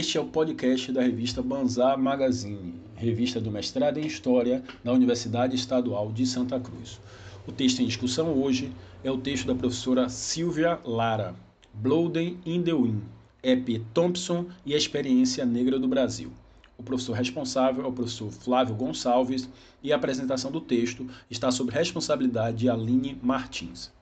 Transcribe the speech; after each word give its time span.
Este 0.00 0.16
é 0.16 0.20
o 0.22 0.24
podcast 0.24 0.90
da 0.92 1.02
revista 1.02 1.42
Banzar 1.42 1.98
Magazine, 1.98 2.72
revista 2.96 3.38
do 3.38 3.50
mestrado 3.50 3.98
em 3.98 4.06
História 4.06 4.64
da 4.82 4.94
Universidade 4.94 5.54
Estadual 5.54 6.10
de 6.10 6.24
Santa 6.24 6.58
Cruz. 6.58 6.98
O 7.46 7.52
texto 7.52 7.80
em 7.80 7.86
discussão 7.86 8.32
hoje 8.32 8.72
é 9.04 9.10
o 9.10 9.18
texto 9.18 9.46
da 9.46 9.54
professora 9.54 10.08
Silvia 10.08 10.80
Lara, 10.86 11.34
Bloden 11.74 12.38
in 12.46 12.62
the 12.62 12.72
Wind, 12.72 13.02
Ep 13.42 13.78
Thompson 13.92 14.46
e 14.64 14.72
a 14.72 14.78
Experiência 14.78 15.44
Negra 15.44 15.78
do 15.78 15.86
Brasil. 15.86 16.32
O 16.78 16.82
professor 16.82 17.12
responsável 17.12 17.84
é 17.84 17.86
o 17.86 17.92
professor 17.92 18.30
Flávio 18.30 18.74
Gonçalves 18.74 19.50
e 19.82 19.92
a 19.92 19.96
apresentação 19.96 20.50
do 20.50 20.62
texto 20.62 21.06
está 21.30 21.50
sob 21.50 21.70
responsabilidade 21.70 22.56
de 22.56 22.70
Aline 22.70 23.18
Martins. 23.22 23.92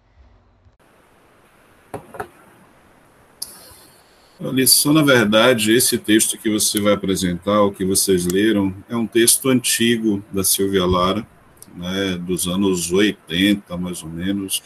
Só 4.69 4.93
na 4.93 5.03
verdade, 5.03 5.73
esse 5.73 5.99
texto 5.99 6.39
que 6.39 6.49
você 6.49 6.81
vai 6.81 6.93
apresentar, 6.93 7.61
o 7.63 7.73
que 7.73 7.85
vocês 7.85 8.25
leram, 8.25 8.73
é 8.89 8.97
um 8.97 9.07
texto 9.07 9.49
antigo 9.49 10.23
da 10.33 10.45
Silvia 10.45 10.87
Lara, 10.87 11.27
né, 11.75 12.17
dos 12.17 12.47
anos 12.47 12.93
80, 12.93 13.77
mais 13.77 14.01
ou 14.03 14.09
menos, 14.09 14.63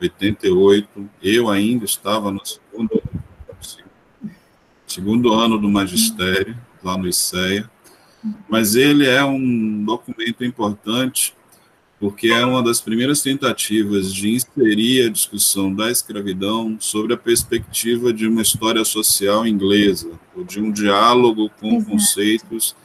88. 0.00 1.08
Eu 1.22 1.48
ainda 1.48 1.84
estava 1.84 2.32
no 2.32 2.40
segundo, 2.44 3.02
segundo 4.84 5.32
ano 5.32 5.58
do 5.58 5.68
magistério, 5.68 6.56
lá 6.82 6.98
no 6.98 7.06
ICEA, 7.06 7.70
mas 8.48 8.74
ele 8.74 9.06
é 9.06 9.24
um 9.24 9.84
documento 9.84 10.44
importante 10.44 11.34
porque 12.00 12.28
é 12.28 12.44
uma 12.44 12.62
das 12.62 12.80
primeiras 12.80 13.22
tentativas 13.22 14.14
de 14.14 14.30
inserir 14.30 15.06
a 15.06 15.10
discussão 15.10 15.74
da 15.74 15.90
escravidão 15.90 16.76
sobre 16.78 17.12
a 17.12 17.16
perspectiva 17.16 18.12
de 18.12 18.26
uma 18.26 18.42
história 18.42 18.84
social 18.84 19.46
inglesa, 19.46 20.10
ou 20.34 20.44
de 20.44 20.60
um 20.60 20.70
diálogo 20.70 21.50
com 21.60 21.76
Exato. 21.76 21.90
conceitos 21.90 22.76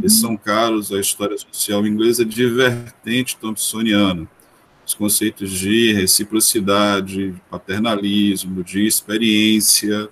que 0.00 0.08
são 0.08 0.36
caros 0.36 0.92
à 0.92 0.98
história 0.98 1.36
social 1.36 1.86
inglesa 1.86 2.24
de 2.24 2.46
vertente 2.46 3.36
thompsoniana. 3.36 4.26
Os 4.86 4.94
conceitos 4.94 5.50
de 5.50 5.92
reciprocidade, 5.92 7.32
de 7.32 7.40
paternalismo, 7.50 8.64
de 8.64 8.86
experiência, 8.86 10.08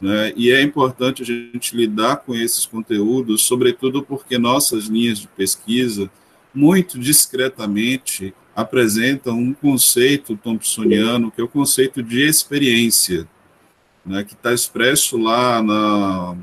né? 0.00 0.32
e 0.36 0.50
é 0.50 0.60
importante 0.62 1.22
a 1.22 1.24
gente 1.24 1.76
lidar 1.76 2.16
com 2.18 2.34
esses 2.34 2.66
conteúdos, 2.66 3.42
sobretudo 3.42 4.02
porque 4.02 4.36
nossas 4.36 4.86
linhas 4.86 5.18
de 5.18 5.28
pesquisa 5.28 6.10
muito 6.54 6.98
discretamente, 6.98 8.32
apresenta 8.54 9.32
um 9.32 9.52
conceito 9.52 10.36
thompsoniano, 10.36 11.30
que 11.30 11.40
é 11.40 11.44
o 11.44 11.48
conceito 11.48 12.02
de 12.02 12.22
experiência, 12.22 13.28
né, 14.06 14.22
que 14.22 14.34
está 14.34 14.52
expresso 14.52 15.16
lá 15.18 15.62
na, 15.62 16.36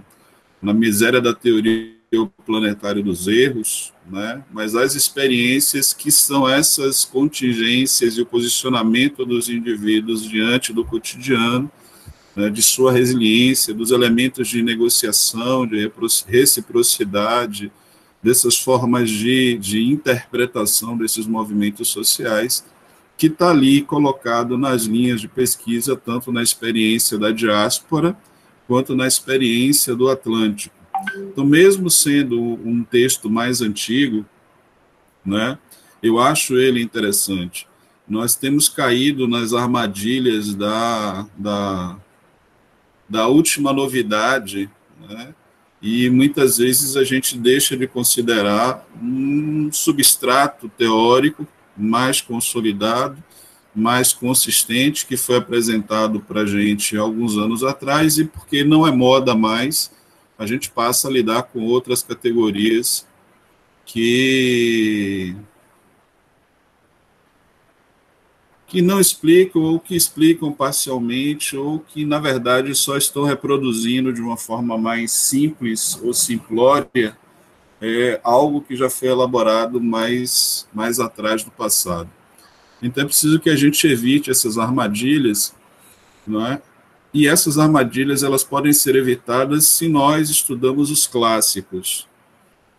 na 0.61 0.73
miséria 0.73 1.21
da 1.21 1.33
teoria 1.33 2.01
planetária 2.45 3.01
dos 3.01 3.27
erros, 3.27 3.93
né, 4.09 4.43
mas 4.51 4.75
as 4.75 4.95
experiências 4.95 5.93
que 5.93 6.11
são 6.11 6.49
essas 6.49 7.05
contingências 7.05 8.17
e 8.17 8.21
o 8.21 8.25
posicionamento 8.25 9.25
dos 9.25 9.47
indivíduos 9.47 10.27
diante 10.27 10.73
do 10.73 10.83
cotidiano, 10.83 11.71
né, 12.35 12.49
de 12.49 12.61
sua 12.61 12.91
resiliência, 12.91 13.73
dos 13.73 13.91
elementos 13.91 14.49
de 14.49 14.61
negociação, 14.61 15.65
de 15.65 15.89
reciprocidade, 16.27 17.71
dessas 18.21 18.57
formas 18.57 19.09
de, 19.09 19.57
de 19.57 19.81
interpretação 19.81 20.95
desses 20.97 21.25
movimentos 21.25 21.89
sociais, 21.89 22.65
que 23.17 23.27
está 23.27 23.51
ali 23.51 23.81
colocado 23.81 24.57
nas 24.57 24.83
linhas 24.83 25.21
de 25.21 25.27
pesquisa, 25.27 25.95
tanto 25.95 26.31
na 26.31 26.41
experiência 26.41 27.17
da 27.17 27.31
diáspora, 27.31 28.17
quanto 28.67 28.95
na 28.95 29.07
experiência 29.07 29.95
do 29.95 30.09
Atlântico. 30.09 30.75
Então, 31.15 31.45
mesmo 31.45 31.89
sendo 31.89 32.39
um 32.41 32.83
texto 32.83 33.29
mais 33.29 33.61
antigo, 33.61 34.25
né, 35.25 35.57
eu 36.01 36.19
acho 36.19 36.55
ele 36.57 36.81
interessante. 36.81 37.67
Nós 38.07 38.35
temos 38.35 38.67
caído 38.67 39.27
nas 39.27 39.53
armadilhas 39.53 40.53
da, 40.53 41.25
da, 41.37 41.97
da 43.07 43.27
última 43.27 43.71
novidade, 43.71 44.69
né, 45.07 45.33
e 45.81 46.09
muitas 46.09 46.57
vezes 46.59 46.95
a 46.95 47.03
gente 47.03 47.37
deixa 47.37 47.75
de 47.75 47.87
considerar 47.87 48.87
um 49.01 49.69
substrato 49.71 50.69
teórico 50.69 51.47
mais 51.75 52.21
consolidado, 52.21 53.21
mais 53.73 54.13
consistente, 54.13 55.07
que 55.07 55.17
foi 55.17 55.37
apresentado 55.37 56.19
para 56.19 56.41
a 56.41 56.45
gente 56.45 56.95
alguns 56.95 57.37
anos 57.37 57.63
atrás, 57.63 58.17
e 58.17 58.25
porque 58.25 58.63
não 58.63 58.85
é 58.85 58.91
moda 58.91 59.33
mais, 59.33 59.91
a 60.37 60.45
gente 60.45 60.69
passa 60.69 61.07
a 61.07 61.11
lidar 61.11 61.43
com 61.43 61.63
outras 61.63 62.03
categorias 62.03 63.07
que 63.85 65.35
que 68.71 68.81
não 68.81 69.01
explicam 69.01 69.63
ou 69.63 69.81
que 69.81 69.97
explicam 69.97 70.49
parcialmente 70.49 71.57
ou 71.57 71.81
que, 71.81 72.05
na 72.05 72.19
verdade, 72.19 72.73
só 72.73 72.95
estão 72.95 73.25
reproduzindo 73.25 74.13
de 74.13 74.21
uma 74.21 74.37
forma 74.37 74.77
mais 74.77 75.11
simples 75.11 75.99
ou 76.01 76.13
simplória 76.13 77.17
é, 77.81 78.21
algo 78.23 78.61
que 78.61 78.73
já 78.73 78.89
foi 78.89 79.09
elaborado 79.09 79.81
mais, 79.81 80.69
mais 80.73 81.01
atrás 81.01 81.43
do 81.43 81.51
passado. 81.51 82.09
Então 82.81 83.03
é 83.03 83.05
preciso 83.05 83.41
que 83.41 83.49
a 83.49 83.57
gente 83.57 83.85
evite 83.85 84.31
essas 84.31 84.57
armadilhas, 84.57 85.53
não 86.25 86.47
é? 86.47 86.61
E 87.13 87.27
essas 87.27 87.57
armadilhas 87.57 88.23
elas 88.23 88.41
podem 88.41 88.71
ser 88.71 88.95
evitadas 88.95 89.67
se 89.67 89.89
nós 89.89 90.29
estudamos 90.29 90.89
os 90.89 91.05
clássicos. 91.05 92.07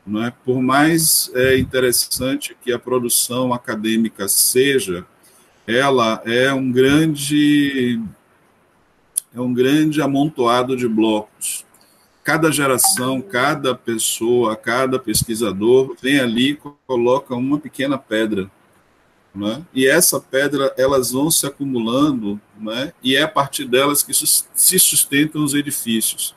Não 0.07 0.25
é? 0.25 0.33
Por 0.43 0.63
mais 0.63 1.31
é, 1.35 1.59
interessante 1.59 2.57
que 2.63 2.73
a 2.73 2.79
produção 2.79 3.53
acadêmica 3.53 4.27
seja, 4.27 5.07
ela 5.67 6.23
é 6.25 6.53
um 6.53 6.71
grande 6.71 8.01
é 9.35 9.41
um 9.41 9.53
grande 9.53 10.03
amontoado 10.03 10.77
de 10.77 10.87
blocos. 10.87 11.65
Cada 12.23 12.53
geração, 12.53 13.21
cada 13.21 13.75
pessoa, 13.75 14.55
cada 14.55 14.99
pesquisador 14.99 15.97
vem 16.01 16.21
ali 16.21 16.51
e 16.51 16.59
coloca 16.87 17.35
uma 17.35 17.59
pequena 17.59 17.99
pedra, 17.99 18.51
né? 19.35 19.65
e 19.75 19.87
essa 19.87 20.21
pedra 20.21 20.73
elas 20.77 21.11
vão 21.11 21.31
se 21.31 21.47
acumulando, 21.47 22.41
né? 22.61 22.93
e 23.03 23.17
é 23.17 23.23
a 23.23 23.29
partir 23.29 23.65
delas 23.65 24.03
que 24.03 24.13
se 24.13 24.79
sustentam 24.79 25.43
os 25.43 25.55
edifícios. 25.55 26.35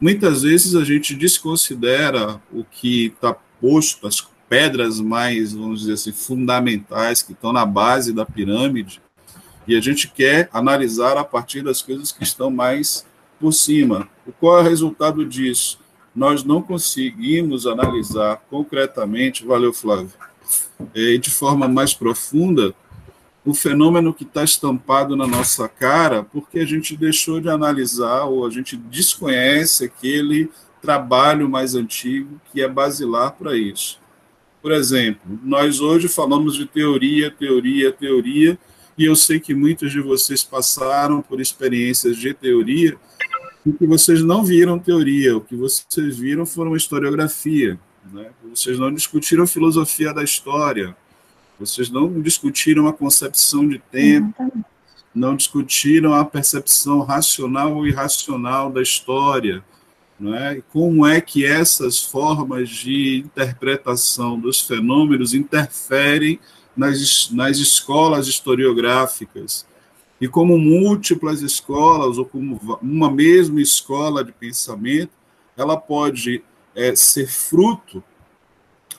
Muitas 0.00 0.42
vezes 0.42 0.74
a 0.74 0.82
gente 0.82 1.14
desconsidera 1.14 2.40
o 2.50 2.64
que 2.64 3.06
está 3.06 3.36
posto, 3.60 4.06
as 4.06 4.20
pedras 4.50 5.00
mais, 5.00 5.52
vamos 5.52 5.82
dizer 5.82 5.92
assim, 5.92 6.10
fundamentais, 6.10 7.22
que 7.22 7.30
estão 7.30 7.52
na 7.52 7.64
base 7.64 8.12
da 8.12 8.26
pirâmide, 8.26 9.00
e 9.64 9.76
a 9.76 9.80
gente 9.80 10.08
quer 10.08 10.50
analisar 10.52 11.16
a 11.16 11.22
partir 11.22 11.62
das 11.62 11.80
coisas 11.80 12.10
que 12.10 12.24
estão 12.24 12.50
mais 12.50 13.06
por 13.38 13.52
cima. 13.52 14.08
Qual 14.40 14.58
é 14.58 14.60
o 14.62 14.64
resultado 14.64 15.24
disso? 15.24 15.78
Nós 16.12 16.42
não 16.42 16.60
conseguimos 16.60 17.64
analisar 17.64 18.42
concretamente, 18.50 19.46
valeu, 19.46 19.72
Flávio, 19.72 20.10
é, 20.96 21.16
de 21.16 21.30
forma 21.30 21.68
mais 21.68 21.94
profunda, 21.94 22.74
o 23.44 23.54
fenômeno 23.54 24.12
que 24.12 24.24
está 24.24 24.42
estampado 24.42 25.14
na 25.16 25.28
nossa 25.28 25.68
cara, 25.68 26.24
porque 26.24 26.58
a 26.58 26.66
gente 26.66 26.96
deixou 26.96 27.40
de 27.40 27.48
analisar 27.48 28.24
ou 28.24 28.44
a 28.44 28.50
gente 28.50 28.76
desconhece 28.76 29.84
aquele 29.84 30.50
trabalho 30.82 31.48
mais 31.48 31.76
antigo 31.76 32.40
que 32.50 32.60
é 32.60 32.68
basilar 32.68 33.32
para 33.32 33.56
isso. 33.56 34.00
Por 34.62 34.72
exemplo, 34.72 35.22
nós 35.42 35.80
hoje 35.80 36.08
falamos 36.08 36.54
de 36.54 36.66
teoria, 36.66 37.30
teoria, 37.30 37.90
teoria, 37.90 38.58
e 38.96 39.04
eu 39.06 39.16
sei 39.16 39.40
que 39.40 39.54
muitos 39.54 39.90
de 39.90 40.00
vocês 40.00 40.44
passaram 40.44 41.22
por 41.22 41.40
experiências 41.40 42.16
de 42.16 42.34
teoria 42.34 42.98
em 43.66 43.72
que 43.72 43.86
vocês 43.86 44.22
não 44.22 44.44
viram 44.44 44.78
teoria, 44.78 45.36
o 45.36 45.40
que 45.40 45.56
vocês 45.56 46.18
viram 46.18 46.44
foram 46.44 46.76
historiografia. 46.76 47.78
Né? 48.12 48.30
Vocês 48.50 48.78
não 48.78 48.92
discutiram 48.92 49.46
filosofia 49.46 50.12
da 50.12 50.22
história, 50.22 50.96
vocês 51.58 51.90
não 51.90 52.20
discutiram 52.20 52.86
a 52.86 52.92
concepção 52.92 53.68
de 53.68 53.78
tempo, 53.78 54.52
não 55.14 55.36
discutiram 55.36 56.14
a 56.14 56.24
percepção 56.24 57.00
racional 57.00 57.74
ou 57.74 57.86
irracional 57.86 58.70
da 58.70 58.80
história, 58.80 59.62
não 60.20 60.34
é? 60.34 60.62
como 60.70 61.06
é 61.06 61.20
que 61.20 61.44
essas 61.44 62.02
formas 62.02 62.68
de 62.68 63.24
interpretação 63.24 64.38
dos 64.38 64.60
fenômenos 64.60 65.32
interferem 65.32 66.38
nas, 66.76 67.30
nas 67.32 67.58
escolas 67.58 68.28
historiográficas, 68.28 69.66
e 70.20 70.28
como 70.28 70.58
múltiplas 70.58 71.40
escolas, 71.40 72.18
ou 72.18 72.26
como 72.26 72.60
uma 72.82 73.10
mesma 73.10 73.60
escola 73.62 74.22
de 74.22 74.32
pensamento, 74.32 75.12
ela 75.56 75.78
pode 75.78 76.44
é, 76.74 76.94
ser 76.94 77.26
fruto 77.26 78.04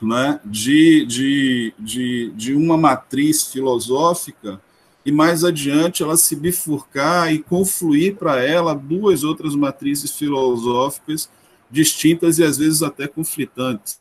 né, 0.00 0.40
de, 0.44 1.06
de, 1.06 1.74
de, 1.78 2.32
de 2.34 2.54
uma 2.54 2.76
matriz 2.76 3.46
filosófica 3.46 4.60
e 5.04 5.10
mais 5.10 5.44
adiante 5.44 6.02
ela 6.02 6.16
se 6.16 6.36
bifurcar 6.36 7.32
e 7.32 7.42
confluir 7.42 8.16
para 8.16 8.42
ela 8.42 8.74
duas 8.74 9.24
outras 9.24 9.54
matrizes 9.54 10.12
filosóficas 10.12 11.28
distintas 11.70 12.38
e 12.38 12.44
às 12.44 12.58
vezes 12.58 12.82
até 12.82 13.08
conflitantes. 13.08 14.00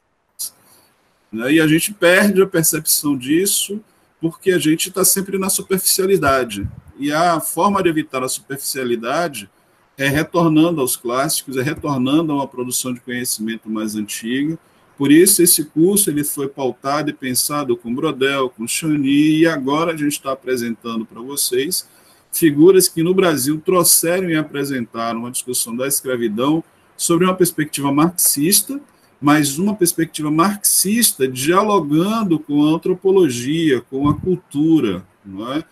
Né? 1.31 1.53
E 1.53 1.62
a 1.62 1.68
gente 1.68 1.94
perde 1.94 2.42
a 2.42 2.48
percepção 2.48 3.18
disso 3.18 3.80
porque 4.19 4.51
a 4.51 4.59
gente 4.59 4.89
está 4.89 5.03
sempre 5.03 5.39
na 5.39 5.50
superficialidade. 5.50 6.68
E 7.00 7.12
a 7.12 7.39
forma 7.39 7.81
de 7.81 7.89
evitar 7.89 8.24
a 8.24 8.30
superficialidade 8.30 9.50
é 9.97 10.07
retornando 10.07 10.81
aos 10.81 10.95
clássicos, 10.95 11.57
é 11.57 11.62
retornando 11.62 12.31
a 12.31 12.36
uma 12.36 12.47
produção 12.47 12.94
de 12.94 13.00
conhecimento 13.00 13.69
mais 13.69 13.95
antiga. 13.95 14.59
Por 14.98 15.12
isso, 15.12 15.42
esse 15.42 15.66
curso 15.66 16.10
ele 16.10 16.24
foi 16.24 16.48
pautado 16.48 17.10
e 17.10 17.14
pensado 17.14 17.76
com 17.76 17.94
Brodel, 17.94 18.50
com 18.50 18.68
Chani, 18.68 19.40
e 19.40 19.48
agora 19.48 19.94
a 19.94 19.98
gente 19.98 20.12
está 20.12 20.32
apresentando 20.32 21.06
para 21.06 21.22
vocês 21.22 21.88
figuras 22.32 22.88
que 22.88 23.04
no 23.04 23.14
Brasil 23.14 23.62
trouxeram 23.64 24.30
e 24.30 24.36
apresentaram 24.36 25.20
uma 25.20 25.32
discussão 25.32 25.76
da 25.76 25.88
escravidão 25.88 26.64
sobre 26.96 27.26
uma 27.26 27.36
perspectiva 27.36 27.92
marxista, 27.92 28.80
mas 29.20 29.58
uma 29.58 29.76
perspectiva 29.76 30.32
marxista 30.32 31.28
dialogando 31.28 32.40
com 32.40 32.66
a 32.66 32.76
antropologia, 32.76 33.82
com 33.82 34.08
a 34.08 34.16
cultura, 34.16 35.06
não 35.26 35.52
é? 35.54 35.64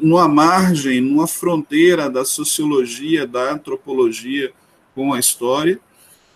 numa 0.00 0.28
margem, 0.28 1.00
numa 1.00 1.26
fronteira 1.26 2.08
da 2.08 2.24
sociologia, 2.24 3.26
da 3.26 3.52
antropologia 3.52 4.52
com 4.94 5.12
a 5.12 5.18
história, 5.18 5.80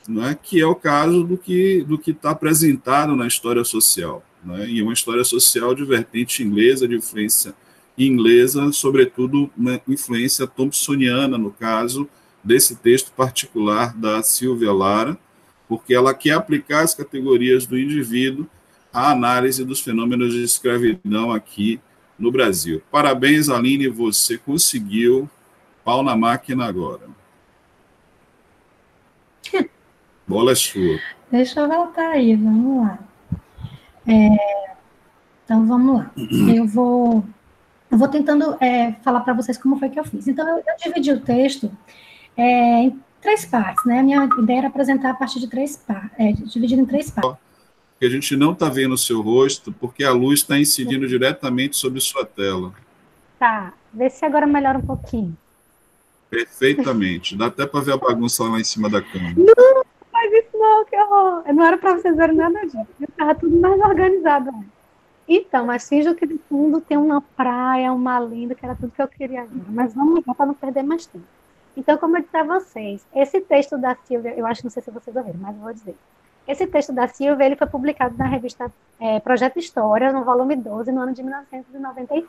né, 0.09 0.37
que 0.41 0.61
é 0.61 0.67
o 0.67 0.75
caso 0.75 1.25
do 1.25 1.37
que 1.37 1.83
do 1.85 2.01
está 2.07 2.31
apresentado 2.31 3.15
na 3.15 3.27
história 3.27 3.65
social, 3.65 4.25
né, 4.45 4.69
e 4.69 4.83
uma 4.83 4.93
história 4.93 5.25
social 5.25 5.75
de 5.75 5.85
vertente 5.85 6.43
inglesa, 6.43 6.89
de 6.89 6.97
influência 6.97 7.55
inglesa, 7.97 8.73
sobretudo 8.73 9.51
uma 9.57 9.81
influência 9.87 10.47
thompsoniana, 10.47 11.37
no 11.37 11.51
caso 11.51 12.09
desse 12.43 12.77
texto 12.77 13.13
particular 13.13 13.95
da 13.97 14.23
Silvia 14.23 14.73
Lara, 14.73 15.17
porque 15.69 15.95
ela 15.95 16.13
quer 16.13 16.33
aplicar 16.33 16.81
as 16.81 16.95
categorias 16.95 17.67
do 17.67 17.79
indivíduo 17.79 18.47
à 18.93 19.11
análise 19.11 19.65
dos 19.65 19.81
fenômenos 19.81 20.33
de 20.33 20.43
escravidão 20.43 21.31
aqui 21.33 21.81
no 22.19 22.31
Brasil. 22.31 22.83
Parabéns, 22.91 23.49
Aline, 23.49 23.89
você 23.89 24.37
conseguiu. 24.37 25.29
Pau 25.85 26.03
na 26.03 26.17
máquina 26.17 26.65
agora. 26.65 27.01
Bola 30.33 30.53
é 30.53 30.55
sua. 30.55 30.99
Deixa 31.31 31.61
eu 31.61 31.69
voltar 31.69 32.13
aí, 32.13 32.35
vamos 32.35 32.87
lá. 32.87 32.99
É, 34.07 34.65
então, 35.45 35.67
vamos 35.67 35.99
lá. 35.99 36.11
Eu 36.57 36.67
vou, 36.67 37.25
eu 37.91 37.99
vou 37.99 38.09
tentando 38.09 38.57
é, 38.61 38.93
falar 39.03 39.21
para 39.21 39.35
vocês 39.35 39.59
como 39.59 39.79
foi 39.79 39.91
que 39.91 40.01
eu 40.01 40.05
fiz. 40.05 40.27
Então, 40.27 40.49
eu, 40.49 40.57
eu 40.57 40.77
dividi 40.83 41.13
o 41.13 41.21
texto 41.21 41.71
é, 42.37 42.85
em 42.85 43.01
três 43.21 43.45
partes, 43.45 43.85
né? 43.85 43.99
A 43.99 44.03
minha 44.03 44.29
ideia 44.39 44.59
era 44.59 44.69
apresentar 44.69 45.11
a 45.11 45.15
partir 45.15 45.39
de 45.41 45.49
três 45.49 45.77
partes, 45.77 46.11
é, 46.19 46.33
dividido 46.33 46.81
em 46.81 46.87
três 46.87 47.11
partes 47.11 47.41
que 48.03 48.07
a 48.07 48.11
gente 48.11 48.35
não 48.35 48.51
está 48.51 48.69
vendo 48.69 48.95
o 48.95 48.99
seu 48.99 49.21
rosto, 49.21 49.73
porque 49.73 50.03
a 50.03 50.11
luz 50.11 50.41
está 50.41 50.59
incidindo 50.59 51.07
diretamente 51.07 51.77
sobre 51.77 52.01
sua 52.01 52.27
tela. 52.27 52.75
Tá, 53.39 53.73
vê 53.95 54.11
se 54.11 54.25
agora 54.25 54.45
melhora 54.45 54.79
um 54.79 54.85
pouquinho. 54.85 55.37
Perfeitamente. 56.29 57.37
Dá 57.37 57.47
até 57.47 57.67
para 57.67 57.81
ver 57.81 57.93
a 57.93 57.97
bagunça 57.99 58.43
lá 58.43 58.59
em 58.59 58.65
cima 58.65 58.89
da 58.89 59.03
cama. 59.03 59.35
Não, 59.37 59.72
não, 60.63 60.85
que 60.85 60.97
horror. 60.97 61.53
Não 61.53 61.65
era 61.65 61.77
para 61.77 61.95
vocês 61.95 62.17
verem 62.17 62.37
nada 62.37 62.61
disso. 62.61 62.87
Estava 63.01 63.35
tudo 63.35 63.61
mais 63.61 63.81
organizado. 63.81 64.51
Então, 65.29 65.67
mas 65.67 65.89
finge 65.89 66.15
que 66.15 66.27
no 66.27 66.39
fundo 66.49 66.81
tem 66.81 66.97
uma 66.97 67.21
praia, 67.21 67.93
uma 67.93 68.19
linda, 68.21 68.55
que 68.55 68.65
era 68.65 68.75
tudo 68.75 68.93
que 68.93 69.03
eu 69.03 69.09
queria 69.09 69.45
ver. 69.45 69.65
Mas 69.69 69.95
vamos 69.95 70.25
lá 70.27 70.35
para 70.35 70.47
não 70.47 70.55
perder 70.55 70.83
mais 70.83 71.07
tempo. 71.07 71.25
Então, 71.77 71.97
como 71.97 72.17
eu 72.17 72.23
disse 72.23 72.37
a 72.37 72.45
vocês, 72.45 73.07
esse 73.15 73.41
texto 73.41 73.79
da 73.79 73.97
Silvia, 74.05 74.35
eu 74.37 74.47
acho 74.47 74.63
não 74.63 74.71
sei 74.71 74.83
se 74.83 74.91
vocês 74.91 75.15
ouviram, 75.17 75.39
mas 75.41 75.57
vou 75.57 75.73
dizer. 75.73 75.97
Esse 76.47 76.67
texto 76.67 76.93
da 76.93 77.07
Silvia 77.09 77.47
ele 77.47 77.57
foi 77.57 77.67
publicado 77.67 78.17
na 78.19 78.27
revista 78.27 78.71
é, 79.01 79.21
Projeto 79.21 79.59
História, 79.59 80.13
no 80.13 80.25
volume 80.25 80.57
12, 80.57 80.91
no 80.93 81.01
ano 81.01 81.15
de 81.15 81.23
1995. 81.23 82.29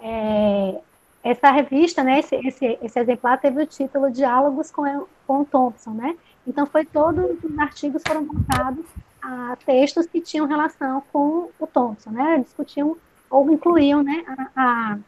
É, 0.00 0.80
essa 1.24 1.50
revista, 1.50 2.04
né, 2.04 2.20
esse, 2.20 2.36
esse, 2.36 2.78
esse, 2.82 2.98
exemplar 2.98 3.40
teve 3.40 3.62
o 3.62 3.66
título 3.66 4.10
Diálogos 4.10 4.70
com, 4.70 5.06
com 5.26 5.44
Thompson, 5.44 5.90
né? 5.90 6.16
Então, 6.46 6.66
foi 6.66 6.84
todos 6.84 7.42
os 7.42 7.58
artigos 7.58 8.02
foram 8.06 8.24
voltados 8.24 8.84
a 9.22 9.56
textos 9.64 10.06
que 10.06 10.20
tinham 10.20 10.46
relação 10.46 11.02
com 11.12 11.48
o 11.58 11.66
Thompson, 11.66 12.10
né? 12.10 12.38
Discutiam 12.38 12.96
ou 13.34 13.50
incluíam, 13.50 14.02
né, 14.02 14.24
a, 14.28 14.92
a 14.92 14.98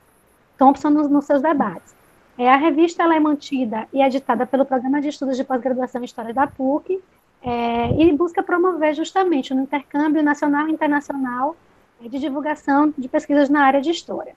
Thompson 0.59 0.91
nos, 0.91 1.09
nos, 1.09 1.25
seus 1.25 1.41
debates. 1.41 1.95
É, 2.37 2.51
a 2.51 2.57
revista 2.57 3.03
ela 3.03 3.15
é 3.15 3.21
mantida 3.21 3.87
e 3.93 4.03
editada 4.03 4.45
pelo 4.45 4.65
Programa 4.65 5.01
de 5.01 5.09
Estudos 5.09 5.37
de 5.37 5.45
Pós-Graduação 5.45 6.03
em 6.03 6.05
História 6.05 6.35
da 6.35 6.47
PUC 6.47 7.01
é, 7.43 8.03
e 8.03 8.13
busca 8.13 8.43
promover 8.43 8.95
justamente 8.95 9.55
o 9.55 9.61
intercâmbio 9.61 10.23
nacional 10.23 10.69
e 10.69 10.73
internacional 10.73 11.57
é, 12.05 12.09
de 12.09 12.19
divulgação 12.19 12.93
de 12.99 13.09
pesquisas 13.09 13.49
na 13.49 13.65
área 13.65 13.81
de 13.81 13.91
História. 13.91 14.35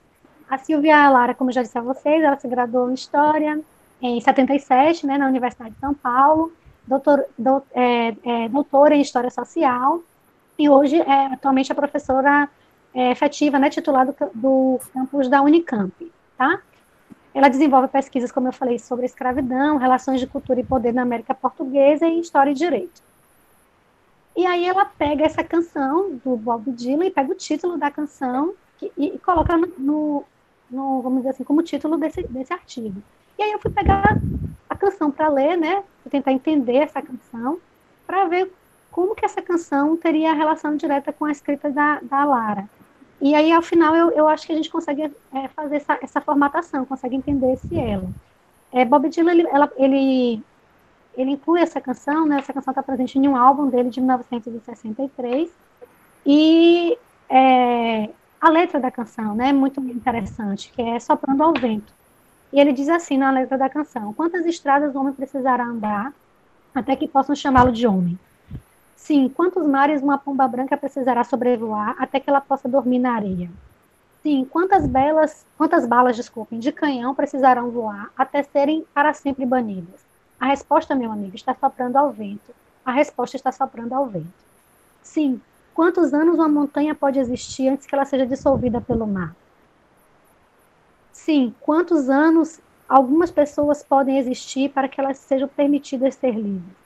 A 0.50 0.58
Silvia 0.58 1.10
Lara, 1.10 1.34
como 1.34 1.52
já 1.52 1.62
disse 1.62 1.78
a 1.78 1.82
vocês, 1.82 2.24
ela 2.24 2.38
se 2.38 2.48
graduou 2.48 2.92
em 2.92 2.94
História 2.94 3.60
em 4.02 4.22
77, 4.22 5.06
né, 5.06 5.18
na 5.18 5.28
Universidade 5.28 5.72
de 5.72 5.80
São 5.80 5.94
Paulo, 5.94 6.54
doutor, 6.90 7.24
do, 7.38 7.62
é, 7.72 8.16
é, 8.24 8.50
doutora 8.50 8.96
em 8.96 9.02
História 9.02 9.30
Social, 9.30 10.02
e 10.58 10.68
hoje 10.68 11.00
é 11.00 11.26
atualmente 11.28 11.72
a 11.72 11.76
professora 11.76 12.50
é, 12.94 13.12
efetiva, 13.12 13.60
né, 13.60 13.70
titulada 13.70 14.14
do, 14.14 14.32
do 14.34 14.80
campus 14.92 15.30
da 15.30 15.42
Unicamp, 15.42 16.12
tá? 16.38 16.60
Ela 17.34 17.48
desenvolve 17.48 17.88
pesquisas, 17.88 18.32
como 18.32 18.48
eu 18.48 18.52
falei, 18.52 18.80
sobre 18.80 19.06
escravidão, 19.06 19.78
relações 19.78 20.20
de 20.20 20.26
cultura 20.26 20.60
e 20.60 20.66
poder 20.66 20.92
na 20.92 21.04
América 21.04 21.34
Portuguesa 21.36 22.08
e 22.08 22.20
história 22.20 22.52
e 22.52 22.56
direito. 22.56 23.02
E 24.36 24.46
aí 24.46 24.66
ela 24.66 24.86
pega 24.86 25.26
essa 25.26 25.44
canção 25.44 26.20
do 26.24 26.36
Bob 26.36 26.72
Dylan 26.72 27.06
e 27.06 27.12
pega 27.12 27.32
o 27.32 27.36
título 27.36 27.78
da 27.78 27.92
canção 27.92 28.56
e, 28.82 28.92
e 28.98 29.20
coloca 29.20 29.56
no, 29.58 30.24
no, 30.70 31.02
vamos 31.02 31.20
dizer 31.20 31.30
assim, 31.30 31.44
como 31.44 31.62
título 31.62 31.98
desse, 31.98 32.24
desse 32.24 32.52
artigo. 32.52 33.02
E 33.38 33.44
aí 33.44 33.52
eu 33.52 33.60
fui 33.60 33.72
pegar 33.72 34.20
canção 34.80 35.12
para 35.12 35.28
ler, 35.28 35.58
né, 35.58 35.84
tentar 36.10 36.32
entender 36.32 36.78
essa 36.78 37.02
canção, 37.02 37.60
para 38.08 38.26
ver 38.26 38.52
como 38.92 39.14
que 39.14 39.26
essa 39.26 39.42
canção 39.42 39.96
teria 39.96 40.34
relação 40.34 40.76
direta 40.76 41.14
com 41.14 41.26
a 41.26 41.32
escrita 41.32 41.70
da, 41.70 42.00
da 42.02 42.26
Lara. 42.26 42.68
E 43.22 43.36
aí, 43.36 43.52
ao 43.52 43.62
final, 43.62 43.96
eu, 43.96 44.12
eu 44.12 44.28
acho 44.28 44.48
que 44.48 44.54
a 44.54 44.56
gente 44.56 44.70
consegue 44.70 45.04
é, 45.34 45.48
fazer 45.50 45.76
essa, 45.76 46.00
essa 46.02 46.22
formatação, 46.22 46.86
consegue 46.86 47.16
entender 47.16 47.54
esse 47.54 47.78
elo. 47.78 48.14
É, 48.72 48.86
Bob 48.86 49.10
Dylan, 49.10 49.32
ele, 49.32 49.48
ela, 49.52 49.72
ele, 49.76 50.42
ele 51.18 51.32
inclui 51.32 51.62
essa 51.62 51.82
canção, 51.82 52.26
né? 52.26 52.38
Essa 52.38 52.54
canção 52.54 52.72
está 52.72 52.82
presente 52.82 53.18
em 53.18 53.28
um 53.28 53.36
álbum 53.36 53.68
dele 53.68 53.90
de 53.90 54.00
1963. 54.00 55.52
E 56.26 56.98
é, 57.30 58.10
a 58.40 58.50
letra 58.50 58.80
da 58.80 58.90
canção, 58.90 59.36
né? 59.36 59.52
Muito 59.52 59.82
interessante, 59.82 60.72
que 60.72 60.82
é 60.82 61.00
Soprando 61.00 61.44
ao 61.44 61.54
Vento. 61.54 61.94
E 62.52 62.60
ele 62.60 62.74
diz 62.74 62.90
assim 62.90 63.18
na 63.18 63.32
letra 63.32 63.58
da 63.58 63.70
canção: 63.70 64.14
Quantas 64.14 64.46
estradas 64.46 64.96
o 64.96 65.00
homem 65.00 65.14
precisará 65.14 65.64
andar 65.64 66.14
até 66.74 66.96
que 66.96 67.08
possam 67.08 67.36
chamá-lo 67.36 67.72
de 67.72 67.86
homem? 67.86 68.18
Sim, 68.96 69.30
quantos 69.30 69.66
mares 69.66 70.02
uma 70.02 70.18
pomba 70.18 70.48
branca 70.48 70.78
precisará 70.78 71.24
sobrevoar 71.24 71.96
até 71.98 72.20
que 72.20 72.30
ela 72.30 72.42
possa 72.42 72.68
dormir 72.68 73.00
na 73.00 73.14
areia? 73.14 73.50
Sim, 74.22 74.46
quantas 74.46 74.86
belas, 74.86 75.46
quantas 75.58 75.88
balas, 75.88 76.16
desculpem, 76.16 76.60
de 76.60 76.72
canhão 76.72 77.16
precisarão 77.16 77.72
voar 77.72 78.12
até 78.18 78.44
serem 78.44 78.86
para 78.94 79.14
sempre 79.14 79.46
banidas? 79.46 80.06
A 80.40 80.48
resposta, 80.48 80.94
meu 80.94 81.12
amigo, 81.12 81.36
está 81.36 81.54
soprando 81.54 81.98
ao 81.98 82.12
vento. 82.12 82.54
A 82.86 82.92
resposta 82.92 83.38
está 83.38 83.52
soprando 83.52 83.94
ao 83.94 84.06
vento. 84.08 84.28
Sim, 85.02 85.42
quantos 85.74 86.14
anos 86.14 86.36
uma 86.36 86.50
montanha 86.50 86.94
pode 86.94 87.20
existir 87.20 87.70
antes 87.70 87.88
que 87.88 87.96
ela 87.96 88.06
seja 88.06 88.26
dissolvida 88.26 88.82
pelo 88.82 89.08
mar? 89.08 89.34
Sim, 91.24 91.54
quantos 91.60 92.10
anos 92.10 92.62
algumas 92.88 93.30
pessoas 93.32 93.84
podem 93.84 94.18
existir 94.18 94.72
para 94.74 94.88
que 94.88 95.00
elas 95.00 95.20
sejam 95.20 95.48
permitidas 95.50 96.16
ser 96.16 96.32
livres? 96.34 96.78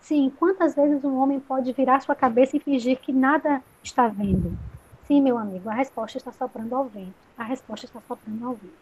Sim, 0.00 0.30
quantas 0.30 0.74
vezes 0.74 1.04
um 1.04 1.16
homem 1.18 1.38
pode 1.38 1.72
virar 1.72 2.00
sua 2.00 2.16
cabeça 2.16 2.56
e 2.56 2.60
fingir 2.60 3.00
que 3.00 3.12
nada 3.12 3.62
está 3.82 4.08
vendo? 4.08 4.58
Sim, 5.02 5.22
meu 5.22 5.38
amigo, 5.38 5.68
a 5.68 5.74
resposta 5.74 6.18
está 6.18 6.32
soprando 6.32 6.74
ao 6.74 6.88
vento. 6.88 7.16
A 7.36 7.44
resposta 7.44 7.86
está 7.86 8.00
soprando 8.00 8.46
ao 8.46 8.56
vento. 8.56 8.78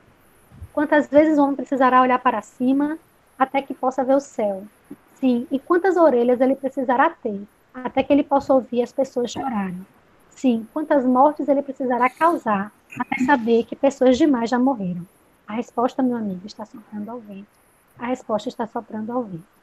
Quantas 0.72 1.08
vezes 1.08 1.38
o 1.38 1.42
homem 1.42 1.56
precisará 1.56 2.02
olhar 2.02 2.18
para 2.20 2.42
cima 2.42 2.98
até 3.38 3.62
que 3.62 3.74
possa 3.74 4.04
ver 4.04 4.16
o 4.16 4.20
céu? 4.20 4.68
Sim, 5.14 5.48
e 5.50 5.58
quantas 5.58 5.96
orelhas 5.96 6.40
ele 6.40 6.56
precisará 6.56 7.10
ter 7.10 7.48
até 7.74 8.02
que 8.02 8.12
ele 8.12 8.22
possa 8.24 8.54
ouvir 8.54 8.82
as 8.82 8.92
pessoas 8.92 9.30
chorarem? 9.32 9.86
Sim, 10.30 10.68
quantas 10.72 11.04
mortes 11.04 11.48
ele 11.48 11.62
precisará 11.62 12.08
causar 12.08 12.72
até 12.98 13.24
saber 13.24 13.64
que 13.64 13.76
pessoas 13.76 14.16
demais 14.18 14.50
já 14.50 14.58
morreram? 14.58 15.06
A 15.46 15.54
resposta, 15.54 16.02
meu 16.02 16.16
amigo, 16.16 16.46
está 16.46 16.64
soprando 16.64 17.08
ao 17.08 17.20
vento. 17.20 17.46
A 17.98 18.06
resposta 18.06 18.48
está 18.48 18.66
soprando 18.66 19.12
ao 19.12 19.22
vento 19.22 19.56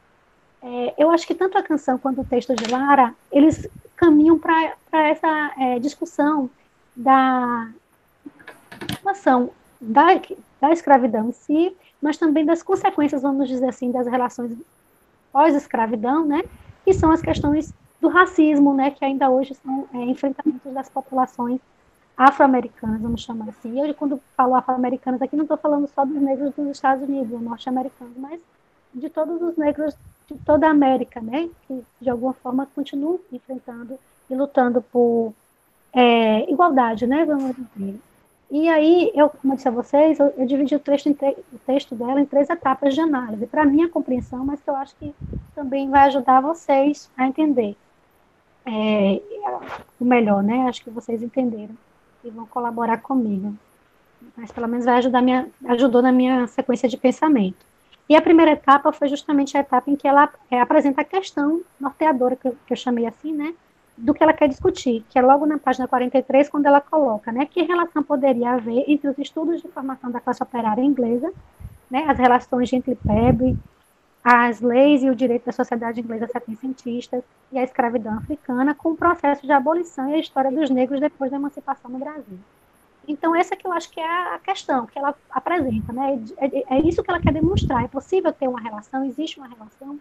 é, 0.64 0.94
eu 0.96 1.10
acho 1.10 1.26
que 1.26 1.34
tanto 1.34 1.58
a 1.58 1.62
canção 1.62 1.98
quanto 1.98 2.22
o 2.22 2.24
texto 2.24 2.54
de 2.56 2.70
Lara, 2.72 3.14
eles 3.30 3.68
caminham 3.94 4.38
para 4.38 4.74
essa 4.92 5.52
é, 5.58 5.78
discussão 5.78 6.48
da, 6.96 7.68
situação 8.90 9.50
da, 9.78 10.06
da 10.58 10.72
escravidão 10.72 11.28
em 11.28 11.32
si, 11.32 11.76
mas 12.00 12.16
também 12.16 12.46
das 12.46 12.62
consequências, 12.62 13.20
vamos 13.20 13.46
dizer 13.46 13.68
assim, 13.68 13.92
das 13.92 14.06
relações 14.06 14.56
pós-escravidão, 15.30 16.24
né, 16.24 16.42
que 16.82 16.94
são 16.94 17.12
as 17.12 17.20
questões 17.20 17.74
do 18.00 18.08
racismo, 18.08 18.72
né, 18.72 18.90
que 18.90 19.04
ainda 19.04 19.28
hoje 19.28 19.54
são 19.54 19.86
é, 19.92 19.98
enfrentamentos 19.98 20.72
das 20.72 20.88
populações 20.88 21.60
afro-americanas, 22.16 23.00
vamos 23.00 23.22
chamar 23.22 23.48
assim. 23.48 23.80
Eu, 23.80 23.92
quando 23.94 24.20
falo 24.36 24.54
afro-americanas 24.54 25.20
aqui, 25.20 25.36
não 25.36 25.44
estou 25.44 25.56
falando 25.56 25.88
só 25.88 26.04
dos 26.04 26.20
negros 26.20 26.52
dos 26.54 26.68
Estados 26.68 27.08
Unidos, 27.08 27.40
norte-americanos, 27.40 28.16
mas 28.16 28.40
de 28.92 29.10
todos 29.10 29.42
os 29.42 29.56
negros 29.56 29.96
de 30.26 30.38
toda 30.38 30.68
a 30.68 30.70
América, 30.70 31.20
né, 31.20 31.50
que 31.66 31.84
de 32.00 32.08
alguma 32.08 32.32
forma 32.32 32.66
continuam 32.74 33.20
enfrentando 33.32 33.98
e 34.30 34.34
lutando 34.34 34.80
por 34.80 35.34
é, 35.92 36.50
igualdade, 36.50 37.06
né, 37.06 37.24
vamos 37.24 37.54
dizer. 37.56 38.00
E 38.50 38.68
aí, 38.68 39.10
eu, 39.14 39.28
como 39.28 39.52
eu 39.52 39.56
disse 39.56 39.68
a 39.68 39.72
vocês, 39.72 40.18
eu, 40.18 40.32
eu 40.36 40.46
dividi 40.46 40.76
o 40.76 40.78
texto, 40.78 41.10
o 41.10 41.58
texto 41.66 41.94
dela 41.94 42.20
em 42.20 42.26
três 42.26 42.48
etapas 42.48 42.94
de 42.94 43.00
análise, 43.00 43.46
para 43.46 43.64
minha 43.64 43.88
compreensão, 43.88 44.44
mas 44.44 44.60
que 44.62 44.70
eu 44.70 44.76
acho 44.76 44.94
que 44.96 45.14
também 45.54 45.90
vai 45.90 46.04
ajudar 46.04 46.40
vocês 46.40 47.10
a 47.16 47.26
entender 47.26 47.76
é, 48.64 49.20
o 50.00 50.04
melhor, 50.04 50.42
né? 50.42 50.68
Acho 50.68 50.84
que 50.84 50.90
vocês 50.90 51.22
entenderam 51.22 51.74
e 52.24 52.30
vão 52.30 52.46
colaborar 52.46 52.98
comigo. 52.98 53.54
Mas 54.36 54.50
pelo 54.50 54.68
menos 54.68 54.84
vai 54.84 54.96
ajudar 54.96 55.20
minha, 55.20 55.48
ajudou 55.66 56.02
na 56.02 56.10
minha 56.10 56.46
sequência 56.46 56.88
de 56.88 56.96
pensamento. 56.96 57.64
E 58.08 58.16
a 58.16 58.22
primeira 58.22 58.52
etapa 58.52 58.92
foi 58.92 59.08
justamente 59.08 59.56
a 59.56 59.60
etapa 59.60 59.90
em 59.90 59.96
que 59.96 60.06
ela 60.06 60.28
é, 60.50 60.60
apresenta 60.60 61.02
a 61.02 61.04
questão 61.04 61.62
norteadora, 61.80 62.36
que 62.36 62.48
eu, 62.48 62.56
que 62.66 62.72
eu 62.72 62.76
chamei 62.76 63.06
assim, 63.06 63.32
né? 63.32 63.54
do 63.96 64.12
que 64.12 64.22
ela 64.22 64.32
quer 64.32 64.48
discutir, 64.48 65.04
que 65.08 65.18
é 65.18 65.22
logo 65.22 65.46
na 65.46 65.58
página 65.58 65.86
43, 65.86 66.48
quando 66.48 66.66
ela 66.66 66.80
coloca, 66.80 67.30
né, 67.30 67.46
que 67.46 67.62
relação 67.62 68.02
poderia 68.02 68.50
haver 68.50 68.84
entre 68.88 69.08
os 69.08 69.18
estudos 69.18 69.62
de 69.62 69.68
formação 69.68 70.10
da 70.10 70.20
classe 70.20 70.42
operária 70.42 70.82
inglesa, 70.82 71.32
né, 71.90 72.04
as 72.08 72.18
relações 72.18 72.72
entre 72.72 72.96
plebe, 72.96 73.56
as 74.24 74.62
leis 74.62 75.02
e 75.02 75.10
o 75.10 75.14
direito 75.14 75.44
da 75.44 75.52
sociedade 75.52 76.00
inglesa 76.00 76.26
setecentista 76.26 77.22
e 77.52 77.58
a 77.58 77.62
escravidão 77.62 78.16
africana, 78.16 78.74
com 78.74 78.92
o 78.92 78.96
processo 78.96 79.44
de 79.44 79.52
abolição 79.52 80.08
e 80.08 80.14
a 80.14 80.18
história 80.18 80.50
dos 80.50 80.70
negros 80.70 80.98
depois 80.98 81.30
da 81.30 81.36
emancipação 81.36 81.90
no 81.90 81.98
Brasil. 81.98 82.38
Então, 83.06 83.36
essa 83.36 83.54
que 83.54 83.66
eu 83.66 83.72
acho 83.72 83.90
que 83.90 84.00
é 84.00 84.34
a 84.34 84.38
questão 84.38 84.86
que 84.86 84.98
ela 84.98 85.14
apresenta, 85.30 85.92
né? 85.92 86.18
É, 86.38 86.46
é, 86.46 86.64
é 86.70 86.80
isso 86.80 87.02
que 87.02 87.10
ela 87.10 87.20
quer 87.20 87.34
demonstrar. 87.34 87.84
É 87.84 87.88
possível 87.88 88.32
ter 88.32 88.48
uma 88.48 88.60
relação? 88.60 89.04
Existe 89.04 89.38
uma 89.38 89.46
relação? 89.46 90.00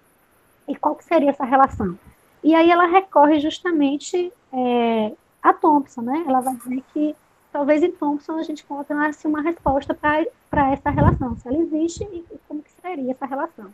E 0.70 0.74
qual 0.74 0.96
que 0.96 1.04
seria 1.04 1.32
essa 1.32 1.44
relação? 1.44 2.00
E 2.42 2.56
aí 2.56 2.72
ela 2.72 2.86
recorre 2.86 3.42
justamente 3.42 4.32
é, 4.54 5.12
a 5.42 5.54
Thompson, 5.54 6.02
né? 6.02 6.24
Ela 6.26 6.40
vai 6.40 6.56
dizer 6.56 6.82
que 6.94 7.14
talvez 7.52 7.84
em 7.84 7.92
Thompson 7.92 8.38
a 8.38 8.44
gente 8.44 8.64
encontrasse 8.64 9.28
uma 9.28 9.42
resposta 9.42 9.94
para 9.94 10.72
essa 10.72 10.90
relação, 10.90 11.36
se 11.36 11.48
ela 11.48 11.58
existe 11.58 12.04
e, 12.06 12.26
como 12.48 12.64
que 12.64 12.72
seria 12.82 13.12
essa 13.12 13.26
relação. 13.26 13.74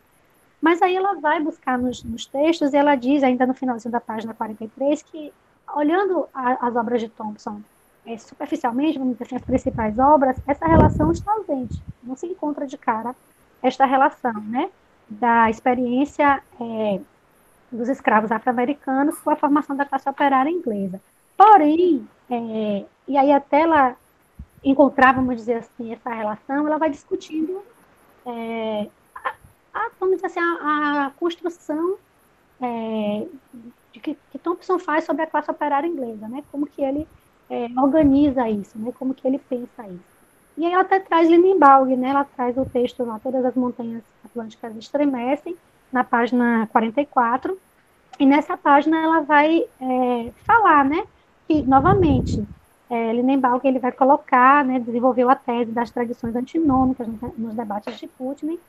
Mas 0.60 0.82
aí 0.82 0.94
ela 0.94 1.14
vai 1.14 1.40
buscar 1.40 1.78
nos, 1.78 2.02
nos, 2.04 2.26
textos 2.26 2.72
e 2.72 2.76
ela 2.76 2.94
diz, 2.94 3.22
ainda 3.22 3.46
no 3.46 3.54
finalzinho 3.54 3.90
da 3.90 4.00
página 4.00 4.34
43, 4.34 5.02
que 5.02 5.32
olhando 5.74 6.28
a, 6.34 6.66
as 6.66 6.76
obras 6.76 7.00
de 7.00 7.08
Thompson 7.08 7.60
é, 8.06 8.16
superficialmente, 8.18 8.98
vamos 8.98 9.14
dizer 9.14 9.24
assim, 9.24 9.36
as 9.36 9.42
principais 9.42 9.98
obras, 9.98 10.36
essa 10.46 10.66
relação 10.66 11.12
está 11.12 11.32
ausente, 11.32 11.82
não 12.02 12.16
se 12.16 12.26
encontra 12.26 12.66
de 12.66 12.76
cara 12.76 13.14
esta 13.62 13.84
relação, 13.84 14.34
né? 14.34 14.70
Da 15.08 15.50
experiência 15.50 16.42
é, 16.60 17.00
dos 17.70 17.88
escravos 17.88 18.30
afro-americanos 18.30 19.18
com 19.18 19.30
a 19.30 19.36
formação 19.36 19.76
da 19.76 19.84
classe 19.84 20.08
operária 20.08 20.50
inglesa. 20.50 21.00
Porém, 21.36 22.06
é, 22.30 22.84
e 23.08 23.16
aí 23.16 23.32
até 23.32 23.62
ela 23.62 23.96
encontrar, 24.62 25.14
vamos 25.14 25.36
dizer 25.36 25.54
assim, 25.54 25.92
essa 25.92 26.10
relação, 26.10 26.66
ela 26.66 26.78
vai 26.78 26.90
discutindo 26.90 27.62
é, 28.26 28.88
a, 29.72 29.90
vamos 29.98 30.16
dizer 30.16 30.26
assim, 30.26 30.40
a, 30.40 31.06
a 31.06 31.10
construção 31.18 31.96
é, 32.60 33.26
de 33.92 34.00
que, 34.00 34.16
que, 34.30 34.38
Thompson 34.38 34.78
faz 34.78 35.04
sobre 35.04 35.22
a 35.22 35.26
classe 35.26 35.50
operária 35.50 35.86
inglesa, 35.86 36.28
né? 36.28 36.42
Como 36.50 36.66
que 36.66 36.82
ele 36.82 37.06
é, 37.48 37.66
organiza 37.78 38.48
isso, 38.48 38.78
né? 38.78 38.92
Como 38.98 39.14
que 39.14 39.26
ele 39.26 39.38
pensa 39.38 39.86
isso. 39.86 40.10
E 40.56 40.66
aí 40.66 40.72
ela 40.72 40.82
até 40.82 41.00
traz 41.00 41.28
Lindenbaum, 41.28 41.96
né? 41.96 42.08
Ela 42.10 42.24
traz 42.24 42.56
o 42.56 42.66
texto 42.66 43.04
lá, 43.04 43.18
todas 43.18 43.44
as 43.44 43.54
montanhas 43.54 44.02
atlânticas 44.24 44.76
estremecem, 44.76 45.56
na 45.92 46.04
página 46.04 46.68
44, 46.72 47.58
e 48.18 48.26
nessa 48.26 48.56
página 48.56 48.98
ela 48.98 49.20
vai 49.20 49.64
é, 49.80 50.32
falar, 50.44 50.84
né, 50.84 51.04
que, 51.48 51.62
novamente, 51.62 52.46
é, 52.88 53.12
Lindenbaum, 53.12 53.60
ele 53.64 53.78
vai 53.78 53.92
colocar, 53.92 54.64
né, 54.64 54.78
desenvolveu 54.78 55.30
a 55.30 55.34
tese 55.34 55.72
das 55.72 55.90
tradições 55.90 56.36
antinômicas 56.36 57.08
nos 57.36 57.54
debates 57.54 57.98
de 57.98 58.06
Putney, 58.06 58.60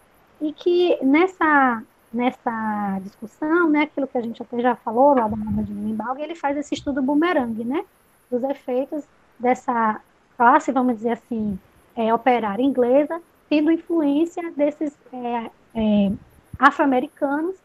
e 0.42 0.52
que 0.52 0.98
nessa, 1.04 1.84
nessa 2.12 3.00
discussão, 3.04 3.70
né, 3.70 3.84
aquilo 3.84 4.08
que 4.08 4.18
a 4.18 4.22
gente 4.22 4.42
até 4.42 4.60
já 4.60 4.76
falou 4.76 5.14
lá 5.14 5.28
da 5.28 5.36
obra 5.36 5.64
de 5.64 5.72
Lindenbaum, 5.72 6.18
ele 6.18 6.36
faz 6.36 6.58
esse 6.58 6.74
estudo 6.74 7.02
bumerangue, 7.02 7.64
né, 7.64 7.86
dos 8.30 8.44
efeitos 8.44 9.06
dessa 9.40 10.02
classe, 10.36 10.72
vamos 10.72 10.96
dizer 10.96 11.12
assim, 11.12 11.60
é, 11.96 12.14
operária 12.14 12.64
inglesa, 12.64 13.22
tendo 13.48 13.72
influência 13.72 14.52
desses 14.52 14.98
é, 15.14 15.52
é, 15.76 16.12
afro-americanos, 16.58 17.56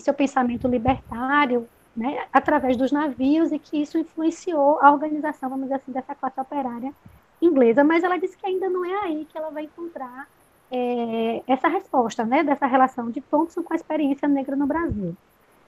seu 0.00 0.12
pensamento 0.12 0.68
libertário, 0.68 1.66
né, 1.96 2.26
através 2.30 2.76
dos 2.76 2.92
navios, 2.92 3.50
e 3.50 3.58
que 3.58 3.80
isso 3.80 3.96
influenciou 3.96 4.78
a 4.82 4.92
organização, 4.92 5.48
vamos 5.48 5.64
dizer 5.64 5.76
assim, 5.76 5.92
dessa 5.92 6.14
classe 6.14 6.38
operária 6.38 6.92
inglesa. 7.40 7.82
Mas 7.82 8.04
ela 8.04 8.18
disse 8.18 8.36
que 8.36 8.46
ainda 8.46 8.68
não 8.68 8.84
é 8.84 9.04
aí 9.04 9.26
que 9.30 9.38
ela 9.38 9.50
vai 9.50 9.64
encontrar 9.64 10.28
é, 10.70 11.42
essa 11.46 11.68
resposta, 11.68 12.24
né, 12.24 12.42
dessa 12.42 12.66
relação 12.66 13.10
de 13.10 13.20
Thompson 13.20 13.62
com 13.62 13.72
a 13.72 13.76
experiência 13.76 14.28
negra 14.28 14.54
no 14.54 14.66
Brasil. 14.66 15.16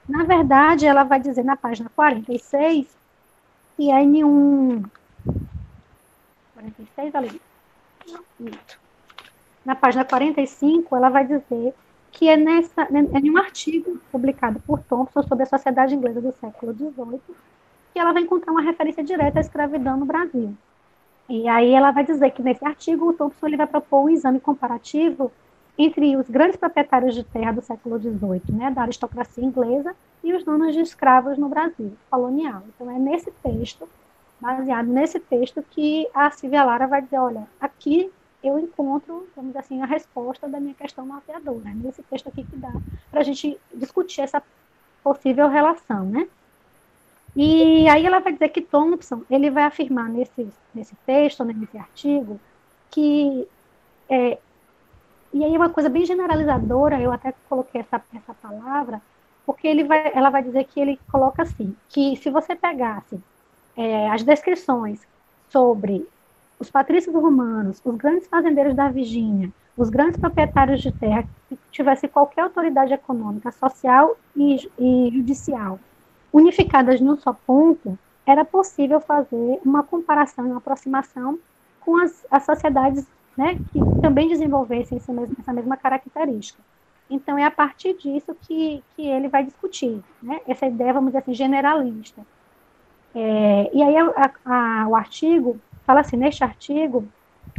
Na 0.07 0.23
verdade, 0.23 0.85
ela 0.85 1.03
vai 1.03 1.19
dizer 1.19 1.43
na 1.43 1.55
página 1.55 1.89
46 1.95 2.87
que 3.75 3.91
é 3.91 4.01
em 4.01 4.23
um. 4.23 4.83
46 6.53 7.15
ali. 7.15 7.41
Na 9.65 9.75
página 9.75 10.05
45, 10.05 10.95
ela 10.95 11.09
vai 11.09 11.25
dizer 11.25 11.73
que 12.11 12.29
é, 12.29 12.37
nessa, 12.37 12.83
é 12.83 13.19
em 13.19 13.31
um 13.31 13.37
artigo 13.37 13.99
publicado 14.11 14.59
por 14.59 14.79
Thompson 14.83 15.23
sobre 15.23 15.43
a 15.43 15.47
sociedade 15.47 15.95
inglesa 15.95 16.21
do 16.21 16.33
século 16.33 16.73
XVIII, 16.73 17.19
que 17.91 17.99
ela 17.99 18.13
vai 18.13 18.21
encontrar 18.21 18.51
uma 18.51 18.61
referência 18.61 19.03
direta 19.03 19.39
à 19.39 19.41
escravidão 19.41 19.97
no 19.97 20.05
Brasil. 20.05 20.55
E 21.29 21.47
aí 21.47 21.71
ela 21.71 21.91
vai 21.91 22.03
dizer 22.03 22.31
que 22.31 22.41
nesse 22.41 22.65
artigo 22.65 23.09
o 23.09 23.13
Thompson 23.13 23.47
ele 23.47 23.57
vai 23.57 23.67
propor 23.67 24.05
um 24.05 24.09
exame 24.09 24.39
comparativo 24.39 25.31
entre 25.77 26.15
os 26.15 26.29
grandes 26.29 26.57
proprietários 26.57 27.15
de 27.15 27.23
terra 27.23 27.51
do 27.51 27.61
século 27.61 27.97
XVIII, 27.99 28.41
né, 28.51 28.71
da 28.71 28.83
aristocracia 28.83 29.43
inglesa, 29.43 29.95
e 30.23 30.33
os 30.33 30.43
donos 30.43 30.73
de 30.73 30.81
escravos 30.81 31.37
no 31.37 31.49
Brasil 31.49 31.93
colonial. 32.09 32.61
Então 32.69 32.89
é 32.89 32.99
nesse 32.99 33.31
texto, 33.31 33.87
baseado 34.39 34.87
nesse 34.87 35.19
texto, 35.19 35.63
que 35.71 36.07
a 36.13 36.29
Silvia 36.31 36.63
Lara 36.63 36.87
vai 36.87 37.01
dizer, 37.01 37.17
olha, 37.17 37.47
aqui 37.59 38.11
eu 38.43 38.59
encontro, 38.59 39.27
vamos 39.35 39.51
dizer 39.51 39.59
assim, 39.59 39.81
a 39.81 39.85
resposta 39.85 40.47
da 40.47 40.59
minha 40.59 40.73
questão 40.73 41.05
mapeadora. 41.05 41.69
É 41.69 41.73
nesse 41.73 42.03
texto 42.03 42.27
aqui 42.27 42.43
que 42.43 42.55
dá 42.57 42.71
para 43.09 43.21
a 43.21 43.23
gente 43.23 43.57
discutir 43.73 44.21
essa 44.21 44.43
possível 45.03 45.47
relação, 45.47 46.05
né? 46.05 46.27
E 47.35 47.87
aí 47.87 48.05
ela 48.05 48.19
vai 48.19 48.33
dizer 48.33 48.49
que 48.49 48.61
Thompson, 48.61 49.23
ele 49.29 49.49
vai 49.49 49.63
afirmar 49.63 50.07
nesse, 50.07 50.47
nesse 50.73 50.95
texto, 51.05 51.43
né, 51.43 51.53
nesse 51.57 51.77
artigo, 51.77 52.39
que 52.91 53.47
é, 54.07 54.37
e 55.33 55.43
aí 55.43 55.57
uma 55.57 55.69
coisa 55.69 55.89
bem 55.89 56.05
generalizadora, 56.05 57.01
eu 57.01 57.11
até 57.11 57.33
coloquei 57.49 57.81
essa, 57.81 57.99
essa 58.15 58.35
palavra, 58.35 59.01
porque 59.45 59.67
ele 59.67 59.83
vai, 59.83 60.11
ela 60.13 60.29
vai 60.29 60.43
dizer 60.43 60.65
que 60.65 60.79
ele 60.79 60.99
coloca 61.11 61.41
assim, 61.41 61.75
que 61.89 62.15
se 62.17 62.29
você 62.29 62.55
pegasse 62.55 63.19
é, 63.75 64.09
as 64.11 64.23
descrições 64.23 65.01
sobre 65.49 66.07
os 66.59 66.69
patrícios 66.69 67.15
romanos, 67.15 67.81
os 67.83 67.95
grandes 67.95 68.27
fazendeiros 68.27 68.75
da 68.75 68.89
Virgínia, 68.89 69.51
os 69.75 69.89
grandes 69.89 70.17
proprietários 70.17 70.81
de 70.81 70.91
terra 70.91 71.27
que 71.49 71.57
tivessem 71.71 72.07
qualquer 72.07 72.41
autoridade 72.41 72.93
econômica, 72.93 73.51
social 73.51 74.15
e, 74.35 74.69
e 74.77 75.11
judicial 75.11 75.79
unificadas 76.33 76.99
num 76.99 77.15
só 77.15 77.31
ponto, 77.31 77.97
era 78.25 78.43
possível 78.43 78.99
fazer 78.99 79.61
uma 79.63 79.83
comparação 79.83 80.45
e 80.45 80.49
uma 80.49 80.57
aproximação 80.57 81.37
com 81.79 81.97
as, 81.97 82.25
as 82.31 82.43
sociedades 82.43 83.05
né, 83.37 83.59
que 83.71 83.79
também 84.01 84.27
desenvolvessem 84.27 84.97
essa 84.97 85.13
mesma, 85.13 85.35
essa 85.39 85.53
mesma 85.53 85.77
característica. 85.77 86.59
Então, 87.09 87.37
é 87.37 87.43
a 87.43 87.51
partir 87.51 87.95
disso 87.97 88.35
que, 88.41 88.83
que 88.95 89.07
ele 89.07 89.27
vai 89.27 89.43
discutir, 89.43 90.01
né, 90.21 90.39
essa 90.47 90.65
ideia, 90.65 90.93
vamos 90.93 91.09
dizer 91.09 91.19
assim, 91.19 91.33
generalista. 91.33 92.21
É, 93.13 93.69
e 93.73 93.83
aí, 93.83 93.95
a, 93.97 94.31
a, 94.45 94.87
o 94.87 94.95
artigo 94.95 95.59
fala 95.85 95.99
assim, 95.99 96.15
neste 96.15 96.43
artigo, 96.43 97.05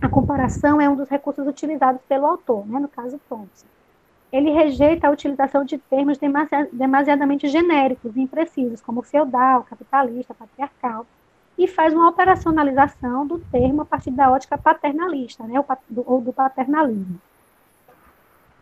a 0.01 0.09
comparação 0.09 0.81
é 0.81 0.89
um 0.89 0.97
dos 0.97 1.09
recursos 1.09 1.47
utilizados 1.47 2.01
pelo 2.09 2.27
autor, 2.27 2.67
né, 2.67 2.81
no 2.81 2.89
caso 2.89 3.21
Thompson. 3.29 3.67
Ele 4.35 4.51
rejeita 4.51 5.07
a 5.07 5.11
utilização 5.13 5.65
de 5.65 5.79
termos 5.79 6.19
demasiadamente 6.73 7.47
genéricos 7.47 8.17
e 8.17 8.21
imprecisos, 8.21 8.81
como 8.81 9.01
feudal, 9.01 9.63
capitalista, 9.63 10.35
patriarcal, 10.35 11.07
e 11.57 11.69
faz 11.69 11.95
uma 11.95 12.09
operacionalização 12.09 13.25
do 13.25 13.39
termo 13.39 13.83
a 13.83 13.85
partir 13.85 14.11
da 14.11 14.29
ótica 14.33 14.59
paternalista, 14.59 15.45
né, 15.45 15.65
ou 16.05 16.21
do 16.21 16.33
paternalismo. 16.33 17.21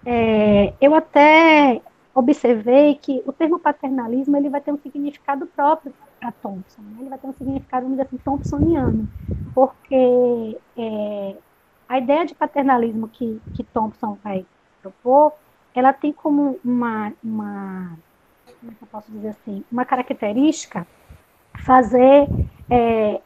É, 0.04 0.74
eu 0.78 0.94
até 0.94 1.80
observei 2.14 2.94
que 2.96 3.22
o 3.24 3.32
termo 3.32 3.58
paternalismo 3.58 4.36
ele 4.36 4.50
vai 4.50 4.60
ter 4.60 4.72
um 4.72 4.78
significado 4.78 5.46
próprio 5.46 5.94
para 6.20 6.32
Thompson, 6.32 6.82
né? 6.82 6.96
ele 7.00 7.08
vai 7.08 7.18
ter 7.18 7.28
um 7.28 7.32
significado, 7.32 7.84
vamos 7.84 7.96
dizer 7.96 8.08
assim, 8.08 8.18
thompsoniano, 8.22 9.08
porque 9.54 10.58
é, 10.76 11.36
a 11.88 11.96
ideia 11.96 12.26
de 12.26 12.34
paternalismo 12.34 13.08
que, 13.08 13.40
que 13.54 13.64
Thompson 13.64 14.18
vai 14.22 14.44
propor, 14.82 15.32
ela 15.78 15.92
tem 15.92 16.12
como 16.12 16.58
uma, 16.64 17.12
uma 17.22 17.96
como 18.60 18.72
é 18.72 18.74
que 18.74 18.82
eu 18.82 18.88
posso 18.88 19.10
dizer 19.10 19.28
assim, 19.28 19.64
uma 19.70 19.84
característica 19.84 20.86
fazer 21.64 22.28
é, 22.70 23.20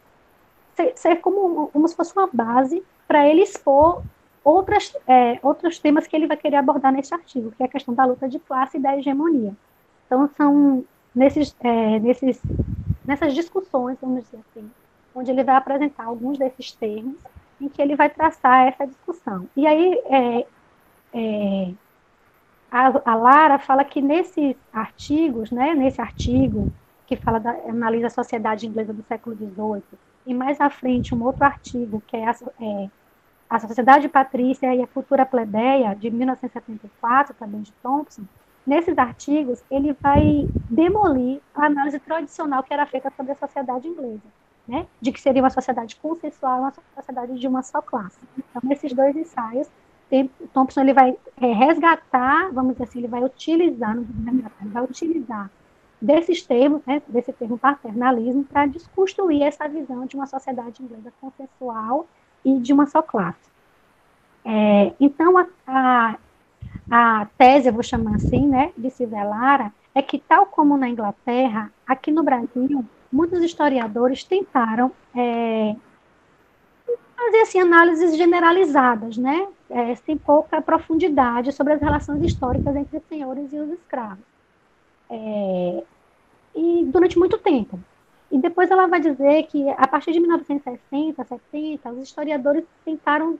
ser, 0.74 0.92
ser, 0.96 1.16
como, 1.16 1.68
como 1.68 1.88
se 1.88 1.96
fosse 1.96 2.12
uma 2.16 2.28
base 2.32 2.82
para 3.06 3.28
ele 3.28 3.42
expor 3.42 4.02
outras, 4.42 4.96
é, 5.06 5.38
outros 5.42 5.78
temas 5.78 6.06
que 6.06 6.14
ele 6.14 6.26
vai 6.26 6.36
querer 6.36 6.56
abordar 6.56 6.92
neste 6.92 7.12
artigo, 7.14 7.52
que 7.52 7.62
é 7.62 7.66
a 7.66 7.68
questão 7.68 7.94
da 7.94 8.04
luta 8.04 8.28
de 8.28 8.38
classe 8.38 8.76
e 8.76 8.80
da 8.80 8.96
hegemonia. 8.96 9.54
Então, 10.06 10.28
são 10.36 10.84
nesses, 11.14 11.54
é, 11.60 11.98
nesses, 11.98 12.40
nessas 13.04 13.34
discussões, 13.34 13.98
vamos 14.00 14.24
dizer 14.24 14.38
assim, 14.50 14.70
onde 15.14 15.30
ele 15.30 15.42
vai 15.42 15.56
apresentar 15.56 16.04
alguns 16.04 16.38
desses 16.38 16.72
termos, 16.72 17.16
em 17.60 17.68
que 17.68 17.80
ele 17.80 17.96
vai 17.96 18.10
traçar 18.10 18.68
essa 18.68 18.86
discussão. 18.86 19.48
E 19.56 19.66
aí, 19.66 20.00
é, 20.06 20.46
é 21.14 21.72
a, 22.76 23.12
a, 23.12 23.14
Lara 23.14 23.59
fala 23.59 23.85
que 23.85 24.02
nesses 24.02 24.54
artigos, 24.73 25.50
né, 25.50 25.75
nesse 25.75 26.00
artigo 26.00 26.71
que 27.06 27.16
fala 27.16 27.38
da, 27.38 27.50
analisa 27.68 28.09
a 28.09 28.11
sociedade 28.11 28.66
inglesa 28.66 28.92
do 28.92 29.02
século 29.04 29.35
XVIII, 29.35 29.83
e 30.26 30.35
mais 30.35 30.61
à 30.61 30.68
frente 30.68 31.14
um 31.14 31.23
outro 31.23 31.45
artigo 31.45 32.02
que 32.06 32.16
é, 32.16 32.28
a, 32.28 32.37
é 32.61 32.90
a 33.49 33.59
Sociedade 33.61 34.09
Patrícia 34.09 34.75
e 34.75 34.83
a 34.83 34.87
Futura 34.87 35.25
Plebeia, 35.25 35.95
de 35.95 36.11
1974, 36.11 37.35
também 37.35 37.62
de 37.62 37.73
Thompson, 37.83 38.25
nesses 38.66 38.99
artigos, 38.99 39.62
ele 39.71 39.92
vai 40.02 40.49
demolir 40.68 41.40
a 41.54 41.66
análise 41.66 42.00
tradicional 42.00 42.62
que 42.62 42.75
era 42.75 42.85
feita 42.85 43.11
sobre 43.16 43.33
a 43.33 43.37
sociedade 43.37 43.87
inglesa, 43.87 44.26
né? 44.66 44.87
de 45.00 45.12
que 45.12 45.21
seria 45.21 45.40
uma 45.40 45.50
sociedade 45.50 45.95
consensual, 45.97 46.61
uma 46.61 46.73
sociedade 46.97 47.38
de 47.38 47.47
uma 47.47 47.62
só 47.62 47.80
classe. 47.80 48.18
Então, 48.37 48.61
nesses 48.64 48.92
dois 48.92 49.14
ensaios, 49.16 49.68
Thompson 50.52 50.80
ele 50.82 50.92
vai 50.92 51.16
é, 51.40 51.52
resgatar, 51.52 52.50
vamos 52.52 52.72
dizer 52.72 52.84
assim, 52.84 52.98
ele 53.00 53.08
vai 53.08 53.22
utilizar, 53.25 53.94
não 53.94 54.04
resgatar, 54.25 54.62
ele 54.62 54.70
vai 54.70 54.84
utilizar 54.84 55.50
desses 56.00 56.42
termos, 56.42 56.82
né, 56.86 57.02
desse 57.08 57.32
termo 57.32 57.58
paternalismo, 57.58 58.44
para 58.44 58.66
desconstruir 58.66 59.42
essa 59.42 59.66
visão 59.68 60.06
de 60.06 60.14
uma 60.14 60.26
sociedade 60.26 60.82
inglesa 60.82 61.12
consensual 61.20 62.06
e 62.44 62.58
de 62.58 62.72
uma 62.72 62.86
só 62.86 63.02
classe. 63.02 63.50
É, 64.44 64.92
então, 65.00 65.36
a, 65.38 65.46
a, 65.66 66.16
a, 66.90 67.26
tese, 67.36 67.68
eu 67.68 67.72
vou 67.72 67.82
chamar 67.82 68.16
assim, 68.16 68.46
né, 68.46 68.72
de 68.76 68.90
Silvia 68.90 69.25
Lara, 69.25 69.72
é 69.94 70.02
que, 70.02 70.18
tal 70.18 70.46
como 70.46 70.76
na 70.76 70.88
Inglaterra, 70.88 71.72
aqui 71.86 72.12
no 72.12 72.22
Brasil, 72.22 72.84
muitos 73.10 73.42
historiadores 73.42 74.22
tentaram 74.22 74.92
é, 75.14 75.75
fazer 77.16 77.40
assim, 77.40 77.61
análises 77.61 78.16
generalizadas, 78.16 79.16
né, 79.16 79.49
é, 79.70 79.94
sem 79.96 80.16
pouca 80.16 80.61
profundidade 80.61 81.52
sobre 81.52 81.73
as 81.73 81.80
relações 81.80 82.23
históricas 82.23 82.76
entre 82.76 82.99
os 82.99 83.04
senhores 83.04 83.52
e 83.52 83.58
os 83.58 83.70
escravos. 83.70 84.25
É, 85.08 85.82
e 86.54 86.85
durante 86.87 87.18
muito 87.18 87.38
tempo. 87.38 87.78
E 88.30 88.38
depois 88.38 88.70
ela 88.70 88.87
vai 88.87 89.00
dizer 89.00 89.44
que, 89.44 89.68
a 89.70 89.87
partir 89.87 90.12
de 90.12 90.20
1960, 90.20 91.25
70, 91.25 91.90
os 91.90 92.02
historiadores 92.02 92.64
tentaram 92.85 93.38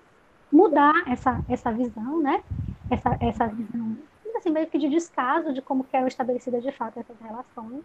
mudar 0.53 1.03
essa, 1.09 1.43
essa 1.49 1.73
visão, 1.73 2.21
né? 2.21 2.43
Essa, 2.89 3.17
essa 3.21 3.47
visão, 3.49 3.97
assim, 4.37 4.51
meio 4.51 4.69
que 4.69 4.79
de 4.79 4.89
descaso 4.89 5.53
de 5.53 5.61
como 5.61 5.83
que 5.83 5.97
eram 5.97 6.07
estabelecidas 6.07 6.63
de 6.63 6.71
fato 6.71 7.01
essas 7.01 7.17
relações. 7.21 7.83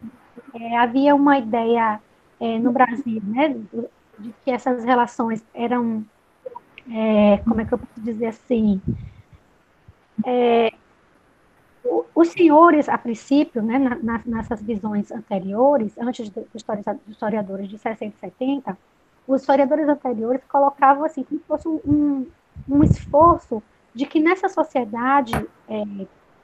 É, 0.54 0.78
havia 0.78 1.16
uma 1.16 1.40
ideia 1.40 2.00
é, 2.40 2.60
no 2.60 2.72
Brasil, 2.72 3.22
né? 3.24 3.56
De 4.22 4.34
que 4.44 4.52
essas 4.52 4.84
relações 4.84 5.44
eram, 5.54 6.06
é, 6.90 7.38
como 7.40 7.62
é 7.62 7.66
que 7.66 7.74
eu 7.74 7.78
posso 7.78 8.00
dizer 8.00 8.28
assim, 8.28 8.82
é, 10.26 10.72
os 12.14 12.30
senhores, 12.30 12.88
a 12.88 12.98
princípio, 12.98 13.62
né, 13.62 13.80
na, 13.80 14.22
nessas 14.26 14.62
visões 14.62 15.12
anteriores, 15.12 15.98
antes 15.98 16.30
dos 16.30 16.48
historiadores 17.08 17.68
de 17.68 17.78
60 17.78 18.16
e 18.16 18.20
70, 18.20 18.78
os 19.28 19.42
historiadores 19.42 19.88
anteriores 19.88 20.44
colocavam 20.46 21.04
assim, 21.06 21.24
como 21.24 21.40
se 21.40 21.48
fosse 21.48 21.68
um, 21.68 22.28
um 22.70 22.84
esforço 22.84 23.64
de 23.94 24.06
que 24.06 24.20
nessa 24.20 24.48
sociedade 24.48 25.34
é, 25.68 25.84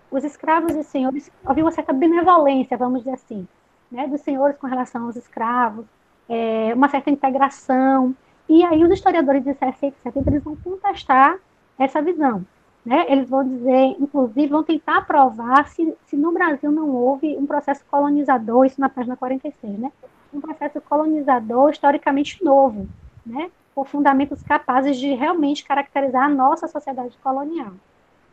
os 0.10 0.24
escravos 0.24 0.74
e 0.76 0.80
os 0.80 0.88
senhores 0.88 1.32
havia 1.46 1.64
uma 1.64 1.72
certa 1.72 1.94
benevolência, 1.94 2.78
vamos 2.78 3.00
dizer 3.00 3.14
assim, 3.14 3.48
né, 3.92 4.08
dos 4.08 4.22
senhores 4.22 4.58
com 4.58 4.68
relação 4.68 5.06
aos 5.06 5.16
escravos, 5.16 5.86
é, 6.30 6.74
uma 6.74 6.90
certa 6.90 7.10
integração. 7.10 8.16
E 8.50 8.64
aí 8.64 8.84
os 8.84 8.92
historiadores 8.92 9.44
de 9.44 9.54
60 9.54 9.88
e 9.88 10.04
70 10.04 10.30
eles 10.30 10.44
vão 10.44 10.56
contestar 10.56 11.38
essa 11.78 12.02
visão. 12.02 12.46
Né? 12.86 13.06
Eles 13.10 13.30
vão 13.30 13.44
dizer, 13.44 13.98
inclusive, 14.00 14.48
vão 14.48 14.64
tentar 14.64 15.06
provar 15.06 15.68
se, 15.68 15.94
se 16.06 16.16
no 16.16 16.32
Brasil 16.32 16.72
não 16.72 16.90
houve 16.90 17.36
um 17.36 17.46
processo 17.46 17.84
colonizador, 17.92 18.66
isso 18.66 18.80
na 18.80 18.88
página 18.88 19.18
46, 19.18 19.78
né? 19.78 19.92
um 20.34 20.40
processo 20.40 20.80
colonizador 20.82 21.72
historicamente 21.72 22.42
novo, 22.44 22.88
né? 23.26 23.52
com 23.76 23.84
fundamentos 23.84 24.42
capazes 24.42 24.98
de 24.98 25.14
realmente 25.14 25.66
caracterizar 25.66 26.24
a 26.24 26.30
nossa 26.30 26.68
sociedade 26.68 27.18
colonial. 27.22 27.74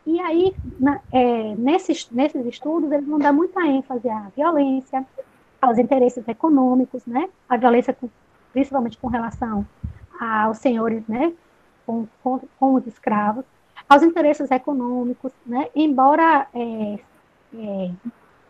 E 0.07 0.19
aí, 0.21 0.55
na, 0.79 1.01
é, 1.11 1.55
nesses, 1.57 2.09
nesses 2.11 2.45
estudos, 2.45 2.91
eles 2.91 3.07
vão 3.07 3.19
dar 3.19 3.33
muita 3.33 3.65
ênfase 3.65 4.07
à 4.07 4.27
violência, 4.35 5.05
aos 5.65 5.77
interesses 5.77 6.27
econômicos, 6.27 7.05
né? 7.05 7.29
A 7.49 7.57
violência, 7.57 7.95
principalmente 8.53 8.97
com 8.97 9.07
relação 9.07 9.65
aos 10.19 10.57
senhores, 10.59 11.05
né? 11.07 11.33
Com, 11.85 12.07
com, 12.23 12.39
com 12.59 12.73
os 12.73 12.87
escravos 12.87 13.45
aos 13.87 14.03
interesses 14.03 14.49
econômicos, 14.51 15.31
né? 15.45 15.69
embora 15.75 16.47
é, 16.53 16.99
é, 17.53 17.91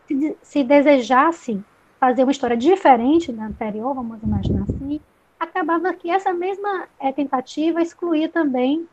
se, 0.06 0.36
se, 0.42 0.64
desejasse 0.64 1.62
fazer 2.00 2.22
uma 2.22 2.32
história 2.32 2.56
diferente 2.56 3.32
da 3.32 3.44
anterior, 3.44 3.94
vamos 3.94 4.22
imaginar 4.22 4.62
assim, 4.62 5.00
acabava 5.38 5.92
que 5.92 6.10
essa 6.10 6.32
mesma 6.32 6.88
é, 6.98 7.12
tentativa 7.12 7.82
excluía 7.82 8.28
também 8.28 8.88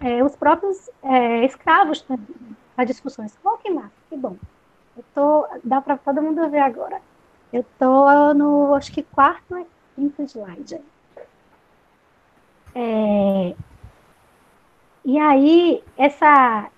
é, 0.00 0.22
os 0.22 0.34
próprios 0.34 0.90
é, 1.02 1.44
escravos 1.44 2.04
né, 2.08 2.18
das 2.76 2.86
discussões. 2.86 3.38
Oh, 3.44 3.56
que 3.58 3.70
massa, 3.70 3.92
que 4.08 4.16
bom. 4.16 4.36
Eu 4.96 5.04
tô, 5.14 5.46
dá 5.62 5.80
para 5.80 5.96
todo 5.96 6.22
mundo 6.22 6.48
ver 6.50 6.60
agora. 6.60 7.00
Eu 7.56 7.62
estou 7.62 8.34
no, 8.34 8.74
acho 8.74 8.92
que 8.92 9.02
quarto 9.02 9.56
e 9.56 9.66
quinto 9.94 10.22
slide. 10.24 10.78
É, 12.74 13.56
e 15.02 15.18
aí, 15.18 15.82
essa, 15.96 16.70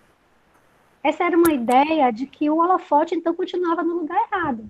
essa 1.03 1.25
era 1.25 1.37
uma 1.37 1.53
ideia 1.53 2.13
de 2.13 2.29
que 2.29 2.49
o 2.49 2.59
holofote, 2.59 3.17
então, 3.17 3.35
continuava 3.35 3.83
no 3.83 3.95
lugar 3.95 4.25
errado. 4.31 4.65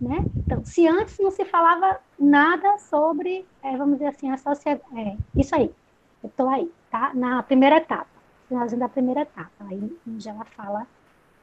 Né? 0.00 0.24
Então, 0.38 0.64
se 0.64 0.88
antes 0.88 1.20
não 1.20 1.30
se 1.30 1.44
falava 1.44 2.00
nada 2.18 2.76
sobre, 2.78 3.46
é, 3.62 3.76
vamos 3.76 3.98
dizer 3.98 4.08
assim, 4.08 4.32
a 4.32 4.36
sociedade. 4.36 4.82
É, 4.96 5.16
isso 5.36 5.54
aí, 5.54 5.72
eu 6.20 6.30
estou 6.30 6.48
aí, 6.48 6.68
tá? 6.90 7.12
Na 7.14 7.44
primeira 7.44 7.76
etapa, 7.76 8.08
finalzinho 8.48 8.80
da 8.80 8.88
primeira 8.88 9.20
etapa, 9.20 9.52
aí 9.70 9.96
onde 10.04 10.28
ela 10.28 10.44
fala 10.46 10.84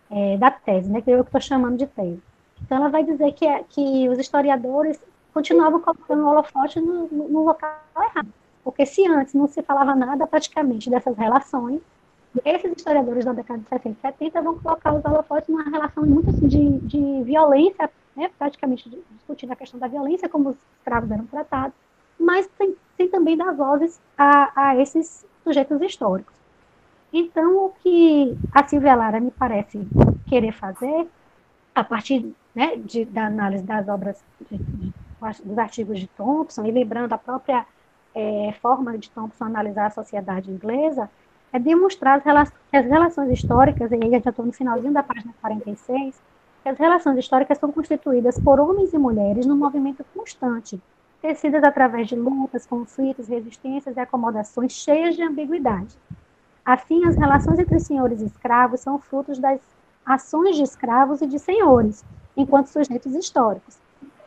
é, 0.09 0.35
da 0.35 0.51
tese, 0.51 0.91
né? 0.91 1.01
Que 1.01 1.11
eu 1.11 1.21
estou 1.21 1.39
chamando 1.39 1.77
de 1.77 1.87
tese. 1.87 2.30
Então, 2.71 2.79
ela 2.79 2.89
vai 2.89 3.03
dizer 3.03 3.33
que, 3.33 3.45
é, 3.45 3.65
que 3.67 4.07
os 4.07 4.17
historiadores 4.17 4.97
continuavam 5.33 5.81
colocando 5.81 6.23
o 6.23 6.27
holofote 6.29 6.79
no, 6.79 7.05
no, 7.07 7.43
local 7.43 7.77
errado. 7.97 8.29
Porque 8.63 8.85
se 8.85 9.05
antes 9.05 9.33
não 9.33 9.45
se 9.45 9.61
falava 9.61 9.93
nada 9.93 10.25
praticamente 10.25 10.89
dessas 10.89 11.17
relações, 11.17 11.81
esses 12.45 12.71
historiadores 12.71 13.25
da 13.25 13.33
década 13.33 13.59
de 13.59 13.67
60 13.67 13.89
e 13.89 14.01
70 14.01 14.41
vão 14.41 14.57
colocar 14.57 14.93
os 14.93 15.03
holofotes 15.03 15.49
numa 15.49 15.69
relação 15.69 16.05
muito 16.05 16.29
assim, 16.29 16.47
de, 16.47 16.79
de 16.79 17.23
violência, 17.23 17.91
né, 18.15 18.31
praticamente 18.39 18.89
discutindo 19.17 19.51
a 19.51 19.55
questão 19.57 19.77
da 19.77 19.89
violência, 19.89 20.29
como 20.29 20.51
os 20.51 20.57
escravos 20.77 21.11
eram 21.11 21.25
tratados, 21.25 21.75
mas 22.17 22.49
sem, 22.57 22.73
sem 22.95 23.09
também 23.09 23.35
dar 23.35 23.51
vozes 23.51 23.99
a, 24.17 24.69
a 24.69 24.75
esses 24.77 25.25
sujeitos 25.43 25.81
históricos. 25.81 26.33
Então, 27.11 27.65
o 27.65 27.73
que 27.83 28.33
a 28.53 28.65
Silvia 28.65 28.95
Lara 28.95 29.19
me 29.19 29.31
parece 29.31 29.85
querer 30.29 30.53
fazer, 30.53 31.05
a 31.75 31.83
partir 31.83 32.33
né, 32.53 32.75
de, 32.77 33.05
da 33.05 33.27
análise 33.27 33.63
das 33.63 33.87
obras, 33.87 34.23
de, 34.49 34.57
de, 34.57 34.93
dos 35.43 35.57
artigos 35.57 35.99
de 35.99 36.07
Thompson, 36.07 36.65
e 36.65 36.71
lembrando 36.71 37.13
a 37.13 37.17
própria 37.17 37.65
é, 38.13 38.53
forma 38.61 38.97
de 38.97 39.09
Thompson 39.09 39.45
analisar 39.45 39.87
a 39.87 39.91
sociedade 39.91 40.51
inglesa 40.51 41.09
é 41.53 41.59
demonstrar 41.59 42.17
as, 42.17 42.23
relações, 42.23 42.59
as 42.71 42.85
relações 42.85 43.31
históricas, 43.31 43.91
e 43.91 43.95
aí 43.95 44.21
já 44.23 44.29
estou 44.29 44.45
no 44.45 44.53
finalzinho 44.53 44.93
da 44.93 45.03
página 45.03 45.33
46, 45.41 46.21
que 46.63 46.69
as 46.69 46.77
relações 46.77 47.17
históricas 47.17 47.57
são 47.57 47.71
constituídas 47.71 48.39
por 48.39 48.59
homens 48.59 48.93
e 48.93 48.97
mulheres 48.97 49.45
num 49.45 49.57
movimento 49.57 50.05
constante 50.15 50.81
tecidas 51.21 51.63
através 51.63 52.07
de 52.07 52.15
lutas, 52.15 52.65
conflitos, 52.65 53.27
resistências 53.27 53.95
e 53.95 53.99
acomodações 53.99 54.71
cheias 54.71 55.15
de 55.15 55.21
ambiguidade. 55.21 55.95
Assim, 56.65 57.05
as 57.05 57.15
relações 57.15 57.59
entre 57.59 57.79
senhores 57.79 58.21
e 58.21 58.25
escravos 58.25 58.81
são 58.81 58.99
frutos 58.99 59.37
das 59.37 59.59
ações 60.05 60.55
de 60.55 60.63
escravos 60.63 61.21
e 61.21 61.27
de 61.27 61.37
senhores, 61.37 62.03
enquanto 62.35 62.67
sujeitos 62.67 63.13
históricos. 63.13 63.77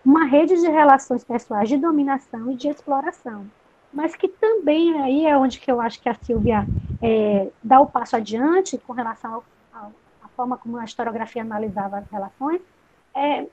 Uma 0.05 0.25
rede 0.25 0.61
de 0.61 0.69
relações 0.69 1.25
pessoais 1.25 1.69
de 1.69 1.77
dominação 1.77 2.51
e 2.51 2.57
de 2.57 2.69
exploração. 2.69 3.47
Mas 3.93 4.15
que 4.15 4.29
também 4.29 5.01
aí 5.01 5.27
é 5.27 5.37
onde 5.37 5.61
que 5.61 5.71
eu 5.71 5.81
acho 5.81 6.01
que 6.01 6.09
a 6.09 6.15
Silvia 6.15 6.67
é, 7.01 7.49
dá 7.63 7.81
o 7.81 7.87
passo 7.87 8.17
adiante 8.17 8.77
com 8.79 8.93
relação 8.93 9.43
à 9.73 10.29
forma 10.37 10.57
como 10.57 10.77
a 10.77 10.85
historiografia 10.85 11.43
analisava 11.43 11.99
as 11.99 12.11
relações, 12.11 12.61
é, 13.15 13.47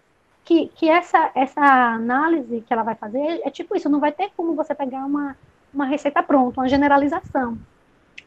que, 0.44 0.68
que 0.70 0.90
essa, 0.90 1.32
essa 1.36 1.62
análise 1.62 2.62
que 2.62 2.74
ela 2.74 2.84
vai 2.84 2.96
fazer 2.96 3.42
é 3.44 3.50
tipo 3.50 3.76
isso, 3.76 3.90
não 3.90 4.00
vai 4.00 4.12
ter 4.12 4.32
como 4.36 4.56
você 4.56 4.74
pegar 4.74 5.06
uma, 5.06 5.38
uma 5.74 5.86
receita 5.86 6.24
pronta, 6.24 6.60
uma 6.60 6.68
generalização, 6.68 7.58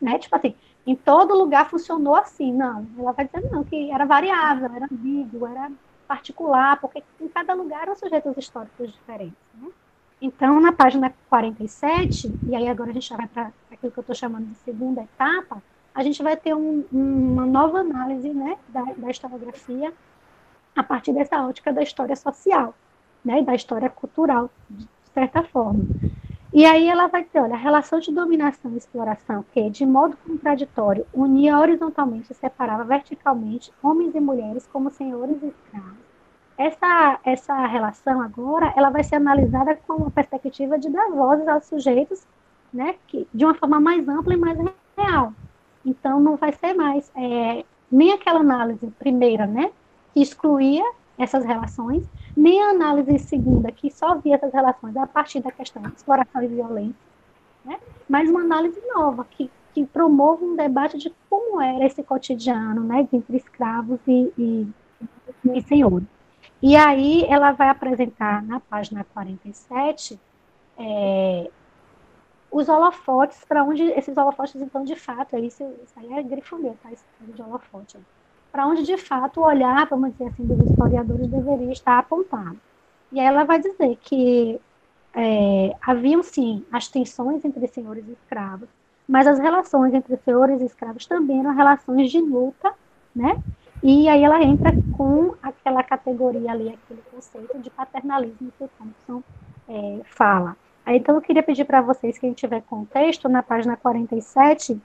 né? 0.01 0.19
Tipo 0.19 0.37
assim, 0.37 0.55
em 0.87 0.95
todo 0.95 1.35
lugar 1.35 1.69
funcionou 1.69 2.15
assim, 2.15 2.53
não. 2.53 2.87
Ela 2.99 3.13
vai 3.13 3.27
dizer 3.27 3.51
não, 3.51 3.65
que 3.65 3.91
era 3.91 4.05
variável, 4.05 4.71
era 4.75 4.87
ambíguo, 4.91 5.47
era 5.47 5.71
particular, 6.05 6.81
porque 6.81 7.03
em 7.21 7.29
cada 7.29 7.55
lugar 7.55 7.83
eram 7.83 7.97
sujeitos 7.97 8.37
históricos 8.37 8.93
diferentes, 8.93 9.39
né? 9.55 9.69
Então, 10.21 10.61
na 10.61 10.73
página 10.73 11.15
47, 11.29 12.35
e 12.47 12.57
aí 12.57 12.69
agora 12.69 12.91
a 12.91 12.95
gente 12.95 13.09
já 13.09 13.17
vai 13.17 13.27
para 13.29 13.53
aquilo 13.71 13.93
que 13.93 13.99
eu 13.99 14.03
estou 14.03 14.15
chamando 14.15 14.47
de 14.47 14.55
segunda 14.57 15.03
etapa, 15.03 15.63
a 15.95 16.03
gente 16.03 16.23
vai 16.23 16.37
ter 16.37 16.55
um, 16.55 16.87
uma 16.91 17.47
nova 17.47 17.79
análise 17.81 18.33
né, 18.33 18.57
da, 18.69 18.83
da 18.97 19.11
historiografia 19.11 19.93
a 20.75 20.83
partir 20.83 21.13
dessa 21.13 21.47
ótica 21.47 21.73
da 21.73 21.83
história 21.83 22.17
social, 22.17 22.75
né, 23.25 23.43
da 23.43 23.55
história 23.55 23.91
cultural, 23.91 24.51
de 24.69 24.89
certa 25.13 25.43
forma. 25.45 25.87
E 26.55 26.65
aí 26.65 26.87
ela 26.87 27.09
vai 27.09 27.25
ter, 27.25 27.41
olha, 27.41 27.55
a 27.55 27.59
relação 27.59 27.99
de 27.99 28.13
dominação 28.13 28.71
e 28.71 28.77
exploração 28.77 29.45
que, 29.53 29.69
de 29.71 29.85
modo 29.85 30.17
contraditório, 30.25 31.05
unia 31.13 31.59
horizontalmente 31.59 32.31
e 32.31 32.35
separava 32.35 32.85
verticalmente 32.85 33.73
homens 33.83 34.15
e 34.15 34.21
mulheres 34.21 34.65
como 34.73 34.89
senhores 34.89 35.37
e 35.43 35.49
escravos. 35.49 35.99
Essa, 36.57 37.19
essa 37.25 37.67
relação 37.67 38.21
agora, 38.21 38.73
ela 38.77 38.89
vai 38.89 39.03
ser 39.03 39.17
analisada 39.17 39.75
com 39.85 39.95
uma 39.95 40.13
perspectiva 40.13 40.79
de 40.79 40.89
dar 40.91 41.11
vozes 41.11 41.49
aos 41.49 41.65
sujeitos, 41.65 42.25
né, 42.73 42.95
que, 43.09 43.27
de 43.35 43.45
uma 43.45 43.55
forma 43.55 43.81
mais 43.81 44.09
ampla 44.09 44.35
e 44.35 44.37
mais 44.37 44.57
real. 44.97 45.33
Então, 45.85 46.21
não 46.21 46.37
vai 46.37 46.53
ser 46.53 46.73
mais 46.73 47.11
é, 47.17 47.65
nem 47.91 48.13
aquela 48.13 48.39
análise 48.39 48.87
primeira, 48.97 49.45
né, 49.45 49.73
que 50.13 50.23
excluía 50.23 50.85
essas 51.19 51.45
relações, 51.45 52.05
nem 52.37 52.63
a 52.63 52.71
análise 52.71 53.19
segunda, 53.21 53.71
que 53.71 53.91
só 53.91 54.17
via 54.17 54.35
essas 54.35 54.53
relações 54.53 54.97
a 54.97 55.07
partir 55.07 55.41
da 55.41 55.51
questão 55.51 55.83
de 55.83 55.95
exploração 55.95 56.43
e 56.43 56.49
violência, 56.49 56.97
né? 57.65 57.79
mas 58.09 58.29
uma 58.29 58.41
análise 58.41 58.81
nova, 58.95 59.25
que, 59.31 59.51
que 59.73 59.87
promove 59.87 60.45
um 60.45 60.57
debate 60.57 60.99
de 60.99 61.13
como 61.31 61.61
era 61.61 61.87
esse 61.87 62.03
cotidiano 62.03 62.83
né, 62.83 63.07
entre 63.13 63.37
escravos 63.37 64.01
e, 64.07 64.33
e, 64.37 64.69
e 65.45 65.63
senhores. 65.63 66.07
E 66.61 66.77
aí 66.77 67.25
ela 67.29 67.53
vai 67.53 67.69
apresentar 67.69 68.43
na 68.43 68.59
página 68.59 69.05
47 69.13 70.19
é, 70.77 71.51
os 72.51 72.69
holofotes, 72.69 73.45
para 73.45 73.65
onde 73.65 73.83
esses 73.83 74.17
holofotes, 74.17 74.55
então, 74.57 74.85
de 74.85 74.95
fato, 74.95 75.37
isso, 75.37 75.65
isso 75.83 75.93
aí 75.97 76.13
é 76.13 76.23
grifolia, 76.23 76.75
tá? 76.83 76.93
Esse 76.93 77.05
de 77.21 77.43
holofote 77.43 77.99
para 78.55 78.69
onde 78.69 78.85
de 78.85 78.97
fato 78.97 79.41
o 79.41 79.45
olhar, 79.45 79.85
vamos 79.89 80.13
dizer 80.13 80.29
assim, 80.29 80.47
dos 80.47 80.71
historiadores 80.71 81.27
deveria 81.27 81.73
estar 81.73 81.99
apontado. 81.99 82.57
E 83.11 83.19
aí 83.19 83.27
ela 83.27 83.43
vai 83.43 83.59
dizer 83.59 83.99
que 84.01 84.61
é, 85.13 85.75
haviam 85.83 86.23
sim 86.23 86.65
as 86.71 86.87
tensões 86.87 87.45
entre 87.45 87.67
senhores 87.67 88.07
e 88.07 88.13
escravos, 88.13 88.69
mas 89.09 89.27
as 89.27 89.41
relações 89.41 89.93
entre 89.93 90.17
senhores 90.19 90.61
e 90.61 90.67
escravos 90.67 91.05
também 91.05 91.41
eram 91.41 91.53
relações 91.53 92.13
de 92.13 92.21
luta, 92.21 92.73
né? 93.13 93.43
E 93.83 94.09
aí 94.09 94.23
ela 94.23 94.41
entra 94.41 94.71
com 94.97 95.35
aquela 95.43 95.83
categoria 95.83 96.53
ali, 96.53 96.69
aquele 96.69 97.03
conceito 97.13 97.59
de 97.59 97.71
paternalismo 97.71 98.53
que 98.57 98.63
o 98.63 98.71
Thompson 98.79 99.21
é, 99.69 100.01
fala. 100.05 100.57
Aí, 100.87 100.99
então 100.99 101.17
eu 101.17 101.21
queria 101.21 101.43
pedir 101.43 101.65
para 101.65 101.81
vocês, 101.81 102.19
quem 102.19 102.33
tiver 102.33 102.63
contexto, 102.63 103.29
na 103.29 103.43
página 103.43 103.77
47, 103.77 104.81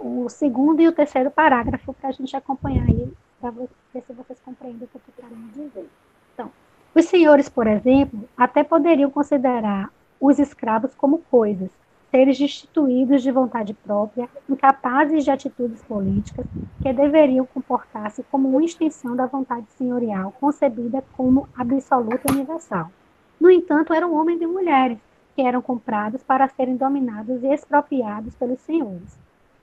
o 0.00 0.28
segundo 0.28 0.80
e 0.80 0.88
o 0.88 0.92
terceiro 0.92 1.30
parágrafo 1.30 1.92
para 1.92 2.08
a 2.08 2.12
gente 2.12 2.34
acompanhar 2.34 2.86
aí, 2.88 3.12
para 3.40 3.50
ver 3.50 3.68
se 3.92 4.12
vocês 4.12 4.40
compreendem 4.40 4.84
o 4.84 4.88
que 4.88 4.96
eu 4.96 5.00
estou 5.06 5.14
querendo 5.16 5.52
dizer. 5.52 5.88
Então, 6.34 6.50
os 6.94 7.04
senhores, 7.04 7.48
por 7.48 7.66
exemplo, 7.66 8.28
até 8.36 8.64
poderiam 8.64 9.10
considerar 9.10 9.90
os 10.20 10.38
escravos 10.38 10.94
como 10.94 11.18
coisas, 11.30 11.70
seres 12.10 12.38
destituídos 12.38 13.22
de 13.22 13.30
vontade 13.30 13.74
própria, 13.74 14.28
incapazes 14.48 15.24
de 15.24 15.30
atitudes 15.30 15.82
políticas, 15.82 16.46
que 16.82 16.92
deveriam 16.92 17.46
comportar-se 17.46 18.22
como 18.24 18.48
uma 18.48 18.64
extensão 18.64 19.14
da 19.14 19.26
vontade 19.26 19.66
senhorial, 19.78 20.34
concebida 20.40 21.04
como 21.16 21.48
absoluta 21.56 22.22
e 22.28 22.32
universal. 22.32 22.90
No 23.38 23.50
entanto, 23.50 23.92
eram 23.92 24.14
homens 24.14 24.40
e 24.40 24.46
mulheres, 24.46 24.98
que 25.36 25.42
eram 25.42 25.62
comprados 25.62 26.22
para 26.22 26.48
serem 26.48 26.76
dominados 26.76 27.42
e 27.42 27.46
expropriados 27.46 28.34
pelos 28.34 28.60
senhores 28.60 29.18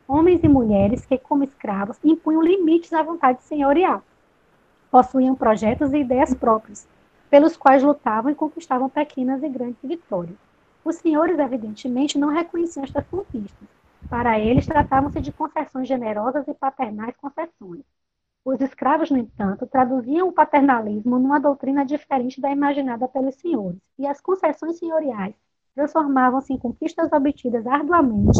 homens 0.07 0.41
e 0.43 0.47
mulheres 0.47 1.05
que, 1.05 1.17
como 1.17 1.43
escravos, 1.43 1.99
impunham 2.03 2.41
limites 2.41 2.93
à 2.93 3.03
vontade 3.03 3.43
senhorial. 3.43 4.01
Possuíam 4.89 5.35
projetos 5.35 5.91
e 5.91 5.97
ideias 5.97 6.33
próprios, 6.33 6.87
pelos 7.29 7.57
quais 7.57 7.83
lutavam 7.83 8.31
e 8.31 8.35
conquistavam 8.35 8.89
pequenas 8.89 9.43
e 9.43 9.49
grandes 9.49 9.81
vitórias. 9.83 10.37
Os 10.85 10.95
senhores, 10.95 11.37
evidentemente, 11.37 12.17
não 12.17 12.29
reconheciam 12.29 12.85
estas 12.85 13.05
conquistas. 13.07 13.67
Para 14.09 14.39
eles, 14.39 14.65
tratavam-se 14.65 15.19
de 15.19 15.33
concessões 15.33 15.87
generosas 15.87 16.47
e 16.47 16.53
paternais 16.53 17.13
concessões. 17.17 17.83
Os 18.45 18.61
escravos, 18.61 19.11
no 19.11 19.17
entanto, 19.17 19.67
traduziam 19.67 20.29
o 20.29 20.31
paternalismo 20.31 21.19
numa 21.19 21.39
doutrina 21.39 21.85
diferente 21.85 22.39
da 22.39 22.49
imaginada 22.49 23.05
pelos 23.09 23.35
senhores, 23.35 23.81
e 23.99 24.07
as 24.07 24.21
concessões 24.21 24.77
senhoriais 24.77 25.35
transformavam-se 25.75 26.53
em 26.53 26.57
conquistas 26.57 27.11
obtidas 27.11 27.67
arduamente 27.67 28.39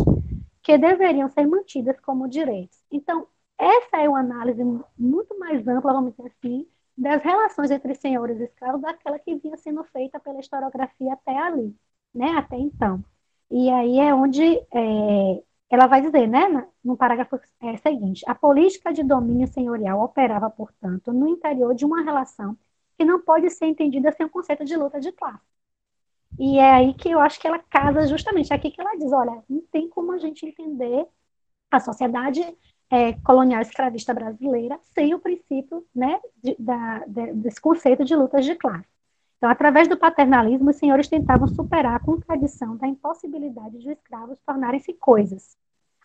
que 0.68 0.78
deveriam 0.78 1.30
ser 1.30 1.48
mantidas 1.48 1.98
como 2.02 2.28
direitos. 2.28 2.78
Então, 2.92 3.26
essa 3.58 4.02
é 4.02 4.10
uma 4.10 4.20
análise 4.20 4.62
muito 5.00 5.40
mais 5.40 5.66
ampla, 5.66 5.94
vamos 5.94 6.12
dizer 6.12 6.28
assim, 6.28 6.68
das 6.98 7.24
relações 7.24 7.72
entre 7.72 7.96
senhores 7.96 8.38
e 8.38 8.44
escravos 8.44 8.82
daquela 8.82 9.18
que 9.18 9.34
vinha 9.36 9.56
sendo 9.56 9.82
feita 9.86 10.20
pela 10.20 10.42
historiografia 10.42 11.14
até 11.14 11.38
ali, 11.38 11.74
né, 12.14 12.32
até 12.32 12.58
então. 12.58 13.02
E 13.50 13.70
aí 13.70 13.98
é 13.98 14.14
onde 14.14 14.44
é, 14.74 15.42
ela 15.70 15.88
vai 15.88 16.02
dizer, 16.02 16.28
né, 16.28 16.68
no 16.84 16.98
parágrafo 16.98 17.40
é, 17.62 17.78
seguinte, 17.78 18.26
a 18.28 18.36
política 18.36 18.92
de 18.92 19.04
domínio 19.04 19.48
senhorial 19.48 20.02
operava, 20.02 20.50
portanto, 20.50 21.14
no 21.14 21.30
interior 21.30 21.74
de 21.76 21.86
uma 21.86 22.04
relação 22.04 22.58
que 22.98 23.06
não 23.06 23.22
pode 23.22 23.50
ser 23.52 23.68
entendida 23.68 24.12
sem 24.12 24.26
o 24.26 24.30
conceito 24.30 24.66
de 24.66 24.76
luta 24.76 25.00
de 25.00 25.14
classe. 25.14 25.57
E 26.38 26.58
é 26.60 26.74
aí 26.74 26.94
que 26.94 27.10
eu 27.10 27.20
acho 27.20 27.40
que 27.40 27.48
ela 27.48 27.60
casa 27.60 28.06
justamente, 28.08 28.52
é 28.54 28.56
aqui 28.56 28.70
que 28.72 28.80
ela 28.80 28.96
diz, 28.96 29.12
olha, 29.12 29.44
não 29.50 29.62
tem 29.72 29.90
como 29.90 30.12
a 30.12 30.18
gente 30.18 30.46
entender 30.46 31.08
a 31.72 31.80
sociedade 31.80 32.42
é, 32.90 33.14
colonial 33.14 33.62
escravista 33.62 34.14
brasileira 34.14 34.80
sem 34.94 35.14
o 35.14 35.20
princípio 35.20 35.86
né, 35.94 36.20
de, 36.44 36.56
da, 36.60 37.00
de, 37.08 37.34
desse 37.34 37.60
conceito 37.60 38.06
de 38.06 38.16
lutas 38.16 38.46
de 38.46 38.56
classe. 38.56 38.88
Então, 39.38 39.50
através 39.50 39.88
do 39.88 39.98
paternalismo, 39.98 40.70
os 40.70 40.78
senhores 40.78 41.08
tentavam 41.08 41.48
superar 41.48 41.96
a 41.96 42.00
contradição 42.00 42.76
da 42.76 42.88
impossibilidade 42.88 43.78
de 43.78 43.90
os 43.90 43.98
escravos 43.98 44.38
tornarem-se 44.46 44.94
coisas. 44.94 45.56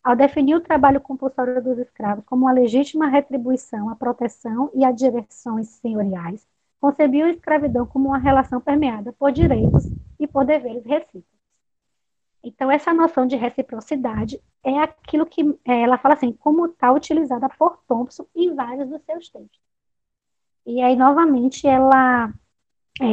Ao 0.04 0.16
definir 0.16 0.54
o 0.56 0.60
trabalho 0.60 1.00
compulsório 1.00 1.62
dos 1.62 1.78
escravos 1.78 2.24
como 2.26 2.44
uma 2.44 2.52
legítima 2.52 3.06
retribuição 3.08 3.88
à 3.88 3.96
proteção 3.96 4.70
e 4.74 4.84
a 4.84 4.90
direções 4.90 5.68
senhoriais, 5.68 6.46
concebiam 6.82 7.28
a 7.28 7.30
escravidão 7.30 7.86
como 7.86 8.08
uma 8.08 8.18
relação 8.18 8.60
permeada 8.60 9.12
por 9.12 9.30
direitos 9.30 9.84
e 10.18 10.26
por 10.26 10.44
deveres 10.44 10.84
recíprocos. 10.84 11.30
Então, 12.42 12.72
essa 12.72 12.92
noção 12.92 13.24
de 13.24 13.36
reciprocidade 13.36 14.42
é 14.64 14.80
aquilo 14.80 15.24
que 15.24 15.42
é, 15.64 15.82
ela 15.82 15.96
fala 15.96 16.14
assim, 16.14 16.32
como 16.32 16.66
está 16.66 16.90
utilizada 16.90 17.48
por 17.50 17.78
Thompson 17.86 18.26
em 18.34 18.52
vários 18.52 18.88
dos 18.88 19.00
seus 19.04 19.28
textos. 19.28 19.60
E 20.66 20.82
aí, 20.82 20.96
novamente, 20.96 21.68
ela. 21.68 22.34
É, 23.00 23.04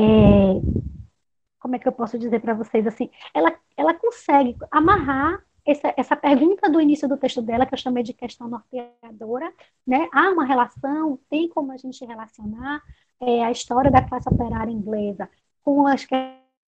como 1.59 1.75
é 1.75 1.79
que 1.79 1.87
eu 1.87 1.91
posso 1.91 2.17
dizer 2.17 2.41
para 2.41 2.55
vocês 2.55 2.87
assim? 2.87 3.11
Ela, 3.35 3.55
ela 3.77 3.93
consegue 3.93 4.57
amarrar 4.71 5.45
essa, 5.71 5.93
essa 5.95 6.15
pergunta 6.15 6.69
do 6.69 6.81
início 6.81 7.07
do 7.07 7.17
texto 7.17 7.41
dela, 7.41 7.65
que 7.65 7.73
eu 7.73 7.77
chamei 7.77 8.03
de 8.03 8.13
questão 8.13 8.47
norteadora, 8.47 9.53
né? 9.85 10.07
Há 10.11 10.29
uma 10.31 10.45
relação, 10.45 11.19
tem 11.29 11.47
como 11.47 11.71
a 11.71 11.77
gente 11.77 12.03
relacionar 12.05 12.81
é, 13.21 13.43
a 13.43 13.51
história 13.51 13.91
da 13.91 14.01
classe 14.01 14.27
operária 14.27 14.71
inglesa 14.71 15.29
com 15.63 15.85
as 15.87 16.05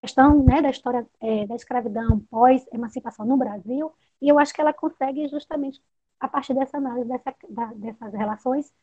questão 0.01 0.43
né, 0.43 0.61
da 0.61 0.69
história 0.69 1.07
é, 1.19 1.45
da 1.45 1.55
escravidão 1.55 2.19
pós-emancipação 2.29 3.25
no 3.25 3.37
Brasil, 3.37 3.91
e 4.21 4.29
eu 4.29 4.39
acho 4.39 4.53
que 4.53 4.59
ela 4.59 4.73
consegue 4.73 5.27
justamente, 5.27 5.81
a 6.19 6.27
partir 6.27 6.53
dessa 6.55 6.77
análise 6.77 7.07
dessa, 7.07 7.35
da, 7.49 7.65
dessas 7.73 8.13
relações, 8.13 8.73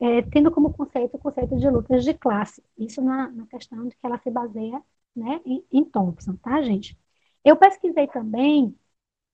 é, 0.00 0.22
tendo 0.22 0.50
como 0.52 0.72
conceito 0.72 1.16
o 1.16 1.18
conceito 1.18 1.56
de 1.56 1.68
lutas 1.68 2.04
de 2.04 2.14
classe. 2.14 2.62
Isso 2.78 3.02
na, 3.02 3.28
na, 3.28 3.46
questão 3.46 3.88
de 3.88 3.96
que 3.96 4.06
ela 4.06 4.18
se 4.18 4.30
baseia 4.30 4.80
né, 5.16 5.40
em, 5.44 5.64
em 5.72 5.84
Thompson, 5.84 6.36
tá, 6.36 6.62
gente? 6.62 6.96
Eu 7.44 7.56
pesquisei 7.56 8.06
também 8.06 8.76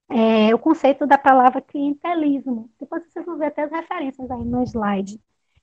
é, 0.08 0.54
o 0.54 0.58
conceito 0.58 1.06
da 1.06 1.18
palavra 1.18 1.60
clientelismo. 1.60 2.70
Depois 2.78 3.02
vocês 3.06 3.24
vão 3.24 3.38
ver 3.38 3.46
até 3.46 3.62
as 3.62 3.70
referências 3.70 4.30
aí 4.30 4.44
no 4.44 4.62
slide. 4.62 5.20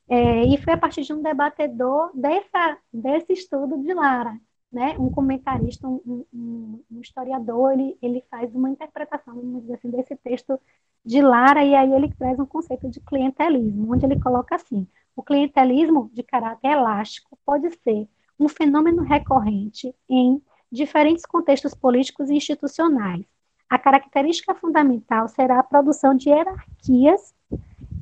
É, 0.09 0.43
e 0.43 0.57
foi 0.57 0.73
a 0.73 0.77
partir 0.77 1.03
de 1.03 1.13
um 1.13 1.21
debatedor 1.21 2.11
dessa, 2.13 2.77
desse 2.91 3.33
estudo 3.33 3.81
de 3.81 3.93
Lara, 3.93 4.37
né? 4.71 4.95
um 4.99 5.09
comentarista, 5.09 5.87
um, 5.87 6.25
um, 6.33 6.83
um, 6.91 7.01
historiador, 7.01 7.71
ele, 7.71 7.97
ele 8.01 8.23
faz 8.29 8.53
uma 8.53 8.69
interpretação, 8.69 9.35
vamos 9.35 9.61
dizer 9.61 9.75
assim, 9.75 9.89
desse 9.89 10.15
texto 10.17 10.59
de 11.05 11.21
Lara, 11.21 11.63
e 11.63 11.73
aí 11.73 11.93
ele 11.93 12.13
traz 12.13 12.37
um 12.39 12.45
conceito 12.45 12.89
de 12.89 12.99
clientelismo, 12.99 13.93
onde 13.93 14.05
ele 14.05 14.19
coloca 14.19 14.55
assim, 14.55 14.85
o 15.15 15.23
clientelismo 15.23 16.09
de 16.13 16.23
caráter 16.23 16.71
elástico 16.71 17.37
pode 17.45 17.71
ser 17.77 18.07
um 18.39 18.49
fenômeno 18.49 19.03
recorrente 19.03 19.95
em 20.09 20.41
diferentes 20.71 21.25
contextos 21.25 21.73
políticos 21.73 22.29
e 22.29 22.35
institucionais. 22.35 23.25
A 23.71 23.79
característica 23.79 24.53
fundamental 24.53 25.29
será 25.29 25.57
a 25.57 25.63
produção 25.63 26.13
de 26.13 26.27
hierarquias 26.27 27.33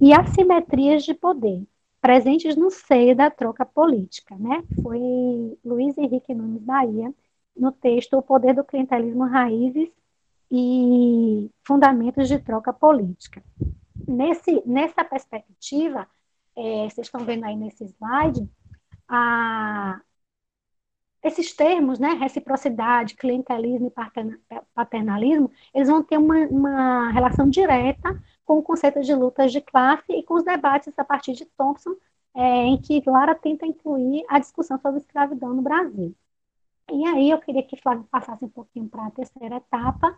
e 0.02 0.12
assimetrias 0.12 1.04
de 1.04 1.14
poder, 1.14 1.64
presentes 2.02 2.56
no 2.56 2.72
seio 2.72 3.16
da 3.16 3.30
troca 3.30 3.64
política, 3.64 4.36
né? 4.36 4.64
Foi 4.82 5.00
Luiz 5.64 5.96
Henrique 5.96 6.34
Nunes 6.34 6.64
Bahia, 6.64 7.14
no 7.56 7.72
texto 7.72 8.18
O 8.18 8.22
Poder 8.24 8.56
do 8.56 8.64
Clientelismo 8.64 9.26
Raízes 9.26 9.92
e 10.50 11.52
Fundamentos 11.64 12.28
de 12.28 12.40
Troca 12.40 12.74
Política. 12.74 13.44
Nesse, 14.08 14.64
nessa 14.66 15.06
perspectiva, 15.06 16.08
é, 16.56 16.90
vocês 16.90 17.06
estão 17.06 17.24
vendo 17.24 17.46
aí 17.46 17.56
nesse 17.56 17.84
slide, 17.84 18.50
a, 19.08 20.02
esses 21.22 21.54
termos, 21.54 22.00
né, 22.00 22.14
reciprocidade, 22.14 23.16
clientelismo 23.16 23.88
e 23.88 24.62
paternalismo, 24.74 25.52
eles 25.74 25.90
vão 25.90 26.02
ter 26.02 26.18
uma, 26.18 26.38
uma 26.48 27.10
relação 27.12 27.50
direta 27.50 28.22
com 28.46 28.58
o 28.58 28.64
conceito 28.64 29.02
de 29.02 29.14
lutas 29.14 29.52
de 29.52 29.62
classe 29.62 30.12
e 30.12 30.24
com 30.24 30.36
os 30.36 30.44
debates 30.44 30.94
a 30.98 31.04
partir 31.04 31.34
de 31.34 31.46
Thompson, 31.46 31.96
é, 32.34 32.66
em 32.66 32.78
que 32.78 33.02
Lara 33.06 33.36
tenta 33.36 33.66
incluir 33.66 34.24
a 34.30 34.40
discussão 34.40 34.80
sobre 34.80 35.00
escravidão 35.00 35.54
no 35.54 35.62
Brasil. 35.62 36.16
E 36.92 37.06
aí 37.06 37.30
eu 37.30 37.40
queria 37.40 37.64
que 37.64 37.80
Flávio 37.80 38.08
passasse 38.10 38.44
um 38.44 38.50
pouquinho 38.50 38.88
para 38.88 39.06
a 39.06 39.12
terceira 39.12 39.58
etapa, 39.58 40.18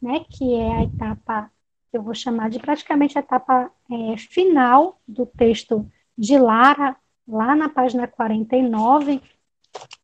né, 0.00 0.24
que 0.28 0.54
é 0.54 0.76
a 0.76 0.82
etapa 0.84 1.50
que 1.90 1.96
eu 1.96 2.02
vou 2.02 2.14
chamar 2.14 2.50
de 2.50 2.58
praticamente 2.58 3.16
a 3.16 3.20
etapa 3.20 3.70
é, 3.90 4.16
final 4.16 5.00
do 5.06 5.24
texto 5.24 5.90
de 6.16 6.38
Lara, 6.38 6.96
lá 7.26 7.56
na 7.56 7.68
página 7.68 8.06
49, 8.06 9.22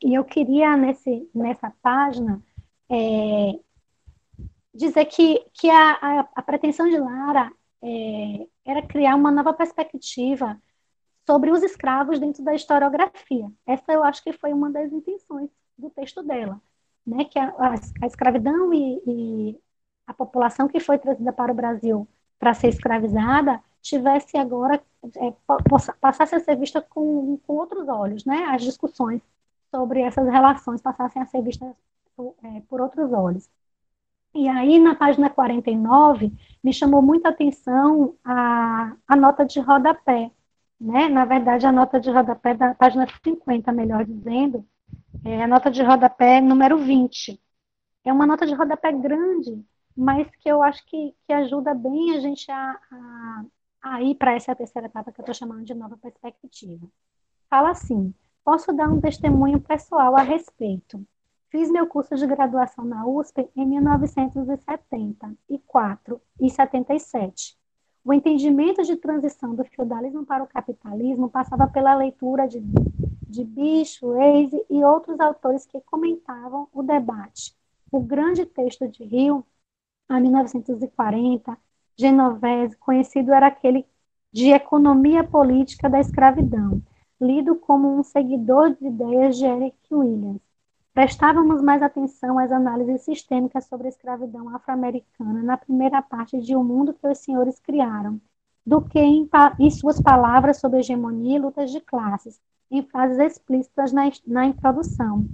e 0.03 0.15
eu 0.15 0.25
queria, 0.25 0.77
nesse, 0.77 1.29
nessa 1.35 1.73
página, 1.83 2.43
é, 2.91 3.59
dizer 4.75 5.05
que, 5.07 5.45
que 5.53 5.69
a, 5.71 5.93
a, 5.93 6.29
a, 6.37 6.43
pretensão 6.43 6.89
de 6.89 6.97
Lara 6.97 7.53
é, 7.83 8.47
era 8.65 8.87
criar 8.87 9.15
uma 9.15 9.31
nova 9.31 9.53
perspectiva 9.53 10.61
sobre 11.27 11.51
os 11.51 11.63
escravos 11.63 12.19
dentro 12.19 12.43
da 12.43 12.55
historiografia. 12.55 13.51
Essa 13.67 13.93
eu 13.93 14.03
acho 14.03 14.23
que 14.23 14.33
foi 14.33 14.53
uma 14.53 14.71
das 14.71 14.93
intenções 14.93 15.51
do 15.79 15.91
texto 15.91 16.23
dela, 16.23 16.61
né, 17.07 17.25
que 17.25 17.39
a, 17.39 17.49
a, 17.51 17.75
a 18.03 18.07
escravidão 18.07 18.73
e, 18.73 19.03
e, 19.07 19.61
a 20.07 20.15
população 20.15 20.67
que 20.69 20.81
foi 20.81 20.99
trazida 20.99 21.33
para 21.33 21.53
o 21.53 21.55
Brasil 21.55 22.09
para 22.39 22.55
ser 22.55 22.69
escravizada 22.69 23.63
tivesse 23.81 24.37
agora 24.37 24.83
é, 25.17 25.33
passasse 26.01 26.35
a 26.35 26.41
ser 26.41 26.57
vista 26.57 26.81
com, 26.83 27.39
com 27.47 27.55
outros 27.55 27.89
olhos, 27.89 28.25
né, 28.25 28.47
as 28.51 28.63
discussões 28.63 29.23
sobre 29.71 30.03
essas 30.03 30.29
relações 30.29 30.81
passassem 30.81 31.23
a 31.23 31.27
ser 31.27 31.43
vistas 31.43 31.75
por, 32.17 32.35
é, 32.43 32.61
por 32.63 32.81
outros 32.81 33.13
olhos. 33.13 33.49
E 34.35 34.49
aí, 34.49 34.79
na 34.79 34.95
página 34.95 35.29
49, 35.31 36.33
me 36.63 36.73
chamou 36.73 37.03
muita 37.03 37.31
atenção 37.31 38.17
a, 38.25 38.97
a 39.09 39.17
nota 39.17 39.45
de 39.45 39.61
rodapé, 39.61 40.31
né? 40.81 41.09
Na 41.09 41.25
verdade, 41.25 41.67
a 41.67 41.73
nota 41.73 41.99
de 42.01 42.11
rodapé 42.11 42.55
da 42.55 42.75
página 42.75 43.07
50, 43.25 43.73
melhor 43.73 44.05
dizendo, 44.05 44.65
é 45.25 45.43
a 45.43 45.49
nota 45.49 45.71
de 45.71 45.83
rodapé 45.83 46.41
número 46.41 46.79
20. 46.79 47.41
É 48.05 48.13
uma 48.13 48.27
nota 48.27 48.47
de 48.47 48.55
rodapé 48.55 48.93
grande, 48.93 49.65
mas 49.97 50.29
que 50.37 50.49
eu 50.51 50.63
acho 50.63 50.85
que, 50.87 51.15
que 51.27 51.33
ajuda 51.33 51.75
bem 51.75 52.17
a 52.17 52.21
gente 52.21 52.51
a, 52.51 52.81
a, 52.93 53.45
a 53.83 54.03
ir 54.03 54.15
para 54.17 54.35
essa 54.35 54.55
terceira 54.55 54.89
etapa 54.89 55.13
que 55.13 55.21
eu 55.21 55.23
estou 55.23 55.35
chamando 55.35 55.65
de 55.65 55.75
nova 55.75 55.97
perspectiva. 55.99 56.87
Fala 57.51 57.71
assim: 57.71 58.15
Posso 58.45 58.73
dar 58.73 58.89
um 58.89 59.01
testemunho 59.01 59.61
pessoal 59.61 60.17
a 60.17 60.23
respeito. 60.23 61.05
Fiz 61.51 61.71
meu 61.71 61.87
curso 61.87 62.17
de 62.17 62.27
graduação 62.27 62.85
na 62.85 63.07
USP 63.07 63.49
em 63.55 63.67
1974 63.67 66.21
e 66.41 66.49
77. 66.49 67.61
O 68.05 68.15
entendimento 68.15 68.83
de 68.83 68.97
transição 68.97 69.55
do 69.55 69.63
feudalismo 69.65 70.25
para 70.25 70.43
o 70.43 70.47
capitalismo 70.47 71.29
passava 71.29 71.67
pela 71.67 71.95
leitura 71.95 72.49
de, 72.49 72.63
de 73.29 73.45
Bicho, 73.45 74.07
Weise 74.07 74.65
e 74.71 74.83
outros 74.83 75.21
autores 75.21 75.67
que 75.67 75.79
comentavam 75.83 76.67
o 76.73 76.83
debate. 76.83 77.55
O 77.93 78.01
grande 78.01 78.47
texto 78.47 78.89
de 78.89 79.05
Rio, 79.05 79.45
a 80.09 80.19
1940, 80.19 81.59
Genovese, 81.97 82.75
conhecido 82.79 83.35
era 83.35 83.49
aquele 83.49 83.85
de 84.33 84.51
economia 84.51 85.23
política 85.23 85.91
da 85.91 86.01
escravidão, 86.01 86.81
lido 87.21 87.55
como 87.57 87.99
um 87.99 88.03
seguidor 88.03 88.75
de 88.75 88.87
ideias 88.87 89.37
de 89.37 89.45
Eric 89.45 89.77
Williams. 89.93 90.41
Prestávamos 90.95 91.63
mais 91.63 91.83
atenção 91.83 92.39
às 92.39 92.51
análises 92.51 93.03
sistêmicas 93.03 93.67
sobre 93.67 93.87
a 93.87 93.91
escravidão 93.91 94.49
afro-americana 94.55 95.43
na 95.43 95.57
primeira 95.57 96.01
parte 96.01 96.41
de 96.41 96.57
O 96.57 96.65
Mundo 96.65 96.95
que 96.95 97.07
os 97.07 97.19
Senhores 97.19 97.61
Criaram, 97.61 98.21
do 98.65 98.81
que 98.81 98.99
em, 98.99 99.29
em 99.59 99.71
suas 99.71 100.01
palavras 100.01 100.59
sobre 100.59 100.81
hegemonia 100.81 101.37
e 101.37 101.41
lutas 101.41 101.71
de 101.71 101.81
classes, 101.81 102.41
em 102.71 102.83
frases 102.83 103.19
explícitas 103.19 103.93
na, 103.93 104.03
na 104.27 104.47
introdução 104.47 105.27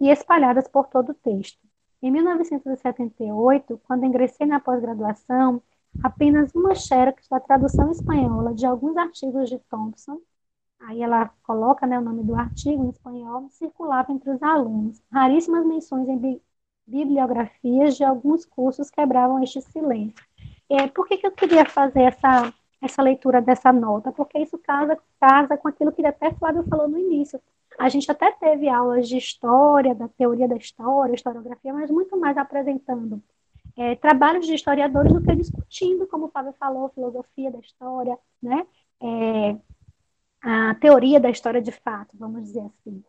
e 0.00 0.10
espalhadas 0.10 0.68
por 0.68 0.86
todo 0.86 1.10
o 1.10 1.14
texto. 1.14 1.58
Em 2.00 2.10
1978, 2.10 3.80
quando 3.86 4.04
ingressei 4.04 4.46
na 4.46 4.60
pós-graduação, 4.60 5.62
apenas 6.02 6.54
uma 6.54 6.74
xerox 6.74 7.26
da 7.28 7.40
tradução 7.40 7.90
espanhola 7.90 8.54
de 8.54 8.66
alguns 8.66 8.96
artigos 8.96 9.48
de 9.48 9.58
Thompson 9.70 10.20
aí 10.80 11.02
ela 11.02 11.30
coloca 11.42 11.86
né, 11.86 11.98
o 11.98 12.02
nome 12.02 12.22
do 12.22 12.34
artigo 12.34 12.84
em 12.84 12.90
espanhol, 12.90 13.48
circulava 13.50 14.12
entre 14.12 14.30
os 14.30 14.42
alunos. 14.42 15.02
Raríssimas 15.12 15.66
menções 15.66 16.08
em 16.08 16.18
bi 16.18 16.42
bibliografias 16.86 17.96
de 17.96 18.04
alguns 18.04 18.44
cursos 18.44 18.90
quebravam 18.90 19.42
este 19.42 19.62
silêncio. 19.62 20.22
É, 20.68 20.86
por 20.86 21.06
que, 21.08 21.16
que 21.16 21.26
eu 21.26 21.32
queria 21.32 21.64
fazer 21.64 22.02
essa, 22.02 22.52
essa 22.82 23.02
leitura 23.02 23.40
dessa 23.40 23.72
nota? 23.72 24.12
Porque 24.12 24.38
isso 24.38 24.58
casa, 24.58 24.98
casa 25.18 25.56
com 25.56 25.66
aquilo 25.68 25.92
que 25.92 26.04
até 26.04 26.30
Flávio 26.34 26.62
falou 26.68 26.86
no 26.86 26.98
início. 26.98 27.40
A 27.78 27.88
gente 27.88 28.10
até 28.10 28.30
teve 28.32 28.68
aulas 28.68 29.08
de 29.08 29.16
história, 29.16 29.94
da 29.94 30.08
teoria 30.08 30.46
da 30.46 30.56
história, 30.56 31.14
historiografia, 31.14 31.72
mas 31.72 31.90
muito 31.90 32.18
mais 32.18 32.36
apresentando 32.36 33.22
é, 33.76 33.96
trabalhos 33.96 34.46
de 34.46 34.54
historiadores 34.54 35.12
do 35.12 35.22
que 35.22 35.34
discutindo, 35.34 36.06
como 36.06 36.26
o 36.26 36.28
Flávio 36.28 36.54
falou, 36.58 36.90
filosofia 36.90 37.50
da 37.50 37.58
história, 37.58 38.16
né? 38.42 38.66
É, 39.02 39.56
a 40.44 40.74
teoria 40.74 41.18
da 41.18 41.30
história 41.30 41.60
de 41.62 41.72
fato, 41.72 42.16
vamos 42.18 42.42
dizer 42.44 42.60
assim. 42.60 43.02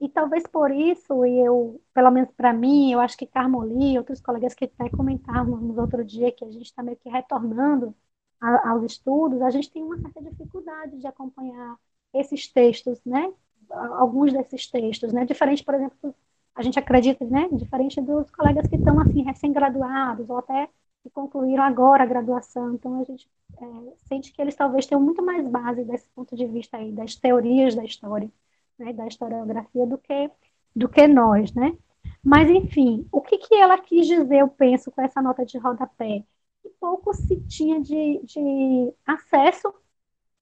E 0.00 0.08
talvez 0.08 0.44
por 0.46 0.70
isso, 0.70 1.24
eu, 1.26 1.80
pelo 1.92 2.10
menos 2.10 2.30
para 2.32 2.52
mim, 2.52 2.92
eu 2.92 3.00
acho 3.00 3.16
que 3.16 3.26
Carmoli 3.26 3.92
e 3.94 3.98
outros 3.98 4.20
colegas 4.20 4.54
que 4.54 4.64
até 4.64 4.88
comentaram 4.88 5.44
no 5.44 5.78
outro 5.80 6.04
dia 6.04 6.32
que 6.32 6.44
a 6.44 6.50
gente 6.50 6.66
está 6.66 6.82
meio 6.82 6.96
que 6.96 7.10
retornando 7.10 7.94
a, 8.40 8.70
aos 8.70 8.84
estudos, 8.84 9.42
a 9.42 9.50
gente 9.50 9.70
tem 9.70 9.82
uma 9.82 9.98
certa 10.00 10.22
dificuldade 10.22 10.98
de 10.98 11.06
acompanhar 11.06 11.76
esses 12.14 12.48
textos, 12.48 13.00
né? 13.04 13.32
Alguns 13.70 14.32
desses 14.32 14.66
textos, 14.70 15.12
né? 15.12 15.26
Diferente, 15.26 15.64
por 15.64 15.74
exemplo, 15.74 16.14
a 16.54 16.62
gente 16.62 16.78
acredita, 16.78 17.24
né? 17.26 17.48
Diferente 17.52 18.00
dos 18.00 18.30
colegas 18.30 18.66
que 18.66 18.76
estão 18.76 18.98
assim 19.00 19.22
recém-graduados 19.22 20.30
ou 20.30 20.38
até 20.38 20.70
que 21.02 21.10
concluíram 21.10 21.62
agora 21.62 22.02
a 22.02 22.06
graduação. 22.06 22.74
Então, 22.74 23.00
a 23.00 23.04
gente 23.04 23.28
é, 23.60 23.94
sente 24.08 24.32
que 24.32 24.40
eles 24.40 24.54
talvez 24.54 24.86
tenham 24.86 25.00
muito 25.02 25.22
mais 25.22 25.46
base 25.46 25.84
desse 25.84 26.08
ponto 26.10 26.36
de 26.36 26.46
vista 26.46 26.76
aí, 26.76 26.92
das 26.92 27.14
teorias 27.14 27.74
da 27.74 27.84
história, 27.84 28.30
né, 28.78 28.92
da 28.92 29.06
historiografia, 29.06 29.86
do 29.86 29.98
que, 29.98 30.30
do 30.74 30.88
que 30.88 31.06
nós, 31.06 31.52
né? 31.54 31.76
Mas, 32.22 32.50
enfim, 32.50 33.06
o 33.12 33.20
que, 33.20 33.38
que 33.38 33.54
ela 33.54 33.78
quis 33.78 34.06
dizer, 34.06 34.40
eu 34.40 34.48
penso, 34.48 34.90
com 34.90 35.02
essa 35.02 35.22
nota 35.22 35.44
de 35.44 35.58
rodapé? 35.58 36.24
Que 36.62 36.68
pouco 36.80 37.14
se 37.14 37.40
tinha 37.46 37.80
de, 37.80 38.20
de 38.24 38.92
acesso 39.06 39.72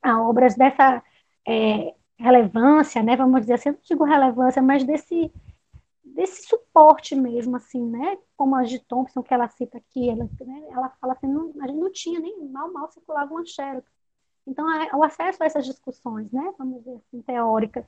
a 0.02 0.22
obras 0.22 0.54
dessa 0.56 1.02
é, 1.46 1.94
relevância, 2.18 3.02
né? 3.02 3.16
Vamos 3.16 3.42
dizer 3.42 3.54
assim, 3.54 3.70
não 3.70 3.78
digo 3.82 4.04
relevância, 4.04 4.62
mas 4.62 4.84
desse 4.84 5.32
desse 6.16 6.46
suporte 6.48 7.14
mesmo, 7.14 7.56
assim, 7.56 7.84
né? 7.84 8.18
Como 8.36 8.56
a 8.56 8.64
de 8.64 8.78
Thompson, 8.80 9.22
que 9.22 9.34
ela 9.34 9.48
cita 9.48 9.76
aqui, 9.78 10.08
ela, 10.08 10.24
né? 10.40 10.66
ela 10.70 10.88
fala 11.00 11.12
assim, 11.12 11.28
não, 11.28 11.52
a 11.60 11.66
gente 11.68 11.78
não 11.78 11.92
tinha 11.92 12.18
nem 12.18 12.42
mal, 12.48 12.72
mal 12.72 12.90
circulava 12.90 13.32
uma 13.32 13.44
xerox. 13.44 13.86
Então, 14.46 14.66
o 14.94 15.04
acesso 15.04 15.42
a 15.42 15.46
essas 15.46 15.66
discussões, 15.66 16.30
né? 16.32 16.54
Vamos 16.58 16.78
dizer 16.78 16.96
assim, 16.96 17.22
teóricas, 17.22 17.84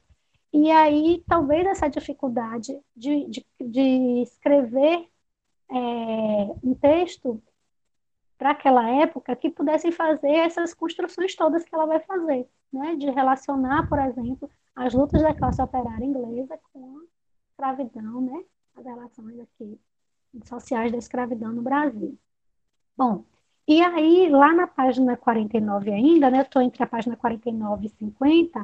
E 0.52 0.70
aí, 0.70 1.24
talvez 1.28 1.66
essa 1.66 1.88
dificuldade 1.88 2.78
de, 2.96 3.26
de, 3.28 3.46
de 3.60 4.22
escrever 4.22 5.08
é, 5.70 5.74
um 6.62 6.74
texto 6.74 7.42
para 8.38 8.50
aquela 8.52 8.88
época 8.90 9.34
que 9.36 9.50
pudesse 9.50 9.92
fazer 9.92 10.32
essas 10.32 10.74
construções 10.74 11.34
todas 11.34 11.64
que 11.64 11.74
ela 11.74 11.86
vai 11.86 12.00
fazer, 12.00 12.48
né? 12.72 12.96
de 12.96 13.10
relacionar, 13.10 13.88
por 13.88 13.98
exemplo, 13.98 14.50
as 14.76 14.94
lutas 14.94 15.22
da 15.22 15.34
classe 15.34 15.62
operária 15.62 16.04
inglesa 16.04 16.58
com 16.72 17.06
escravidão, 17.58 18.20
né? 18.20 18.44
as 18.76 18.84
relações 18.84 19.40
aqui 19.40 19.80
sociais 20.44 20.92
da 20.92 20.98
escravidão 20.98 21.52
no 21.52 21.62
Brasil. 21.62 22.16
Bom, 22.96 23.24
e 23.66 23.82
aí, 23.82 24.28
lá 24.28 24.54
na 24.54 24.68
página 24.68 25.16
49 25.16 25.90
ainda, 25.90 26.30
né, 26.30 26.38
eu 26.38 26.42
estou 26.42 26.62
entre 26.62 26.82
a 26.82 26.86
página 26.86 27.16
49 27.16 27.86
e 27.86 27.88
50, 27.90 28.62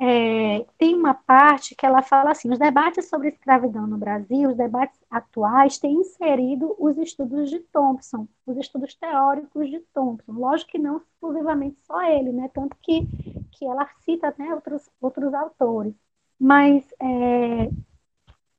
é, 0.00 0.64
tem 0.78 0.94
uma 0.94 1.14
parte 1.14 1.74
que 1.74 1.84
ela 1.84 2.02
fala 2.02 2.30
assim: 2.30 2.50
os 2.50 2.58
debates 2.58 3.08
sobre 3.08 3.28
escravidão 3.28 3.86
no 3.86 3.98
Brasil, 3.98 4.50
os 4.50 4.56
debates 4.56 5.00
atuais, 5.10 5.78
têm 5.78 5.94
inserido 5.94 6.74
os 6.78 6.96
estudos 6.98 7.50
de 7.50 7.58
Thompson, 7.60 8.28
os 8.46 8.56
estudos 8.56 8.94
teóricos 8.94 9.68
de 9.68 9.80
Thompson. 9.92 10.32
Lógico 10.32 10.72
que 10.72 10.78
não 10.78 10.98
exclusivamente 10.98 11.78
só 11.82 12.02
ele, 12.02 12.32
né? 12.32 12.48
Tanto 12.52 12.76
que, 12.80 13.06
que 13.52 13.64
ela 13.64 13.88
cita 14.04 14.34
né, 14.38 14.54
outros, 14.54 14.88
outros 15.00 15.34
autores. 15.34 15.94
Mas 16.38 16.84
é, 17.00 17.70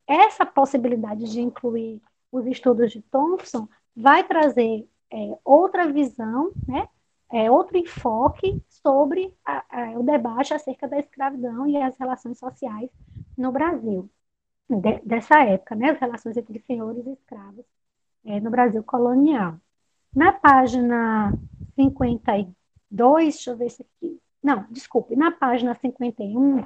essa 0.07 0.45
possibilidade 0.45 1.31
de 1.31 1.41
incluir 1.41 2.01
os 2.31 2.45
estudos 2.45 2.91
de 2.91 3.01
Thompson 3.01 3.67
vai 3.95 4.23
trazer 4.23 4.87
é, 5.11 5.37
outra 5.43 5.91
visão, 5.91 6.51
né? 6.67 6.87
É, 7.31 7.49
outro 7.49 7.75
enfoque 7.77 8.61
sobre 8.69 9.33
a, 9.43 9.63
a, 9.69 9.99
o 9.99 10.03
debate 10.03 10.53
acerca 10.53 10.87
da 10.87 10.99
escravidão 10.99 11.67
e 11.67 11.75
as 11.75 11.97
relações 11.97 12.37
sociais 12.37 12.89
no 13.35 13.51
Brasil, 13.51 14.09
de, 14.69 14.99
dessa 14.99 15.43
época, 15.43 15.75
né, 15.75 15.89
as 15.89 15.99
relações 15.99 16.37
entre 16.37 16.59
senhores 16.61 17.05
e 17.05 17.13
escravos 17.13 17.65
é, 18.25 18.39
no 18.39 18.51
Brasil 18.51 18.83
colonial. 18.83 19.59
Na 20.15 20.31
página 20.31 21.33
52, 21.75 22.55
deixa 23.33 23.51
eu 23.51 23.57
ver 23.57 23.69
se 23.71 23.81
aqui. 23.81 24.21
Não, 24.41 24.65
desculpe, 24.69 25.15
na 25.15 25.31
página 25.31 25.73
51, 25.75 26.63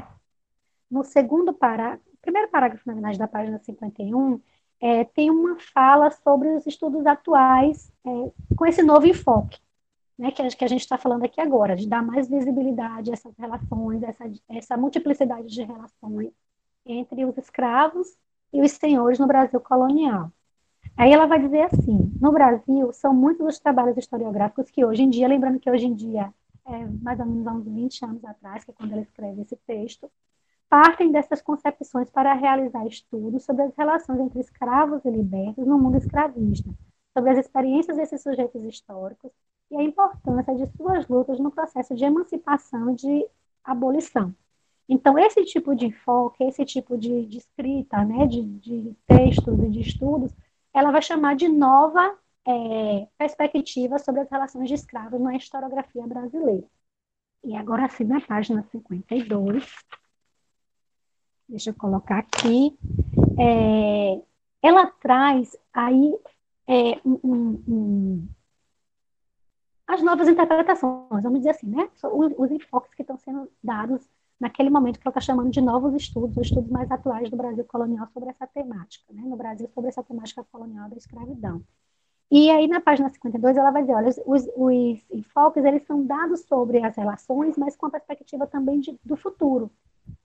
no 0.92 1.04
segundo 1.04 1.54
parágrafo, 1.54 2.09
primeiro 2.22 2.50
parágrafo, 2.50 2.84
na 2.86 2.94
verdade, 2.94 3.18
da 3.18 3.28
página 3.28 3.60
51, 3.60 4.40
é, 4.82 5.04
tem 5.04 5.30
uma 5.30 5.58
fala 5.60 6.10
sobre 6.12 6.50
os 6.56 6.66
estudos 6.66 7.06
atuais 7.06 7.92
é, 8.06 8.32
com 8.56 8.66
esse 8.66 8.82
novo 8.82 9.08
enfoque 9.08 9.60
né, 10.20 10.32
que, 10.32 10.46
que 10.50 10.66
a 10.66 10.68
gente 10.68 10.82
está 10.82 10.98
falando 10.98 11.24
aqui 11.24 11.40
agora, 11.40 11.78
de 11.78 11.88
dar 11.88 12.04
mais 12.04 12.30
visibilidade 12.30 13.10
a 13.10 13.14
essas 13.14 13.34
relações, 13.38 14.04
essa, 14.04 14.30
essa 14.50 14.78
multiplicidade 14.78 15.48
de 15.48 15.64
relações 15.64 16.34
entre 16.86 17.24
os 17.24 17.38
escravos 17.38 18.18
e 18.52 18.62
os 18.62 18.72
senhores 18.74 19.18
no 19.18 19.26
Brasil 19.26 19.62
colonial. 19.62 20.30
Aí 20.98 21.14
ela 21.14 21.26
vai 21.26 21.40
dizer 21.40 21.62
assim: 21.62 22.12
no 22.20 22.34
Brasil, 22.34 22.92
são 22.92 23.14
muitos 23.14 23.48
os 23.48 23.60
trabalhos 23.60 23.96
historiográficos 23.98 24.70
que 24.70 24.84
hoje 24.84 25.04
em 25.04 25.10
dia, 25.10 25.28
lembrando 25.28 25.60
que 25.60 25.72
hoje 25.72 25.86
em 25.86 25.94
dia, 25.94 26.34
é 26.66 26.86
mais 27.02 27.20
ou 27.20 27.26
menos 27.26 27.48
há 27.48 27.54
uns 27.54 27.66
20 27.66 28.06
anos 28.06 28.26
atrás, 28.26 28.66
que 28.66 28.72
é 28.72 28.74
quando 28.74 28.92
ela 28.92 29.02
escreve 29.02 29.42
esse 29.42 29.56
texto, 29.56 30.12
partem 30.70 31.12
dessas 31.12 31.42
concepções 31.42 32.10
para 32.10 32.34
realizar 32.34 32.86
estudos 32.86 33.44
sobre 33.44 33.64
as 33.64 33.76
relações 33.76 34.20
entre 34.20 34.40
escravos 34.40 35.04
e 35.04 35.10
libertos 35.10 35.66
no 35.66 35.80
mundo 35.80 35.98
escravista, 35.98 36.70
sobre 37.18 37.32
as 37.32 37.40
experiências 37.40 37.98
desses 37.98 38.22
sujeitos 38.22 38.64
históricos 38.64 39.32
e 39.72 39.76
a 39.76 39.84
importância 39.84 40.56
de 40.56 40.68
suas 40.78 41.08
lutas 41.08 41.40
no 41.40 41.52
processo 41.52 41.96
de 41.96 42.06
emancipação 42.06 42.92
e 42.92 42.96
de 42.96 43.28
abolição. 43.64 44.34
Então, 44.88 45.18
esse 45.20 45.44
tipo 45.46 45.76
de 45.76 45.88
enfoque, 45.88 46.44
esse 46.44 46.66
tipo 46.66 46.98
de, 46.98 47.26
de 47.26 47.38
escrita, 47.38 48.04
né, 48.04 48.26
de, 48.26 48.42
de, 48.42 48.96
textos 49.06 49.60
e 49.60 49.70
de 49.70 49.82
estudos, 49.82 50.32
ela 50.74 50.92
vai 50.92 51.02
chamar 51.02 51.36
de 51.36 51.48
nova 51.48 52.18
é, 52.48 53.08
perspectiva 53.18 54.00
sobre 54.00 54.22
as 54.22 54.30
relações 54.30 54.68
de 54.68 54.74
escravos 54.76 55.22
na 55.22 55.36
historiografia 55.36 56.06
brasileira. 56.08 56.66
E 57.44 57.56
agora 57.56 57.88
sim, 57.90 58.04
na 58.04 58.20
página 58.20 58.64
52, 58.72 59.64
deixa 61.50 61.72
eu 61.72 61.74
colocar 61.74 62.20
aqui, 62.20 62.78
é, 63.38 64.22
ela 64.62 64.86
traz 64.88 65.58
aí 65.74 66.16
é, 66.68 67.00
um, 67.04 67.64
um, 67.68 68.28
as 69.88 70.04
novas 70.04 70.28
interpretações, 70.28 71.24
vamos 71.24 71.40
dizer 71.40 71.50
assim, 71.52 71.68
né? 71.68 71.90
Os, 72.04 72.52
enfoques 72.52 72.94
que 72.94 73.02
estão 73.02 73.18
sendo 73.18 73.52
dados 73.64 74.08
naquele 74.40 74.70
momento 74.70 75.00
que 75.00 75.08
ela 75.08 75.12
está 75.12 75.20
chamando 75.22 75.50
de 75.50 75.60
novos 75.60 75.94
estudos, 75.96 76.38
os 76.38 76.46
estudos 76.46 76.70
mais 76.70 76.90
atuais 76.92 77.30
do 77.30 77.36
Brasil 77.36 77.66
colonial 77.66 78.08
sobre 78.14 78.30
essa 78.30 78.48
temática, 78.48 79.12
né? 79.12 79.22
no 79.24 79.36
Brasil 79.36 79.68
sobre 79.74 79.90
essa 79.90 80.04
temática 80.04 80.46
colonial 80.52 80.88
da 80.88 80.96
escravidão. 80.96 81.62
E 82.32 82.50
aí 82.52 82.68
na 82.68 82.80
página 82.80 83.10
52 83.10 83.58
ela 83.58 83.72
vai 83.72 83.82
dizer, 83.82 83.96
olha, 83.96 84.10
os, 84.26 84.48
os 84.56 85.04
enfoques 85.12 85.66
eles 85.66 85.84
são 85.88 86.06
dados 86.06 86.42
sobre 86.42 86.78
as 86.86 86.96
relações, 86.96 87.58
mas 87.58 87.76
com 87.76 87.88
a 87.88 87.90
perspectiva 87.90 88.46
também 88.46 88.80
de, 88.80 88.98
do 89.04 89.18
futuro, 89.18 89.72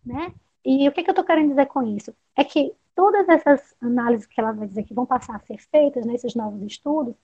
né? 0.05 0.33
E 0.65 0.89
o 0.89 0.93
que, 0.93 1.03
que 1.03 1.11
eu 1.11 1.13
estou 1.13 1.25
querendo 1.25 1.51
dizer 1.51 1.67
com 1.67 1.83
isso? 1.83 2.15
É 2.37 2.45
que 2.45 2.75
todas 2.95 3.29
essas 3.29 3.75
análises 3.81 4.27
que 4.27 4.41
ela 4.41 4.53
vai 4.53 4.67
dizer 4.67 4.85
que 4.85 4.95
vão 4.95 5.07
passar 5.07 5.37
a 5.37 5.41
ser 5.41 5.59
feitas 5.59 6.07
nesses 6.07 6.35
novos 6.35 6.63
estudos, 6.63 7.15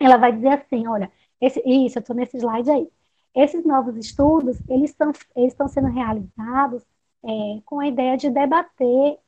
ela 0.00 0.16
vai 0.16 0.32
dizer 0.32 0.48
assim, 0.48 0.86
olha, 0.86 1.10
esse, 1.40 1.60
isso, 1.66 1.98
eu 1.98 2.00
estou 2.00 2.16
nesse 2.16 2.36
slide 2.38 2.70
aí. 2.70 2.88
Esses 3.34 3.64
novos 3.64 3.96
estudos, 3.96 4.58
eles 4.68 4.90
estão 4.90 5.12
eles 5.36 5.52
estão 5.52 5.68
sendo 5.68 5.88
realizados 5.88 6.84
é, 7.24 7.60
com 7.64 7.80
a 7.80 7.88
ideia 7.88 8.16
de 8.16 8.30
debater 8.30 9.18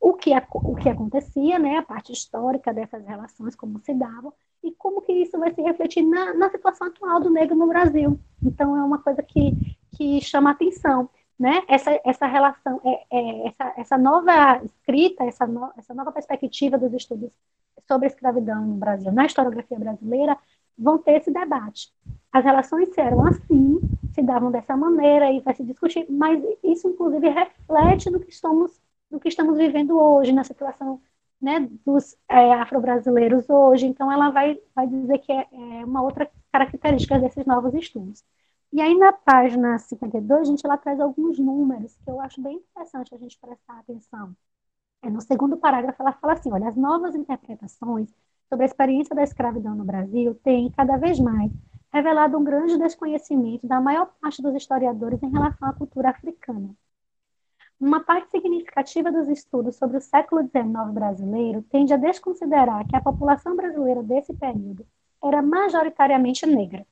o 0.00 0.14
que, 0.14 0.30
o 0.54 0.74
que 0.76 0.88
acontecia, 0.88 1.58
né, 1.58 1.76
a 1.76 1.82
parte 1.82 2.12
histórica 2.12 2.72
dessas 2.72 3.04
relações, 3.06 3.54
como 3.54 3.78
se 3.80 3.92
davam, 3.92 4.32
e 4.62 4.72
como 4.72 5.02
que 5.02 5.12
isso 5.12 5.38
vai 5.38 5.52
se 5.52 5.60
refletir 5.60 6.02
na, 6.02 6.32
na 6.34 6.50
situação 6.50 6.86
atual 6.86 7.20
do 7.20 7.30
negro 7.30 7.54
no 7.54 7.66
Brasil. 7.66 8.18
Então, 8.42 8.76
é 8.76 8.82
uma 8.82 8.98
coisa 8.98 9.22
que, 9.22 9.76
que 9.96 10.20
chama 10.20 10.50
atenção, 10.50 11.08
né, 11.40 11.62
essa, 11.68 11.98
essa 12.04 12.26
relação, 12.26 12.82
é, 12.84 13.06
é, 13.10 13.48
essa, 13.48 13.74
essa 13.78 13.98
nova 13.98 14.62
escrita, 14.62 15.24
essa, 15.24 15.46
no, 15.46 15.72
essa 15.78 15.94
nova 15.94 16.12
perspectiva 16.12 16.76
dos 16.76 16.92
estudos 16.92 17.30
sobre 17.88 18.06
a 18.06 18.10
escravidão 18.10 18.62
no 18.66 18.74
Brasil, 18.74 19.10
na 19.10 19.24
historiografia 19.24 19.78
brasileira, 19.78 20.36
vão 20.78 20.98
ter 20.98 21.12
esse 21.12 21.30
debate. 21.32 21.90
As 22.30 22.44
relações 22.44 22.90
eram 22.98 23.24
assim, 23.24 23.80
se 24.14 24.20
davam 24.20 24.50
dessa 24.50 24.76
maneira 24.76 25.32
e 25.32 25.40
vai 25.40 25.54
se 25.54 25.64
discutir, 25.64 26.06
mas 26.10 26.38
isso 26.62 26.88
inclusive 26.88 27.30
reflete 27.30 28.10
no 28.10 28.20
que 28.20 28.30
estamos, 28.30 28.78
no 29.10 29.18
que 29.18 29.28
estamos 29.28 29.56
vivendo 29.56 29.98
hoje, 29.98 30.32
na 30.32 30.44
situação 30.44 31.00
né, 31.40 31.66
dos 31.86 32.18
é, 32.28 32.52
afro-brasileiros 32.52 33.48
hoje. 33.48 33.86
Então, 33.86 34.12
ela 34.12 34.28
vai, 34.28 34.60
vai 34.74 34.86
dizer 34.86 35.18
que 35.18 35.32
é, 35.32 35.46
é, 35.50 35.84
uma 35.86 36.02
outra 36.02 36.30
característica 36.52 37.18
desses 37.18 37.46
novos 37.46 37.72
estudos. 37.72 38.22
E 38.72 38.80
aí, 38.80 38.96
na 38.96 39.12
página 39.12 39.78
52, 39.78 40.42
a 40.42 40.44
gente 40.44 40.64
ela 40.64 40.76
traz 40.78 41.00
alguns 41.00 41.38
números 41.38 41.96
que 42.04 42.10
eu 42.10 42.20
acho 42.20 42.40
bem 42.40 42.56
interessante 42.56 43.14
a 43.14 43.18
gente 43.18 43.38
prestar 43.38 43.78
atenção. 43.80 44.34
É, 45.02 45.10
no 45.10 45.20
segundo 45.20 45.56
parágrafo, 45.56 46.02
ela 46.02 46.12
fala 46.12 46.34
assim: 46.34 46.52
olha, 46.52 46.68
as 46.68 46.76
novas 46.76 47.14
interpretações 47.14 48.14
sobre 48.48 48.64
a 48.64 48.66
experiência 48.66 49.14
da 49.14 49.22
escravidão 49.22 49.74
no 49.74 49.84
Brasil 49.84 50.34
tem, 50.36 50.70
cada 50.72 50.96
vez 50.96 51.18
mais, 51.20 51.52
revelado 51.92 52.38
um 52.38 52.44
grande 52.44 52.78
desconhecimento 52.78 53.66
da 53.66 53.80
maior 53.80 54.06
parte 54.20 54.42
dos 54.42 54.54
historiadores 54.54 55.22
em 55.22 55.30
relação 55.30 55.68
à 55.68 55.72
cultura 55.72 56.10
africana. 56.10 56.70
Uma 57.80 58.00
parte 58.04 58.30
significativa 58.30 59.10
dos 59.10 59.28
estudos 59.28 59.76
sobre 59.76 59.96
o 59.96 60.00
século 60.00 60.42
XIX 60.42 60.92
brasileiro 60.92 61.62
tende 61.62 61.92
a 61.92 61.96
desconsiderar 61.96 62.86
que 62.86 62.94
a 62.94 63.00
população 63.00 63.56
brasileira 63.56 64.02
desse 64.02 64.32
período 64.34 64.86
era 65.22 65.42
majoritariamente 65.42 66.46
negra. 66.46 66.86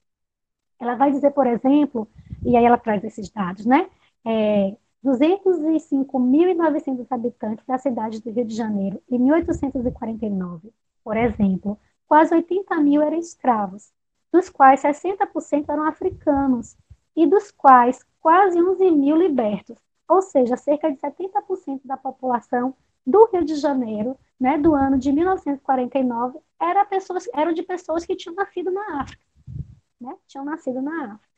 Ela 0.80 0.94
vai 0.94 1.10
dizer, 1.10 1.32
por 1.32 1.46
exemplo, 1.46 2.08
e 2.44 2.56
aí 2.56 2.64
ela 2.64 2.78
traz 2.78 3.02
esses 3.04 3.28
dados, 3.30 3.66
né? 3.66 3.88
É, 4.24 4.76
205.900 5.04 7.06
habitantes 7.10 7.64
da 7.66 7.78
cidade 7.78 8.20
do 8.20 8.30
Rio 8.30 8.44
de 8.44 8.54
Janeiro 8.54 9.00
em 9.10 9.18
1849 9.18 10.72
por 11.08 11.16
exemplo, 11.16 11.78
quase 12.06 12.34
80 12.34 12.76
mil 12.82 13.00
eram 13.00 13.18
escravos, 13.18 13.90
dos 14.30 14.50
quais 14.50 14.82
60% 14.82 15.70
eram 15.70 15.84
africanos, 15.84 16.76
e 17.16 17.26
dos 17.26 17.50
quais 17.50 18.04
quase 18.20 18.60
11 18.60 18.90
mil 18.90 19.16
libertos, 19.16 19.78
ou 20.06 20.20
seja, 20.20 20.54
cerca 20.54 20.92
de 20.92 20.98
70% 20.98 21.80
da 21.82 21.96
população 21.96 22.74
do 23.06 23.24
Rio 23.32 23.42
de 23.42 23.54
Janeiro, 23.54 24.18
né, 24.38 24.58
do 24.58 24.74
ano 24.74 24.98
de 24.98 25.10
1949, 25.10 26.40
era 26.60 26.84
pessoas, 26.84 27.26
eram 27.32 27.54
de 27.54 27.62
pessoas 27.62 28.04
que 28.04 28.14
tinham 28.14 28.34
nascido 28.34 28.70
na 28.70 29.00
África. 29.00 29.22
Né, 30.00 30.14
tinham 30.26 30.44
nascido 30.44 30.80
na 30.80 31.14
África. 31.14 31.28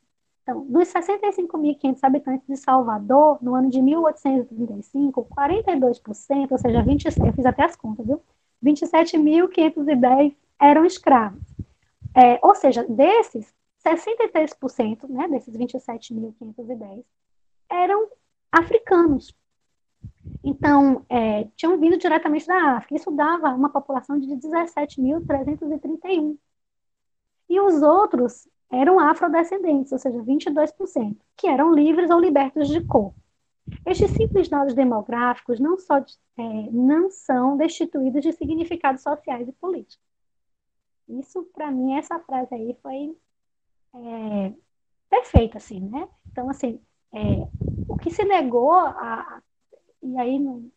Então, 0.43 0.65
dos 0.65 0.87
65.500 0.87 1.99
habitantes 2.01 2.47
de 2.47 2.57
Salvador, 2.57 3.37
no 3.41 3.55
ano 3.55 3.69
de 3.69 3.81
1835, 3.81 5.25
42%, 5.25 6.51
ou 6.51 6.57
seja, 6.57 6.83
26, 6.83 7.27
eu 7.27 7.33
fiz 7.33 7.45
até 7.45 7.63
as 7.63 7.75
contas, 7.75 8.05
viu? 8.05 8.21
27.510 8.63 10.35
eram 10.59 10.85
escravos. 10.85 11.41
É, 12.15 12.39
ou 12.45 12.55
seja, 12.55 12.83
desses, 12.83 13.53
63%, 13.85 15.07
né, 15.09 15.27
desses 15.27 15.55
27.510, 15.55 17.03
eram 17.69 18.09
africanos. 18.51 19.35
Então, 20.43 21.05
é, 21.07 21.47
tinham 21.55 21.79
vindo 21.79 21.97
diretamente 21.97 22.47
da 22.47 22.77
África. 22.77 22.95
Isso 22.95 23.11
dava 23.11 23.49
uma 23.49 23.69
população 23.69 24.19
de 24.19 24.27
17.331. 24.27 26.35
E 27.47 27.59
os 27.59 27.81
outros 27.81 28.47
eram 28.71 28.99
afrodescendentes, 28.99 29.91
ou 29.91 29.99
seja, 29.99 30.17
22%, 30.19 31.17
que 31.35 31.47
eram 31.47 31.73
livres 31.73 32.09
ou 32.09 32.19
libertos 32.19 32.67
de 32.69 32.83
cor. 32.85 33.13
Estes 33.85 34.11
simples 34.11 34.47
dados 34.49 34.73
demográficos 34.73 35.59
não, 35.59 35.77
só, 35.77 35.97
é, 35.97 36.43
não 36.71 37.09
são 37.09 37.57
destituídos 37.57 38.21
de 38.21 38.31
significados 38.31 39.01
sociais 39.01 39.47
e 39.47 39.51
políticos. 39.53 40.05
Isso, 41.07 41.43
para 41.53 41.69
mim, 41.69 41.95
essa 41.95 42.19
frase 42.19 42.53
aí 42.53 42.75
foi 42.81 43.15
é, 43.93 44.53
perfeita, 45.09 45.57
assim, 45.57 45.81
né? 45.81 46.07
Então, 46.31 46.49
assim, 46.49 46.79
é, 47.13 47.47
o 47.87 47.97
que 47.97 48.09
se 48.09 48.23
negou, 48.23 48.73
a, 48.73 49.41
e 50.01 50.17
aí 50.17 50.39
não, 50.39 50.71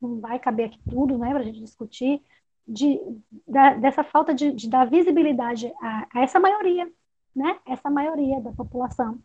não 0.00 0.20
vai 0.20 0.38
caber 0.38 0.66
aqui 0.66 0.80
tudo, 0.88 1.18
né, 1.18 1.30
para 1.30 1.40
a 1.40 1.44
gente 1.44 1.60
discutir, 1.60 2.22
de, 2.66 2.98
da, 3.46 3.74
dessa 3.74 4.02
falta 4.02 4.34
de, 4.34 4.52
de, 4.52 4.68
dar 4.68 4.86
visibilidade 4.86 5.72
a, 5.80 6.08
a 6.14 6.22
essa 6.22 6.40
maioria, 6.40 6.90
né? 7.34 7.58
Essa 7.66 7.90
maioria 7.90 8.40
da 8.40 8.52
população. 8.52 9.18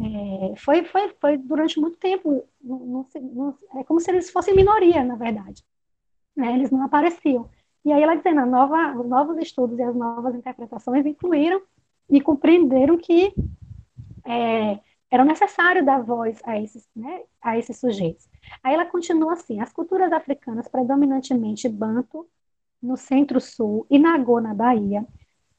É, 0.00 0.56
foi, 0.56 0.84
foi, 0.84 1.14
foi 1.20 1.36
durante 1.36 1.80
muito 1.80 1.98
tempo, 1.98 2.44
não, 2.62 2.78
não, 2.78 3.06
não, 3.20 3.54
é 3.76 3.84
como 3.84 4.00
se 4.00 4.10
eles 4.10 4.30
fossem 4.30 4.54
minoria, 4.54 5.04
na 5.04 5.16
verdade. 5.16 5.64
Né? 6.36 6.54
Eles 6.54 6.70
não 6.70 6.82
apareciam. 6.82 7.50
E 7.84 7.92
aí 7.92 8.02
ela 8.02 8.14
dizendo, 8.14 8.44
nova, 8.46 8.96
os 8.98 9.08
novos 9.08 9.38
estudos 9.38 9.78
e 9.78 9.82
as 9.82 9.94
novas 9.94 10.34
interpretações 10.34 11.04
incluíram 11.04 11.60
e 12.08 12.20
compreenderam 12.20 12.96
que 12.96 13.32
é, 14.26 14.78
era 15.10 15.24
necessário 15.24 15.84
dar 15.84 16.02
voz 16.02 16.40
a 16.44 16.60
esses, 16.60 16.86
né, 16.94 17.22
a 17.40 17.58
esses 17.58 17.78
sujeitos. 17.78 18.28
Aí 18.62 18.74
ela 18.74 18.86
continua 18.86 19.32
assim: 19.32 19.60
as 19.60 19.72
culturas 19.72 20.12
africanas, 20.12 20.68
predominantemente 20.68 21.68
banto, 21.68 22.28
no 22.80 22.96
centro-sul, 22.96 23.86
e 23.90 23.98
Nagô, 23.98 24.40
na 24.40 24.54
Bahia, 24.54 25.06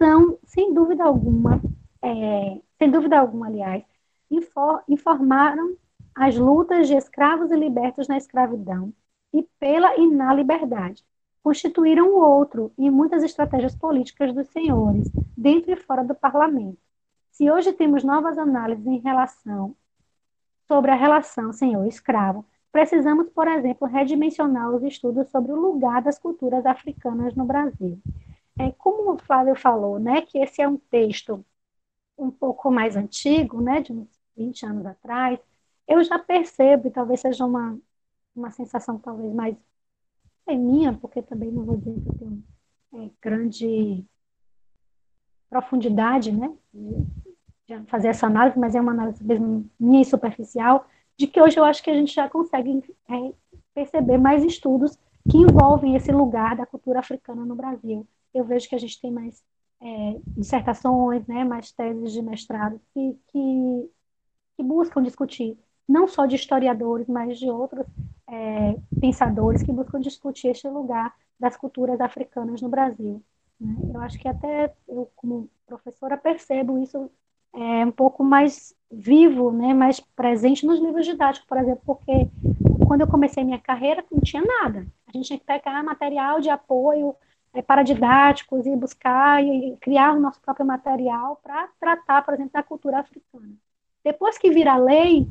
são, 0.02 0.40
sem 0.46 0.74
dúvida 0.74 1.04
alguma, 1.04 1.62
é, 2.02 2.62
sem 2.78 2.90
dúvida 2.90 3.20
alguma, 3.20 3.48
aliás, 3.48 3.84
infor, 4.32 4.82
informaram 4.88 5.76
as 6.16 6.36
lutas 6.38 6.88
de 6.88 6.96
escravos 6.96 7.52
e 7.52 7.56
libertos 7.56 8.08
na 8.08 8.18
escravidão 8.18 8.94
e 9.34 9.44
pela 9.60 9.98
e 9.98 10.08
na 10.08 10.34
liberdade. 10.34 11.04
Constituíram 11.44 12.10
o 12.10 12.20
outro 12.20 12.72
em 12.78 12.90
muitas 12.90 13.24
estratégias 13.24 13.76
políticas 13.76 14.34
dos 14.34 14.48
senhores, 14.48 15.10
dentro 15.38 15.72
e 15.72 15.76
fora 15.76 16.04
do 16.04 16.16
parlamento. 16.16 16.80
Se 17.32 17.50
hoje 17.50 17.74
temos 17.74 18.04
novas 18.04 18.38
análises 18.38 18.86
em 18.86 19.00
relação 19.00 19.76
sobre 20.68 20.92
a 20.92 20.96
relação 20.96 21.52
senhor-escravo, 21.52 22.46
precisamos, 22.72 23.30
por 23.30 23.48
exemplo, 23.48 23.88
redimensionar 23.88 24.70
os 24.70 24.84
estudos 24.84 25.30
sobre 25.30 25.52
o 25.52 25.56
lugar 25.56 26.02
das 26.02 26.20
culturas 26.20 26.66
africanas 26.66 27.34
no 27.36 27.46
Brasil. 27.46 28.00
É, 28.60 28.72
como 28.74 29.14
o 29.14 29.18
Flávio 29.18 29.56
falou, 29.56 30.00
né, 30.00 30.22
que 30.22 30.38
esse 30.38 30.62
é 30.62 30.68
um 30.68 30.78
texto 30.78 31.46
um 32.18 32.30
pouco 32.30 32.70
mais 32.70 32.96
antigo, 32.98 33.62
né, 33.62 33.82
de 33.82 33.94
uns 33.94 34.10
20 34.36 34.66
anos 34.66 34.86
atrás, 34.86 35.40
eu 35.88 36.04
já 36.04 36.20
percebo, 36.20 36.88
e 36.88 36.92
talvez 36.92 37.22
seja 37.22 37.46
uma, 37.46 37.80
uma 38.36 38.52
sensação 38.52 39.00
talvez 39.00 39.34
mais 39.34 39.56
é 40.48 40.56
minha, 40.56 40.94
porque 40.94 41.22
também 41.22 41.52
não 41.52 41.64
vou 41.64 41.78
dizer 41.78 41.94
que 42.02 42.10
eu 42.10 42.16
tenho 42.16 42.44
é, 43.06 43.10
grande 43.22 44.06
profundidade, 45.50 46.32
né, 46.32 46.54
de 46.74 47.86
fazer 47.88 48.10
essa 48.10 48.28
análise, 48.28 48.60
mas 48.60 48.76
é 48.76 48.82
uma 48.82 48.92
análise 48.92 49.24
mesmo 49.24 49.70
minha 49.80 50.02
e 50.02 50.06
superficial, 50.06 50.86
de 51.18 51.28
que 51.28 51.42
hoje 51.42 51.58
eu 51.58 51.64
acho 51.64 51.84
que 51.84 51.90
a 51.90 51.94
gente 51.94 52.14
já 52.14 52.30
consegue 52.30 52.84
é, 53.10 53.34
perceber 53.74 54.18
mais 54.18 54.44
estudos 54.44 54.98
que 55.30 55.38
envolvem 55.38 55.96
esse 55.96 56.12
lugar 56.12 56.56
da 56.56 56.66
cultura 56.66 57.00
africana 57.00 57.46
no 57.46 57.56
Brasil. 57.56 58.08
Eu 58.34 58.44
vejo 58.44 58.70
que 58.70 58.76
a 58.76 58.80
gente 58.80 59.00
tem 59.02 59.12
mais 59.12 59.44
é, 59.82 60.20
dissertações, 60.28 61.26
né, 61.28 61.44
mais 61.44 61.72
teses 61.72 62.14
de 62.14 62.22
mestrado 62.22 62.80
que, 62.94 63.18
que 63.28 63.90
que 64.60 64.64
buscam 64.64 65.02
discutir, 65.02 65.58
não 65.88 66.06
só 66.06 66.26
de 66.26 66.36
historiadores, 66.36 67.08
mas 67.08 67.40
de 67.40 67.50
outros 67.50 67.86
é, 68.28 68.76
pensadores 69.00 69.64
que 69.64 69.72
buscam 69.72 70.02
discutir 70.02 70.50
este 70.50 70.68
lugar 70.68 71.16
das 71.40 71.56
culturas 71.56 72.02
africanas 72.02 72.62
no 72.62 72.68
Brasil. 72.68 73.24
Né? 73.58 73.74
Eu 73.94 74.02
acho 74.02 74.20
que 74.20 74.28
até 74.28 74.74
eu, 74.86 75.10
como 75.16 75.50
professora, 75.66 76.18
percebo 76.18 76.78
isso 76.78 77.10
é, 77.54 77.86
um 77.86 77.92
pouco 77.92 78.22
mais 78.22 78.76
vivo, 78.92 79.50
né, 79.50 79.74
mais 79.74 80.02
presente 80.02 80.66
nos 80.66 80.82
livros 80.82 81.06
didáticos, 81.06 81.48
por 81.48 81.58
exemplo, 81.58 81.82
porque 81.86 82.30
quando 82.86 83.02
eu 83.02 83.08
comecei 83.08 83.46
minha 83.46 83.60
carreira 83.60 84.04
não 84.12 84.20
tinha 84.20 84.44
nada. 84.44 84.86
A 85.08 85.12
gente 85.14 85.28
tinha 85.28 85.40
que 85.40 85.46
pegar 85.46 85.82
material 85.84 86.42
de 86.42 86.50
apoio 86.50 87.16
é, 87.54 87.62
paradidáticos 87.62 88.66
e 88.66 88.76
buscar 88.76 89.44
e 89.44 89.78
criar 89.82 90.14
o 90.14 90.20
nosso 90.20 90.40
próprio 90.42 90.66
material 90.66 91.40
para 91.42 91.68
tratar, 91.80 92.24
por 92.24 92.34
exemplo, 92.34 92.54
da 92.54 92.64
cultura 92.64 93.00
africana. 93.00 93.54
Depois 94.04 94.38
que 94.38 94.50
vira 94.52 94.78
lei, 94.78 95.28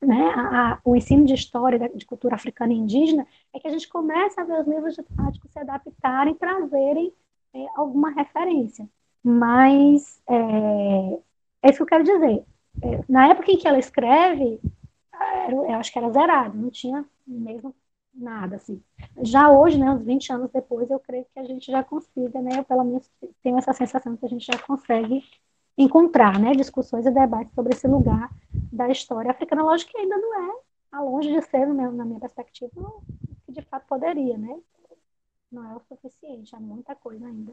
né, 0.00 0.32
a, 0.34 0.72
a, 0.72 0.78
o 0.84 0.94
ensino 0.94 1.24
de 1.24 1.34
história 1.34 1.90
de 1.94 2.04
cultura 2.06 2.34
africana 2.34 2.72
e 2.72 2.76
indígena, 2.76 3.26
é 3.52 3.58
que 3.58 3.66
a 3.66 3.70
gente 3.70 3.88
começa 3.88 4.40
a 4.40 4.44
ver 4.44 4.60
os 4.60 4.66
livros 4.66 4.94
didáticos 4.94 5.50
se 5.50 5.58
adaptarem, 5.58 6.34
trazerem 6.34 7.12
é, 7.54 7.66
alguma 7.74 8.10
referência. 8.10 8.88
Mas 9.22 10.20
é, 10.28 11.18
é, 11.62 11.70
isso 11.70 11.78
que 11.78 11.82
eu 11.82 11.86
quero 11.86 12.04
dizer. 12.04 12.44
É, 12.82 13.04
na 13.08 13.28
época 13.28 13.50
em 13.50 13.56
que 13.56 13.66
ela 13.66 13.78
escreve, 13.78 14.60
eu 15.48 15.74
acho 15.74 15.92
que 15.92 15.98
era 15.98 16.10
zerado, 16.10 16.56
não 16.56 16.70
tinha 16.70 17.04
mesmo 17.26 17.74
nada, 18.14 18.56
assim. 18.56 18.82
Já 19.22 19.50
hoje, 19.50 19.78
né, 19.78 19.90
uns 19.90 20.04
20 20.04 20.32
anos 20.32 20.50
depois, 20.50 20.90
eu 20.90 20.98
creio 21.00 21.26
que 21.32 21.38
a 21.38 21.44
gente 21.44 21.70
já 21.70 21.82
consiga, 21.82 22.40
né, 22.40 22.58
eu 22.58 22.64
pelo 22.64 22.84
menos 22.84 23.10
tenho 23.42 23.58
essa 23.58 23.72
sensação 23.72 24.16
que 24.16 24.24
a 24.24 24.28
gente 24.28 24.46
já 24.46 24.58
consegue 24.58 25.22
encontrar 25.76 26.38
né, 26.38 26.52
discussões 26.52 27.04
e 27.04 27.10
debates 27.10 27.52
sobre 27.54 27.74
esse 27.74 27.86
lugar 27.88 28.30
da 28.72 28.88
história 28.88 29.30
africana. 29.30 29.62
Lógico 29.62 29.90
que 29.90 29.98
ainda 29.98 30.16
não 30.16 30.50
é, 30.50 30.60
a 30.92 31.02
longe 31.02 31.32
de 31.32 31.42
ser, 31.42 31.66
meu, 31.66 31.92
na 31.92 32.04
minha 32.04 32.20
perspectiva, 32.20 32.70
que 33.44 33.52
de 33.52 33.62
fato 33.62 33.86
poderia, 33.86 34.38
né? 34.38 34.56
Não 35.50 35.70
é 35.70 35.76
o 35.76 35.80
suficiente, 35.80 36.54
há 36.54 36.60
muita 36.60 36.94
coisa 36.94 37.26
ainda 37.26 37.52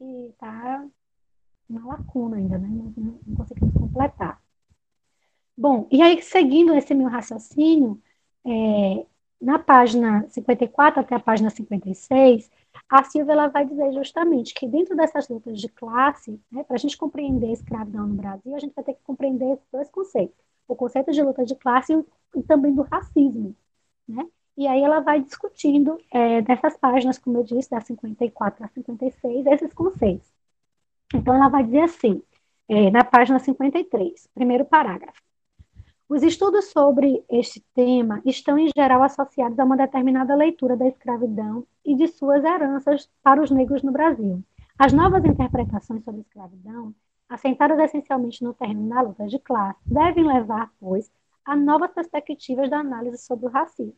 e 0.00 0.28
está 0.30 0.86
uma 1.68 1.86
lacuna 1.86 2.36
ainda, 2.36 2.58
né? 2.58 2.68
Não, 2.68 2.92
não, 2.96 3.20
não 3.26 3.36
conseguimos 3.36 3.74
completar. 3.74 4.42
Bom, 5.56 5.86
e 5.90 6.00
aí, 6.02 6.22
seguindo 6.22 6.74
esse 6.74 6.94
meu 6.94 7.08
raciocínio, 7.08 8.00
é, 8.44 9.06
na 9.40 9.58
página 9.58 10.26
54 10.28 11.00
até 11.00 11.14
a 11.14 11.20
página 11.20 11.48
56, 11.48 12.50
a 12.88 13.04
Silvia 13.04 13.32
ela 13.32 13.48
vai 13.48 13.64
dizer 13.64 13.92
justamente 13.92 14.52
que 14.52 14.66
dentro 14.66 14.94
dessas 14.96 15.28
lutas 15.28 15.58
de 15.58 15.68
classe, 15.68 16.38
né, 16.52 16.62
para 16.64 16.76
a 16.76 16.78
gente 16.78 16.96
compreender 16.96 17.48
a 17.48 17.52
escravidão 17.52 18.06
no 18.06 18.14
Brasil, 18.14 18.54
a 18.54 18.58
gente 18.58 18.74
vai 18.74 18.84
ter 18.84 18.94
que 18.94 19.02
compreender 19.02 19.58
dois 19.72 19.88
conceitos: 19.88 20.36
o 20.68 20.76
conceito 20.76 21.10
de 21.10 21.22
luta 21.22 21.44
de 21.44 21.54
classe 21.54 21.94
e, 22.36 22.42
também 22.42 22.74
do 22.74 22.82
racismo. 22.82 23.56
Né? 24.06 24.26
E 24.56 24.66
aí 24.66 24.82
ela 24.82 25.00
vai 25.00 25.20
discutindo 25.20 25.98
é, 26.12 26.42
páginas, 26.80 27.18
como 27.18 27.38
eu 27.38 27.44
disse, 27.44 27.70
da 27.70 27.80
54 27.80 28.64
a 28.64 28.68
56, 28.68 29.46
esses 29.46 29.72
conceitos. 29.72 30.30
Então 31.14 31.34
ela 31.34 31.48
vai 31.48 31.64
dizer 31.64 31.82
assim, 31.82 32.22
é, 32.68 32.90
na 32.90 33.04
página 33.04 33.38
53, 33.38 34.28
primeiro 34.34 34.64
parágrafo. 34.64 35.22
Os 36.10 36.24
estudos 36.24 36.72
sobre 36.72 37.24
este 37.30 37.60
tema 37.72 38.20
estão, 38.26 38.58
em 38.58 38.68
geral, 38.76 39.00
associados 39.04 39.56
a 39.56 39.64
uma 39.64 39.76
determinada 39.76 40.34
leitura 40.34 40.76
da 40.76 40.88
escravidão 40.88 41.64
e 41.84 41.94
de 41.94 42.08
suas 42.08 42.42
heranças 42.42 43.08
para 43.22 43.40
os 43.40 43.48
negros 43.48 43.84
no 43.84 43.92
Brasil. 43.92 44.42
As 44.76 44.92
novas 44.92 45.24
interpretações 45.24 46.02
sobre 46.02 46.22
a 46.22 46.22
escravidão, 46.22 46.92
assentadas 47.28 47.78
essencialmente 47.78 48.42
no 48.42 48.52
terreno 48.52 48.88
da 48.88 49.02
luta 49.02 49.28
de 49.28 49.38
classe, 49.38 49.78
devem 49.86 50.26
levar, 50.26 50.72
pois, 50.80 51.08
a 51.44 51.54
novas 51.54 51.92
perspectivas 51.92 52.68
da 52.68 52.78
análise 52.78 53.18
sobre 53.18 53.46
o 53.46 53.48
racismo. 53.48 53.94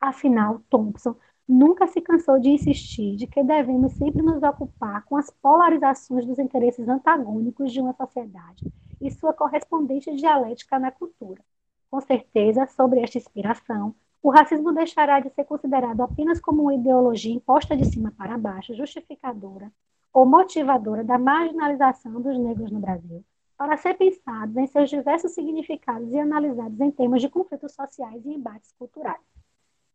Afinal, 0.00 0.62
Thompson 0.70 1.16
nunca 1.48 1.86
se 1.86 2.00
cansou 2.00 2.38
de 2.40 2.48
insistir 2.50 3.16
de 3.16 3.26
que 3.26 3.42
devemos 3.42 3.92
sempre 3.92 4.22
nos 4.22 4.42
ocupar 4.42 5.04
com 5.04 5.16
as 5.16 5.30
polarizações 5.30 6.26
dos 6.26 6.38
interesses 6.38 6.88
antagônicos 6.88 7.72
de 7.72 7.80
uma 7.80 7.92
sociedade 7.92 8.64
e 9.00 9.10
sua 9.10 9.32
correspondente 9.32 10.14
dialética 10.16 10.78
na 10.78 10.90
cultura. 10.90 11.42
Com 11.90 12.00
certeza, 12.00 12.66
sobre 12.66 13.00
esta 13.00 13.18
inspiração, 13.18 13.94
o 14.22 14.30
racismo 14.30 14.72
deixará 14.72 15.20
de 15.20 15.30
ser 15.30 15.44
considerado 15.44 16.00
apenas 16.00 16.40
como 16.40 16.62
uma 16.62 16.74
ideologia 16.74 17.32
imposta 17.32 17.76
de 17.76 17.84
cima 17.84 18.12
para 18.16 18.36
baixo, 18.36 18.74
justificadora 18.74 19.72
ou 20.12 20.26
motivadora 20.26 21.04
da 21.04 21.18
marginalização 21.18 22.20
dos 22.20 22.38
negros 22.38 22.72
no 22.72 22.80
Brasil, 22.80 23.24
para 23.56 23.76
ser 23.76 23.94
pensado 23.94 24.58
em 24.58 24.66
seus 24.66 24.90
diversos 24.90 25.32
significados 25.32 26.10
e 26.12 26.18
analisados 26.18 26.80
em 26.80 26.90
termos 26.90 27.20
de 27.20 27.28
conflitos 27.28 27.72
sociais 27.74 28.24
e 28.24 28.30
embates 28.30 28.72
culturais. 28.78 29.35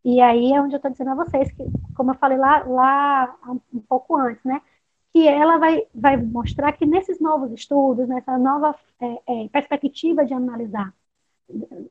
E 0.03 0.19
aí 0.19 0.53
é 0.53 0.61
onde 0.61 0.73
eu 0.73 0.77
estou 0.77 0.91
dizendo 0.91 1.11
a 1.11 1.15
vocês 1.15 1.51
que, 1.51 1.63
como 1.95 2.11
eu 2.11 2.15
falei 2.15 2.37
lá, 2.37 2.63
lá 2.63 3.37
um 3.73 3.79
pouco 3.79 4.15
antes, 4.15 4.43
né, 4.43 4.61
que 5.13 5.27
ela 5.27 5.57
vai, 5.57 5.85
vai 5.93 6.17
mostrar 6.17 6.71
que 6.73 6.85
nesses 6.85 7.19
novos 7.19 7.51
estudos, 7.51 8.07
nessa 8.07 8.37
nova 8.37 8.75
é, 8.99 9.43
é, 9.43 9.49
perspectiva 9.49 10.25
de 10.25 10.33
analisar 10.33 10.93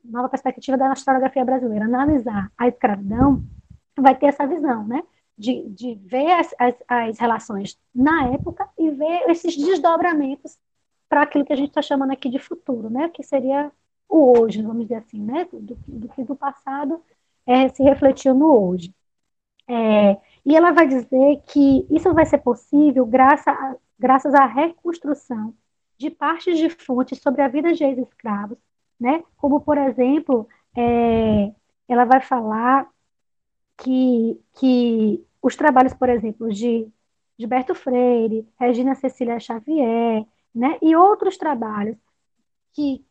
nova 0.05 0.29
perspectiva 0.29 0.77
da 0.77 0.93
historiografia 0.93 1.45
brasileira, 1.45 1.85
analisar 1.85 2.51
a 2.57 2.69
escravidão, 2.69 3.43
vai 3.97 4.17
ter 4.17 4.27
essa 4.27 4.47
visão, 4.47 4.87
né? 4.87 5.03
De, 5.37 5.69
de 5.71 5.95
ver 5.95 6.33
as, 6.33 6.55
as, 6.59 6.75
as 6.87 7.19
relações 7.19 7.79
na 7.95 8.29
época 8.29 8.69
e 8.79 8.91
ver 8.91 9.31
esses 9.31 9.57
desdobramentos 9.57 10.59
para 11.09 11.23
aquilo 11.23 11.45
que 11.45 11.53
a 11.53 11.57
gente 11.57 11.71
está 11.71 11.83
chamando 11.83 12.13
aqui 12.13 12.29
de 12.29 12.39
futuro, 12.39 12.91
né? 12.91 13.09
Que 13.09 13.23
seria 13.23 13.73
o 14.09 14.39
hoje, 14.39 14.63
vamos 14.63 14.83
dizer 14.83 14.97
assim, 14.97 15.21
né? 15.23 15.47
Do, 15.53 15.77
do 15.87 16.25
do 16.25 16.37
passado 16.37 17.03
é, 17.47 17.69
se 17.69 17.83
refletiu 17.83 18.35
no 18.35 18.69
hoje. 18.69 18.95
É, 19.69 20.19
e 20.45 20.57
ela 20.57 20.73
vai 20.73 20.87
dizer 20.87 21.43
que 21.47 21.87
isso 21.91 22.13
vai 22.13 22.27
ser 22.27 22.39
possível 22.39 23.07
graças, 23.07 23.55
graças 23.99 24.35
à 24.35 24.45
reconstrução 24.47 25.55
de 25.97 26.11
partes 26.11 26.59
de 26.59 26.71
fontes 26.71 27.21
sobre 27.21 27.43
a 27.43 27.49
vida 27.49 27.73
de 27.73 27.85
ex-escravos, 27.85 28.59
né? 28.99 29.23
Como, 29.37 29.61
por 29.61 29.79
exemplo, 29.79 30.49
é, 30.77 31.53
ela 31.87 32.05
vai 32.05 32.21
falar 32.21 32.89
que, 33.77 34.41
que 34.55 35.25
os 35.43 35.57
trabalhos, 35.57 35.95
por 35.95 36.09
exemplo, 36.09 36.49
de 36.53 36.89
Gilberto 37.39 37.75
Freire, 37.75 38.47
Regina 38.59 38.95
Cecília 38.95 39.39
Xavier, 39.39 40.27
né? 40.55 40.79
E 40.83 40.97
outros 40.97 41.37
trabalhos 41.37 41.97
que 42.73 43.05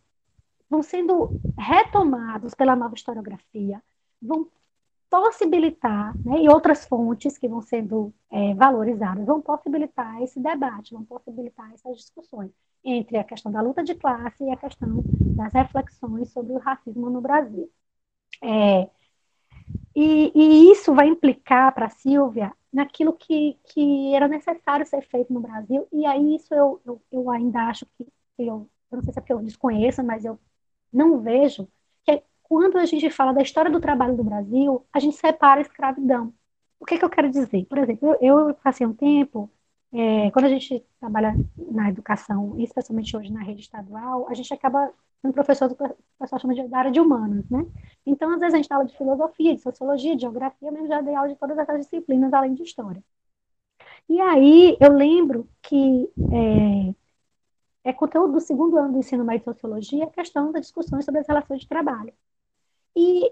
vão 0.70 0.84
sendo 0.84 1.40
retomados 1.58 2.54
pela 2.54 2.76
nova 2.76 2.96
historiografia, 2.96 3.82
vão 4.22 4.48
possibilitar, 5.10 6.16
né, 6.24 6.44
e 6.44 6.50
outras 6.50 6.86
fontes 6.86 7.38
que 7.38 7.48
vão 7.48 7.62
sendo 7.62 8.14
é, 8.32 8.54
valorizadas, 8.54 9.26
vão 9.26 9.42
possibilitar 9.42 10.22
esse 10.22 10.40
debate, 10.40 10.94
vão 10.94 11.04
possibilitar 11.04 11.72
essas 11.74 11.98
discussões 11.98 12.52
entre 12.84 13.18
a 13.18 13.24
questão 13.24 13.52
da 13.52 13.62
luta 13.62 13.84
de 13.84 13.96
classe 13.96 14.44
e 14.44 14.52
a 14.52 14.58
questão 14.58 15.04
das 15.36 15.52
reflexões 15.54 16.30
sobre 16.32 16.54
o 16.54 16.60
racismo 16.60 17.10
no 17.10 17.22
Brasil. 17.22 17.70
É, 18.42 18.90
e, 19.96 20.32
e, 20.36 20.72
isso 20.72 20.94
vai 20.94 21.08
implicar 21.08 21.74
para 21.74 21.88
a 21.88 21.90
Silvia 21.90 22.54
naquilo 22.72 23.14
que, 23.14 23.58
que 23.66 24.14
era 24.14 24.28
necessário 24.28 24.86
ser 24.86 25.02
feito 25.02 25.34
no 25.34 25.42
Brasil, 25.42 25.88
e 25.92 26.06
aí 26.06 26.36
isso 26.36 26.54
eu, 26.54 26.80
eu, 26.86 27.02
eu 27.12 27.30
ainda 27.32 27.64
acho 27.64 27.86
que, 27.98 28.06
eu, 28.38 28.70
eu 28.92 28.96
não 28.98 29.02
sei 29.04 29.14
se 29.14 29.20
é 29.20 29.22
porque 29.22 29.34
eu 29.34 29.42
desconheço, 29.42 30.04
mas 30.04 30.24
eu 30.24 30.40
não 30.94 31.20
vejo 31.20 31.68
quando 32.50 32.78
a 32.78 32.86
gente 32.86 33.10
fala 33.12 33.32
da 33.34 33.44
história 33.44 33.72
do 33.72 33.80
trabalho 33.80 34.18
do 34.18 34.24
Brasil, 34.24 34.84
a 34.92 35.00
gente 35.00 35.16
separa 35.18 35.60
a 35.60 35.62
escravidão. 35.62 36.34
O 36.80 36.86
que, 36.86 36.96
é 36.96 36.98
que 36.98 37.06
eu 37.06 37.10
quero 37.10 37.30
dizer? 37.30 37.66
Por 37.66 37.78
exemplo, 37.78 38.18
eu, 38.22 38.40
eu 38.50 38.56
passei 38.56 38.88
um 38.88 38.94
tempo, 38.94 39.50
é, 39.94 40.32
quando 40.32 40.46
a 40.46 40.50
gente 40.50 40.84
trabalha 41.00 41.36
na 41.58 41.90
educação, 41.90 42.60
especialmente 42.60 43.16
hoje 43.16 43.32
na 43.32 43.44
rede 43.44 43.62
estadual, 43.62 44.28
a 44.30 44.34
gente 44.34 44.52
acaba 44.54 44.92
sendo 45.22 45.34
professor 45.34 45.70
do 45.70 45.76
que 45.76 45.84
o 45.84 45.96
pessoal 46.20 46.40
chama 46.40 46.56
de 46.56 46.68
da 46.68 46.80
área 46.80 46.92
de 46.92 47.00
humanas, 47.00 47.48
né? 47.50 47.66
Então, 48.06 48.32
às 48.32 48.40
vezes, 48.40 48.54
a 48.56 48.58
gente 48.58 48.70
dá 48.70 48.76
aula 48.78 48.88
de 48.88 48.98
filosofia, 48.98 49.56
de 49.56 49.62
sociologia, 49.62 50.16
de 50.16 50.22
geografia, 50.22 50.72
mas 50.72 50.88
já 50.88 51.02
dei 51.02 51.16
aula 51.16 51.30
de 51.30 51.36
todas 51.36 51.58
essas 51.58 51.82
disciplinas, 51.82 52.34
além 52.34 52.56
de 52.56 52.64
história. 52.64 53.04
E 54.10 54.20
aí, 54.20 54.78
eu 54.80 54.92
lembro 54.94 55.48
que 55.62 56.10
é, 57.84 57.90
é 57.92 57.94
conteúdo 57.94 58.34
do 58.34 58.40
segundo 58.40 58.78
ano 58.78 58.94
do 58.94 59.00
ensino 59.00 59.24
médio 59.24 59.40
de 59.40 59.46
sociologia 59.46 60.06
a 60.06 60.10
questão 60.10 60.52
das 60.52 60.62
discussões 60.64 61.06
sobre 61.06 61.22
as 61.22 61.28
relações 61.28 61.62
de 61.62 61.68
trabalho. 61.68 62.14
E 63.02 63.32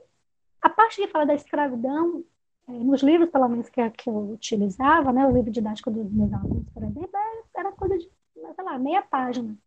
a 0.61 0.69
parte 0.69 0.95
que 0.95 1.09
fala 1.09 1.25
da 1.25 1.35
escravidão, 1.35 2.23
é, 2.69 2.71
nos 2.71 3.03
livros, 3.03 3.29
pelo 3.29 3.49
menos, 3.49 3.67
que, 3.67 3.89
que 3.91 4.09
eu 4.09 4.31
utilizava, 4.31 5.11
né, 5.11 5.27
o 5.27 5.33
livro 5.33 5.51
didático 5.51 5.91
dos 5.91 6.09
meus 6.09 6.31
alunos, 6.31 6.69
por 6.73 6.83
exemplo, 6.83 7.09
é, 7.13 7.59
era 7.59 7.71
coisa 7.73 7.97
de, 7.97 8.09
sei 8.33 8.63
lá, 8.63 8.79
meia 8.79 9.01
página. 9.01 9.57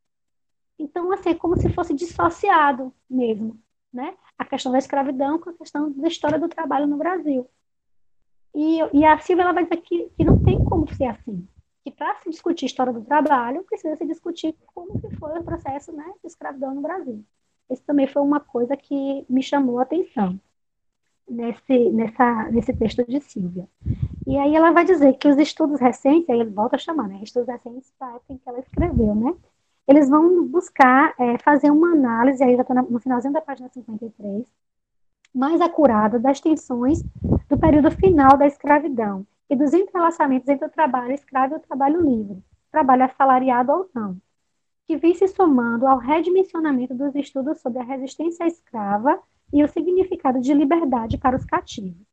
Então, 0.79 1.13
assim, 1.13 1.31
é 1.31 1.35
como 1.35 1.55
se 1.61 1.69
fosse 1.75 1.93
dissociado 1.93 2.95
mesmo, 3.11 3.61
né? 3.93 4.17
A 4.39 4.45
questão 4.47 4.73
da 4.73 4.79
escravidão 4.79 5.39
com 5.39 5.51
a 5.51 5.53
questão 5.53 5.93
da 5.93 6.09
história 6.09 6.39
do 6.39 6.49
trabalho 6.49 6.87
no 6.87 6.97
Brasil. 6.97 7.47
E, 8.55 8.79
e 8.95 9.05
a 9.05 9.19
Silvia 9.19 9.43
ela 9.43 9.53
vai 9.53 9.65
dizer 9.65 9.83
que, 9.83 10.09
que 10.17 10.25
não 10.25 10.43
tem 10.43 10.65
como 10.65 10.89
ser 10.95 11.05
assim. 11.05 11.47
Que 11.85 11.91
para 11.91 12.17
se 12.17 12.31
discutir 12.31 12.65
história 12.65 12.95
do 12.95 13.05
trabalho, 13.05 13.65
precisa 13.65 13.95
se 13.97 14.07
discutir 14.07 14.57
como 14.73 14.99
que 14.99 15.15
foi 15.17 15.39
o 15.39 15.45
processo 15.45 15.93
né, 15.93 16.11
de 16.23 16.27
escravidão 16.27 16.75
no 16.75 16.81
Brasil. 16.81 17.23
Isso 17.71 17.83
também 17.87 18.07
foi 18.07 18.21
uma 18.23 18.41
coisa 18.41 18.77
que 18.77 19.25
me 19.29 19.43
chamou 19.43 19.79
a 19.79 19.83
atenção 19.83 20.39
nesse, 21.29 21.91
nessa, 21.91 22.51
nesse 22.51 22.73
texto 22.75 23.05
de 23.07 23.21
Silvia. 23.21 23.69
E 24.27 24.37
aí 24.37 24.55
ela 24.55 24.73
vai 24.73 24.85
dizer 24.85 25.15
que 25.15 25.29
os 25.29 25.37
estudos 25.39 25.81
recentes, 25.81 26.29
aí 26.29 26.41
ele 26.41 26.51
volta 26.51 26.77
a 26.77 26.79
chamar, 26.79 27.09
né, 27.09 27.21
estudos 27.23 27.49
recentes 27.49 27.93
para 27.99 28.09
a 28.09 28.11
época 28.17 28.33
em 28.33 28.39
que 28.39 28.49
ela 28.49 28.59
escreveu, 28.59 29.15
né, 29.15 29.35
eles 29.87 30.09
vão 30.09 30.45
buscar 30.47 31.15
é, 31.19 31.39
fazer 31.39 31.71
uma 31.71 31.93
análise, 31.93 32.43
aí 32.43 32.57
já 32.57 32.63
está 32.63 32.75
no 32.75 32.99
finalzinho 33.01 33.33
da 33.33 33.41
página 33.41 33.69
53, 33.69 34.47
mais 35.35 35.61
acurada 35.61 36.19
das 36.19 36.41
tensões 36.41 37.03
do 37.49 37.59
período 37.59 37.91
final 37.91 38.37
da 38.37 38.47
escravidão 38.47 39.27
e 39.49 39.57
dos 39.57 39.73
entrelaçamentos 39.73 40.49
entre 40.49 40.67
o 40.67 40.71
trabalho 40.71 41.13
escravo 41.13 41.55
e 41.55 41.57
o 41.57 41.61
trabalho 41.61 42.01
livre, 42.03 42.43
trabalho 42.71 43.05
assalariado 43.05 43.73
ou 43.73 43.91
não, 43.95 44.17
que 44.91 44.97
vem 44.97 45.15
se 45.15 45.29
somando 45.29 45.87
ao 45.87 45.99
redimensionamento 45.99 46.93
dos 46.93 47.15
estudos 47.15 47.61
sobre 47.61 47.79
a 47.79 47.85
resistência 47.85 48.45
escrava 48.45 49.23
e 49.53 49.63
o 49.63 49.69
significado 49.69 50.41
de 50.41 50.53
liberdade 50.53 51.17
para 51.17 51.37
os 51.37 51.45
cativos. 51.45 52.05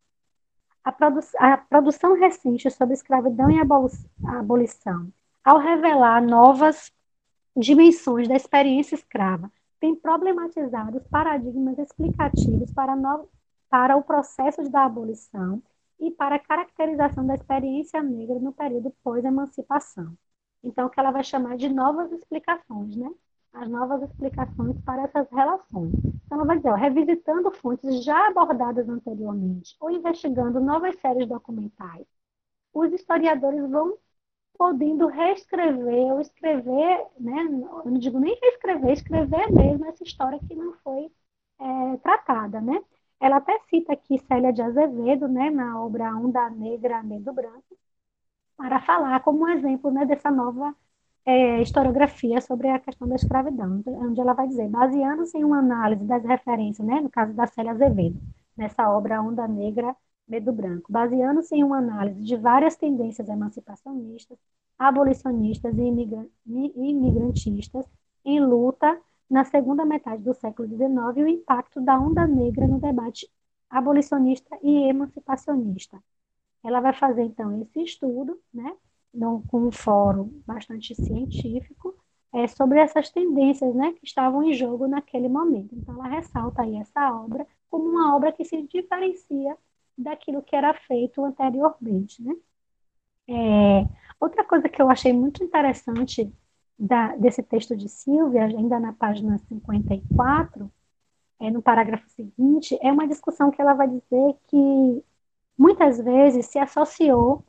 A, 0.84 0.91
produ 0.91 1.19
a 1.39 1.57
produção 1.57 2.13
recente 2.13 2.69
sobre 2.69 2.93
escravidão 2.93 3.49
e 3.49 3.59
abolição, 3.59 5.11
ao 5.43 5.57
revelar 5.57 6.21
novas 6.21 6.91
dimensões 7.55 8.28
da 8.28 8.36
experiência 8.36 8.93
escrava, 8.93 9.51
tem 9.80 9.95
problematizado 9.95 10.97
os 10.97 11.07
paradigmas 11.07 11.80
explicativos 11.80 12.71
para, 12.73 12.95
no, 12.95 13.28
para 13.71 13.97
o 13.97 14.03
processo 14.03 14.69
da 14.69 14.86
abolição 14.86 15.63
e 15.99 16.11
para 16.11 16.36
a 16.36 16.39
caracterização 16.39 17.25
da 17.25 17.34
experiência 17.34 18.03
negra 18.03 18.38
no 18.38 18.53
período 18.53 18.93
pós-emancipação. 19.03 20.15
Então, 20.64 20.88
o 20.88 20.89
que 20.89 20.99
ela 20.99 21.12
vai 21.12 21.24
chamar 21.24 21.58
de 21.58 21.70
novas 21.70 22.12
explicações, 22.12 22.95
né? 22.95 23.10
As 23.53 23.70
novas 23.70 24.03
explicações 24.03 24.80
para 24.82 25.03
essas 25.03 25.30
relações. 25.32 25.93
Então, 26.26 26.38
ela 26.38 26.45
vai 26.45 26.58
dizer, 26.58 26.70
ó, 26.70 26.76
revisitando 26.76 27.51
fontes 27.51 28.03
já 28.03 28.28
abordadas 28.28 28.88
anteriormente 28.89 29.76
ou 29.80 29.89
investigando 29.91 30.60
novas 30.60 30.99
séries 30.99 31.28
documentais, 31.28 32.05
os 32.74 32.91
historiadores 32.93 33.70
vão 33.70 33.97
podendo 34.58 35.08
reescrever 35.08 36.14
ou 36.14 36.22
escrever, 36.22 37.08
né? 37.20 37.41
Eu 37.86 37.91
não 37.91 37.99
digo 37.99 38.20
nem 38.20 38.38
reescrever, 38.41 38.91
escrever 38.91 39.51
mesmo 39.51 39.86
essa 39.86 40.03
história 40.03 40.39
que 40.39 40.55
não 40.55 40.74
foi 40.84 41.12
é, 41.60 41.97
tratada, 41.97 42.62
né? 42.62 42.82
Ela 43.20 43.38
até 43.38 43.60
cita 43.70 43.93
aqui 43.93 44.20
Célia 44.20 44.53
de 44.53 44.62
Azevedo, 44.62 45.28
né, 45.28 45.49
na 45.49 45.82
obra 45.82 46.16
Onda 46.16 46.49
Negra, 46.51 47.01
Medo 47.03 47.34
Branco, 47.34 47.78
para 48.58 48.82
falar 48.82 49.20
como 49.22 49.45
um 49.45 49.49
exemplo 49.49 49.91
né, 49.91 50.05
dessa 50.05 50.32
nova 50.32 50.76
é, 51.26 51.62
historiografia 51.62 52.41
sobre 52.41 52.70
a 52.70 52.80
questão 52.80 53.08
da 53.08 53.16
escravidão, 53.16 53.84
onde 53.86 54.20
ela 54.20 54.34
vai 54.34 54.47
dizer, 54.47 54.68
baseando-se 54.70 55.38
em 55.38 55.43
uma 55.43 55.60
análise 55.60 56.03
das 56.05 56.24
referências, 56.24 56.86
né, 56.88 56.99
no 57.01 57.10
caso 57.10 57.34
da 57.34 57.45
Célia 57.47 57.72
Azevedo, 57.72 58.20
nessa 58.58 58.89
obra 58.89 59.22
Onda 59.22 59.47
Negra, 59.47 59.95
Medo 60.28 60.51
Branco, 60.51 60.91
baseando-se 60.91 61.55
em 61.55 61.64
uma 61.64 61.78
análise 61.78 62.22
de 62.24 62.36
várias 62.36 62.76
tendências 62.76 63.30
emancipacionistas, 63.30 64.38
abolicionistas 64.78 65.76
e 65.78 66.22
imigrantistas 66.45 67.86
em 68.26 68.39
luta 68.39 68.99
na 69.30 69.43
segunda 69.43 69.86
metade 69.86 70.24
do 70.24 70.34
século 70.34 70.68
XIX 70.68 71.18
e 71.18 71.24
o 71.24 71.28
impacto 71.28 71.82
da 71.82 71.97
onda 71.99 72.26
negra 72.26 72.68
no 72.68 72.80
debate 72.80 73.30
abolicionista 73.70 74.58
e 74.64 74.89
emancipacionista, 74.89 76.01
ela 76.64 76.80
vai 76.80 76.93
fazer, 76.93 77.24
então, 77.24 77.62
esse 77.62 77.82
estudo, 77.82 78.39
né, 78.53 78.76
no, 79.14 79.43
com 79.47 79.68
um 79.68 79.72
fórum 79.72 80.41
bastante 80.45 80.95
científico, 80.95 81.95
é, 82.34 82.47
sobre 82.47 82.80
essas 82.80 83.10
tendências 83.10 83.74
né, 83.74 83.93
que 83.93 84.05
estavam 84.05 84.43
em 84.43 84.53
jogo 84.53 84.88
naquele 84.88 85.30
momento. 85.30 85.76
Então, 85.76 85.95
ela 85.95 86.08
ressalta 86.08 86.62
aí 86.62 86.76
essa 86.78 87.14
obra 87.14 87.47
como 87.70 87.86
uma 87.86 88.16
obra 88.16 88.32
que 88.32 88.43
se 88.43 88.62
diferencia 88.64 89.58
daquilo 89.97 90.43
que 90.43 90.55
era 90.55 90.74
feito 90.74 91.24
anteriormente. 91.24 92.22
Né? 92.22 92.36
É, 93.28 93.88
outra 94.20 94.43
coisa 94.43 94.70
que 94.70 94.82
eu 94.82 94.89
achei 94.89 95.12
muito 95.12 95.43
interessante 95.43 96.32
da, 96.78 97.16
desse 97.16 97.41
texto 97.41 97.76
de 97.76 97.89
Silvia, 97.89 98.45
ainda 98.45 98.80
na 98.80 98.93
página 98.93 99.38
54, 99.38 100.72
é, 101.39 101.51
no 101.51 101.62
parágrafo 101.62 102.08
seguinte, 102.10 102.78
é 102.82 102.91
uma 102.91 103.08
discussão 103.08 103.51
que 103.51 103.62
ela 103.62 103.74
vai 103.74 103.88
dizer 103.88 104.36
que 104.47 105.03
muitas 105.58 105.99
vezes 105.99 106.45
se 106.47 106.60
associou 106.60 107.43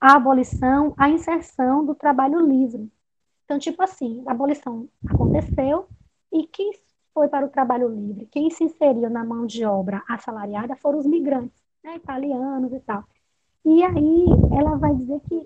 a 0.00 0.16
abolição 0.16 0.94
à 0.96 1.08
inserção 1.08 1.84
do 1.84 1.94
trabalho 1.94 2.40
livre. 2.40 2.90
Então, 3.44 3.58
tipo 3.58 3.82
assim, 3.82 4.22
a 4.26 4.30
abolição 4.32 4.88
aconteceu 5.06 5.88
e 6.32 6.46
quem 6.46 6.72
foi 7.12 7.28
para 7.28 7.44
o 7.44 7.50
trabalho 7.50 7.88
livre, 7.88 8.26
quem 8.26 8.48
se 8.50 8.64
inseriu 8.64 9.10
na 9.10 9.24
mão 9.24 9.44
de 9.44 9.64
obra 9.64 10.02
assalariada 10.08 10.76
foram 10.76 10.98
os 10.98 11.06
migrantes, 11.06 11.60
né, 11.82 11.96
italianos 11.96 12.72
e 12.72 12.80
tal. 12.80 13.04
E 13.64 13.82
aí 13.82 14.26
ela 14.56 14.76
vai 14.76 14.94
dizer 14.94 15.20
que 15.28 15.44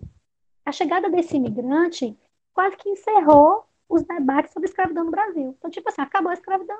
a 0.64 0.70
chegada 0.70 1.11
desse 1.11 1.36
imigrante 1.36 2.16
quase 2.52 2.76
que 2.76 2.88
encerrou 2.90 3.64
os 3.88 4.02
debates 4.02 4.52
sobre 4.52 4.68
escravidão 4.68 5.05
no 5.05 5.11
Brasil. 5.11 5.55
Então, 5.59 5.70
tipo 5.70 5.88
assim, 5.88 6.02
acabou 6.02 6.30
a 6.30 6.34
escravidão, 6.34 6.78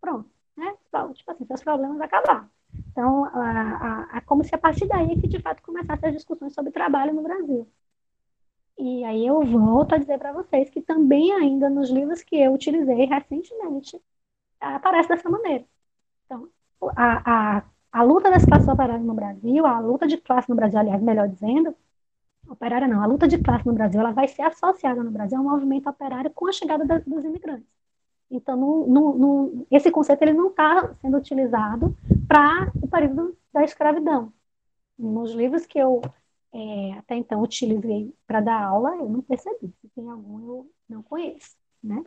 Pronto, 0.00 0.30
né? 0.56 0.76
Tipo 1.14 1.30
assim, 1.30 1.44
seus 1.46 1.62
problemas 1.62 2.00
acabaram. 2.00 2.48
Então, 2.92 3.26
é 4.14 4.20
como 4.22 4.44
se 4.44 4.54
a 4.54 4.58
partir 4.58 4.86
daí 4.88 5.16
que 5.16 5.28
de 5.28 5.40
fato 5.40 5.62
começassem 5.62 6.08
as 6.08 6.14
discussões 6.16 6.54
sobre 6.54 6.72
trabalho 6.72 7.14
no 7.14 7.22
Brasil. 7.22 7.68
E 8.78 9.04
aí 9.04 9.26
eu 9.26 9.40
volto 9.42 9.94
a 9.94 9.98
dizer 9.98 10.18
para 10.18 10.32
vocês 10.32 10.70
que 10.70 10.80
também 10.80 11.32
ainda 11.32 11.68
nos 11.68 11.90
livros 11.90 12.22
que 12.22 12.36
eu 12.36 12.52
utilizei 12.54 13.06
recentemente 13.06 14.00
aparece 14.60 15.10
dessa 15.10 15.30
maneira. 15.30 15.64
Então, 16.26 16.50
a, 16.96 17.58
a, 17.58 17.64
a 17.92 18.02
luta 18.04 18.30
das 18.30 18.44
classes 18.44 18.68
operárias 18.68 19.04
no 19.06 19.14
Brasil, 19.14 19.66
a 19.66 19.80
luta 19.80 20.06
de 20.08 20.18
classe 20.18 20.48
no 20.50 20.56
Brasil, 20.56 20.78
aliás, 20.80 21.02
melhor 21.02 21.28
dizendo, 21.28 21.76
operária 22.48 22.88
não, 22.88 23.02
a 23.02 23.06
luta 23.06 23.28
de 23.28 23.38
classe 23.38 23.66
no 23.66 23.74
Brasil, 23.74 24.00
ela 24.00 24.12
vai 24.12 24.28
ser 24.28 24.42
associada 24.42 25.02
no 25.04 25.12
Brasil 25.12 25.38
ao 25.38 25.44
movimento 25.44 25.88
operário 25.90 26.30
com 26.32 26.48
a 26.48 26.52
chegada 26.52 26.84
dos 27.06 27.24
imigrantes. 27.24 27.68
Então, 28.30 29.66
esse 29.70 29.90
conceito 29.90 30.22
ele 30.22 30.34
não 30.34 30.48
está 30.48 30.94
sendo 31.00 31.16
utilizado 31.16 31.96
para 32.26 32.70
o 32.82 32.88
período 32.88 33.36
da 33.52 33.64
escravidão. 33.64 34.32
Nos 34.98 35.32
livros 35.32 35.64
que 35.64 35.78
eu 35.78 36.02
é, 36.52 36.92
até 36.98 37.16
então 37.16 37.42
utilizei 37.42 38.14
para 38.26 38.40
dar 38.40 38.62
aula, 38.62 38.96
eu 38.96 39.08
não 39.08 39.22
percebi. 39.22 39.72
Se 39.80 39.88
tem 39.94 40.08
algum, 40.08 40.40
eu 40.40 40.70
não 40.88 41.02
conheço, 41.02 41.56
né? 41.82 42.02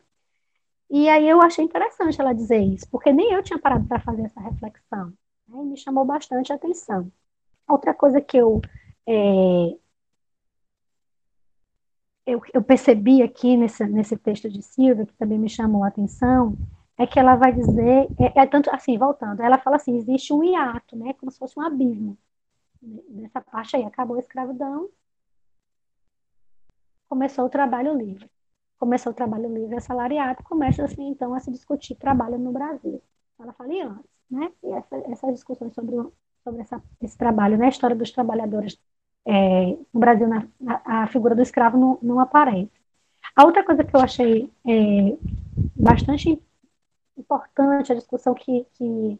E 0.89 1.07
aí 1.07 1.28
eu 1.28 1.41
achei 1.41 1.63
interessante 1.63 2.19
ela 2.19 2.34
dizer 2.34 2.59
isso, 2.59 2.88
porque 2.89 3.13
nem 3.13 3.32
eu 3.32 3.41
tinha 3.41 3.57
parado 3.57 3.88
para 3.88 4.01
fazer 4.01 4.24
essa 4.24 4.41
reflexão. 4.41 5.13
Né? 5.47 5.61
E 5.63 5.65
me 5.65 5.78
chamou 5.78 6.03
bastante 6.03 6.51
a 6.51 6.55
atenção. 6.55 7.11
Outra 7.67 7.93
coisa 7.93 8.19
que 8.19 8.36
eu, 8.38 8.59
é, 9.07 9.78
eu, 12.26 12.41
eu, 12.53 12.63
percebi 12.63 13.22
aqui 13.22 13.57
nesse, 13.57 13.86
nesse 13.88 14.17
texto 14.17 14.49
de 14.49 14.61
Silvia, 14.61 15.05
que 15.05 15.13
também 15.15 15.39
me 15.39 15.49
chamou 15.49 15.84
a 15.84 15.88
atenção, 15.88 16.57
é 16.97 17.07
que 17.07 17.19
ela 17.19 17.36
vai 17.36 17.53
dizer, 17.53 18.07
é, 18.19 18.41
é 18.41 18.45
tanto 18.45 18.69
assim, 18.74 18.97
voltando, 18.97 19.41
ela 19.41 19.57
fala 19.57 19.78
assim, 19.78 19.97
existe 19.97 20.34
um 20.34 20.43
hiato, 20.43 20.95
né, 20.95 21.13
como 21.13 21.32
se 21.32 21.39
fosse 21.39 21.57
um 21.59 21.63
abismo 21.63 22.17
nessa 22.82 23.41
parte 23.41 23.76
aí, 23.76 23.84
acabou 23.84 24.17
a 24.17 24.19
escravidão, 24.19 24.89
começou 27.07 27.45
o 27.45 27.49
trabalho 27.49 27.95
livre. 27.95 28.30
Começou 28.80 29.11
o 29.11 29.15
trabalho 29.15 29.53
livre 29.53 29.76
assalariado, 29.76 30.43
começa 30.43 30.84
assim, 30.84 31.09
então, 31.09 31.36
a 31.36 31.39
se 31.39 31.51
discutir 31.51 31.95
trabalho 31.95 32.39
no 32.39 32.51
Brasil. 32.51 33.01
Ela 33.39 33.53
fala 33.53 33.72
antes, 33.86 34.09
né? 34.30 34.51
E 34.63 34.72
essa, 34.72 34.97
essas 35.11 35.34
discussões 35.34 35.74
sobre, 35.76 35.95
sobre 36.43 36.61
essa, 36.61 36.82
esse 36.99 37.15
trabalho, 37.15 37.57
né? 37.59 37.67
A 37.67 37.69
história 37.69 37.95
dos 37.95 38.11
trabalhadores 38.11 38.80
é, 39.26 39.78
no 39.93 39.99
Brasil, 39.99 40.28
na, 40.28 40.47
na, 40.59 40.82
a 40.86 41.07
figura 41.07 41.36
do 41.36 41.41
escravo 41.41 41.78
não, 41.78 41.99
não 42.01 42.19
aparece. 42.19 42.72
A 43.36 43.45
outra 43.45 43.63
coisa 43.63 43.84
que 43.84 43.95
eu 43.95 43.99
achei 43.99 44.51
é, 44.67 45.17
bastante 45.76 46.41
importante, 47.17 47.91
a 47.91 47.95
discussão 47.95 48.34
que, 48.34 48.65
que 48.74 49.19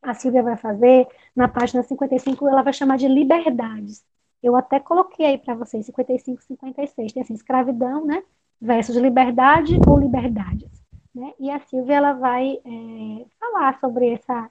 a 0.00 0.14
Silvia 0.14 0.42
vai 0.42 0.56
fazer, 0.56 1.06
na 1.34 1.48
página 1.48 1.82
55, 1.82 2.48
ela 2.48 2.62
vai 2.62 2.72
chamar 2.72 2.96
de 2.96 3.08
liberdades. 3.08 4.04
Eu 4.42 4.56
até 4.56 4.80
coloquei 4.80 5.26
aí 5.26 5.38
para 5.38 5.54
vocês, 5.54 5.86
55, 5.86 6.42
56. 6.42 7.12
Tem 7.12 7.22
assim, 7.22 7.34
escravidão, 7.34 8.04
né? 8.04 8.22
Versus 8.60 8.96
liberdade 8.96 9.78
ou 9.86 9.98
liberdades. 9.98 10.82
Né? 11.14 11.32
E 11.38 11.50
a 11.50 11.60
Silvia, 11.60 11.96
ela 11.96 12.12
vai 12.14 12.58
é, 12.64 13.26
falar 13.38 13.78
sobre 13.78 14.08
essa, 14.10 14.50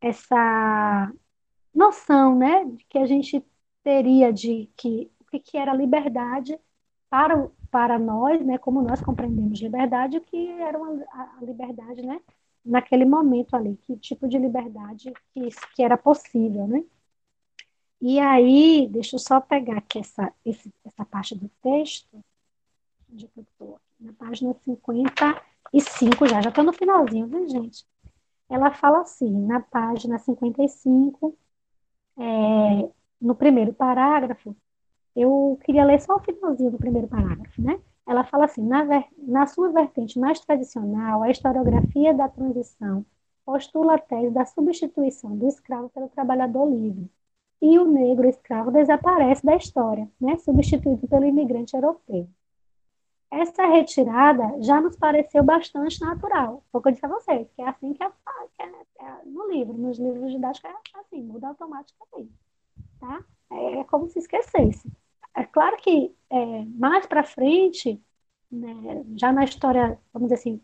essa 0.00 1.12
noção, 1.74 2.34
né? 2.34 2.64
De 2.64 2.84
que 2.86 2.98
a 2.98 3.06
gente 3.06 3.44
teria 3.86 4.32
de 4.32 4.68
que 4.76 5.08
o 5.20 5.40
que, 5.40 5.56
era 5.56 5.72
liberdade 5.72 6.58
para, 7.08 7.48
para 7.70 8.00
nós, 8.00 8.44
né? 8.44 8.58
Como 8.58 8.82
nós 8.82 9.00
compreendemos 9.00 9.60
liberdade, 9.60 10.16
o 10.16 10.20
que 10.20 10.48
era 10.60 10.76
uma, 10.76 11.04
a 11.12 11.38
liberdade, 11.40 12.02
né? 12.02 12.20
naquele 12.64 13.04
momento 13.04 13.54
ali, 13.54 13.76
que 13.76 13.96
tipo 13.98 14.26
de 14.26 14.38
liberdade 14.38 15.12
que, 15.32 15.50
que 15.76 15.84
era 15.84 15.96
possível, 15.96 16.66
né? 16.66 16.84
E 18.00 18.18
aí, 18.18 18.88
deixa 18.90 19.14
eu 19.14 19.20
só 19.20 19.40
pegar 19.40 19.78
aqui 19.78 20.00
essa, 20.00 20.32
esse, 20.44 20.74
essa 20.84 21.04
parte 21.04 21.36
do 21.36 21.48
texto, 21.62 22.24
onde 23.12 23.30
eu 23.36 23.42
estou? 23.44 23.80
Na 24.00 24.12
página 24.14 24.52
55 24.64 26.26
já, 26.26 26.42
já 26.42 26.48
estou 26.48 26.64
no 26.64 26.72
finalzinho, 26.72 27.28
viu, 27.28 27.48
gente? 27.48 27.86
Ela 28.48 28.72
fala 28.72 29.02
assim, 29.02 29.30
na 29.46 29.60
página 29.60 30.18
55, 30.18 31.38
é, 32.18 32.90
no 33.20 33.34
primeiro 33.34 33.72
parágrafo, 33.72 34.56
eu 35.14 35.58
queria 35.64 35.84
ler 35.84 36.00
só 36.00 36.16
o 36.16 36.20
finalzinho 36.20 36.70
do 36.70 36.78
primeiro 36.78 37.08
parágrafo, 37.08 37.60
né? 37.60 37.80
ela 38.06 38.24
fala 38.24 38.44
assim: 38.44 38.62
na, 38.62 38.84
ver, 38.84 39.06
na 39.18 39.46
sua 39.46 39.70
vertente 39.70 40.18
mais 40.18 40.38
tradicional, 40.40 41.22
a 41.22 41.30
historiografia 41.30 42.14
da 42.14 42.28
transição 42.28 43.04
postula 43.44 43.94
a 43.94 43.98
tese 43.98 44.30
da 44.30 44.44
substituição 44.46 45.36
do 45.36 45.48
escravo 45.48 45.88
pelo 45.90 46.08
trabalhador 46.08 46.70
livre. 46.70 47.10
E 47.60 47.78
o 47.78 47.86
negro 47.90 48.28
escravo 48.28 48.70
desaparece 48.70 49.44
da 49.44 49.56
história, 49.56 50.08
né, 50.20 50.36
substituído 50.36 51.08
pelo 51.08 51.24
imigrante 51.24 51.74
europeu. 51.74 52.28
Essa 53.30 53.66
retirada 53.66 54.62
já 54.62 54.80
nos 54.80 54.96
pareceu 54.96 55.42
bastante 55.42 56.00
natural. 56.00 56.62
Foi 56.70 56.78
o 56.78 56.82
que 56.82 56.88
eu 56.88 56.92
disse 56.92 57.06
a 57.06 57.08
vocês, 57.08 57.50
que 57.52 57.62
é 57.62 57.68
assim 57.68 57.92
que 57.94 58.02
é, 58.02 58.08
que 58.08 58.62
é, 58.62 58.66
é 59.00 59.24
no 59.24 59.50
livro, 59.50 59.72
nos 59.74 59.98
livros 59.98 60.30
didáticos 60.30 60.70
é 60.70 60.98
assim, 60.98 61.22
muda 61.22 61.48
automaticamente. 61.48 62.32
Tá? 63.06 63.24
É, 63.52 63.84
como 63.84 64.08
se 64.08 64.18
esquecesse. 64.18 64.90
É 65.34 65.44
claro 65.44 65.76
que 65.76 66.12
é, 66.28 66.64
mais 66.74 67.06
para 67.06 67.22
frente, 67.22 68.02
né, 68.50 69.04
já 69.16 69.32
na 69.32 69.44
história, 69.44 69.98
vamos 70.12 70.28
dizer 70.28 70.40
assim, 70.40 70.60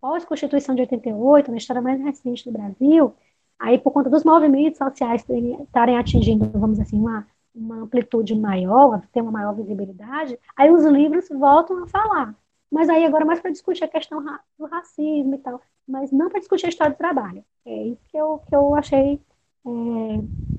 pós-Constituição 0.00 0.74
de 0.74 0.82
88, 0.82 1.50
na 1.50 1.56
história 1.58 1.82
mais 1.82 2.00
recente 2.00 2.44
do 2.44 2.52
Brasil, 2.52 3.14
aí 3.58 3.78
por 3.78 3.92
conta 3.92 4.08
dos 4.08 4.24
movimentos 4.24 4.78
sociais 4.78 5.24
estarem 5.28 5.98
atingindo, 5.98 6.48
vamos 6.58 6.78
dizer 6.78 6.82
assim, 6.84 6.98
uma, 6.98 7.26
uma 7.54 7.76
amplitude 7.82 8.34
maior, 8.34 9.02
ter 9.12 9.20
uma 9.20 9.30
maior 9.30 9.54
visibilidade, 9.54 10.38
aí 10.56 10.70
os 10.70 10.84
livros 10.84 11.28
voltam 11.28 11.84
a 11.84 11.86
falar. 11.86 12.34
Mas 12.70 12.88
aí 12.88 13.04
agora 13.04 13.26
mais 13.26 13.40
para 13.40 13.50
discutir 13.50 13.84
a 13.84 13.88
questão 13.88 14.24
do 14.58 14.64
racismo 14.64 15.34
e 15.34 15.38
tal, 15.38 15.60
mas 15.86 16.10
não 16.10 16.30
para 16.30 16.40
discutir 16.40 16.66
a 16.66 16.68
história 16.70 16.94
do 16.94 16.98
trabalho. 16.98 17.44
É 17.66 17.82
isso 17.88 18.00
que 18.08 18.16
eu, 18.16 18.38
que 18.48 18.56
eu 18.56 18.74
achei 18.74 19.20
é, 19.66 20.51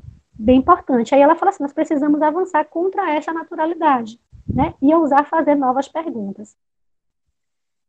bem 0.43 0.57
importante. 0.57 1.15
Aí 1.15 1.21
ela 1.21 1.35
fala 1.35 1.49
assim: 1.49 1.63
nós 1.63 1.73
precisamos 1.73 2.21
avançar 2.21 2.65
contra 2.65 3.11
essa 3.11 3.31
naturalidade, 3.33 4.19
né? 4.47 4.73
E 4.81 4.93
ousar 4.93 5.25
fazer 5.25 5.55
novas 5.55 5.87
perguntas. 5.87 6.55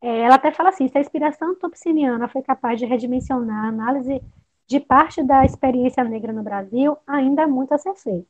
É, 0.00 0.20
ela 0.20 0.36
até 0.36 0.52
fala 0.52 0.68
assim: 0.68 0.88
se 0.88 0.96
a 0.96 1.00
inspiração 1.00 1.54
topsiniana 1.56 2.28
foi 2.28 2.42
capaz 2.42 2.78
de 2.78 2.86
redimensionar 2.86 3.64
a 3.64 3.68
análise 3.68 4.22
de 4.66 4.80
parte 4.80 5.22
da 5.22 5.44
experiência 5.44 6.04
negra 6.04 6.32
no 6.32 6.42
Brasil, 6.42 6.96
ainda 7.06 7.44
há 7.44 7.48
muito 7.48 7.74
a 7.74 7.78
ser 7.78 7.94
feito. 7.96 8.28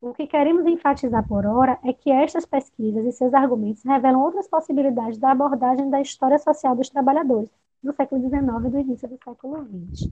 O 0.00 0.14
que 0.14 0.28
queremos 0.28 0.64
enfatizar 0.64 1.26
por 1.26 1.44
ora 1.44 1.78
é 1.84 1.92
que 1.92 2.10
estas 2.10 2.46
pesquisas 2.46 3.04
e 3.04 3.12
seus 3.12 3.34
argumentos 3.34 3.82
revelam 3.82 4.22
outras 4.22 4.46
possibilidades 4.46 5.18
da 5.18 5.32
abordagem 5.32 5.90
da 5.90 6.00
história 6.00 6.38
social 6.38 6.76
dos 6.76 6.88
trabalhadores 6.88 7.50
do 7.82 7.92
século 7.92 8.20
XIX 8.20 8.66
e 8.66 8.70
do 8.70 8.78
início 8.78 9.08
do 9.08 9.18
século 9.22 9.66
XX. 9.92 10.08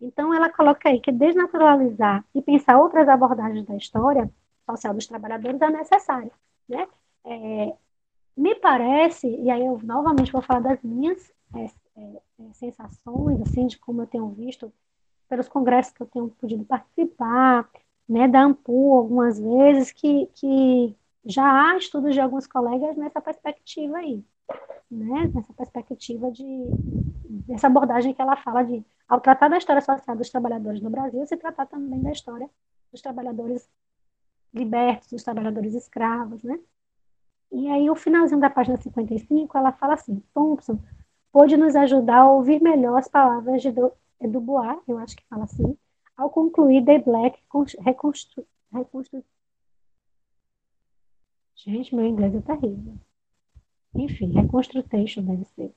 Então, 0.00 0.34
ela 0.34 0.50
coloca 0.50 0.88
aí 0.88 1.00
que 1.00 1.12
desnaturalizar 1.12 2.24
e 2.34 2.42
pensar 2.42 2.78
outras 2.78 3.08
abordagens 3.08 3.64
da 3.66 3.76
história 3.76 4.30
social 4.68 4.94
dos 4.94 5.06
trabalhadores 5.06 5.60
é 5.60 5.70
necessário. 5.70 6.30
Né? 6.68 6.86
É, 7.24 7.74
me 8.36 8.54
parece, 8.56 9.28
e 9.28 9.50
aí 9.50 9.64
eu 9.64 9.80
novamente 9.82 10.30
vou 10.32 10.42
falar 10.42 10.60
das 10.60 10.82
minhas 10.82 11.32
é, 11.54 11.64
é, 11.96 12.22
é, 12.40 12.52
sensações, 12.52 13.40
assim, 13.40 13.66
de 13.66 13.78
como 13.78 14.02
eu 14.02 14.06
tenho 14.06 14.28
visto 14.28 14.72
pelos 15.28 15.48
congressos 15.48 15.92
que 15.92 16.02
eu 16.02 16.06
tenho 16.06 16.28
podido 16.28 16.64
participar, 16.64 17.68
né, 18.08 18.28
da 18.28 18.42
AMPU 18.42 18.94
algumas 18.94 19.38
vezes, 19.40 19.90
que, 19.90 20.26
que 20.34 20.94
já 21.24 21.44
há 21.44 21.76
estudos 21.76 22.14
de 22.14 22.20
alguns 22.20 22.46
colegas 22.46 22.96
nessa 22.96 23.20
perspectiva 23.20 23.98
aí, 23.98 24.22
né, 24.90 25.30
nessa 25.34 25.52
perspectiva 25.52 26.30
de, 26.30 26.44
dessa 27.48 27.66
abordagem 27.66 28.14
que 28.14 28.22
ela 28.22 28.36
fala 28.36 28.62
de 28.62 28.84
ao 29.08 29.20
tratar 29.20 29.48
da 29.48 29.58
história 29.58 29.82
social 29.82 30.16
dos 30.16 30.30
trabalhadores 30.30 30.80
no 30.80 30.90
Brasil, 30.90 31.24
se 31.26 31.36
tratar 31.36 31.66
também 31.66 32.00
da 32.02 32.10
história 32.10 32.48
dos 32.90 33.00
trabalhadores 33.00 33.68
libertos, 34.52 35.10
dos 35.10 35.22
trabalhadores 35.22 35.74
escravos, 35.74 36.42
né? 36.42 36.58
E 37.52 37.68
aí, 37.68 37.88
o 37.88 37.94
finalzinho 37.94 38.40
da 38.40 38.50
página 38.50 38.76
55, 38.76 39.56
ela 39.56 39.72
fala 39.72 39.94
assim: 39.94 40.22
Thompson 40.34 40.78
pôde 41.30 41.56
nos 41.56 41.76
ajudar 41.76 42.22
a 42.22 42.30
ouvir 42.30 42.60
melhor 42.60 42.98
as 42.98 43.08
palavras 43.08 43.62
de 43.62 43.70
Dubois, 43.70 44.78
eu 44.88 44.98
acho 44.98 45.16
que 45.16 45.24
fala 45.26 45.44
assim, 45.44 45.76
ao 46.16 46.30
concluir 46.30 46.84
The 46.84 46.98
Black 46.98 47.38
reconstru... 47.80 48.46
reconstru... 48.72 49.24
Gente, 51.54 51.94
meu 51.94 52.06
inglês 52.06 52.34
é 52.34 52.40
terrível. 52.40 52.94
Enfim, 53.94 54.32
Reconstruction 54.32 55.24
deve 55.24 55.44
ser. 55.44 55.74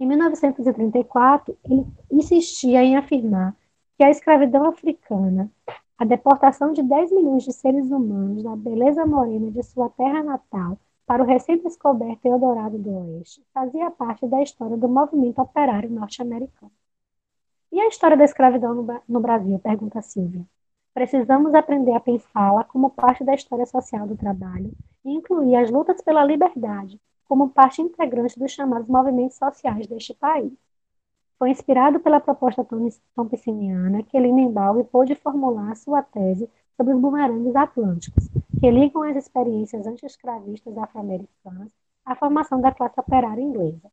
Em 0.00 0.06
1934, 0.06 1.54
ele 1.62 1.86
insistia 2.10 2.82
em 2.82 2.96
afirmar 2.96 3.54
que 3.98 4.02
a 4.02 4.08
escravidão 4.08 4.64
africana, 4.64 5.52
a 5.98 6.06
deportação 6.06 6.72
de 6.72 6.82
10 6.82 7.12
milhões 7.12 7.44
de 7.44 7.52
seres 7.52 7.90
humanos 7.90 8.42
da 8.42 8.56
beleza 8.56 9.04
morena 9.04 9.50
de 9.50 9.62
sua 9.62 9.90
terra 9.90 10.22
natal 10.22 10.78
para 11.06 11.22
o 11.22 11.26
recém-descoberto 11.26 12.26
Eldorado 12.26 12.78
do 12.78 12.90
Oeste, 12.90 13.44
fazia 13.52 13.90
parte 13.90 14.26
da 14.26 14.42
história 14.42 14.74
do 14.74 14.88
movimento 14.88 15.38
operário 15.38 15.90
norte-americano. 15.90 16.72
E 17.70 17.78
a 17.78 17.86
história 17.86 18.16
da 18.16 18.24
escravidão 18.24 19.02
no, 19.06 19.20
Brasil? 19.20 19.58
Pergunta 19.58 20.00
Silvia. 20.00 20.46
Precisamos 20.94 21.52
aprender 21.52 21.92
a 21.92 22.00
pensá-la 22.00 22.64
como 22.64 22.88
parte 22.88 23.22
da 23.22 23.34
história 23.34 23.66
social 23.66 24.06
do 24.06 24.16
trabalho 24.16 24.72
e 25.04 25.10
incluir 25.10 25.56
as 25.56 25.70
lutas 25.70 26.00
pela 26.00 26.24
liberdade 26.24 26.98
como 27.30 27.48
parte 27.48 27.80
integrante 27.80 28.36
dos 28.36 28.50
chamados 28.50 28.88
movimentos 28.88 29.36
sociais 29.36 29.86
deste 29.86 30.12
país. 30.12 30.52
Foi 31.38 31.48
inspirado 31.48 32.00
pela 32.00 32.18
proposta 32.18 32.66
thompsoniana 33.14 34.02
que 34.02 34.18
Lindenbaum 34.18 34.82
pôde 34.82 35.14
formular 35.14 35.76
sua 35.76 36.02
tese 36.02 36.50
sobre 36.76 36.92
os 36.92 37.00
bumerangues 37.00 37.54
atlânticos, 37.54 38.28
que 38.58 38.68
ligam 38.68 39.04
as 39.04 39.16
experiências 39.16 39.86
anti-escravistas 39.86 40.76
afro-americanas 40.76 41.72
à 42.04 42.16
formação 42.16 42.60
da 42.60 42.72
classe 42.72 42.98
operária 42.98 43.40
inglesa. 43.40 43.92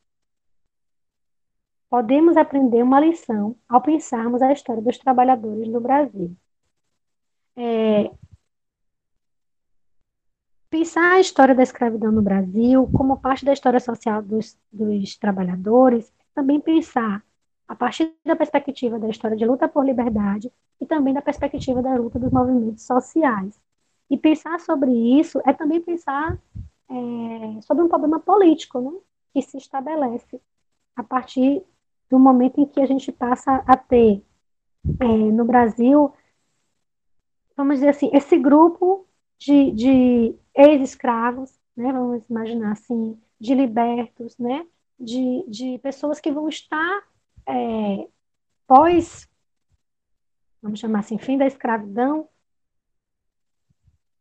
Podemos 1.92 2.38
aprender 2.38 2.82
uma 2.82 3.00
lição 3.00 3.56
ao 3.70 3.84
pensarmos 3.84 4.42
a 4.42 4.52
história 4.52 4.82
dos 4.82 4.98
trabalhadores 4.98 5.70
no 5.70 5.80
Brasil. 5.80 6.36
É, 7.56 8.12
pensar 10.70 11.14
a 11.14 11.20
história 11.20 11.56
da 11.56 11.64
escravidão 11.64 12.12
no 12.12 12.22
Brasil 12.22 12.90
como 12.96 13.18
parte 13.18 13.46
da 13.46 13.54
história 13.54 13.80
social 13.80 14.22
dos, 14.22 14.58
dos 14.72 15.16
trabalhadores, 15.18 16.12
também 16.34 16.60
pensar 16.60 17.24
a 17.68 17.76
partir 17.76 18.14
da 18.26 18.36
perspectiva 18.36 19.00
da 19.00 19.10
história 19.10 19.36
de 19.36 19.46
luta 19.46 19.68
por 19.68 19.86
liberdade 19.86 20.52
e 20.80 20.86
também 20.86 21.14
da 21.14 21.22
perspectiva 21.22 21.82
da 21.82 21.96
luta 21.96 22.20
dos 22.20 22.32
movimentos 22.32 22.84
sociais. 22.84 23.60
E 24.10 24.18
pensar 24.18 24.60
sobre 24.60 24.92
isso 24.92 25.42
é 25.46 25.52
também 25.52 25.82
pensar 25.82 26.38
é, 26.90 27.62
sobre 27.62 27.84
um 27.84 27.90
problema 27.90 28.20
político 28.20 28.80
né, 28.80 28.92
que 29.34 29.42
se 29.42 29.58
estabelece 29.58 30.40
a 30.96 31.04
partir 31.04 31.62
do 32.10 32.18
momento 32.18 32.62
em 32.62 32.66
que 32.66 32.80
a 32.80 32.86
gente 32.86 33.12
passa 33.12 33.64
a 33.68 33.76
ter 33.76 34.24
é, 35.00 35.06
no 35.06 35.44
Brasil, 35.44 36.14
vamos 37.56 37.76
dizer 37.76 37.90
assim, 37.90 38.10
esse 38.14 38.38
grupo 38.38 39.06
de, 39.38 39.72
de 39.72 40.36
ex-escravos, 40.58 41.52
né, 41.76 41.94
vamos 41.94 42.28
imaginar 42.28 42.72
assim, 42.72 43.22
de 43.40 43.54
libertos, 43.54 44.38
né, 44.38 44.66
de, 45.00 45.46
de 45.48 45.78
pessoas 45.80 46.20
que 46.20 46.32
vão 46.32 46.50
estar 46.50 47.04
é, 47.46 48.08
pós, 48.66 49.30
vamos 50.62 50.80
chamar 50.80 51.00
assim, 51.00 51.20
fim 51.20 51.38
da 51.38 51.46
escravidão, 51.46 52.28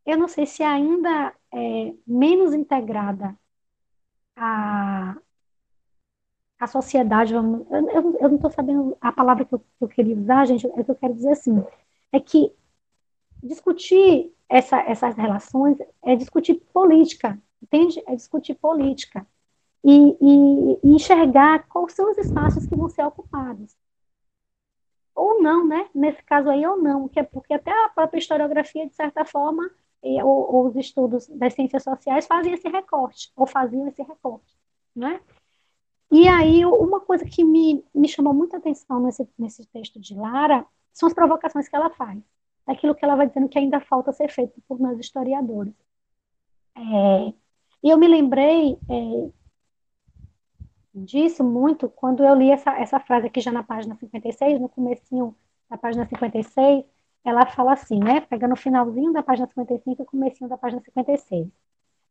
eu 0.05 0.16
não 0.16 0.28
sei 0.28 0.47
se 0.47 0.62
ainda 0.62 1.34
é 1.53 1.95
menos 2.07 2.55
integrada 2.55 3.37
a, 4.37 5.16
a 6.61 6.66
sociedade, 6.66 7.32
vamos, 7.32 7.66
eu, 7.70 8.16
eu, 8.20 8.28
não 8.28 8.37
estou 8.37 8.51
sabendo 8.51 8.97
a 9.01 9.11
palavra 9.11 9.45
que 9.45 9.55
eu, 9.55 9.59
que 9.59 9.66
eu, 9.80 9.89
queria 9.89 10.16
usar, 10.16 10.47
gente, 10.47 10.66
é 10.66 10.84
que 10.84 10.91
eu 10.91 10.95
quero 10.95 11.14
dizer 11.14 11.32
assim, 11.32 11.64
é 12.12 12.20
que 12.20 12.53
discutir 13.43 14.36
essa, 14.49 14.78
essas 14.80 15.16
relações 15.16 15.78
é 16.03 16.16
discutir 16.16 16.55
política, 16.72 17.38
entende? 17.62 18.03
É 18.07 18.14
discutir 18.14 18.55
política 18.55 19.26
e, 19.84 20.16
e, 20.20 20.80
e 20.84 20.94
enxergar 20.94 21.66
quais 21.68 21.92
são 21.92 22.11
os 22.11 22.18
espaços 22.18 22.66
que 22.66 22.76
vão 22.76 22.88
ser 22.88 23.05
ocupados. 23.05 23.76
Ou 25.14 25.42
não, 25.42 25.66
né? 25.66 25.88
Nesse 25.94 26.22
caso 26.22 26.51
aí, 26.51 26.66
ou 26.66 26.76
não, 26.76 27.09
que 27.09 27.18
é 27.18 27.22
porque 27.22 27.55
até 27.55 27.70
a 27.70 27.88
própria 27.88 28.18
historiografia, 28.18 28.86
de 28.86 28.94
certa 28.94 29.24
forma, 29.24 29.70
e, 30.03 30.22
ou, 30.22 30.55
ou, 30.55 30.66
os 30.68 30.76
estudos 30.76 31.26
das 31.28 31.55
ciências 31.55 31.82
sociais 31.82 32.26
fazem 32.26 32.53
esse 32.53 32.68
recorte, 32.68 33.32
ou 33.34 33.47
faziam 33.47 33.88
esse 33.88 34.03
recorte, 34.03 34.55
né? 34.94 35.20
E 36.11 36.28
aí, 36.28 36.64
uma 36.64 37.01
coisa 37.01 37.24
que 37.24 37.42
me, 37.42 37.84
me 37.94 38.09
chamou 38.09 38.32
muita 38.32 38.59
atenção 38.59 39.01
nesse, 39.01 39.28
nesse 39.38 39.66
texto 39.66 39.99
de 39.99 40.14
Lara 40.14 40.64
são 40.92 41.09
as 41.09 41.14
provocações 41.14 41.68
que 41.68 41.74
ela 41.74 41.90
faz 41.90 42.22
daquilo 42.67 42.95
que 42.95 43.05
ela 43.05 43.17
vai 43.17 43.29
dizendo 43.29 43.49
que 43.49 43.59
ainda 43.59 43.81
falta 43.81 44.12
ser 44.12 44.31
feito 44.31 44.61
por 44.69 44.81
nós 44.81 44.99
historiadores. 44.99 45.75
É, 46.77 47.33
e 47.83 47.91
eu 47.91 47.99
me 47.99 48.09
lembrei 48.09 48.79
é, 48.89 49.31
disso 50.95 51.45
muito 51.45 51.89
quando 51.89 52.25
eu 52.25 52.35
li 52.35 52.51
essa, 52.51 52.73
essa 52.79 52.99
frase 52.99 53.27
aqui 53.27 53.41
já 53.41 53.53
na 53.53 53.62
página 53.62 53.95
56, 53.97 54.61
no 54.61 54.69
comecinho 54.69 55.35
da 55.71 55.77
página 55.77 56.07
56, 56.07 56.85
ela 57.25 57.47
fala 57.47 57.73
assim, 57.73 57.99
né, 57.99 58.21
pegando 58.21 58.53
o 58.53 58.57
finalzinho 58.57 59.12
da 59.12 59.23
página 59.23 59.49
55 59.49 60.03
e 60.03 60.07
comecinho 60.07 60.49
da 60.49 60.57
página 60.57 60.81
56. 60.83 61.49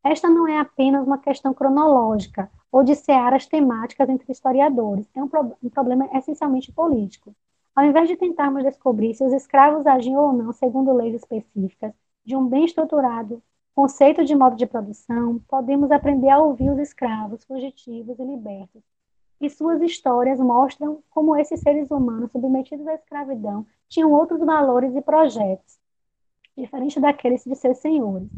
Esta 0.04 0.28
não 0.28 0.46
é 0.46 0.58
apenas 0.58 1.06
uma 1.06 1.18
questão 1.18 1.52
cronológica 1.52 2.50
ou 2.70 2.84
de 2.84 2.94
searas 2.94 3.46
temáticas 3.46 4.08
entre 4.08 4.30
historiadores, 4.30 5.08
é 5.14 5.22
um, 5.22 5.28
pro, 5.28 5.56
um 5.62 5.68
problema 5.70 6.08
essencialmente 6.16 6.70
político. 6.70 7.34
Ao 7.76 7.84
invés 7.84 8.08
de 8.08 8.16
tentarmos 8.16 8.64
descobrir 8.64 9.12
se 9.12 9.22
os 9.22 9.34
escravos 9.34 9.86
agiam 9.86 10.24
ou 10.24 10.32
não 10.32 10.50
segundo 10.50 10.94
leis 10.94 11.14
específicas 11.14 11.92
de 12.24 12.34
um 12.34 12.48
bem 12.48 12.64
estruturado 12.64 13.42
conceito 13.74 14.24
de 14.24 14.34
modo 14.34 14.56
de 14.56 14.64
produção, 14.64 15.38
podemos 15.46 15.90
aprender 15.90 16.30
a 16.30 16.38
ouvir 16.38 16.70
os 16.70 16.78
escravos, 16.78 17.44
fugitivos 17.44 18.18
e 18.18 18.24
libertos. 18.24 18.82
E 19.38 19.50
suas 19.50 19.82
histórias 19.82 20.40
mostram 20.40 21.02
como 21.10 21.36
esses 21.36 21.60
seres 21.60 21.90
humanos 21.90 22.32
submetidos 22.32 22.88
à 22.88 22.94
escravidão 22.94 23.66
tinham 23.90 24.10
outros 24.10 24.40
valores 24.40 24.96
e 24.96 25.02
projetos, 25.02 25.78
diferentes 26.56 27.02
daqueles 27.02 27.44
de 27.44 27.54
seus 27.54 27.76
senhores. 27.76 28.30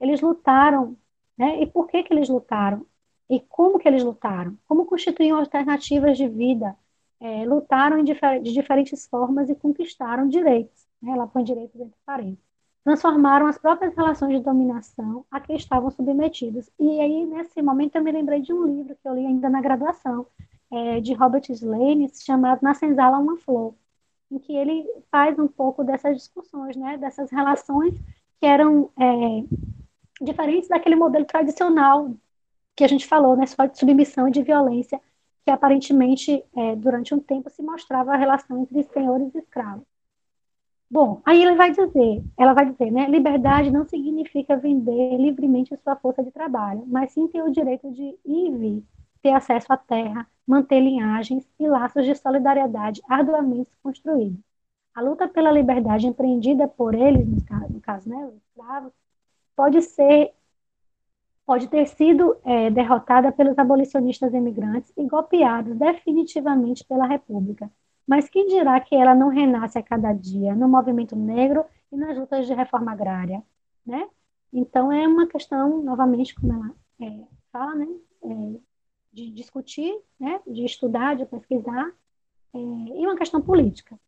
Eles 0.00 0.20
lutaram, 0.20 0.96
né? 1.36 1.60
E 1.60 1.66
por 1.66 1.88
que 1.88 2.04
que 2.04 2.14
eles 2.14 2.28
lutaram? 2.28 2.86
E 3.28 3.40
como 3.40 3.76
que 3.76 3.88
eles 3.88 4.04
lutaram? 4.04 4.56
Como 4.68 4.86
constituíam 4.86 5.36
alternativas 5.36 6.16
de 6.16 6.28
vida 6.28 6.76
é, 7.20 7.44
lutaram 7.44 8.02
difer 8.02 8.40
de 8.42 8.52
diferentes 8.52 9.06
formas 9.06 9.48
e 9.48 9.54
conquistaram 9.54 10.28
direitos. 10.28 10.86
Né? 11.00 11.12
Ela 11.12 11.26
põe 11.26 11.44
direitos 11.44 11.80
entre 11.80 11.96
parênteses. 12.04 12.44
Transformaram 12.84 13.46
as 13.46 13.56
próprias 13.56 13.94
relações 13.94 14.36
de 14.36 14.44
dominação 14.44 15.24
a 15.30 15.40
que 15.40 15.54
estavam 15.54 15.90
submetidos. 15.90 16.70
E 16.78 17.00
aí, 17.00 17.24
nesse 17.26 17.62
momento, 17.62 17.96
eu 17.96 18.02
me 18.02 18.12
lembrei 18.12 18.40
de 18.40 18.52
um 18.52 18.64
livro 18.66 18.94
que 18.94 19.08
eu 19.08 19.14
li 19.14 19.24
ainda 19.24 19.48
na 19.48 19.60
graduação, 19.60 20.26
é, 20.70 21.00
de 21.00 21.14
Robert 21.14 21.44
Slane, 21.48 22.10
chamado 22.14 22.60
Na 22.62 22.74
Senzala 22.74 23.18
Uma 23.18 23.38
Flor, 23.38 23.74
em 24.30 24.38
que 24.38 24.54
ele 24.54 24.86
faz 25.10 25.38
um 25.38 25.46
pouco 25.46 25.84
dessas 25.84 26.16
discussões, 26.16 26.76
né, 26.76 26.98
dessas 26.98 27.30
relações 27.30 27.94
que 28.40 28.46
eram 28.46 28.90
é, 28.98 29.44
diferentes 30.22 30.68
daquele 30.68 30.96
modelo 30.96 31.24
tradicional 31.24 32.12
que 32.76 32.84
a 32.84 32.88
gente 32.88 33.06
falou, 33.06 33.36
né, 33.36 33.46
só 33.46 33.66
de 33.66 33.78
submissão 33.78 34.28
e 34.28 34.32
de 34.32 34.42
violência 34.42 35.00
que 35.44 35.50
aparentemente, 35.50 36.42
é, 36.56 36.76
durante 36.76 37.14
um 37.14 37.20
tempo, 37.20 37.50
se 37.50 37.62
mostrava 37.62 38.12
a 38.12 38.16
relação 38.16 38.62
entre 38.62 38.82
senhores 38.84 39.34
e 39.34 39.38
escravos. 39.38 39.84
Bom, 40.90 41.20
aí 41.24 41.42
ele 41.42 41.56
vai 41.56 41.70
dizer, 41.70 42.22
ela 42.38 42.54
vai 42.54 42.70
dizer, 42.70 42.90
né, 42.90 43.08
liberdade 43.08 43.70
não 43.70 43.84
significa 43.84 44.56
vender 44.56 45.16
livremente 45.18 45.76
sua 45.82 45.96
força 45.96 46.22
de 46.22 46.30
trabalho, 46.30 46.84
mas 46.86 47.12
sim 47.12 47.26
ter 47.28 47.42
o 47.42 47.50
direito 47.50 47.90
de 47.90 48.02
ir 48.02 48.18
e 48.24 48.50
vir, 48.56 48.84
ter 49.20 49.32
acesso 49.32 49.72
à 49.72 49.76
terra, 49.76 50.26
manter 50.46 50.80
linhagens 50.80 51.44
e 51.58 51.66
laços 51.66 52.04
de 52.04 52.14
solidariedade 52.14 53.02
arduamente 53.08 53.70
construídos. 53.82 54.38
A 54.94 55.00
luta 55.00 55.26
pela 55.26 55.50
liberdade 55.50 56.06
empreendida 56.06 56.68
por 56.68 56.94
eles, 56.94 57.26
no 57.26 57.44
caso, 57.44 57.72
no 57.72 57.80
caso 57.80 58.08
né, 58.08 58.26
os 58.26 58.34
escravos, 58.36 58.92
pode 59.56 59.82
ser 59.82 60.32
pode 61.46 61.68
ter 61.68 61.86
sido 61.86 62.36
é, 62.44 62.70
derrotada 62.70 63.30
pelos 63.30 63.58
abolicionistas 63.58 64.32
imigrantes 64.32 64.92
e 64.96 65.04
golpeados 65.04 65.76
definitivamente 65.76 66.84
pela 66.84 67.06
República. 67.06 67.70
Mas 68.06 68.28
quem 68.28 68.46
dirá 68.46 68.78
que 68.80 68.94
ela 68.94 69.14
não 69.14 69.28
renasce 69.28 69.78
a 69.78 69.82
cada 69.82 70.12
dia 70.12 70.54
no 70.54 70.68
movimento 70.68 71.16
negro 71.16 71.64
e 71.90 71.96
nas 71.96 72.16
lutas 72.16 72.46
de 72.46 72.54
reforma 72.54 72.92
agrária, 72.92 73.42
né? 73.86 74.08
Então 74.52 74.92
é 74.92 75.06
uma 75.06 75.26
questão, 75.26 75.82
novamente, 75.82 76.34
como 76.34 76.52
ela 76.52 76.70
é, 77.00 77.24
fala, 77.50 77.74
né, 77.74 77.88
é, 78.22 78.60
de 79.12 79.30
discutir, 79.30 79.92
né, 80.18 80.40
de 80.46 80.64
estudar, 80.64 81.16
de 81.16 81.26
pesquisar, 81.26 81.92
é, 82.54 82.58
e 82.58 83.06
uma 83.06 83.16
questão 83.16 83.40
política. 83.40 83.98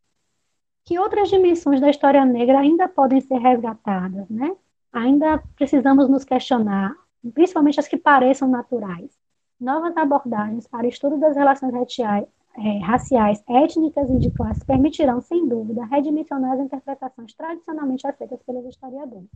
Que 0.85 0.97
outras 0.97 1.29
dimensões 1.29 1.81
da 1.81 1.89
história 1.89 2.23
negra 2.23 2.59
ainda 2.59 2.87
podem 2.87 3.19
ser 3.19 3.37
resgatadas, 3.39 4.29
né? 4.29 4.55
Ainda 4.93 5.43
precisamos 5.55 6.07
nos 6.07 6.23
questionar 6.23 6.95
principalmente 7.33 7.79
as 7.79 7.87
que 7.87 7.97
pareçam 7.97 8.47
naturais. 8.47 9.11
Novas 9.59 9.95
abordagens 9.97 10.67
para 10.67 10.87
estudo 10.87 11.17
das 11.17 11.35
relações 11.35 11.73
raciais, 11.73 12.25
é, 12.57 12.79
raciais, 12.79 13.43
étnicas 13.47 14.09
e 14.09 14.19
de 14.19 14.31
classe 14.31 14.65
permitirão, 14.65 15.21
sem 15.21 15.47
dúvida, 15.47 15.85
redimensionar 15.85 16.53
as 16.53 16.59
interpretações 16.59 17.33
tradicionalmente 17.33 18.05
aceitas 18.07 18.41
pelos 18.43 18.65
historiadores, 18.65 19.29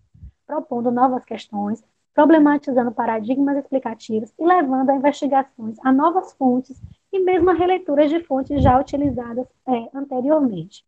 propondo 0.45 0.91
novas 0.91 1.23
questões, 1.23 1.83
problematizando 2.13 2.91
paradigmas 2.91 3.57
explicativos 3.57 4.33
e 4.37 4.45
levando 4.45 4.89
a 4.89 4.95
investigações 4.95 5.77
a 5.83 5.91
novas 5.91 6.33
fontes 6.33 6.81
e 7.11 7.19
mesmo 7.19 7.49
a 7.49 7.53
releituras 7.53 8.09
de 8.09 8.23
fontes 8.23 8.61
já 8.61 8.79
utilizadas 8.79 9.47
é, 9.67 9.89
anteriormente. 9.93 10.83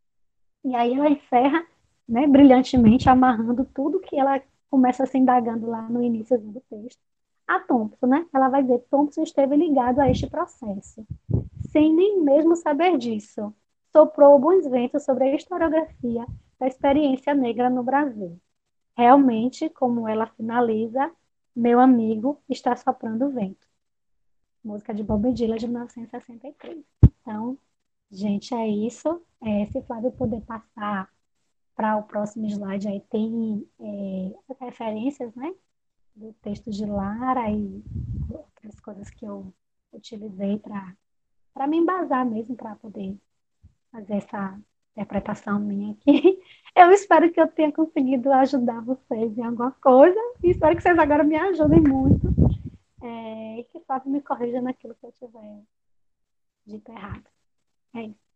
E 0.64 0.76
aí 0.76 0.94
ela 0.94 1.10
encerra 1.10 1.66
né, 2.08 2.28
brilhantemente, 2.28 3.10
amarrando 3.10 3.66
tudo 3.74 4.00
que 4.00 4.18
ela 4.18 4.42
começa 4.74 5.06
se 5.06 5.20
indagando 5.20 5.68
lá 5.68 5.84
no 5.84 6.02
início 6.02 6.36
do 6.40 6.60
texto, 6.62 7.00
a 7.48 7.60
Thompson, 7.60 8.08
né? 8.08 8.26
Ela 8.34 8.50
vai 8.50 8.64
dizer: 8.64 8.80
Thompson 8.90 9.22
esteve 9.22 9.56
ligado 9.56 10.00
a 10.00 10.10
este 10.10 10.26
processo, 10.26 11.06
sem 11.72 11.94
nem 11.94 12.20
mesmo 12.24 12.56
saber 12.56 12.98
disso. 12.98 13.54
Soprou 13.92 14.40
bons 14.40 14.66
ventos 14.66 15.04
sobre 15.04 15.26
a 15.26 15.36
historiografia 15.36 16.26
da 16.60 16.66
experiência 16.66 17.36
negra 17.36 17.70
no 17.70 17.84
Brasil. 17.84 18.36
Realmente, 18.98 19.70
como 19.70 20.08
ela 20.08 20.26
finaliza, 20.26 21.12
meu 21.56 21.80
amigo 21.80 22.42
está 22.50 22.76
soprando 22.76 23.30
vento. 23.30 23.68
Música 24.64 24.92
de 24.92 25.04
Bob 25.04 25.32
Dylan 25.34 25.58
de 25.58 25.68
1963. 25.68 26.84
Então, 27.22 27.60
gente, 28.10 28.56
é 28.56 28.68
isso. 28.68 29.22
É, 29.40 29.68
se 29.68 29.84
Flávio 29.84 30.12
puder 30.14 30.42
passar 30.42 31.13
para 31.76 31.98
o 31.98 32.04
próximo 32.04 32.46
slide, 32.48 32.88
aí 32.88 33.02
tem 33.10 33.68
é, 33.80 34.36
as 34.50 34.60
referências, 34.60 35.34
né? 35.36 35.54
Do 36.16 36.34
texto 36.42 36.70
de 36.70 36.86
Lara 36.86 37.50
e 37.50 37.84
outras 38.30 38.80
coisas 38.80 39.10
que 39.10 39.26
eu 39.26 39.52
utilizei 39.92 40.60
para 40.60 41.68
me 41.68 41.78
embasar 41.78 42.26
mesmo, 42.26 42.56
para 42.56 42.76
poder 42.76 43.18
fazer 43.92 44.16
essa 44.16 44.60
interpretação 44.92 45.60
minha 45.60 45.94
aqui. 45.94 46.40
Eu 46.76 46.92
espero 46.92 47.32
que 47.32 47.40
eu 47.40 47.48
tenha 47.48 47.72
conseguido 47.72 48.34
ajudar 48.34 48.82
vocês 48.82 49.38
em 49.38 49.44
alguma 49.44 49.72
coisa 49.74 50.20
e 50.42 50.50
espero 50.50 50.76
que 50.76 50.82
vocês 50.82 50.98
agora 50.98 51.24
me 51.24 51.36
ajudem 51.36 51.80
muito 51.80 52.28
é, 53.00 53.60
e 53.60 53.64
que 53.66 53.80
Flávio 53.82 54.12
me 54.12 54.22
corrija 54.22 54.60
naquilo 54.60 54.96
que 54.96 55.06
eu 55.06 55.12
tiver 55.12 55.62
dito 56.66 56.92
errado. 56.92 57.26
É 57.94 58.04
isso. 58.06 58.33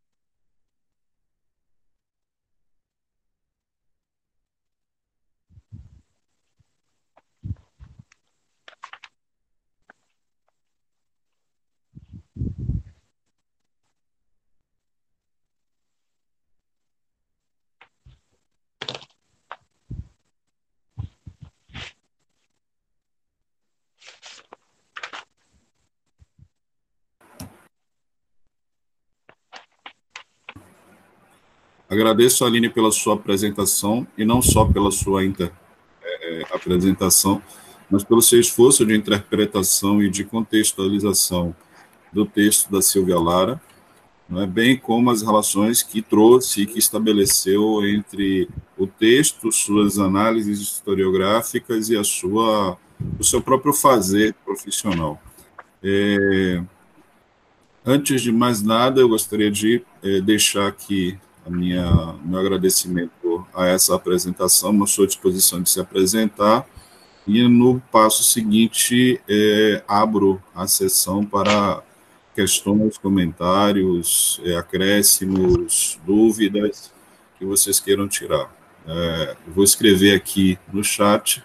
Agradeço, 31.97 32.45
Aline, 32.45 32.69
pela 32.69 32.91
sua 32.91 33.15
apresentação, 33.15 34.05
e 34.15 34.23
não 34.23 34.39
só 34.39 34.63
pela 34.63 34.91
sua 34.91 35.25
inter, 35.25 35.51
é, 36.03 36.43
apresentação, 36.53 37.41
mas 37.89 38.03
pelo 38.03 38.21
seu 38.21 38.39
esforço 38.39 38.85
de 38.85 38.95
interpretação 38.95 39.99
e 40.03 40.07
de 40.07 40.23
contextualização 40.23 41.55
do 42.13 42.23
texto 42.23 42.71
da 42.71 42.83
Silvia 42.83 43.17
Lara, 43.17 43.59
é 44.29 44.45
bem 44.45 44.77
como 44.77 45.09
as 45.09 45.23
relações 45.23 45.81
que 45.81 46.03
trouxe 46.03 46.61
e 46.61 46.65
que 46.67 46.77
estabeleceu 46.77 47.83
entre 47.83 48.47
o 48.77 48.85
texto, 48.85 49.51
suas 49.51 49.97
análises 49.97 50.59
historiográficas 50.59 51.89
e 51.89 51.97
a 51.97 52.03
sua, 52.03 52.77
o 53.17 53.23
seu 53.23 53.41
próprio 53.41 53.73
fazer 53.73 54.35
profissional. 54.45 55.19
É, 55.81 56.61
antes 57.83 58.21
de 58.21 58.31
mais 58.31 58.61
nada, 58.61 59.01
eu 59.01 59.09
gostaria 59.09 59.49
de 59.49 59.81
é, 60.03 60.21
deixar 60.21 60.67
aqui 60.67 61.17
a 61.47 61.49
minha, 61.49 62.15
meu 62.25 62.39
agradecimento 62.39 63.47
a 63.53 63.67
essa 63.67 63.95
apresentação, 63.95 64.83
a 64.83 64.87
sua 64.87 65.07
disposição 65.07 65.61
de 65.61 65.69
se 65.69 65.79
apresentar, 65.79 66.67
e 67.25 67.47
no 67.47 67.81
passo 67.91 68.23
seguinte 68.23 69.21
é, 69.27 69.83
abro 69.87 70.41
a 70.53 70.67
sessão 70.67 71.25
para 71.25 71.81
questões, 72.35 72.97
comentários, 72.97 74.41
é, 74.43 74.55
acréscimos, 74.55 75.99
dúvidas 76.05 76.93
que 77.39 77.45
vocês 77.45 77.79
queiram 77.79 78.07
tirar. 78.07 78.53
É, 78.85 79.35
vou 79.47 79.63
escrever 79.63 80.15
aqui 80.15 80.57
no 80.71 80.83
chat 80.83 81.43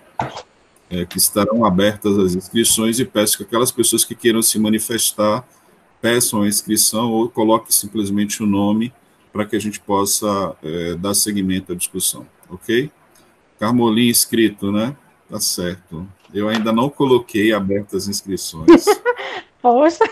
é, 0.91 1.05
que 1.05 1.19
estarão 1.19 1.65
abertas 1.65 2.19
as 2.19 2.35
inscrições 2.35 2.99
e 3.01 3.05
peço 3.05 3.37
que 3.39 3.43
aquelas 3.43 3.73
pessoas 3.73 4.05
que 4.05 4.15
queiram 4.15 4.43
se 4.43 4.59
manifestar 4.59 5.47
peçam 6.01 6.43
a 6.43 6.49
inscrição 6.49 7.11
ou 7.11 7.29
coloquem 7.29 7.71
simplesmente 7.71 8.43
o 8.43 8.47
nome 8.47 8.93
para 9.33 9.47
que 9.47 9.57
a 9.57 9.59
gente 9.59 9.81
possa 9.81 10.57
é, 10.63 10.95
dar 10.95 11.15
seguimento 11.15 11.73
à 11.73 11.75
discussão, 11.75 12.27
ok? 12.49 12.91
Carmolim 13.59 14.09
inscrito, 14.09 14.71
né? 14.71 14.97
Tá 15.29 15.41
certo. 15.41 16.07
Eu 16.35 16.49
ainda 16.49 16.73
não 16.73 16.91
coloquei 16.91 17.53
abertas 17.53 18.07
inscrições. 18.09 18.85
Poxa! 19.63 20.05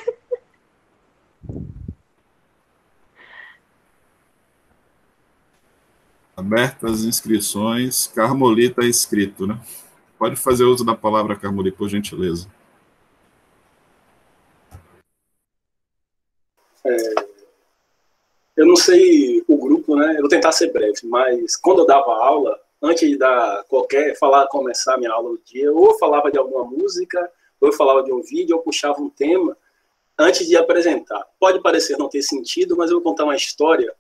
Abertas 6.37 7.05
inscrições. 7.05 8.07
Carmoli 8.07 8.69
está 8.69 8.87
inscrito, 8.87 9.47
né? 9.47 9.61
Pode 10.19 10.37
fazer 10.37 10.65
uso 10.65 10.85
da 10.85 10.95
palavra 10.95 11.37
Carmoli, 11.37 11.71
por 11.71 11.89
gentileza. 11.89 12.49
É, 16.87 17.20
eu 18.57 18.67
não 18.67 18.77
sei 18.77 19.43
o 19.49 19.57
grupo, 19.57 19.97
né? 19.97 20.15
Eu 20.17 20.21
vou 20.21 20.29
tentar 20.29 20.53
ser 20.53 20.73
breve, 20.73 21.01
mas 21.05 21.57
quando 21.57 21.81
eu 21.81 21.87
dava 21.87 22.13
aula, 22.13 22.59
antes 22.83 23.09
de 23.09 23.17
dar 23.17 23.65
qualquer, 23.65 24.17
falar, 24.19 24.47
começar 24.49 24.95
a 24.95 24.99
minha 24.99 25.13
aula 25.13 25.31
do 25.31 25.41
dia, 25.45 25.73
ou 25.73 25.87
eu 25.87 25.99
falava 25.99 26.31
de 26.31 26.39
alguma 26.39 26.65
música, 26.65 27.31
ou 27.61 27.69
eu 27.69 27.73
falava 27.73 28.03
de 28.03 28.13
um 28.13 28.23
vídeo, 28.23 28.57
ou 28.57 28.63
puxava 28.63 29.01
um 29.01 29.11
tema 29.11 29.57
antes 30.19 30.47
de 30.47 30.57
apresentar. 30.57 31.25
Pode 31.39 31.63
parecer 31.63 31.97
não 31.97 32.09
ter 32.09 32.23
sentido, 32.23 32.77
mas 32.77 32.91
eu 32.91 32.97
vou 32.97 33.05
contar 33.05 33.25
uma 33.25 33.37
história 33.37 33.95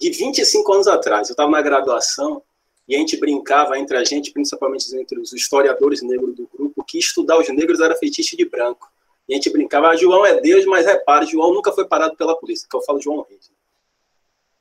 de 0.00 0.10
25 0.10 0.72
anos 0.72 0.86
atrás. 0.86 1.28
Eu 1.28 1.32
estava 1.32 1.50
na 1.50 1.62
graduação 1.62 2.42
e 2.86 2.94
a 2.94 2.98
gente 2.98 3.16
brincava 3.16 3.78
entre 3.78 3.96
a 3.96 4.04
gente, 4.04 4.30
principalmente 4.30 4.94
entre 4.96 5.18
os 5.18 5.32
historiadores 5.32 6.02
negros 6.02 6.34
do 6.34 6.48
grupo, 6.52 6.84
que 6.84 6.98
estudar 6.98 7.38
os 7.38 7.48
negros 7.48 7.80
era 7.80 7.96
feitiço 7.96 8.36
de 8.36 8.44
branco. 8.44 8.92
E 9.28 9.32
a 9.32 9.36
gente 9.36 9.50
brincava, 9.50 9.88
ah, 9.88 9.96
João 9.96 10.24
é 10.24 10.38
Deus, 10.40 10.66
mas 10.66 10.84
repare, 10.84 11.26
João 11.26 11.54
nunca 11.54 11.72
foi 11.72 11.86
parado 11.86 12.14
pela 12.14 12.36
polícia, 12.36 12.68
que 12.68 12.76
eu 12.76 12.82
falo 12.82 13.00
João 13.00 13.24
Reis. 13.28 13.50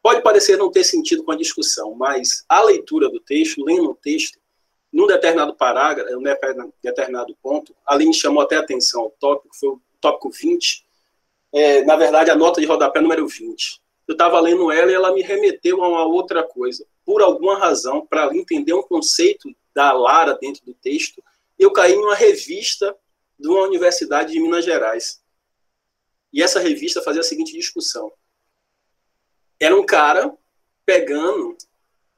Pode 0.04 0.22
parecer 0.22 0.58
não 0.58 0.70
ter 0.70 0.84
sentido 0.84 1.24
com 1.24 1.32
a 1.32 1.38
discussão, 1.38 1.96
mas 1.96 2.44
a 2.50 2.62
leitura 2.62 3.10
do 3.10 3.22
texto, 3.22 3.64
lendo 3.64 3.90
o 3.90 3.96
texto, 3.96 4.38
num 4.92 5.08
determinado 5.08 5.56
parágrafo, 5.56 6.12
num 6.12 6.72
determinado 6.84 7.34
ponto, 7.42 7.74
ali 7.88 8.06
me 8.06 8.14
chamou 8.14 8.44
até 8.44 8.58
a 8.58 8.60
atenção 8.60 9.06
o 9.06 9.14
tópico, 9.18 9.56
foi 9.56 9.70
o 9.70 9.82
tópico 10.02 10.30
20, 10.30 10.86
é, 11.54 11.86
na 11.86 11.96
verdade, 11.96 12.30
a 12.30 12.36
nota 12.36 12.60
de 12.60 12.68
rodapé 12.68 13.00
número 13.00 13.26
20. 13.26 13.82
Eu 14.06 14.12
estava 14.12 14.40
lendo 14.42 14.70
ela 14.70 14.92
e 14.92 14.94
ela 14.94 15.14
me 15.14 15.22
remeteu 15.22 15.82
a 15.82 15.88
uma 15.88 16.06
outra 16.06 16.44
coisa. 16.44 16.86
Por 17.06 17.22
alguma 17.22 17.58
razão, 17.58 18.06
para 18.06 18.36
entender 18.36 18.74
um 18.74 18.84
conceito 18.84 19.50
da 19.74 19.94
Lara 19.94 20.38
dentro 20.40 20.66
do 20.66 20.74
texto, 20.74 21.24
eu 21.58 21.72
caí 21.72 21.94
em 21.94 21.98
uma 21.98 22.16
revista 22.16 22.94
de 23.40 23.48
uma 23.48 23.62
universidade 23.62 24.34
de 24.34 24.40
Minas 24.42 24.66
Gerais. 24.66 25.24
E 26.34 26.44
essa 26.44 26.60
revista 26.60 27.02
fazia 27.02 27.22
a 27.22 27.24
seguinte 27.24 27.54
discussão: 27.54 28.12
era 29.64 29.76
um 29.76 29.86
cara 29.86 30.36
pegando, 30.86 31.56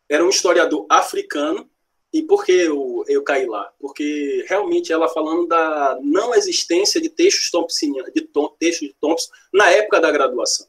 era 0.10 0.26
um 0.26 0.30
historiador 0.30 0.86
africano, 0.90 1.70
e 2.12 2.22
por 2.22 2.46
que 2.46 2.54
eu, 2.54 3.04
eu 3.08 3.24
caí 3.24 3.46
lá? 3.46 3.72
Porque 3.80 4.46
realmente 4.48 4.92
ela 4.92 5.10
falando 5.10 5.48
da 5.48 6.00
não 6.02 6.34
existência 6.34 7.02
de 7.02 7.10
textos 7.10 7.52
thompsonianos, 7.52 8.14
de 8.14 8.22
tom, 8.22 8.56
textos 8.58 8.88
de 8.88 8.96
Thompson 9.02 9.30
na 9.54 9.70
época 9.70 10.00
da 10.00 10.10
graduação. 10.12 10.66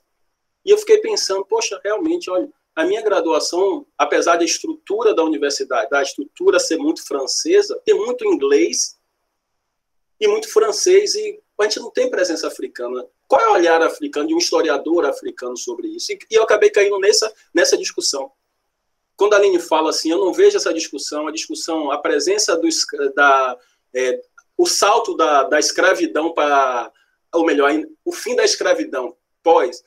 E 0.65 0.71
eu 0.71 0.79
fiquei 0.79 0.99
pensando, 0.99 1.45
poxa, 1.45 1.81
realmente, 1.85 2.29
olha, 2.29 2.49
a 2.75 2.85
minha 2.85 3.01
graduação, 3.01 3.87
apesar 3.97 4.37
da 4.37 4.45
estrutura 4.45 5.15
da 5.15 5.23
universidade, 5.23 5.89
da 5.89 6.03
estrutura 6.03 6.59
ser 6.59 6.77
muito 6.77 7.07
francesa, 7.07 7.81
tem 7.85 7.95
muito 7.95 8.27
inglês 8.27 8.99
e 10.21 10.27
muito 10.27 10.53
francês, 10.53 11.15
e 11.15 11.41
a 11.59 11.63
gente 11.63 11.79
não 11.79 11.91
tem 11.91 12.11
presença 12.11 12.49
africana. 12.49 13.07
Qual 13.29 13.41
é 13.41 13.49
o 13.49 13.53
olhar 13.55 13.83
africano 13.83 14.29
de 14.29 14.35
um 14.35 14.39
historiador 14.39 15.05
africano 15.05 15.57
sobre 15.57 15.89
isso? 15.89 16.13
E, 16.13 16.19
eu 16.31 16.43
acabei 16.43 16.71
caindo 16.71 16.99
nessa, 16.99 17.33
nessa 17.53 17.77
discussão. 17.77 18.31
Quando 19.17 19.35
a 19.35 19.37
Aline 19.37 19.59
fala 19.59 19.91
assim, 19.91 20.11
eu 20.11 20.19
não 20.19 20.33
vejo 20.33 20.57
essa 20.57 20.73
discussão, 20.73 21.27
a 21.27 21.33
discussão, 21.33 21.91
a 21.91 21.99
presença 21.99 22.57
do, 22.57 22.69
da, 23.15 23.57
é, 23.95 24.21
o 24.57 24.67
salto 24.67 25.17
da, 25.17 25.45
da 25.45 25.59
escravidão 25.59 26.33
para, 26.33 26.93
ou 27.33 27.45
melhor, 27.45 27.71
o 28.05 28.13
fim 28.13 28.37
da 28.37 28.45
escravidão 28.45 29.17
pós, 29.43 29.83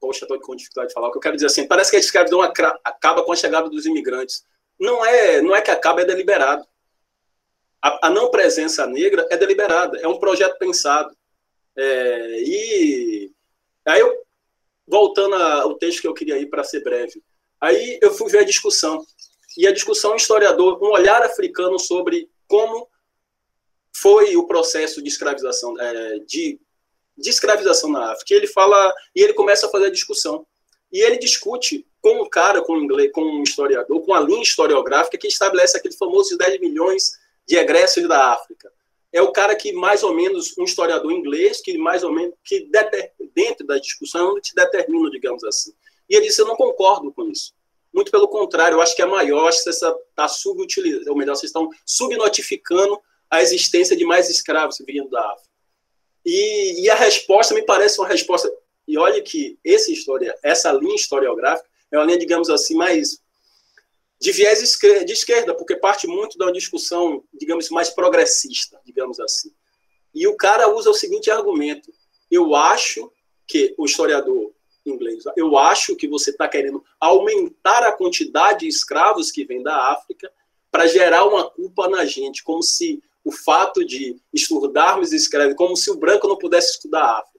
poxa, 0.00 0.24
estou 0.24 0.40
com 0.40 0.54
dificuldade 0.54 0.88
de 0.88 0.94
falar, 0.94 1.08
o 1.08 1.10
que 1.10 1.18
eu 1.18 1.22
quero 1.22 1.34
dizer 1.34 1.46
assim, 1.46 1.66
parece 1.66 1.90
que 1.90 1.96
a 1.96 2.00
escravidão 2.00 2.40
acaba 2.42 3.24
com 3.24 3.32
a 3.32 3.36
chegada 3.36 3.68
dos 3.68 3.84
imigrantes. 3.84 4.44
Não 4.78 5.04
é, 5.04 5.42
não 5.42 5.56
é 5.56 5.60
que 5.60 5.70
acaba, 5.70 6.02
é 6.02 6.04
deliberado. 6.04 6.64
A, 7.82 8.06
a 8.06 8.10
não 8.10 8.30
presença 8.30 8.86
negra 8.86 9.26
é 9.30 9.36
deliberada, 9.36 9.98
é 9.98 10.06
um 10.06 10.18
projeto 10.18 10.56
pensado. 10.58 11.16
É, 11.78 12.42
e 12.42 13.32
aí 13.86 14.00
eu, 14.00 14.12
voltando 14.84 15.36
ao 15.36 15.74
texto 15.74 16.00
que 16.00 16.08
eu 16.08 16.14
queria 16.14 16.36
ir 16.36 16.46
para 16.46 16.64
ser 16.64 16.82
breve, 16.82 17.22
aí 17.60 17.98
eu 18.02 18.12
fui 18.12 18.28
ver 18.30 18.40
a 18.40 18.44
discussão. 18.44 19.04
E 19.56 19.66
a 19.66 19.72
discussão 19.72 20.16
historiador, 20.16 20.82
um 20.82 20.90
olhar 20.90 21.22
africano 21.22 21.78
sobre 21.78 22.28
como 22.48 22.88
foi 23.94 24.36
o 24.36 24.46
processo 24.46 25.00
de 25.02 25.08
escravização, 25.08 25.78
é, 25.80 26.18
de, 26.20 26.60
de 27.16 27.30
escravização 27.30 27.90
na 27.90 28.12
África. 28.12 28.34
Ele 28.34 28.46
fala, 28.46 28.92
e 29.14 29.22
ele 29.22 29.34
começa 29.34 29.66
a 29.66 29.70
fazer 29.70 29.86
a 29.86 29.90
discussão. 29.90 30.46
E 30.92 31.00
ele 31.00 31.18
discute 31.18 31.86
com 32.00 32.22
um 32.22 32.28
cara, 32.28 32.62
com 32.62 32.74
um, 32.74 32.82
inglês, 32.82 33.12
com 33.12 33.22
um 33.22 33.42
historiador, 33.42 34.00
com 34.02 34.14
a 34.14 34.20
linha 34.20 34.42
historiográfica 34.42 35.18
que 35.18 35.26
estabelece 35.26 35.76
aquele 35.76 35.94
famoso 35.94 36.36
10 36.36 36.60
milhões 36.60 37.12
de 37.46 37.56
egressos 37.56 38.08
da 38.08 38.32
África. 38.32 38.72
É 39.12 39.22
o 39.22 39.32
cara 39.32 39.56
que 39.56 39.72
mais 39.72 40.02
ou 40.02 40.14
menos, 40.14 40.56
um 40.58 40.64
historiador 40.64 41.10
inglês, 41.10 41.60
que 41.60 41.78
mais 41.78 42.04
ou 42.04 42.12
menos, 42.12 42.34
que 42.44 42.68
dentro 43.34 43.66
da 43.66 43.78
discussão, 43.78 44.38
te 44.40 44.54
determina, 44.54 45.10
digamos 45.10 45.42
assim. 45.44 45.72
E 46.08 46.16
ele 46.16 46.26
disse, 46.26 46.40
eu 46.40 46.46
não 46.46 46.56
concordo 46.56 47.12
com 47.12 47.30
isso. 47.30 47.52
Muito 47.92 48.10
pelo 48.10 48.28
contrário, 48.28 48.76
eu 48.76 48.82
acho 48.82 48.94
que 48.94 49.02
é 49.02 49.06
maior, 49.06 49.48
acho 49.48 49.64
que 49.64 49.72
você 49.72 49.88
está 50.10 50.28
subutilizando, 50.28 51.10
ou 51.10 51.16
melhor, 51.16 51.34
vocês 51.34 51.48
estão 51.48 51.70
subnotificando 51.86 53.00
a 53.30 53.42
existência 53.42 53.96
de 53.96 54.04
mais 54.04 54.28
escravos 54.28 54.82
vindo 54.86 55.08
da 55.08 55.20
África. 55.20 55.48
E, 56.24 56.84
e, 56.84 56.90
a 56.90 56.94
resposta 56.94 57.54
me 57.54 57.62
parece 57.62 57.98
uma 57.98 58.08
resposta. 58.08 58.52
E 58.86 58.98
olha 58.98 59.22
que 59.22 59.58
essa 59.64 59.90
história, 59.90 60.34
essa 60.42 60.72
linha 60.72 60.94
historiográfica 60.94 61.68
é 61.90 61.98
uma 61.98 62.04
linha, 62.04 62.18
digamos 62.18 62.50
assim, 62.50 62.74
mais 62.74 63.20
de 64.20 64.32
viés 64.32 64.58
de 64.80 65.12
esquerda, 65.12 65.54
porque 65.54 65.76
parte 65.76 66.06
muito 66.06 66.36
da 66.36 66.50
discussão, 66.50 67.22
digamos, 67.32 67.70
mais 67.70 67.90
progressista, 67.90 68.80
digamos 68.84 69.20
assim. 69.20 69.52
E 70.14 70.26
o 70.26 70.36
cara 70.36 70.68
usa 70.74 70.90
o 70.90 70.94
seguinte 70.94 71.30
argumento: 71.30 71.92
eu 72.30 72.54
acho 72.54 73.12
que 73.46 73.74
o 73.78 73.84
historiador 73.84 74.52
inglês, 74.84 75.24
eu 75.36 75.58
acho 75.58 75.94
que 75.94 76.08
você 76.08 76.30
está 76.30 76.48
querendo 76.48 76.82
aumentar 76.98 77.82
a 77.82 77.92
quantidade 77.92 78.60
de 78.60 78.68
escravos 78.68 79.30
que 79.30 79.44
vem 79.44 79.62
da 79.62 79.92
África 79.92 80.32
para 80.70 80.86
gerar 80.86 81.26
uma 81.26 81.48
culpa 81.48 81.88
na 81.88 82.04
gente, 82.04 82.42
como 82.42 82.62
se 82.62 83.02
o 83.24 83.30
fato 83.30 83.84
de 83.84 84.16
estudarmos 84.32 85.12
escravos, 85.12 85.54
como 85.54 85.76
se 85.76 85.90
o 85.90 85.96
branco 85.96 86.26
não 86.26 86.38
pudesse 86.38 86.72
estudar 86.72 87.02
a 87.02 87.18
África. 87.18 87.38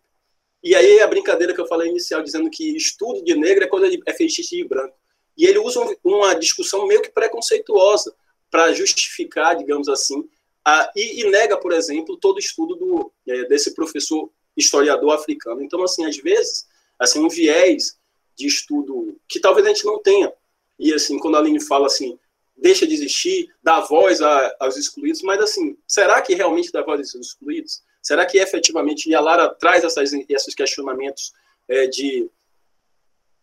E 0.62 0.76
aí 0.76 1.00
a 1.00 1.08
brincadeira 1.08 1.54
que 1.54 1.62
eu 1.62 1.68
falei 1.68 1.90
inicial, 1.90 2.22
dizendo 2.22 2.50
que 2.50 2.76
estudo 2.76 3.24
de 3.24 3.36
negro 3.36 3.64
é 3.64 3.68
coisa 3.68 3.90
de, 3.90 4.00
é 4.06 4.14
fetiche 4.14 4.58
de 4.58 4.68
branco. 4.68 4.96
E 5.40 5.46
ele 5.46 5.58
usa 5.58 5.80
uma 6.04 6.34
discussão 6.34 6.86
meio 6.86 7.02
que 7.02 7.10
preconceituosa 7.10 8.14
para 8.52 8.74
justificar, 8.74 9.56
digamos 9.56 9.88
assim, 9.88 10.28
a, 10.66 10.92
e, 10.94 11.22
e, 11.22 11.30
nega, 11.30 11.58
por 11.58 11.72
exemplo, 11.72 12.18
todo 12.18 12.40
estudo 12.40 12.76
do, 12.76 13.14
é, 13.26 13.46
desse 13.46 13.74
professor 13.74 14.30
historiador 14.58 15.14
africano. 15.14 15.64
Então, 15.64 15.82
assim, 15.82 16.04
às 16.04 16.18
vezes, 16.18 16.68
assim, 17.00 17.24
um 17.24 17.30
viés 17.30 17.98
de 18.36 18.48
estudo 18.48 19.18
que 19.30 19.40
talvez 19.40 19.66
a 19.66 19.70
gente 19.70 19.86
não 19.86 20.02
tenha. 20.02 20.34
E, 20.78 20.94
assim, 20.94 21.18
quando 21.18 21.38
a 21.38 21.40
Aline 21.40 21.62
fala 21.62 21.88
assim, 21.88 22.20
deixa 22.58 22.86
de 22.86 22.94
existir, 22.94 23.48
dá 23.64 23.80
voz 23.80 24.22
a, 24.22 24.56
aos 24.60 24.76
excluídos, 24.76 25.22
mas, 25.22 25.40
assim, 25.40 25.78
será 25.88 26.22
que 26.22 26.36
realmente 26.36 26.70
dá 26.70 26.84
voz 26.84 27.00
aos 27.16 27.28
excluídos? 27.28 27.82
Será 28.02 28.26
que 28.26 28.38
efetivamente, 28.38 29.10
e 29.10 29.16
a 29.16 29.22
Lara 29.22 29.48
traz 29.56 29.86
essas, 29.86 30.12
esses 30.28 30.54
questionamentos 30.54 31.32
é, 31.70 31.88
de, 31.88 32.30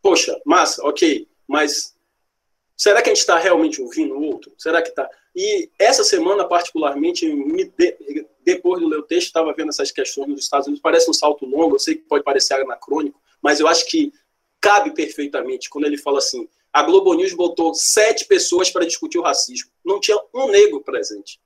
poxa, 0.02 0.38
massa, 0.44 0.84
ok, 0.84 1.26
mas 1.46 1.94
será 2.76 3.02
que 3.02 3.10
a 3.10 3.14
gente 3.14 3.20
está 3.20 3.38
realmente 3.38 3.80
ouvindo 3.80 4.14
o 4.14 4.22
outro? 4.22 4.52
Será 4.58 4.82
que 4.82 4.88
está? 4.88 5.08
E 5.34 5.70
essa 5.78 6.02
semana, 6.02 6.44
particularmente, 6.46 7.26
de, 7.76 8.26
depois 8.42 8.80
do 8.80 8.88
o 8.88 9.02
texto, 9.02 9.26
estava 9.26 9.52
vendo 9.52 9.68
essas 9.68 9.90
questões 9.90 10.28
nos 10.28 10.40
Estados 10.40 10.66
Unidos, 10.66 10.82
parece 10.82 11.10
um 11.10 11.14
salto 11.14 11.44
longo, 11.44 11.74
eu 11.74 11.78
sei 11.78 11.96
que 11.96 12.02
pode 12.02 12.24
parecer 12.24 12.54
anacrônico, 12.54 13.20
mas 13.42 13.60
eu 13.60 13.68
acho 13.68 13.86
que 13.86 14.12
cabe 14.60 14.92
perfeitamente 14.94 15.68
quando 15.68 15.84
ele 15.84 15.98
fala 15.98 16.18
assim, 16.18 16.48
a 16.72 16.82
Globo 16.82 17.14
News 17.14 17.32
botou 17.32 17.74
sete 17.74 18.26
pessoas 18.26 18.70
para 18.70 18.84
discutir 18.84 19.18
o 19.18 19.22
racismo. 19.22 19.70
Não 19.84 19.98
tinha 19.98 20.18
um 20.34 20.48
negro 20.48 20.82
presente. 20.82 21.40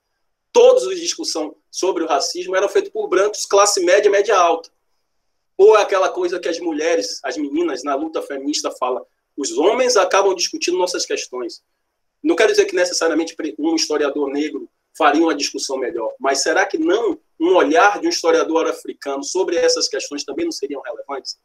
Todos 0.53 0.84
os 0.84 0.98
discussão 0.98 1.55
sobre 1.70 2.03
o 2.03 2.07
racismo 2.07 2.57
eram 2.57 2.68
feitos 2.68 2.90
por 2.90 3.07
brancos, 3.07 3.46
classe 3.46 3.84
média, 3.84 4.11
média 4.11 4.36
alta. 4.36 4.70
Ou 5.57 5.76
é 5.76 5.82
aquela 5.82 6.09
coisa 6.09 6.40
que 6.40 6.48
as 6.48 6.59
mulheres, 6.59 7.20
as 7.22 7.36
meninas 7.36 7.84
na 7.84 7.94
luta 7.94 8.20
feminista 8.22 8.70
falam, 8.72 9.07
os 9.41 9.57
homens 9.57 9.97
acabam 9.97 10.34
discutindo 10.34 10.76
nossas 10.76 11.07
questões. 11.07 11.62
Não 12.22 12.36
quero 12.36 12.51
dizer 12.51 12.66
que 12.66 12.76
necessariamente 12.76 13.34
um 13.59 13.74
historiador 13.74 14.28
negro 14.30 14.68
faria 14.95 15.22
uma 15.22 15.34
discussão 15.34 15.78
melhor, 15.78 16.12
mas 16.20 16.43
será 16.43 16.66
que 16.66 16.76
não 16.76 17.18
um 17.41 17.55
olhar 17.57 17.99
de 17.99 18.07
um 18.07 18.11
historiador 18.11 18.68
africano 18.68 19.24
sobre 19.24 19.57
essas 19.57 19.88
questões 19.88 20.24
também 20.24 20.45
não 20.45 20.53
seriam 20.53 20.82
relevantes? 20.82 21.38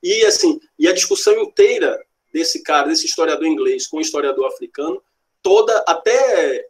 E 0.00 0.24
assim, 0.24 0.60
e 0.78 0.86
a 0.86 0.92
discussão 0.92 1.36
inteira 1.40 2.00
desse 2.32 2.62
cara, 2.62 2.86
desse 2.86 3.06
historiador 3.06 3.48
inglês 3.48 3.88
com 3.88 3.96
o 3.96 4.00
historiador 4.00 4.46
africano, 4.46 5.02
toda 5.42 5.76
até 5.88 6.68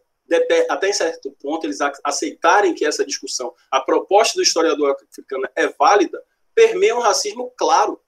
até 0.70 0.88
em 0.88 0.92
certo 0.94 1.30
ponto 1.42 1.66
eles 1.66 1.78
aceitarem 2.02 2.72
que 2.72 2.86
essa 2.86 3.04
discussão, 3.04 3.52
a 3.70 3.78
proposta 3.78 4.36
do 4.36 4.42
historiador 4.42 4.96
africano 5.10 5.46
é 5.54 5.68
válida, 5.68 6.22
permeia 6.54 6.96
um 6.96 7.00
racismo 7.00 7.52
claro 7.54 8.00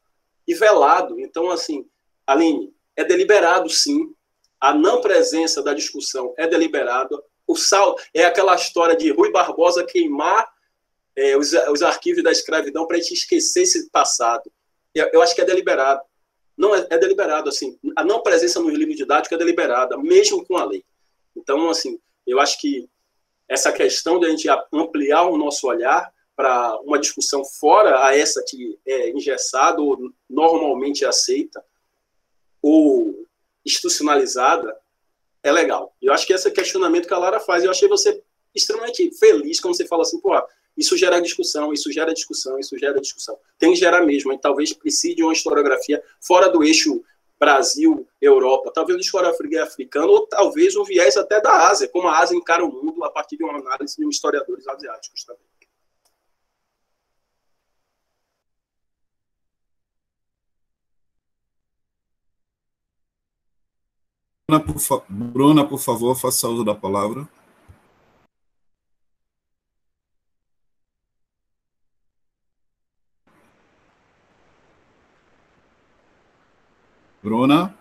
e 0.48 0.54
velado. 0.54 1.20
Então, 1.20 1.50
assim, 1.50 1.86
Aline, 2.26 2.74
é 2.96 3.04
deliberado, 3.04 3.68
sim. 3.70 4.12
A 4.60 4.74
não 4.74 5.00
presença 5.00 5.62
da 5.62 5.74
discussão 5.74 6.34
é 6.36 6.46
deliberado. 6.46 7.22
O 7.46 7.54
sal 7.54 7.96
é 8.12 8.24
aquela 8.24 8.54
história 8.54 8.96
de 8.96 9.10
Rui 9.10 9.30
Barbosa 9.30 9.84
queimar 9.84 10.48
é, 11.14 11.36
os, 11.36 11.52
os, 11.52 11.82
arquivos 11.82 12.22
da 12.22 12.32
escravidão 12.32 12.86
para 12.86 12.96
a 12.96 13.00
gente 13.00 13.14
esquecer 13.14 13.62
esse 13.62 13.88
passado. 13.90 14.50
Eu, 14.94 15.08
eu, 15.12 15.22
acho 15.22 15.34
que 15.34 15.40
é 15.40 15.44
deliberado. 15.44 16.02
Não 16.56 16.74
é, 16.74 16.86
é, 16.90 16.98
deliberado, 16.98 17.48
assim. 17.48 17.78
A 17.94 18.04
não 18.04 18.22
presença 18.22 18.58
no 18.60 18.68
livro 18.68 18.94
didático 18.94 19.34
é 19.34 19.38
deliberada, 19.38 19.96
mesmo 19.98 20.44
com 20.44 20.56
a 20.56 20.64
lei. 20.64 20.84
Então, 21.36 21.68
assim, 21.70 22.00
eu 22.26 22.40
acho 22.40 22.58
que 22.60 22.88
essa 23.48 23.72
questão 23.72 24.18
de 24.18 24.26
a 24.26 24.30
gente 24.30 24.48
ampliar 24.72 25.24
o 25.24 25.36
nosso 25.36 25.66
olhar 25.68 26.10
para 26.34 26.78
uma 26.80 26.98
discussão 26.98 27.44
fora 27.44 28.04
a 28.04 28.16
essa 28.16 28.44
que 28.46 28.78
é 28.86 29.10
engessada 29.10 29.80
ou 29.80 30.12
normalmente 30.28 31.04
aceita, 31.04 31.64
ou 32.68 33.24
institucionalizada 33.64 34.76
é 35.40 35.52
legal. 35.52 35.94
Eu 36.02 36.12
acho 36.12 36.26
que 36.26 36.32
esse 36.32 36.50
questionamento 36.50 37.06
que 37.06 37.14
a 37.14 37.18
Lara 37.18 37.38
faz, 37.38 37.62
eu 37.62 37.70
achei 37.70 37.88
você 37.88 38.20
extremamente 38.52 39.08
feliz 39.16 39.60
quando 39.60 39.76
você 39.76 39.86
fala 39.86 40.02
assim, 40.02 40.18
pô, 40.18 40.32
isso 40.76 40.96
gera 40.96 41.20
discussão, 41.20 41.72
isso 41.72 41.92
gera 41.92 42.12
discussão, 42.12 42.58
isso 42.58 42.76
gera 42.76 43.00
discussão. 43.00 43.38
Tem 43.56 43.72
que 43.72 43.78
gerar 43.78 44.02
mesmo, 44.04 44.32
e 44.32 44.38
talvez 44.38 44.72
precise 44.72 45.14
de 45.14 45.22
uma 45.22 45.32
historiografia 45.32 46.02
fora 46.20 46.48
do 46.48 46.64
eixo 46.64 47.04
Brasil, 47.38 48.04
Europa, 48.20 48.72
talvez 48.74 48.96
uma 48.96 49.00
historiografia 49.00 49.62
africana, 49.62 50.06
ou 50.06 50.26
talvez 50.26 50.74
um 50.74 50.82
viés 50.82 51.16
até 51.16 51.40
da 51.40 51.68
Ásia, 51.68 51.86
como 51.86 52.08
a 52.08 52.18
Ásia 52.18 52.36
encara 52.36 52.64
o 52.64 52.72
mundo 52.72 53.04
a 53.04 53.10
partir 53.10 53.36
de 53.36 53.44
uma 53.44 53.56
análise 53.56 53.96
de 53.96 54.08
historiadores 54.08 54.66
asiáticos 54.66 55.22
também. 55.22 55.45
Bruna 64.48 64.64
por, 64.64 64.78
fa... 64.78 65.02
Bruna, 65.08 65.68
por 65.68 65.78
favor, 65.80 66.14
faça 66.14 66.46
uso 66.46 66.64
da 66.64 66.72
palavra. 66.72 67.26
Bruna? 77.20 77.74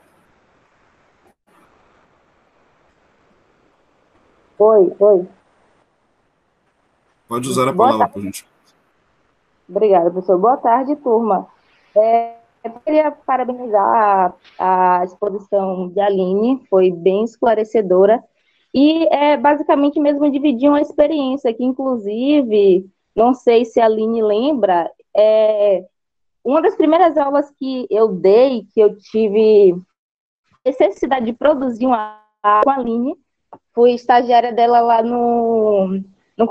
Oi, 4.58 4.96
oi. 5.00 5.30
Pode 7.28 7.48
usar 7.48 7.68
a 7.68 7.74
Boa 7.74 7.90
palavra, 7.90 8.10
por 8.12 8.24
gente. 8.24 8.48
Obrigada, 9.70 10.10
professor. 10.10 10.40
Boa 10.40 10.58
tarde, 10.58 10.96
turma. 10.96 11.48
É, 11.96 12.40
eu 12.66 12.80
queria 12.80 13.12
parabenizar 13.12 14.36
a, 14.58 15.00
a, 15.00 15.06
exposição 15.06 15.90
de 15.90 16.00
Aline, 16.00 16.66
foi 16.68 16.92
bem 16.92 17.24
esclarecedora. 17.24 18.24
E 18.74 19.08
é 19.14 19.38
basicamente 19.38 20.00
mesmo 20.00 20.30
dividir 20.30 20.68
uma 20.68 20.82
experiência 20.82 21.54
que, 21.54 21.64
inclusive, 21.64 22.90
não 23.16 23.34
sei 23.34 23.66
se 23.66 23.80
a 23.80 23.86
Aline 23.86 24.22
lembra, 24.22 24.92
é, 25.16 25.86
uma 26.44 26.62
das 26.62 26.76
primeiras 26.76 27.16
aulas 27.18 27.50
que 27.52 27.88
eu 27.90 28.10
dei, 28.10 28.66
que 28.74 28.80
eu 28.80 28.98
tive 28.98 29.76
necessidade 30.66 31.26
de 31.28 31.34
produzir 31.34 31.86
uma 31.86 32.20
com 32.64 32.70
a 32.70 32.76
Aline, 32.76 33.16
fui 33.74 33.94
estagiária 33.94 34.52
dela 34.52 34.82
lá 34.82 35.04
no, 35.04 36.02
no 36.38 36.50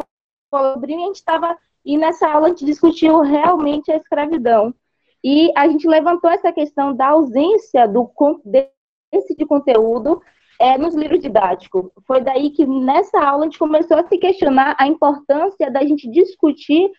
Colobrinho, 0.51 1.01
e 1.01 1.03
a 1.03 1.07
gente 1.07 1.17
estava, 1.17 1.59
e 1.85 1.99
nessa 1.99 2.29
aula 2.29 2.47
a 2.47 2.51
gente 2.51 2.65
discutiu 2.65 3.21
realmente 3.21 3.91
a 3.91 3.97
escravidão. 3.97 4.73
E 5.25 5.51
a 5.57 5.67
gente 5.67 5.89
levantou 5.89 6.31
essa 6.31 6.53
questão 6.53 6.95
da 6.95 7.09
ausência 7.09 7.89
do, 7.89 8.13
desse 8.45 9.35
de 9.35 9.47
conteúdo 9.47 10.21
é, 10.61 10.77
nos 10.77 10.95
livros 10.95 11.21
didáticos. 11.21 11.91
Foi 12.07 12.21
daí 12.21 12.51
que 12.51 12.67
nessa 12.67 13.19
aula 13.19 13.43
a 13.43 13.45
gente 13.45 13.59
começou 13.59 13.97
a 13.97 14.07
se 14.07 14.19
questionar 14.19 14.77
a 14.79 14.87
importância 14.87 15.71
da 15.71 15.81
gente 15.81 16.11
discutir 16.11 16.91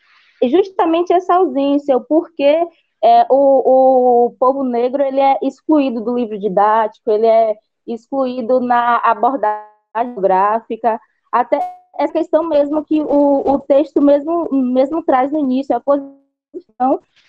justamente 0.44 1.14
essa 1.14 1.36
ausência, 1.36 1.96
o 1.96 2.04
porquê 2.04 2.68
é, 3.04 3.26
o, 3.30 4.26
o 4.26 4.32
povo 4.40 4.64
negro 4.64 5.04
ele 5.04 5.20
é 5.20 5.38
excluído 5.44 6.02
do 6.02 6.18
livro 6.18 6.40
didático, 6.40 7.12
ele 7.12 7.28
é 7.28 7.56
excluído 7.86 8.60
na 8.60 8.98
abordagem 8.98 10.16
gráfica, 10.18 11.00
até 11.32 11.60
essa 11.98 12.12
questão 12.12 12.44
mesmo 12.44 12.84
que 12.84 13.02
o, 13.02 13.54
o 13.54 13.60
texto 13.60 14.02
mesmo, 14.02 14.50
mesmo 14.52 15.04
traz 15.04 15.32
no 15.32 15.40
início, 15.40 15.76
a 15.76 15.80
posição 15.80 16.25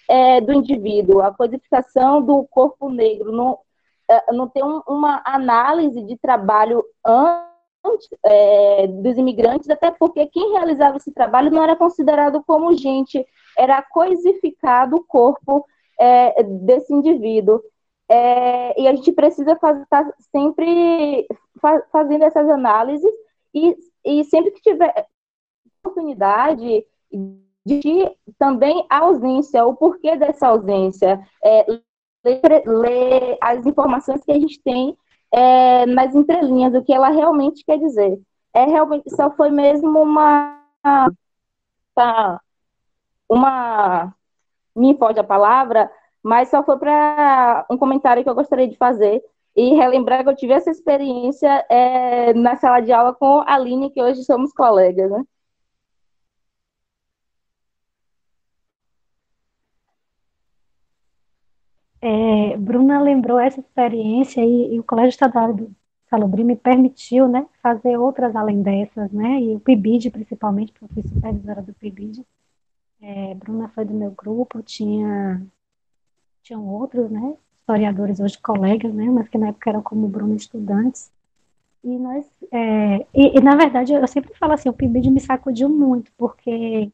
é, 0.09 0.41
do 0.41 0.53
indivíduo, 0.53 1.21
a 1.21 1.33
codificação 1.33 2.23
do 2.23 2.45
corpo 2.45 2.89
negro, 2.89 3.33
não, 3.33 3.59
é, 4.09 4.33
não 4.33 4.49
tem 4.49 4.65
um, 4.65 4.83
uma 4.87 5.23
análise 5.25 6.03
de 6.03 6.17
trabalho 6.17 6.85
antes 7.05 8.09
é, 8.25 8.87
dos 8.87 9.17
imigrantes, 9.17 9.71
até 9.71 9.91
porque 9.91 10.27
quem 10.27 10.53
realizava 10.53 10.97
esse 10.97 11.13
trabalho 11.13 11.51
não 11.51 11.63
era 11.63 11.77
considerado 11.77 12.43
como 12.45 12.77
gente, 12.77 13.25
era 13.57 13.83
coisificado 13.83 14.97
o 14.97 15.05
corpo 15.05 15.65
é, 15.99 16.43
desse 16.43 16.93
indivíduo. 16.93 17.61
É, 18.09 18.81
e 18.81 18.87
a 18.87 18.95
gente 18.95 19.11
precisa 19.11 19.53
estar 19.53 19.87
tá 19.87 20.13
sempre 20.31 21.27
fazendo 21.91 22.23
essas 22.23 22.49
análises 22.49 23.13
e, 23.53 23.77
e 24.05 24.25
sempre 24.25 24.53
que 24.53 24.61
tiver 24.61 25.07
oportunidade 25.83 26.87
de 27.67 28.09
também 28.39 28.87
a 28.89 28.99
ausência, 28.99 29.67
o 29.67 29.75
porquê 29.75 30.17
dessa 30.17 30.47
ausência, 30.47 31.21
é, 31.45 31.67
ler, 32.25 32.63
ler, 32.65 33.39
as 33.41 33.67
informações 33.67 34.25
que 34.25 34.31
a 34.31 34.39
gente 34.39 34.61
tem 34.63 34.97
é, 35.33 35.85
nas 35.87 36.15
entrelinhas, 36.15 36.75
o 36.75 36.83
que 36.83 36.93
ela 36.93 37.09
realmente 37.09 37.65
quer 37.65 37.79
dizer. 37.79 38.21
É 38.55 38.65
realmente 38.65 39.11
só 39.11 39.31
foi 39.33 39.51
mesmo 39.51 40.01
uma 40.01 40.63
tá, 41.95 42.41
uma 43.29 44.15
me 44.75 44.97
foge 44.97 45.19
a 45.19 45.25
palavra, 45.25 45.91
mas 46.23 46.49
só 46.49 46.63
foi 46.63 46.79
para 46.79 47.67
um 47.71 47.77
comentário 47.77 48.23
que 48.23 48.31
eu 48.31 48.35
gostaria 48.35 48.69
de 48.69 48.77
fazer 48.77 49.23
e 49.57 49.75
relembrar 49.75 50.23
que 50.23 50.29
eu 50.29 50.37
tive 50.37 50.53
essa 50.53 50.71
experiência 50.71 51.67
é, 51.69 52.33
na 52.35 52.57
sala 52.57 52.81
de 52.81 52.93
aula 52.93 53.15
com 53.15 53.41
a 53.41 53.55
Aline, 53.55 53.91
que 53.91 54.03
hoje 54.03 54.23
somos 54.25 54.53
colegas, 54.53 55.11
né? 55.11 55.25
É, 62.01 62.57
Bruna 62.57 63.01
lembrou 63.01 63.39
essa 63.39 63.61
experiência 63.61 64.45
e, 64.45 64.75
e, 64.75 64.81
o 64.81 64.85
Colégio 64.85 65.11
Estadual 65.11 65.55
do 65.55 65.75
Salobrim 66.09 66.45
me 66.45 66.57
permitiu, 66.57 67.27
né, 67.27 67.47
fazer 67.63 67.97
outras 67.97 68.37
além 68.37 68.63
dessas, 68.63 69.11
né, 69.11 69.41
e 69.41 69.57
o 69.57 69.61
PIBID 69.61 70.11
principalmente, 70.11 70.73
porque 70.73 70.85
eu 70.85 70.89
fui 70.89 71.03
supervisora 71.03 71.63
do 71.63 71.73
PIBID. 71.75 72.25
É, 73.01 73.35
Bruna 73.35 73.69
foi 73.69 73.85
do 73.85 73.95
meu 73.95 74.11
grupo, 74.11 74.63
tinha 74.63 75.43
tinham 76.43 76.65
outros, 76.69 77.11
né, 77.11 77.37
historiadores 77.61 78.21
hoje 78.21 78.39
colegas, 78.39 78.95
né, 78.95 79.07
mas 79.07 79.29
que 79.29 79.39
na 79.39 79.49
época 79.49 79.71
eram 79.71 79.83
como 79.83 80.09
Bruno 80.09 80.37
estudantes. 80.37 81.11
E 81.83 81.99
nós, 81.99 82.27
é, 82.53 82.99
e, 83.15 83.39
e, 83.39 83.41
na 83.41 83.57
verdade 83.57 83.93
eu 83.93 84.07
sempre 84.09 84.35
falo 84.35 84.53
assim, 84.53 84.69
o 84.69 84.73
PIBID 84.73 85.11
me 85.11 85.21
sacudiu 85.21 85.69
muito, 85.69 86.13
porque 86.17 86.91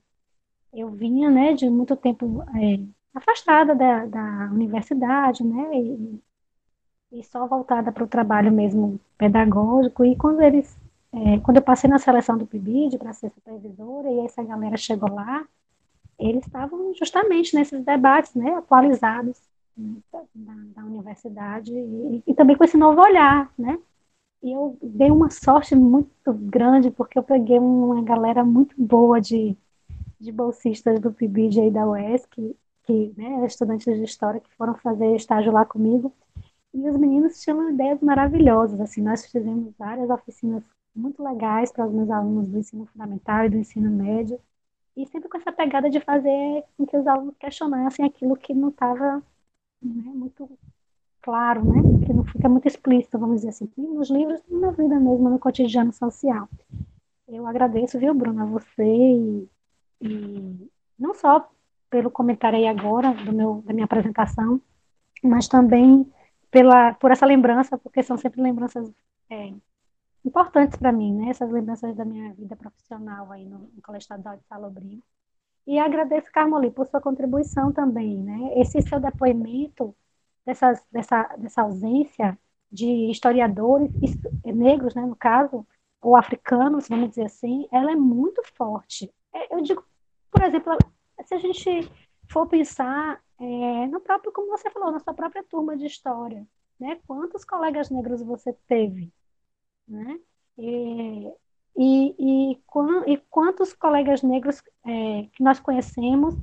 eu 0.73 0.91
vinha, 0.91 1.31
né, 1.31 1.53
de 1.55 1.69
muito 1.71 1.97
tempo 1.97 2.43
é, 2.57 2.81
afastada 3.15 3.75
da, 3.75 4.07
da 4.07 4.51
universidade, 4.53 5.45
né, 5.45 5.71
e, 5.75 6.21
e 7.13 7.25
só 7.25 7.47
voltada 7.47 7.93
para 7.93 8.05
o 8.05 8.09
trabalho 8.09 8.51
mesmo 8.51 8.99
pedagógico. 9.19 10.05
E 10.05 10.17
quando 10.17 10.41
eles, 10.41 10.77
é, 11.13 11.39
quando 11.41 11.59
eu 11.59 11.63
passei 11.63 11.89
na 11.89 11.99
seleção 11.99 12.39
do 12.39 12.47
PIBID 12.47 12.99
para 12.99 13.13
ser 13.13 13.31
supervisora 13.31 14.11
e 14.11 14.21
essa 14.21 14.43
galera 14.43 14.77
chegou 14.77 15.13
lá, 15.13 15.47
eles 16.19 16.47
estavam 16.47 16.95
justamente 16.95 17.55
nesses 17.55 17.85
debates, 17.85 18.35
né, 18.35 18.55
atualizados 18.55 19.41
né, 19.77 19.97
da, 20.35 20.55
da, 20.77 20.85
universidade 20.85 21.73
e, 21.73 22.23
e, 22.27 22.35
também 22.35 22.57
com 22.57 22.65
esse 22.65 22.77
novo 22.77 23.01
olhar, 23.01 23.53
né? 23.59 23.79
E 24.43 24.53
eu 24.53 24.77
dei 24.83 25.11
uma 25.11 25.31
sorte 25.31 25.75
muito 25.75 26.33
grande 26.33 26.91
porque 26.91 27.19
eu 27.19 27.23
peguei 27.23 27.59
uma 27.59 28.03
galera 28.03 28.45
muito 28.45 28.75
boa 28.77 29.21
de, 29.21 29.57
de 30.19 30.33
bolsistas 30.33 31.01
do 31.01 31.13
PIBID 31.13 31.61
aí 31.61 31.71
da 31.71 31.87
UESC, 31.87 32.57
que, 32.85 33.12
né, 33.16 33.45
estudantes 33.47 33.85
de 33.85 34.05
história 34.05 34.41
que 34.41 34.55
foram 34.57 34.74
fazer 34.74 35.14
estágio 35.16 35.53
lá 35.53 35.64
comigo. 35.64 36.12
E 36.74 36.89
os 36.89 36.97
meninos 36.97 37.41
tinham 37.41 37.70
ideias 37.70 38.01
maravilhosas, 38.01 38.80
assim, 38.80 39.03
nós 39.03 39.26
fizemos 39.26 39.74
várias 39.78 40.09
oficinas 40.09 40.62
muito 40.95 41.22
legais 41.22 41.70
para 41.70 41.87
os 41.87 41.93
meus 41.93 42.11
alunos 42.11 42.49
do 42.49 42.59
ensino 42.59 42.87
fundamental 42.87 43.45
e 43.45 43.51
do 43.51 43.57
ensino 43.59 43.91
médio, 43.91 44.39
e 44.97 45.07
sempre 45.07 45.28
com 45.28 45.39
essa 45.39 45.53
pegada 45.53 45.89
de 45.89 46.01
fazer 46.01 46.64
com 46.76 46.87
que 46.87 46.97
os 46.97 47.07
alunos 47.07 47.35
questionassem 47.39 48.05
aquilo 48.05 48.37
que 48.37 48.55
não 48.55 48.68
estava 48.68 49.22
né, 49.83 50.12
muito 50.14 50.51
claro, 51.22 51.64
né, 51.64 52.07
que 52.07 52.12
não 52.12 52.24
fica 52.24 52.49
muito 52.49 52.66
explícito, 52.66 53.18
vamos 53.18 53.37
dizer 53.37 53.51
assim, 53.51 53.70
nos 53.76 54.11
livros 54.11 54.41
e 54.49 54.55
na 54.55 54.70
vida 54.70 54.99
mesmo, 54.99 55.30
no 55.30 55.39
cotidiano 55.39 55.93
social. 55.93 56.49
Eu 57.28 57.47
agradeço, 57.47 57.99
viu, 57.99 58.12
Bruna, 58.12 58.43
a 58.43 58.47
você 58.47 58.85
e, 58.85 59.49
e 60.01 60.70
não 60.99 61.14
só 61.14 61.51
pelo 61.93 62.11
comentário 62.11 62.59
aí 62.59 62.66
agora 62.66 63.12
do 63.12 63.34
meu, 63.34 63.62
da 63.66 63.74
minha 63.74 63.84
apresentação, 63.84 64.59
mas 65.22 65.47
também 65.47 66.11
pela, 66.51 66.95
por 66.95 67.11
essa 67.11 67.26
lembrança, 67.26 67.76
porque 67.76 68.03
são 68.03 68.16
sempre 68.16 68.40
lembranças 68.40 68.90
é, 69.28 69.53
importantes 70.24 70.78
para 70.78 70.90
mim, 70.90 71.12
né? 71.14 71.28
Essas 71.28 71.51
lembranças 71.51 71.95
da 71.95 72.03
minha 72.03 72.32
vida 72.32 72.57
profissional 72.57 73.30
aí 73.30 73.45
no, 73.45 73.59
no 73.59 73.82
Colégio 73.82 74.05
Estadual 74.05 74.38
de 74.38 74.45
Salobrinho. 74.47 75.03
E 75.66 75.78
agradeço, 75.78 76.32
Carmoli, 76.32 76.70
por 76.70 76.86
sua 76.86 77.01
contribuição 77.01 77.70
também, 77.70 78.16
né? 78.22 78.55
Esse 78.57 78.80
seu 78.80 78.99
depoimento 78.99 79.95
dessas, 80.47 80.82
dessa, 80.90 81.24
dessa 81.36 81.61
ausência 81.61 82.38
de 82.70 83.11
historiadores 83.11 83.90
negros, 84.47 84.95
né, 84.95 85.03
no 85.03 85.14
caso, 85.14 85.66
ou 86.01 86.16
africanos, 86.16 86.88
vamos 86.88 87.11
dizer 87.11 87.26
assim, 87.26 87.68
ela 87.70 87.93
é 87.93 87.97
muito 87.97 88.43
forte. 88.57 89.12
É, 89.34 89.55
eu 89.55 89.61
digo, 89.61 89.84
por 90.30 90.43
exemplo, 90.43 90.72
se 91.25 91.35
a 91.35 91.39
gente 91.39 91.91
for 92.31 92.47
pensar 92.47 93.23
é, 93.39 93.87
no 93.89 94.01
próprio, 94.01 94.33
como 94.33 94.51
você 94.51 94.71
falou, 94.71 94.91
na 94.91 95.01
sua 95.01 95.15
própria 95.15 95.45
turma 95.45 95.77
de 95.77 95.87
história, 95.87 96.47
né? 96.79 96.99
Quantos 97.07 97.45
colegas 97.45 97.91
negros 97.91 98.23
você 98.23 98.53
teve, 98.67 99.13
né? 99.87 100.19
E, 100.59 101.33
e, 101.77 102.15
e, 102.19 102.63
e 103.07 103.17
quantos 103.31 103.73
colegas 103.73 104.23
negros 104.23 104.63
é, 104.85 105.29
que 105.33 105.43
nós 105.43 105.61
conhecemos 105.61 106.35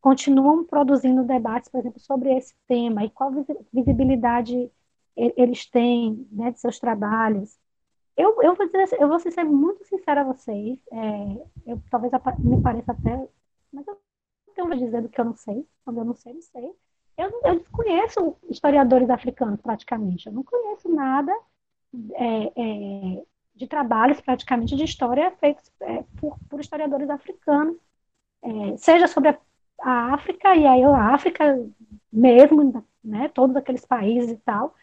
continuam 0.00 0.64
produzindo 0.64 1.24
debates, 1.24 1.68
por 1.70 1.80
exemplo, 1.80 2.00
sobre 2.00 2.34
esse 2.34 2.54
tema 2.66 3.04
e 3.04 3.10
qual 3.10 3.30
visibilidade 3.72 4.70
eles 5.14 5.66
têm 5.66 6.26
né, 6.32 6.50
de 6.50 6.60
seus 6.60 6.78
trabalhos. 6.78 7.58
Eu, 8.16 8.42
eu, 8.42 8.54
vou 8.54 8.66
dizer, 8.66 8.88
eu 8.98 9.08
vou 9.08 9.18
ser 9.18 9.44
muito 9.44 9.84
sincera 9.84 10.22
a 10.22 10.24
vocês, 10.24 10.78
é, 10.90 11.46
eu, 11.66 11.82
talvez 11.90 12.12
me 12.38 12.62
pareça 12.62 12.92
até, 12.92 13.28
mas 13.72 13.86
eu 13.86 13.98
tenho 14.50 14.68
que 14.68 14.76
dizer 14.76 15.02
do 15.02 15.08
que 15.08 15.20
eu 15.20 15.24
não 15.24 15.34
sei, 15.34 15.66
quando 15.84 15.98
eu 15.98 16.04
não 16.04 16.14
sei, 16.14 16.34
não 16.34 16.42
sei. 16.42 16.72
Eu, 17.16 17.40
eu 17.44 17.58
desconheço 17.58 18.36
historiadores 18.48 19.10
africanos, 19.10 19.60
praticamente, 19.60 20.26
eu 20.26 20.32
não 20.32 20.42
conheço 20.42 20.88
nada 20.88 21.32
é, 22.14 22.52
é, 22.56 23.22
de 23.54 23.66
trabalhos 23.66 24.20
praticamente 24.20 24.76
de 24.76 24.84
história 24.84 25.30
feitos 25.32 25.70
é, 25.80 26.02
por, 26.18 26.38
por, 26.48 26.60
historiadores 26.60 27.10
africanos, 27.10 27.76
é, 28.42 28.76
seja 28.78 29.06
sobre 29.06 29.30
a, 29.30 29.38
a, 29.82 30.14
África, 30.14 30.54
e 30.54 30.66
aí 30.66 30.82
a 30.82 31.14
África 31.14 31.62
mesmo, 32.12 32.84
né, 33.04 33.28
todos 33.28 33.56
aqueles 33.56 33.84
países 33.84 34.30
e 34.30 34.36
tal, 34.38 34.74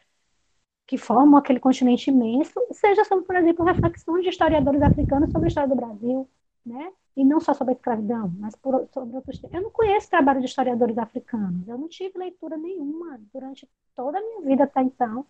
que 0.86 0.98
formam 0.98 1.38
aquele 1.40 1.60
continente 1.60 2.10
imenso, 2.10 2.54
seja 2.72 3.04
sobre, 3.04 3.26
por 3.26 3.36
exemplo, 3.36 3.66
reflexões 3.66 4.24
de 4.24 4.30
historiadores 4.30 4.82
africanos 4.82 5.32
sobre 5.32 5.48
a 5.48 5.50
história 5.50 5.70
do 5.70 5.76
Brasil, 5.76 6.30
né, 6.66 6.92
e 7.18 7.26
não 7.26 7.40
só 7.40 7.52
sobre 7.52 7.74
a 7.74 7.76
escravidão, 7.76 8.32
mas 8.38 8.56
por, 8.56 8.88
sobre 8.94 9.16
outros 9.16 9.40
temas. 9.40 9.56
Eu 9.56 9.64
não 9.64 9.72
conheço 9.72 10.08
trabalho 10.08 10.40
de 10.40 10.46
historiadores 10.46 10.96
africanos, 11.00 11.68
eu 11.68 11.76
não 11.76 11.90
tive 11.90 12.16
leitura 12.20 12.56
nenhuma 12.56 13.20
durante 13.34 13.68
toda 13.96 14.20
a 14.20 14.22
minha 14.22 14.42
vida 14.42 14.66
até 14.66 14.84
então, 14.84 15.26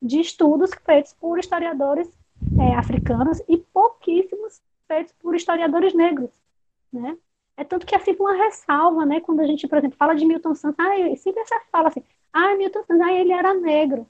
de 0.00 0.18
estudos 0.18 0.70
feitos 0.86 1.12
por 1.12 1.38
historiadores 1.38 2.08
é, 2.58 2.74
africanos 2.74 3.42
e 3.46 3.58
pouquíssimos 3.58 4.62
feitos 4.88 5.12
por 5.20 5.34
historiadores 5.34 5.92
negros, 5.92 6.30
né? 6.90 7.18
É 7.54 7.64
tanto 7.64 7.84
que 7.86 7.94
é 7.94 7.98
sempre 7.98 8.22
uma 8.22 8.34
ressalva, 8.34 9.04
né? 9.04 9.20
Quando 9.20 9.40
a 9.40 9.46
gente, 9.46 9.68
por 9.68 9.76
exemplo, 9.76 9.96
fala 9.98 10.14
de 10.14 10.24
Milton 10.24 10.54
Santos, 10.54 10.78
ah, 10.78 11.16
sempre 11.16 11.42
essa 11.42 11.60
fala 11.70 11.88
assim, 11.88 12.02
ah, 12.32 12.54
Milton 12.56 12.82
Santos, 12.84 13.06
ah, 13.06 13.12
ele 13.12 13.32
era 13.32 13.52
negro, 13.52 14.06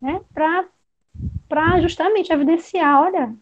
né? 0.00 0.20
Para 0.34 1.80
justamente 1.80 2.32
evidenciar, 2.32 3.02
olha, 3.02 3.36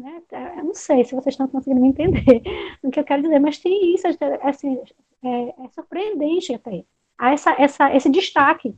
né? 0.00 0.22
Eu 0.58 0.64
não 0.64 0.74
sei 0.74 1.04
se 1.04 1.14
vocês 1.14 1.34
estão 1.34 1.48
conseguindo 1.48 1.80
me 1.80 1.88
entender 1.88 2.42
o 2.82 2.90
que 2.90 3.00
eu 3.00 3.04
quero 3.04 3.22
dizer, 3.22 3.38
mas 3.38 3.58
tem 3.58 3.94
isso, 3.94 4.06
assim, 4.42 4.80
é, 5.22 5.64
é 5.64 5.68
surpreendente 5.74 6.54
até, 6.54 6.84
há 7.18 7.32
essa, 7.32 7.52
essa, 7.58 7.94
esse 7.94 8.10
destaque 8.10 8.74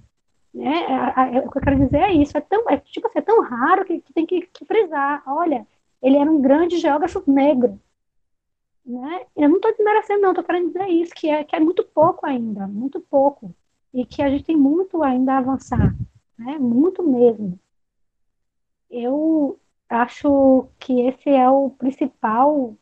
né? 0.54 1.40
o 1.44 1.50
que 1.50 1.58
eu 1.58 1.62
quero 1.62 1.78
dizer 1.78 1.98
é 1.98 2.12
isso, 2.12 2.36
é 2.36 2.40
tão, 2.40 2.68
é, 2.68 2.76
tipo 2.78 3.06
assim, 3.08 3.18
é 3.18 3.22
tão 3.22 3.40
raro 3.42 3.84
que, 3.84 4.00
que 4.00 4.12
tem 4.12 4.26
que, 4.26 4.42
que, 4.46 4.64
frisar. 4.64 5.22
Olha, 5.26 5.66
ele 6.02 6.16
era 6.18 6.30
um 6.30 6.40
grande 6.40 6.78
geógrafo 6.78 7.22
negro. 7.26 7.80
Né? 8.84 9.26
Eu 9.36 9.48
não 9.48 9.56
estou 9.56 9.72
desmerecendo, 9.72 10.22
não, 10.22 10.30
estou 10.30 10.44
querendo 10.44 10.66
dizer 10.66 10.88
isso, 10.88 11.14
que 11.14 11.28
é, 11.28 11.44
que 11.44 11.56
é 11.56 11.60
muito 11.60 11.84
pouco 11.84 12.26
ainda, 12.26 12.66
muito 12.66 13.00
pouco. 13.00 13.54
E 13.94 14.04
que 14.04 14.22
a 14.22 14.28
gente 14.28 14.44
tem 14.44 14.56
muito 14.56 15.02
ainda 15.02 15.34
a 15.34 15.38
avançar, 15.38 15.94
né? 16.38 16.58
muito 16.58 17.02
mesmo. 17.02 17.58
Eu, 18.90 19.58
acho 19.92 20.68
que 20.78 21.00
esse 21.02 21.30
é 21.30 21.48
o 21.48 21.70
principal 21.70 22.76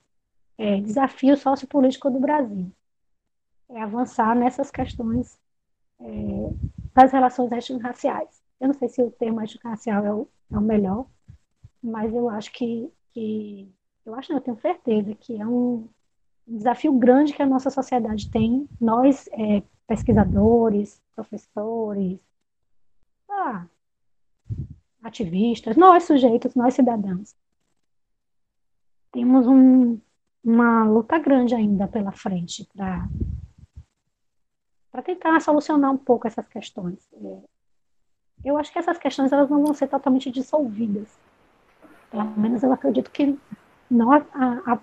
é, 0.56 0.80
desafio 0.80 1.36
sociopolítico 1.36 2.10
do 2.10 2.20
Brasil. 2.20 2.70
É 3.68 3.82
avançar 3.82 4.34
nessas 4.36 4.70
questões 4.70 5.38
é, 6.00 6.04
das 6.94 7.12
relações 7.12 7.50
étnico-raciais. 7.50 8.42
Eu 8.60 8.68
não 8.68 8.74
sei 8.74 8.88
se 8.88 9.02
o 9.02 9.10
termo 9.10 9.40
étnico-racial 9.40 10.04
é, 10.04 10.08
é 10.08 10.58
o, 10.58 10.60
melhor, 10.60 11.06
mas 11.82 12.12
eu 12.12 12.28
acho 12.28 12.52
que, 12.52 12.92
que 13.12 13.68
eu 14.04 14.14
acho, 14.14 14.30
não, 14.30 14.38
eu 14.38 14.42
tenho 14.42 14.60
certeza 14.60 15.14
que 15.14 15.40
é 15.40 15.46
um, 15.46 15.88
um 16.46 16.56
desafio 16.56 16.92
grande 16.92 17.32
que 17.32 17.42
a 17.42 17.46
nossa 17.46 17.70
sociedade 17.70 18.30
tem, 18.30 18.68
nós, 18.80 19.28
é, 19.32 19.62
pesquisadores, 19.86 21.00
professores, 21.14 22.18
ah, 23.28 23.66
ativistas, 25.02 25.76
nós 25.76 26.04
sujeitos, 26.04 26.54
nós 26.54 26.74
cidadãos. 26.74 27.34
Temos 29.12 29.46
um, 29.46 29.98
uma 30.44 30.84
luta 30.84 31.18
grande 31.18 31.54
ainda 31.54 31.88
pela 31.88 32.12
frente 32.12 32.68
para 32.74 33.08
para 34.90 35.02
tentar 35.02 35.40
solucionar 35.40 35.92
um 35.92 35.96
pouco 35.96 36.26
essas 36.26 36.46
questões. 36.48 36.98
É, 37.12 37.38
eu 38.44 38.58
acho 38.58 38.72
que 38.72 38.78
essas 38.78 38.98
questões 38.98 39.30
elas 39.30 39.48
não 39.48 39.64
vão 39.64 39.72
ser 39.72 39.86
totalmente 39.86 40.30
dissolvidas. 40.32 41.08
Pelo 42.10 42.24
menos 42.36 42.62
eu 42.64 42.72
acredito 42.72 43.08
que 43.10 43.38
não 43.88 44.12
a, 44.12 44.24
a, 44.34 44.78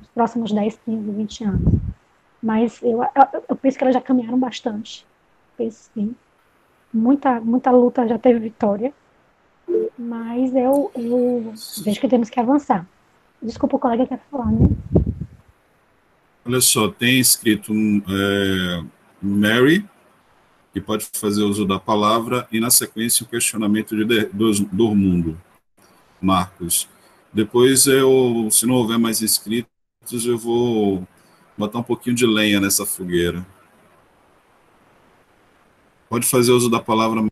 os 0.00 0.06
próximos 0.08 0.52
10, 0.52 0.78
15, 0.84 1.10
20 1.10 1.44
anos. 1.44 1.72
Mas 2.40 2.80
eu, 2.82 3.02
eu, 3.02 3.44
eu 3.48 3.56
penso 3.56 3.76
que 3.76 3.82
elas 3.82 3.94
já 3.94 4.00
caminharam 4.00 4.38
bastante. 4.38 5.04
Penso 5.56 5.90
sim. 5.92 6.14
Muita, 6.94 7.40
muita 7.40 7.72
luta 7.72 8.06
já 8.06 8.16
teve 8.16 8.38
vitória 8.38 8.94
mas 9.98 10.54
eu, 10.54 10.90
eu 10.94 11.52
vejo 11.82 12.00
que 12.00 12.08
temos 12.08 12.30
que 12.30 12.38
avançar. 12.38 12.86
Desculpa, 13.42 13.76
o 13.76 13.78
colega 13.78 14.06
quer 14.06 14.20
falar, 14.30 14.50
né? 14.50 14.68
Olha 16.44 16.60
só, 16.60 16.88
tem 16.88 17.20
escrito 17.20 17.72
é, 17.72 18.82
Mary, 19.20 19.84
que 20.72 20.80
pode 20.80 21.08
fazer 21.14 21.42
uso 21.42 21.66
da 21.66 21.78
palavra, 21.78 22.48
e 22.50 22.60
na 22.60 22.70
sequência 22.70 23.24
o 23.24 23.28
questionamento 23.28 23.94
de, 23.96 24.24
do, 24.26 24.52
do 24.66 24.94
mundo, 24.94 25.38
Marcos. 26.20 26.88
Depois, 27.32 27.86
eu, 27.86 28.48
se 28.50 28.66
não 28.66 28.76
houver 28.76 28.98
mais 28.98 29.20
inscritos, 29.20 29.68
eu 30.24 30.38
vou 30.38 31.06
botar 31.56 31.80
um 31.80 31.82
pouquinho 31.82 32.16
de 32.16 32.26
lenha 32.26 32.60
nessa 32.60 32.86
fogueira. 32.86 33.46
Pode 36.08 36.26
fazer 36.26 36.52
uso 36.52 36.70
da 36.70 36.80
palavra 36.80 37.22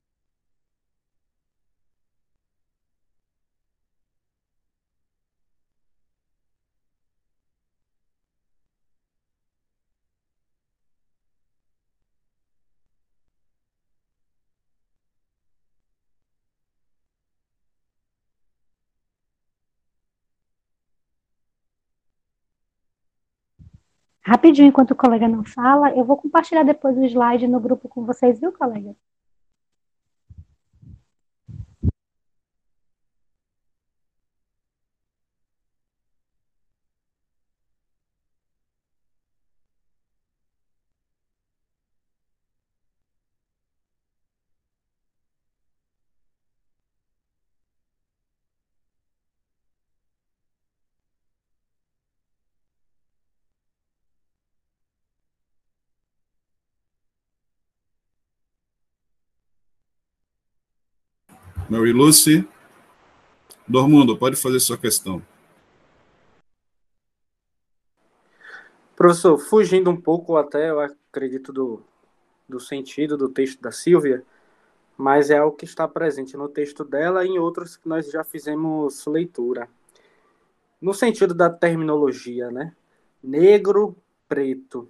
Rapidinho, 24.27 24.67
enquanto 24.69 24.91
o 24.91 24.97
colega 24.97 25.29
não 25.29 25.45
fala, 25.45 25.97
eu 25.97 26.05
vou 26.05 26.17
compartilhar 26.17 26.65
depois 26.65 26.97
o 26.99 27.05
slide 27.05 27.47
no 27.47 27.61
grupo 27.61 27.89
com 27.89 28.05
vocês, 28.05 28.41
viu, 28.41 28.53
colega? 28.53 28.93
Mary 61.69 61.93
Lucy. 61.93 62.47
Dormundo, 63.67 64.17
pode 64.17 64.37
fazer 64.37 64.61
sua 64.61 64.79
questão. 64.79 65.21
Professor, 68.95 69.37
fugindo 69.39 69.91
um 69.91 70.01
pouco 70.01 70.37
até, 70.37 70.71
eu 70.71 70.81
acredito, 70.81 71.53
do, 71.53 71.83
do 72.49 72.61
sentido 72.61 73.17
do 73.17 73.29
texto 73.29 73.61
da 73.61 73.73
Silvia, 73.73 74.25
mas 74.97 75.29
é 75.29 75.39
algo 75.39 75.57
que 75.57 75.65
está 75.65 75.87
presente 75.87 76.37
no 76.37 76.49
texto 76.49 76.85
dela 76.85 77.25
e 77.25 77.29
em 77.29 77.39
outros 77.39 77.77
que 77.77 77.89
nós 77.89 78.11
já 78.11 78.25
fizemos 78.25 79.05
leitura. 79.07 79.69
No 80.81 80.95
sentido 80.95 81.35
da 81.35 81.51
terminologia, 81.51 82.51
né? 82.51 82.75
Negro, 83.23 83.97
preto. 84.29 84.89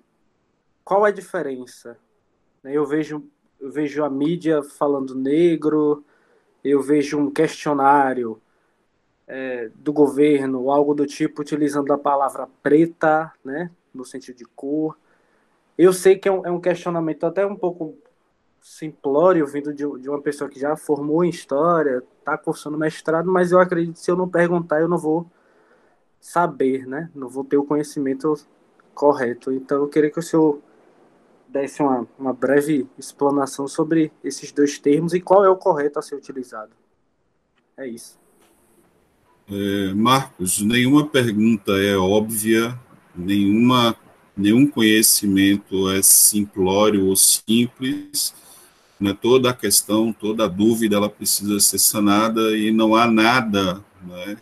Qual 0.85 1.05
a 1.05 1.11
diferença? 1.11 1.99
Eu 2.63 2.85
vejo, 2.85 3.25
eu 3.59 3.73
vejo 3.73 4.05
a 4.05 4.11
mídia 4.11 4.63
falando 4.63 5.15
negro, 5.15 6.05
eu 6.65 6.83
vejo 6.83 7.19
um 7.19 7.31
questionário 7.31 8.41
é, 9.27 9.71
do 9.75 9.93
governo, 9.93 10.71
algo 10.71 10.95
do 10.95 11.07
tipo, 11.07 11.43
utilizando 11.43 11.93
a 11.93 11.99
palavra 11.99 12.49
preta, 12.63 13.33
né, 13.45 13.71
no 13.93 14.05
sentido 14.05 14.37
de 14.37 14.45
cor. 14.45 14.97
Eu 15.77 15.93
sei 15.93 16.17
que 16.17 16.29
é 16.29 16.33
um, 16.33 16.47
é 16.47 16.51
um 16.51 16.61
questionamento 16.61 17.25
até 17.25 17.47
um 17.47 17.57
pouco 17.57 17.97
simplório, 18.61 19.47
vindo 19.47 19.73
de, 19.73 19.85
de, 20.01 20.09
uma 20.09 20.21
pessoa 20.21 20.51
que 20.51 20.59
já 20.59 20.77
formou 20.77 21.25
em 21.25 21.29
história, 21.29 22.03
está 22.19 22.37
cursando 22.37 22.77
mestrado, 22.77 23.31
mas 23.31 23.53
eu 23.53 23.61
acredito 23.61 23.95
que 23.95 24.01
se 24.01 24.11
eu 24.11 24.17
não 24.17 24.29
perguntar, 24.29 24.81
eu 24.81 24.89
não 24.89 24.99
vou 24.99 25.31
saber, 26.21 26.87
né? 26.87 27.11
Não 27.15 27.29
vou 27.29 27.45
ter 27.45 27.57
o 27.57 27.65
conhecimento 27.65 28.35
correto. 28.95 29.53
Então, 29.53 29.83
eu 29.83 29.89
queria 29.89 30.11
que 30.11 30.19
o 30.19 30.23
senhor 30.23 30.61
desse 31.49 31.83
uma, 31.83 32.07
uma 32.19 32.33
breve 32.33 32.87
explanação 32.99 33.67
sobre 33.69 34.13
esses 34.23 34.53
dois 34.53 34.79
termos 34.79 35.15
e 35.15 35.21
qual 35.21 35.45
é 35.45 35.49
o 35.49 35.57
correto 35.57 35.99
a 35.99 36.03
ser 36.03 36.15
utilizado. 36.15 36.73
É 37.77 37.87
isso. 37.87 38.19
É, 39.49 39.95
Marcos, 39.95 40.61
nenhuma 40.61 41.07
pergunta 41.07 41.73
é 41.73 41.97
óbvia, 41.97 42.79
nenhuma, 43.15 43.95
nenhum 44.37 44.67
conhecimento 44.67 45.89
é 45.91 46.03
simplório 46.03 47.07
ou 47.07 47.15
simples. 47.15 48.35
Né? 48.99 49.17
Toda 49.21 49.51
a 49.51 49.55
questão, 49.55 50.13
toda 50.13 50.45
a 50.45 50.49
dúvida, 50.49 50.97
ela 50.97 51.09
precisa 51.09 51.61
ser 51.61 51.79
sanada 51.79 52.57
e 52.57 52.73
não 52.73 52.97
há 52.97 53.07
nada 53.07 53.85
né, 54.03 54.37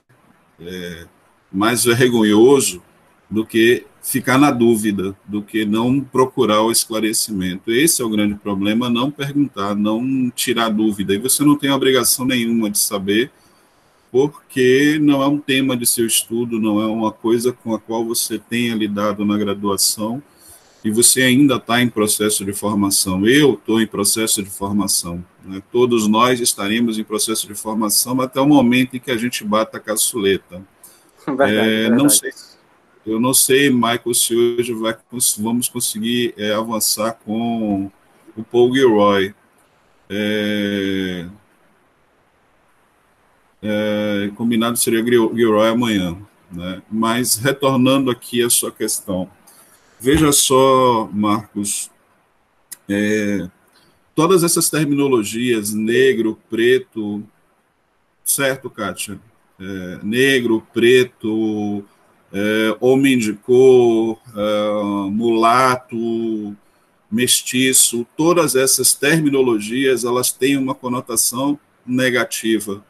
é, 0.61 1.07
mais 1.53 1.85
vergonhoso 1.85 2.83
do 3.29 3.45
que 3.45 3.85
ficar 4.05 4.37
na 4.37 4.51
dúvida, 4.51 5.17
do 5.25 5.43
que 5.43 5.65
não 5.65 5.99
procurar 5.99 6.61
o 6.61 6.71
esclarecimento. 6.71 7.73
Esse 7.73 8.03
é 8.03 8.05
o 8.05 8.11
grande 8.11 8.35
problema, 8.35 8.91
não 8.91 9.11
perguntar, 9.11 9.75
não 9.75 10.31
tirar 10.31 10.69
dúvida. 10.69 11.15
E 11.15 11.19
você 11.19 11.43
não 11.43 11.57
tem 11.57 11.71
obrigação 11.71 12.27
nenhuma 12.27 12.69
de 12.69 12.79
saber, 12.79 13.31
porque 14.13 14.99
não 15.01 15.23
é 15.23 15.27
um 15.27 15.39
tema 15.39 15.75
de 15.75 15.87
seu 15.87 16.07
estudo, 16.07 16.61
não 16.61 16.81
é 16.83 16.87
uma 16.87 17.11
coisa 17.11 17.51
com 17.51 17.75
a 17.75 17.81
qual 17.81 18.05
você 18.05 18.39
tenha 18.39 18.75
lidado 18.75 19.25
na 19.25 19.39
graduação 19.39 20.23
e 20.85 20.91
você 20.91 21.23
ainda 21.23 21.57
está 21.57 21.81
em 21.81 21.89
processo 21.89 22.45
de 22.45 22.53
formação. 22.53 23.27
Eu 23.27 23.55
estou 23.55 23.81
em 23.81 23.87
processo 23.87 24.43
de 24.43 24.51
formação. 24.51 25.25
Né? 25.43 25.63
Todos 25.73 26.07
nós 26.07 26.41
estaremos 26.41 26.99
em 26.99 27.05
processo 27.05 27.49
de 27.49 27.55
formação 27.55 28.21
até 28.21 28.39
o 28.39 28.47
momento 28.47 28.97
em 28.97 29.01
que 29.01 29.11
a 29.11 29.17
gente 29.17 29.43
bata 29.43 29.79
a 29.79 29.81
caçuleta. 29.81 30.63
Verdade, 31.27 31.53
é, 31.53 31.63
verdade. 31.65 32.03
Não 32.03 32.11
sei 32.11 32.31
eu 33.07 33.21
não 33.21 33.35
sei, 33.35 33.71
Michael, 33.71 34.15
se 34.15 34.35
hoje 34.35 34.73
vai, 34.73 34.97
vamos 35.39 35.69
conseguir 35.69 36.35
é, 36.37 36.55
avançar 36.55 37.13
com 37.25 37.91
o 38.37 38.43
Paul 38.43 38.75
Gilroy. 38.75 39.35
É, 40.09 41.27
é, 43.63 44.31
combinado 44.37 44.77
seria 44.77 45.05
Gilroy 45.05 45.69
amanhã. 45.69 46.17
Né? 46.51 46.83
Mas 46.91 47.37
retornando 47.37 48.11
aqui 48.11 48.43
à 48.43 48.49
sua 48.49 48.71
questão, 48.71 49.29
veja 50.01 50.31
só, 50.33 51.09
Marcos, 51.13 51.91
é, 52.89 53.49
todas 54.15 54.45
essas 54.45 54.71
terminologias, 54.71 55.73
negro, 55.73 56.39
preto, 56.49 57.23
certo, 58.25 58.71
Kátia? 58.71 59.19
É, 59.59 59.99
negro, 60.03 60.67
preto, 60.73 61.85
é, 62.35 62.77
homem 62.81 63.17
de 63.17 63.33
cor, 63.33 64.19
é, 64.35 65.11
mulato, 65.11 66.57
mestiço, 67.09 68.05
todas 68.17 68.57
essas 68.57 68.93
terminologias 68.93 70.05
elas 70.05 70.33
têm 70.33 70.57
uma 70.57 70.75
conotação 70.75 71.57
negativa. 71.87 72.85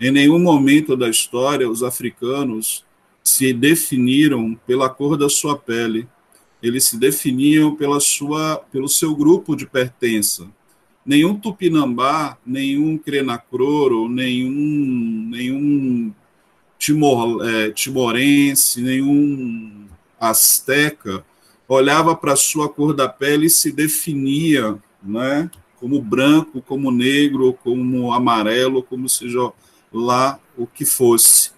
Em 0.00 0.10
nenhum 0.10 0.38
momento 0.38 0.96
da 0.96 1.10
história 1.10 1.68
os 1.68 1.82
africanos 1.82 2.84
se 3.22 3.52
definiram 3.52 4.58
pela 4.66 4.88
cor 4.88 5.18
da 5.18 5.28
sua 5.28 5.58
pele, 5.58 6.08
eles 6.62 6.84
se 6.84 6.98
definiam 6.98 7.76
pela 7.76 8.00
sua, 8.00 8.56
pelo 8.72 8.88
seu 8.88 9.14
grupo 9.14 9.54
de 9.54 9.66
pertença. 9.66 10.48
Nenhum 11.04 11.38
tupinambá, 11.38 12.38
nenhum 12.46 12.96
crenacroro, 12.96 14.08
nenhum, 14.08 15.28
nenhum 15.30 16.14
timor, 16.78 17.46
é, 17.46 17.70
timorense, 17.70 18.80
nenhum 18.80 19.86
asteca 20.18 21.24
olhava 21.68 22.14
para 22.14 22.32
a 22.32 22.36
sua 22.36 22.68
cor 22.68 22.94
da 22.94 23.08
pele 23.08 23.46
e 23.46 23.50
se 23.50 23.72
definia 23.72 24.78
né, 25.02 25.50
como 25.76 26.00
branco, 26.00 26.62
como 26.62 26.90
negro, 26.90 27.58
como 27.62 28.12
amarelo, 28.12 28.82
como 28.82 29.08
seja 29.08 29.52
lá 29.92 30.38
o 30.56 30.66
que 30.66 30.84
fosse. 30.84 31.50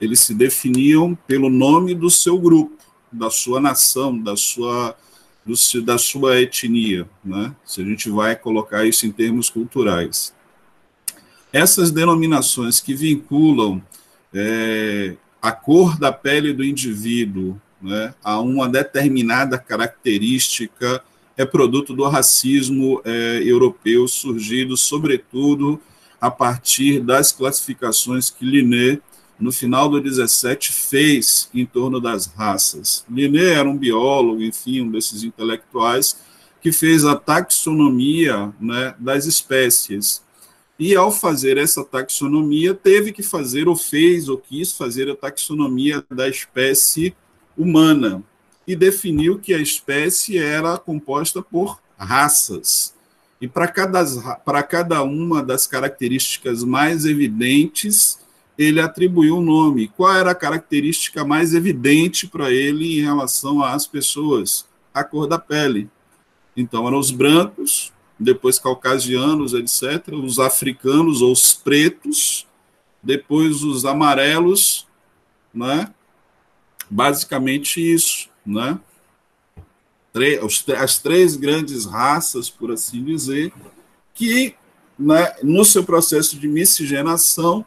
Eles 0.00 0.20
se 0.20 0.34
definiam 0.34 1.16
pelo 1.26 1.48
nome 1.48 1.94
do 1.94 2.10
seu 2.10 2.38
grupo, 2.38 2.76
da 3.10 3.30
sua 3.30 3.60
nação, 3.60 4.18
da 4.18 4.36
sua, 4.36 4.96
do, 5.46 5.54
da 5.82 5.96
sua 5.96 6.40
etnia, 6.40 7.08
né? 7.24 7.54
se 7.64 7.80
a 7.80 7.84
gente 7.84 8.10
vai 8.10 8.36
colocar 8.36 8.84
isso 8.84 9.06
em 9.06 9.12
termos 9.12 9.48
culturais. 9.48 10.34
Essas 11.52 11.90
denominações 11.90 12.80
que 12.80 12.94
vinculam 12.94 13.80
é, 14.34 15.14
a 15.40 15.52
cor 15.52 15.98
da 15.98 16.12
pele 16.12 16.52
do 16.52 16.64
indivíduo 16.64 17.60
né, 17.80 18.14
a 18.24 18.40
uma 18.40 18.68
determinada 18.68 19.58
característica 19.58 21.02
é 21.36 21.44
produto 21.44 21.94
do 21.94 22.08
racismo 22.08 23.00
é, 23.04 23.42
europeu 23.44 24.08
surgido, 24.08 24.76
sobretudo, 24.76 25.80
a 26.20 26.30
partir 26.30 27.00
das 27.00 27.32
classificações 27.32 28.30
que 28.30 28.44
Linné, 28.44 29.00
no 29.38 29.52
final 29.52 29.88
do 29.88 30.00
17, 30.00 30.72
fez 30.72 31.50
em 31.52 31.66
torno 31.66 32.00
das 32.00 32.26
raças. 32.26 33.04
Linné 33.10 33.52
era 33.54 33.68
um 33.68 33.76
biólogo, 33.76 34.42
enfim, 34.42 34.80
um 34.80 34.90
desses 34.90 35.22
intelectuais, 35.22 36.16
que 36.62 36.72
fez 36.72 37.04
a 37.04 37.14
taxonomia 37.14 38.50
né, 38.58 38.94
das 38.98 39.26
espécies. 39.26 40.23
E, 40.78 40.96
ao 40.96 41.12
fazer 41.12 41.56
essa 41.56 41.84
taxonomia, 41.84 42.74
teve 42.74 43.12
que 43.12 43.22
fazer, 43.22 43.68
ou 43.68 43.76
fez, 43.76 44.28
ou 44.28 44.36
quis 44.36 44.72
fazer 44.72 45.08
a 45.08 45.14
taxonomia 45.14 46.04
da 46.10 46.28
espécie 46.28 47.14
humana, 47.56 48.22
e 48.66 48.74
definiu 48.74 49.38
que 49.38 49.54
a 49.54 49.58
espécie 49.58 50.38
era 50.38 50.76
composta 50.78 51.40
por 51.40 51.80
raças. 51.96 52.94
E 53.40 53.46
para 53.46 53.68
cada, 53.68 54.02
cada 54.68 55.02
uma 55.02 55.42
das 55.42 55.66
características 55.66 56.64
mais 56.64 57.04
evidentes, 57.04 58.18
ele 58.56 58.80
atribuiu 58.80 59.36
um 59.36 59.42
nome. 59.42 59.88
Qual 59.88 60.12
era 60.12 60.30
a 60.30 60.34
característica 60.34 61.24
mais 61.24 61.54
evidente 61.54 62.26
para 62.26 62.50
ele 62.50 62.98
em 62.98 63.02
relação 63.02 63.62
às 63.62 63.86
pessoas? 63.86 64.66
A 64.92 65.04
cor 65.04 65.26
da 65.26 65.38
pele. 65.38 65.88
Então, 66.56 66.86
eram 66.86 66.98
os 66.98 67.10
brancos, 67.10 67.92
depois 68.24 68.58
caucasianos, 68.58 69.52
etc., 69.52 70.14
os 70.14 70.38
africanos 70.38 71.22
ou 71.22 71.32
os 71.32 71.52
pretos, 71.52 72.46
depois 73.02 73.62
os 73.62 73.84
amarelos, 73.84 74.86
né? 75.52 75.92
basicamente 76.90 77.80
isso, 77.80 78.28
né? 78.44 78.78
As 80.78 80.98
três 80.98 81.34
grandes 81.34 81.84
raças, 81.84 82.48
por 82.48 82.70
assim 82.70 83.02
dizer, 83.02 83.52
que 84.14 84.54
né, 84.96 85.34
no 85.42 85.64
seu 85.64 85.82
processo 85.82 86.38
de 86.38 86.46
miscigenação 86.46 87.64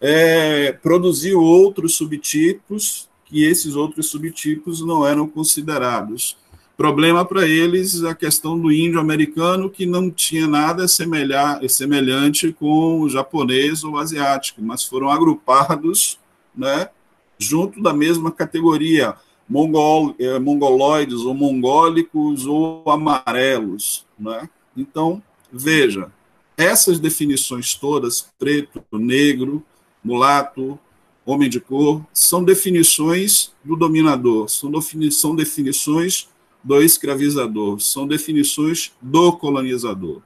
é, 0.00 0.72
produziu 0.72 1.40
outros 1.40 1.96
subtipos, 1.96 3.08
que 3.24 3.44
esses 3.44 3.74
outros 3.74 4.06
subtipos 4.06 4.80
não 4.80 5.04
eram 5.04 5.28
considerados. 5.28 6.36
Problema 6.78 7.24
para 7.24 7.44
eles 7.44 8.04
a 8.04 8.14
questão 8.14 8.56
do 8.56 8.70
índio 8.70 9.00
americano, 9.00 9.68
que 9.68 9.84
não 9.84 10.12
tinha 10.12 10.46
nada 10.46 10.86
semelhante 10.86 12.52
com 12.52 13.00
o 13.00 13.08
japonês 13.08 13.82
ou 13.82 13.98
asiático, 13.98 14.62
mas 14.62 14.84
foram 14.84 15.10
agrupados 15.10 16.20
né, 16.54 16.88
junto 17.36 17.82
da 17.82 17.92
mesma 17.92 18.30
categoria, 18.30 19.16
mongol, 19.48 20.14
eh, 20.20 20.38
mongoloides 20.38 21.22
ou 21.22 21.34
mongólicos 21.34 22.46
ou 22.46 22.88
amarelos. 22.88 24.06
Né? 24.16 24.48
Então, 24.76 25.20
veja, 25.52 26.12
essas 26.56 27.00
definições 27.00 27.74
todas, 27.74 28.30
preto, 28.38 28.84
negro, 28.92 29.64
mulato, 30.04 30.78
homem 31.26 31.50
de 31.50 31.58
cor, 31.58 32.06
são 32.12 32.44
definições 32.44 33.52
do 33.64 33.74
dominador, 33.74 34.48
são, 34.48 34.70
defini 34.70 35.10
são 35.10 35.34
definições 35.34 36.28
do 36.62 36.82
escravizador, 36.82 37.80
são 37.80 38.06
definições 38.06 38.92
do 39.00 39.32
colonizador. 39.32 40.22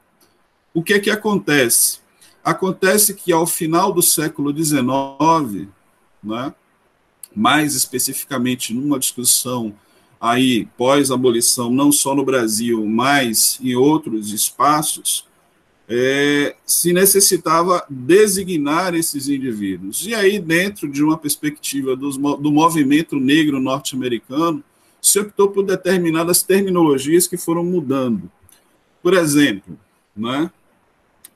O 0.74 0.82
que 0.82 0.94
é 0.94 0.98
que 0.98 1.10
acontece? 1.10 2.00
Acontece 2.42 3.14
que 3.14 3.32
ao 3.32 3.46
final 3.46 3.92
do 3.92 4.02
século 4.02 4.56
XIX, 4.56 5.68
né, 6.22 6.54
mais 7.34 7.74
especificamente 7.74 8.74
numa 8.74 8.98
discussão 8.98 9.74
aí 10.20 10.66
pós-abolição, 10.76 11.70
não 11.70 11.90
só 11.90 12.14
no 12.14 12.24
Brasil, 12.24 12.86
mas 12.86 13.58
em 13.60 13.74
outros 13.74 14.32
espaços, 14.32 15.26
é, 15.88 16.54
se 16.64 16.92
necessitava 16.92 17.84
designar 17.90 18.94
esses 18.94 19.28
indivíduos. 19.28 20.06
E 20.06 20.14
aí, 20.14 20.38
dentro 20.38 20.88
de 20.88 21.02
uma 21.02 21.18
perspectiva 21.18 21.96
dos, 21.96 22.16
do 22.16 22.52
movimento 22.52 23.16
negro 23.16 23.60
norte-americano, 23.60 24.62
se 25.02 25.18
optou 25.18 25.50
por 25.50 25.64
determinadas 25.64 26.42
terminologias 26.42 27.26
que 27.26 27.36
foram 27.36 27.64
mudando. 27.64 28.30
Por 29.02 29.14
exemplo, 29.14 29.76
né, 30.16 30.50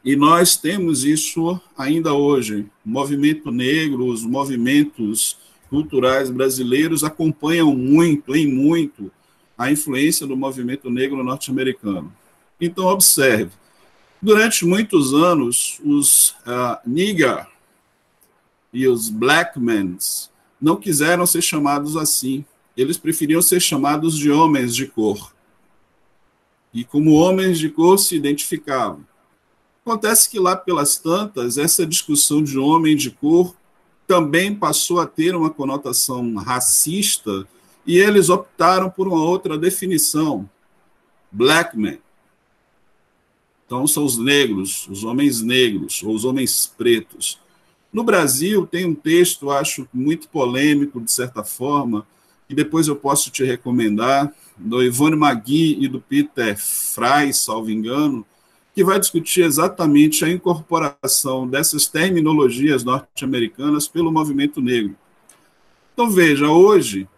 e 0.05 0.15
nós 0.15 0.57
temos 0.57 1.05
isso 1.05 1.61
ainda 1.77 2.15
hoje, 2.15 2.65
movimento 2.85 3.51
negro, 3.51 4.07
os 4.07 4.23
movimentos 4.23 5.37
culturais 5.69 6.31
brasileiros 6.31 7.03
acompanham 7.03 7.75
muito, 7.75 8.37
em 8.37 8.47
muito, 8.47 9.11
a 9.59 9.69
influência 9.69 10.25
do 10.25 10.37
movimento 10.37 10.89
negro 10.89 11.25
norte-americano. 11.25 12.13
Então, 12.61 12.85
observe, 12.85 13.51
durante 14.23 14.65
muitos 14.65 15.13
anos, 15.13 15.81
os 15.85 16.31
uh, 16.47 16.79
nigger 16.87 17.45
e 18.73 18.87
os 18.87 19.09
black 19.09 19.59
men 19.59 19.97
não 20.61 20.77
quiseram 20.77 21.27
ser 21.27 21.43
chamados 21.43 21.97
assim. 21.97 22.45
Eles 22.77 22.99
preferiam 22.99 23.41
ser 23.41 23.61
chamados 23.61 24.17
de 24.17 24.31
homens 24.31 24.75
de 24.75 24.87
cor. 24.87 25.35
E 26.73 26.85
como 26.85 27.15
homens 27.15 27.59
de 27.59 27.71
cor 27.71 27.99
se 27.99 28.15
identificavam. 28.17 29.05
Acontece 29.85 30.29
que 30.29 30.39
lá 30.39 30.57
pelas 30.57 30.99
tantas, 30.99 31.57
essa 31.57 31.87
discussão 31.87 32.43
de 32.43 32.59
homem 32.59 32.97
de 32.97 33.11
cor 33.11 33.55
também 34.07 34.55
passou 34.55 35.01
a 35.01 35.07
ter 35.07 35.35
uma 35.35 35.51
conotação 35.51 36.35
racista 36.35 37.47
e 37.87 37.99
eles 37.99 38.29
optaram 38.29 38.91
por 38.91 39.07
uma 39.07 39.23
outra 39.23 39.57
definição, 39.57 40.49
black 41.31 41.79
man. 41.79 41.99
Então 43.65 43.87
são 43.87 44.05
os 44.05 44.19
negros, 44.19 44.87
os 44.89 45.03
homens 45.05 45.41
negros 45.41 46.03
ou 46.03 46.15
os 46.15 46.25
homens 46.25 46.73
pretos. 46.79 47.39
No 47.93 48.05
Brasil 48.05 48.67
tem 48.67 48.85
um 48.85 48.95
texto, 48.95 49.51
acho 49.51 49.89
muito 49.93 50.29
polêmico 50.29 51.01
de 51.01 51.11
certa 51.11 51.43
forma, 51.43 52.07
que 52.49 52.55
depois 52.55 52.89
eu 52.89 52.97
posso 52.97 53.31
te 53.31 53.45
recomendar, 53.45 54.33
do 54.57 54.83
Ivone 54.83 55.17
Magui 55.17 55.77
e 55.81 55.89
do 55.89 56.01
Peter 56.01 56.57
Fry, 56.59 57.33
salvo 57.33 57.71
engano, 57.71 58.25
que 58.75 58.85
vai 58.85 58.99
discutir 58.99 59.43
exatamente 59.43 60.25
a 60.25 60.31
incorporação 60.31 61.47
dessas 61.49 61.87
terminologias 61.87 62.85
norte-americanas 62.85 63.89
pelo 63.89 64.13
movimento 64.13 64.61
negro. 64.61 64.95
Então, 65.93 66.11
veja, 66.11 66.49
hoje, 66.49 67.09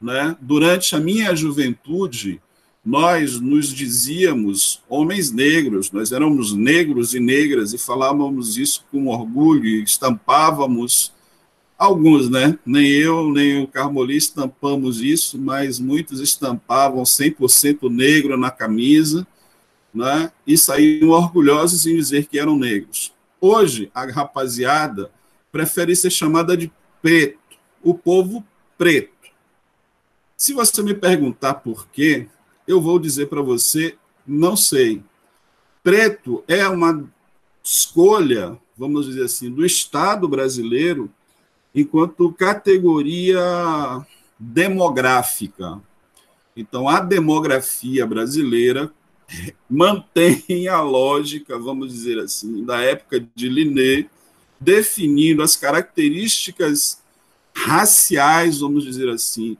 né, 0.00 0.36
durante 0.40 0.94
a 0.96 1.00
minha 1.00 1.34
juventude, 1.34 2.40
nós 2.84 3.40
nos 3.40 3.72
dizíamos 3.72 4.82
homens 4.88 5.30
negros, 5.30 5.90
nós 5.90 6.12
éramos 6.12 6.52
negros 6.52 7.14
e 7.14 7.20
negras 7.20 7.72
e 7.72 7.78
falávamos 7.78 8.58
isso 8.58 8.84
com 8.90 9.06
orgulho 9.06 9.64
e 9.64 9.84
estampávamos 9.84 11.13
alguns, 11.78 12.30
né? 12.30 12.58
Nem 12.64 12.86
eu, 12.86 13.30
nem 13.30 13.62
o 13.62 13.68
Carmoli 13.68 14.16
estampamos 14.16 15.00
isso, 15.00 15.38
mas 15.38 15.78
muitos 15.78 16.20
estampavam 16.20 17.02
100% 17.02 17.90
negro 17.90 18.36
na 18.36 18.50
camisa 18.50 19.26
né, 19.92 20.32
e 20.46 20.58
saíam 20.58 21.10
orgulhosos 21.10 21.86
em 21.86 21.96
dizer 21.96 22.26
que 22.26 22.38
eram 22.38 22.56
negros. 22.56 23.12
Hoje, 23.40 23.90
a 23.94 24.04
rapaziada 24.06 25.10
prefere 25.52 25.94
ser 25.94 26.10
chamada 26.10 26.56
de 26.56 26.72
preto, 27.00 27.38
o 27.82 27.94
povo 27.94 28.44
preto. 28.76 29.12
Se 30.36 30.52
você 30.52 30.82
me 30.82 30.94
perguntar 30.94 31.54
por 31.54 31.86
quê, 31.88 32.26
eu 32.66 32.80
vou 32.80 32.98
dizer 32.98 33.28
para 33.28 33.42
você, 33.42 33.96
não 34.26 34.56
sei. 34.56 35.02
Preto 35.82 36.42
é 36.48 36.66
uma 36.66 37.08
escolha 37.62 38.58
vamos 38.76 39.06
dizer 39.06 39.24
assim, 39.24 39.50
do 39.50 39.64
Estado 39.64 40.28
brasileiro 40.28 41.10
enquanto 41.74 42.32
categoria 42.32 43.40
demográfica. 44.38 45.80
Então, 46.56 46.88
a 46.88 47.00
demografia 47.00 48.06
brasileira 48.06 48.92
mantém 49.68 50.68
a 50.68 50.80
lógica, 50.80 51.58
vamos 51.58 51.92
dizer 51.92 52.18
assim, 52.20 52.64
da 52.64 52.80
época 52.80 53.26
de 53.34 53.48
Linné, 53.48 54.08
definindo 54.60 55.42
as 55.42 55.56
características 55.56 57.02
raciais, 57.52 58.60
vamos 58.60 58.84
dizer 58.84 59.08
assim, 59.08 59.56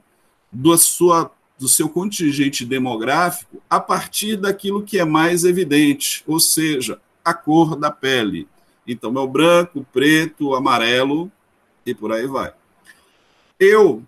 do, 0.51 0.77
sua, 0.77 1.31
do 1.59 1.67
seu 1.67 1.89
contingente 1.89 2.65
demográfico 2.65 3.61
a 3.69 3.79
partir 3.79 4.37
daquilo 4.37 4.83
que 4.83 4.99
é 4.99 5.05
mais 5.05 5.43
evidente, 5.43 6.23
ou 6.25 6.39
seja, 6.39 6.99
a 7.23 7.33
cor 7.33 7.75
da 7.75 7.91
pele. 7.91 8.47
Então, 8.87 9.13
é 9.15 9.19
o 9.19 9.27
branco, 9.27 9.85
preto, 9.91 10.53
amarelo 10.53 11.31
e 11.85 11.93
por 11.93 12.11
aí 12.11 12.25
vai. 12.25 12.53
Eu, 13.59 14.03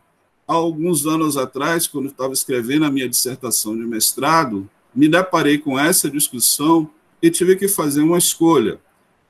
há 0.48 0.54
alguns 0.54 1.06
anos 1.06 1.38
atrás, 1.38 1.88
quando 1.88 2.08
estava 2.08 2.34
escrevendo 2.34 2.86
a 2.86 2.91
minha 2.91 3.08
dissertação 3.08 3.76
de 3.76 3.84
mestrado, 3.84 4.70
me 4.94 5.08
deparei 5.08 5.58
com 5.58 5.80
essa 5.80 6.10
discussão 6.10 6.90
e 7.22 7.30
tive 7.30 7.56
que 7.56 7.68
fazer 7.68 8.02
uma 8.02 8.18
escolha. 8.18 8.80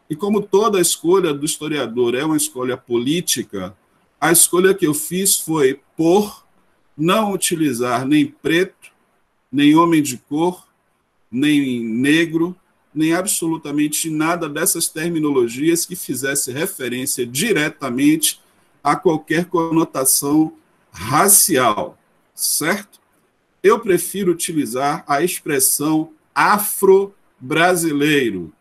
E 0.10 0.15
como 0.15 0.41
toda 0.41 0.80
escolha 0.80 1.34
do 1.34 1.45
historiador 1.45 2.15
é 2.15 2.24
uma 2.24 2.38
escolha 2.38 2.78
política, 2.78 3.76
a 4.19 4.32
escolha 4.32 4.74
que 4.74 4.88
eu 4.88 4.94
fiz 4.94 5.36
foi 5.36 5.80
por 5.95 6.45
não 6.98 7.34
utilizar 7.34 8.07
nem 8.07 8.26
preto, 8.26 8.91
nem 9.52 9.76
homem 9.76 10.02
de 10.02 10.18
cor, 10.18 10.65
nem 11.30 11.80
negro, 11.84 12.56
nem 12.98 13.14
absolutamente 13.14 14.10
nada 14.10 14.49
dessas 14.49 14.88
terminologias 14.88 15.86
que 15.86 15.95
fizesse 15.95 16.52
referência 16.52 17.26
diretamente 17.26 18.41
a 18.84 18.95
qualquer 18.95 19.45
conotação 19.45 20.53
racial, 20.91 21.98
certo? 22.34 22.99
Eu 23.61 23.80
prefiro 23.80 24.32
utilizar 24.32 25.03
a 25.07 25.24
expressão 25.24 26.11
afro-brasileiro. 26.34 28.52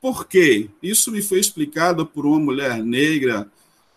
Por 0.00 0.26
quê? 0.26 0.70
Isso 0.82 1.10
me 1.10 1.22
foi 1.22 1.40
explicado 1.40 2.06
por 2.06 2.24
uma 2.24 2.38
mulher 2.38 2.82
negra 2.82 3.50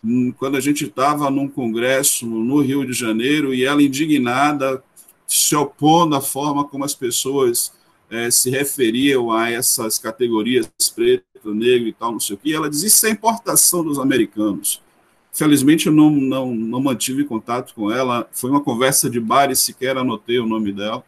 hum, 0.04 0.34
quando 0.38 0.58
a 0.58 0.60
gente 0.60 0.86
estava 0.86 1.30
num 1.30 1.48
congresso 1.48 2.26
no 2.26 2.62
Rio 2.62 2.86
de 2.86 2.94
Janeiro 2.94 3.54
e 3.54 3.64
ela 3.64 3.82
indignada, 3.82 4.84
se 5.28 5.56
opondo 5.56 6.16
à 6.16 6.22
forma 6.22 6.66
como 6.66 6.84
as 6.84 6.94
pessoas 6.94 7.72
é, 8.10 8.30
se 8.30 8.50
referiam 8.50 9.32
a 9.32 9.50
essas 9.50 9.98
categorias 9.98 10.70
preto, 10.96 11.54
negro 11.54 11.88
e 11.88 11.94
tal, 11.94 12.12
não 12.12 12.20
sei 12.20 12.36
o 12.36 12.40
que, 12.40 12.54
ela 12.54 12.70
diz, 12.70 12.84
isso 12.84 13.06
é 13.06 13.10
importação 13.10 13.84
dos 13.84 14.00
americanos. 14.00 14.82
Felizmente 15.32 15.88
eu 15.88 15.94
não, 15.94 16.12
não, 16.12 16.54
não 16.54 16.80
mantive 16.80 17.24
contato 17.24 17.74
com 17.74 17.92
ela, 17.92 18.30
foi 18.32 18.52
uma 18.52 18.62
conversa 18.62 19.10
de 19.10 19.20
bar 19.20 19.50
e 19.50 19.56
sequer 19.56 19.98
anotei 19.98 20.40
o 20.40 20.46
nome 20.46 20.72
dela. 20.72 21.04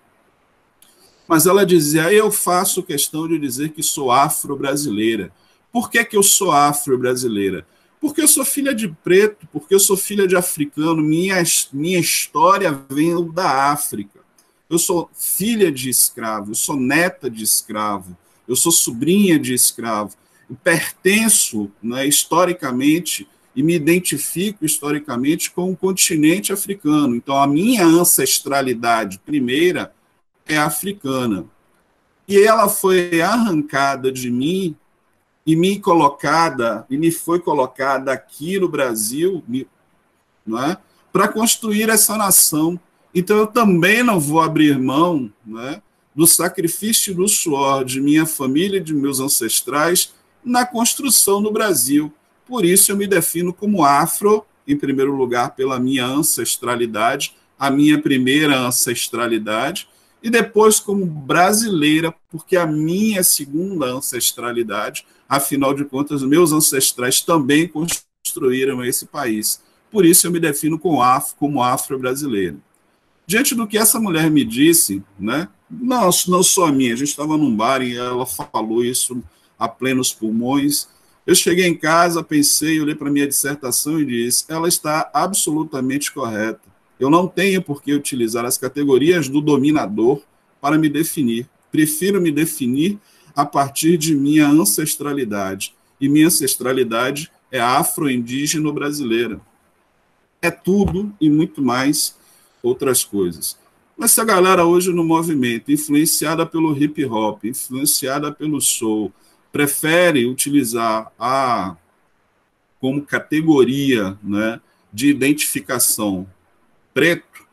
Mas 1.28 1.46
ela 1.46 1.66
dizia: 1.66 2.12
Eu 2.12 2.32
faço 2.32 2.84
questão 2.84 3.28
de 3.28 3.38
dizer 3.38 3.70
que 3.70 3.84
sou 3.84 4.12
afro-brasileira. 4.12 5.32
Por 5.72 5.90
que, 5.90 6.04
que 6.04 6.18
eu 6.18 6.24
sou 6.24 6.52
afro-brasileira? 6.52 7.68
Porque 8.00 8.22
eu 8.22 8.28
sou 8.28 8.46
filha 8.46 8.74
de 8.74 8.88
preto, 8.88 9.48
porque 9.52 9.74
eu 9.74 9.80
sou 9.80 9.98
filha 9.98 10.28
de 10.28 10.36
africano, 10.36 11.02
minha, 11.02 11.42
minha 11.74 12.00
história 12.00 12.72
vem 12.90 13.14
da 13.32 13.72
África. 13.72 14.15
Eu 14.70 14.80
sou 14.80 15.10
filha 15.14 15.72
de 15.72 15.90
escravo, 15.90 16.52
eu 16.52 16.56
sou 16.56 16.76
neta 16.76 17.30
de 17.30 17.44
escravo, 17.44 18.18
eu 18.48 18.56
sou 18.56 18.72
sobrinha 18.72 19.38
de 19.40 19.54
escravo. 19.54 20.16
Eu 20.50 20.56
pertenço, 20.56 21.72
né, 21.82 22.06
historicamente, 22.06 23.28
e 23.56 23.64
me 23.64 23.74
identifico 23.74 24.66
historicamente 24.66 25.50
com 25.52 25.72
o 25.72 25.78
continente 25.78 26.52
africano. 26.52 27.16
Então, 27.16 27.38
a 27.38 27.48
minha 27.48 27.86
ancestralidade 27.86 29.20
primeira 29.20 29.94
é 30.46 30.58
africana. 30.58 31.46
E 32.28 32.38
ela 32.38 32.68
foi 32.68 33.22
arrancada 33.22 34.12
de 34.12 34.30
mim 34.30 34.76
e 35.46 35.56
me 35.56 35.80
colocada, 35.80 36.86
e 36.90 36.98
me 36.98 37.12
foi 37.12 37.40
colocada 37.40 38.12
aqui 38.12 38.60
no 38.60 38.68
Brasil, 38.68 39.44
não 40.46 40.64
é? 40.64 40.78
para 41.16 41.30
construir 41.30 41.88
essa 41.88 42.18
nação. 42.18 42.78
Então, 43.18 43.38
eu 43.38 43.48
também 43.48 44.04
não 44.04 44.20
vou 44.20 44.42
abrir 44.42 44.78
mão 44.78 45.32
é? 45.64 45.82
do 46.14 46.28
sacrifício 46.28 47.16
do 47.16 47.30
suor 47.30 47.86
de 47.86 48.02
minha 48.02 48.26
família 48.26 48.78
e 48.78 48.84
de 48.84 48.94
meus 48.94 49.22
ancestrais 49.22 50.14
na 50.44 50.66
construção 50.66 51.42
do 51.42 51.50
Brasil. 51.50 52.12
Por 52.46 52.66
isso 52.66 52.92
eu 52.92 52.98
me 52.98 53.08
defino 53.08 53.54
como 53.54 53.86
afro, 53.86 54.46
em 54.68 54.76
primeiro 54.76 55.16
lugar, 55.16 55.56
pela 55.56 55.80
minha 55.80 56.06
ancestralidade, 56.06 57.34
a 57.58 57.72
minha 57.72 58.02
primeira 58.02 58.60
ancestralidade, 58.60 59.88
e 60.22 60.30
depois 60.30 60.78
como 60.82 61.06
brasileira, 61.06 62.14
porque 62.30 62.58
a 62.58 62.68
minha 62.68 63.24
segunda 63.24 63.86
ancestralidade, 63.86 65.06
afinal 65.30 65.74
de 65.74 65.86
contas, 65.86 66.22
meus 66.22 66.52
ancestrais 66.52 67.22
também 67.22 67.66
construíram 67.70 68.84
esse 68.84 69.06
país. 69.06 69.62
Por 69.90 70.04
isso 70.06 70.28
eu 70.28 70.32
me 70.32 70.40
defino 70.40 70.78
como 70.78 71.02
afro, 71.02 71.36
como 71.38 71.64
afro-brasileiro. 71.64 72.62
Diante 73.28 73.56
do 73.56 73.68
que 73.68 73.78
essa 73.78 74.00
mulher 74.00 74.30
me 74.30 74.44
disse, 74.44 75.04
né? 75.20 75.48
Não, 75.70 76.10
não 76.28 76.44
só 76.44 76.68
a 76.68 76.72
minha, 76.72 76.94
a 76.94 76.98
gente 76.98 77.10
estava 77.10 77.38
num 77.38 77.56
bar 77.56 77.82
e 77.82 77.98
ela 77.98 78.26
falou 78.26 78.84
isso 78.84 79.22
a 79.58 79.68
plenos 79.68 80.14
pulmões, 80.14 80.88
eu 81.26 81.34
cheguei 81.34 81.66
em 81.66 81.76
casa, 81.76 82.24
pensei, 82.24 82.80
olhei 82.80 82.94
para 82.94 83.10
minha 83.10 83.28
dissertação 83.28 84.00
e 84.00 84.06
disse: 84.06 84.46
ela 84.48 84.68
está 84.68 85.10
absolutamente 85.12 86.12
correta. 86.12 86.62
Eu 87.00 87.10
não 87.10 87.28
tenho 87.28 87.62
por 87.62 87.82
que 87.82 87.94
utilizar 87.94 88.46
as 88.46 88.58
categorias 88.58 89.28
do 89.28 89.42
dominador 89.42 90.22
para 90.62 90.78
me 90.78 90.88
definir. 90.88 91.50
Prefiro 91.72 92.22
me 92.22 92.32
definir 92.32 93.00
a 93.36 93.46
partir 93.46 93.98
de 93.98 94.16
minha 94.16 94.48
ancestralidade. 94.48 95.74
E 96.00 96.08
minha 96.08 96.28
ancestralidade 96.28 97.32
é 97.52 97.60
afro-indígena 97.60 98.72
brasileira. 98.72 99.42
É 100.42 100.52
tudo 100.52 101.12
e 101.20 101.30
muito 101.30 101.62
mais 101.62 102.16
outras 102.66 103.04
coisas. 103.04 103.58
Mas 103.98 104.12
se 104.12 104.20
a 104.20 104.26
galera 104.26 104.66
hoje 104.66 104.92
no 104.92 105.04
movimento, 105.04 105.72
influenciada 105.72 106.46
pelo 106.46 106.76
hip 106.78 107.06
hop, 107.06 107.46
influenciada 107.46 108.32
pelo 108.32 108.60
soul, 108.60 109.14
prefere 109.52 110.26
utilizar 110.26 111.12
a 111.18 111.78
como 112.80 113.02
categoria 113.02 114.18
né, 114.22 114.60
de 114.92 115.08
identificação 115.08 116.28
preto, 116.94 117.46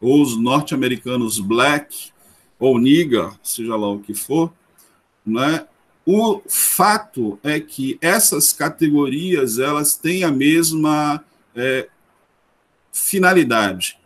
ou 0.00 0.22
os 0.22 0.36
norte-americanos 0.36 1.38
black, 1.38 2.10
ou 2.58 2.78
nigger, 2.78 3.30
seja 3.42 3.76
lá 3.76 3.88
o 3.88 4.00
que 4.00 4.14
for, 4.14 4.52
né, 5.24 5.66
o 6.04 6.40
fato 6.48 7.38
é 7.42 7.60
que 7.60 7.98
essas 8.00 8.52
categorias 8.52 9.58
elas 9.58 9.96
têm 9.96 10.24
a 10.24 10.30
mesma 10.30 11.24
é, 11.54 11.88
finalidade. 12.92 13.99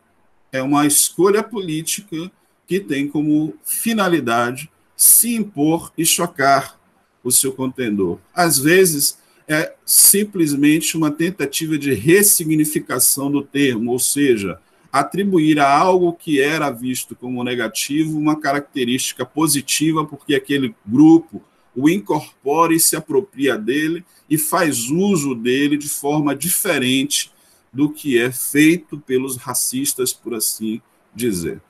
É 0.55 0.63
uma 0.63 0.87
escolha 0.87 1.43
política 1.43 2.31
que 2.65 2.79
tem 2.79 3.09
como 3.09 3.55
finalidade 3.65 4.71
se 4.97 5.35
impor 5.35 5.93
e 5.99 6.07
chocar 6.07 6.79
o 7.25 7.33
seu 7.33 7.51
contendor. 7.51 8.21
Às 8.33 8.57
vezes, 8.57 9.19
é 9.49 9.75
simplesmente 9.85 10.97
uma 10.97 11.11
tentativa 11.11 11.77
de 11.77 11.93
ressignificação 11.93 13.33
do 13.33 13.43
termo, 13.43 13.91
ou 13.91 13.99
seja, 13.99 14.61
atribuir 14.93 15.59
a 15.59 15.69
algo 15.69 16.13
que 16.13 16.41
era 16.41 16.71
visto 16.71 17.17
como 17.17 17.43
negativo 17.43 18.17
uma 18.17 18.39
característica 18.39 19.27
positiva, 19.27 20.05
porque 20.05 20.37
aquele 20.37 20.73
grupo 20.87 21.43
o 21.75 21.89
incorpora 21.89 22.73
e 22.73 22.79
se 22.79 22.95
apropria 22.95 23.59
dele 23.59 24.05
e 24.31 24.39
faz 24.39 24.89
uso 24.89 25.35
dele 25.35 25.77
de 25.77 25.89
forma 25.89 26.33
diferente 26.33 27.34
do 27.75 27.91
que 27.91 28.19
é 28.19 28.31
feito 28.31 28.99
pelos 28.99 29.37
racistas, 29.37 30.13
por 30.13 30.35
assim 30.35 30.81
dizer. 31.13 31.61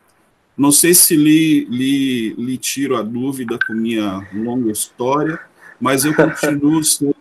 Não 0.57 0.71
sei 0.71 0.95
se 0.95 1.17
lhe, 1.17 1.65
lhe, 1.65 2.35
lhe 2.35 2.59
tiro 2.59 2.97
a 2.97 3.03
dúvida 3.03 3.59
com 3.67 3.73
minha 3.73 4.29
longa 4.33 4.71
história, 4.71 5.41
mas 5.81 6.05
eu 6.05 6.15
continuo 6.15 6.85
sendo 6.85 7.17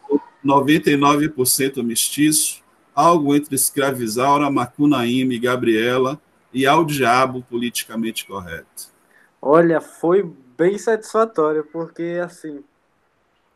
99% 0.45 1.81
mestiço, 1.81 2.61
algo 2.93 3.34
entre 3.34 3.55
escravizaura, 3.55 4.51
Macunaíma 4.51 5.34
e 5.34 5.39
Gabriela, 5.39 6.22
e 6.53 6.68
ao 6.68 6.85
diabo 6.85 7.43
politicamente 7.49 8.27
correto. 8.27 8.93
Olha, 9.41 9.81
foi 9.81 10.30
bem 10.55 10.77
satisfatório, 10.77 11.64
porque 11.72 12.19
assim, 12.23 12.64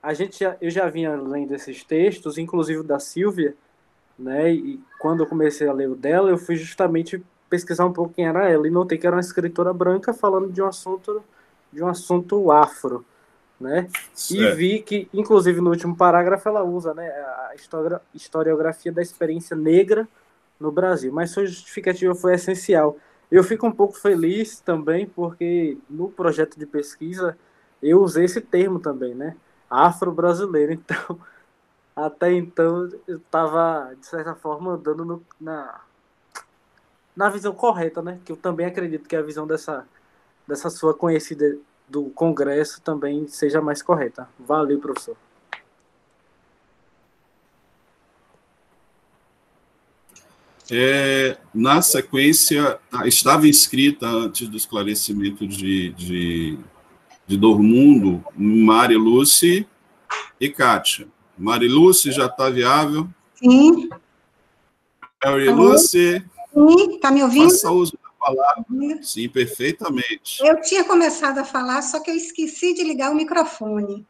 a 0.01 0.13
gente 0.13 0.43
eu 0.59 0.71
já 0.71 0.89
vinha 0.89 1.15
lendo 1.15 1.53
esses 1.53 1.83
textos, 1.83 2.37
inclusive 2.37 2.81
da 2.81 2.97
Silvia, 2.97 3.55
né? 4.17 4.51
E 4.53 4.79
quando 4.99 5.21
eu 5.23 5.27
comecei 5.27 5.67
a 5.67 5.73
ler 5.73 5.89
o 5.89 5.95
dela, 5.95 6.29
eu 6.29 6.37
fui 6.37 6.55
justamente 6.55 7.23
pesquisar 7.49 7.85
um 7.85 7.93
pouco 7.93 8.13
quem 8.13 8.27
era 8.27 8.49
ela 8.49 8.67
e 8.67 8.71
notei 8.71 8.97
que 8.97 9.07
era 9.07 9.15
uma 9.15 9.21
escritora 9.21 9.73
branca 9.73 10.13
falando 10.13 10.51
de 10.51 10.61
um 10.61 10.67
assunto 10.67 11.23
de 11.71 11.83
um 11.83 11.87
assunto 11.87 12.51
afro, 12.51 13.05
né? 13.59 13.89
E 14.31 14.51
vi 14.51 14.81
que, 14.81 15.09
inclusive, 15.13 15.59
no 15.59 15.69
último 15.69 15.95
parágrafo 15.95 16.47
ela 16.47 16.63
usa, 16.63 16.93
né, 16.93 17.07
a 17.07 17.53
historiografia 18.13 18.91
da 18.91 19.01
experiência 19.01 19.55
negra 19.55 20.07
no 20.59 20.71
Brasil. 20.71 21.11
Mas 21.11 21.31
sua 21.31 21.45
justificativa 21.45 22.15
foi 22.15 22.33
essencial. 22.35 22.97
Eu 23.29 23.43
fico 23.43 23.67
um 23.67 23.71
pouco 23.71 23.97
feliz 23.97 24.59
também 24.59 25.05
porque 25.05 25.77
no 25.89 26.09
projeto 26.09 26.57
de 26.57 26.65
pesquisa 26.65 27.37
eu 27.83 28.01
usei 28.01 28.25
esse 28.25 28.39
termo 28.41 28.79
também, 28.79 29.13
né? 29.13 29.35
Afro-brasileiro. 29.69 30.73
Então, 30.87 31.19
até 31.97 32.31
então 32.31 32.87
eu 33.07 33.17
estava, 33.17 33.91
de 33.99 34.05
certa 34.05 34.35
forma, 34.35 34.73
andando 34.73 35.03
no, 35.03 35.25
na, 35.41 35.81
na 37.15 37.27
visão 37.27 37.51
correta, 37.55 38.03
né? 38.03 38.19
Que 38.23 38.31
eu 38.31 38.37
também 38.37 38.67
acredito 38.67 39.09
que 39.09 39.15
a 39.15 39.21
visão 39.23 39.47
dessa, 39.47 39.83
dessa 40.47 40.69
sua 40.69 40.93
conhecida 40.93 41.57
do 41.89 42.03
Congresso 42.11 42.79
também 42.81 43.27
seja 43.27 43.59
mais 43.61 43.81
correta. 43.81 44.29
Valeu, 44.37 44.79
professor. 44.79 45.17
É, 50.69 51.37
na 51.51 51.81
sequência, 51.81 52.79
estava 53.05 53.47
inscrita 53.47 54.05
antes 54.05 54.47
do 54.47 54.55
esclarecimento 54.55 55.47
de, 55.47 55.89
de, 55.93 56.59
de 57.25 57.37
Dormundo, 57.37 58.23
Mari 58.35 58.97
Lúcia 58.97 59.65
e 60.39 60.49
Kátia. 60.49 61.07
Mari 61.37 61.67
Lúcia 61.67 62.11
já 62.11 62.25
está 62.25 62.49
viável? 62.49 63.07
Sim. 63.35 63.87
Mary 65.23 65.49
Lúcia. 65.49 66.25
Sim, 66.53 66.95
está 66.95 67.11
me 67.11 67.23
ouvindo? 67.23 67.51
Faça 67.51 67.71
uso 67.71 67.93
da 67.93 68.09
palavra. 68.19 68.65
Sim, 69.01 69.29
perfeitamente. 69.29 70.39
Eu 70.41 70.59
tinha 70.61 70.83
começado 70.83 71.37
a 71.37 71.43
falar, 71.43 71.83
só 71.83 71.99
que 71.99 72.09
eu 72.09 72.15
esqueci 72.15 72.73
de 72.73 72.83
ligar 72.83 73.11
o 73.11 73.15
microfone. 73.15 74.03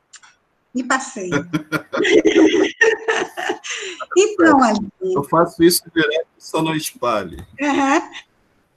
Me 0.74 0.84
passei. 0.84 1.30
então, 4.16 4.64
Aline. 4.64 4.90
Eu 5.02 5.24
faço 5.24 5.62
isso 5.64 5.84
direto, 5.94 6.28
só 6.38 6.62
não 6.62 6.74
espalhe. 6.76 7.38
Uhum. 7.60 8.02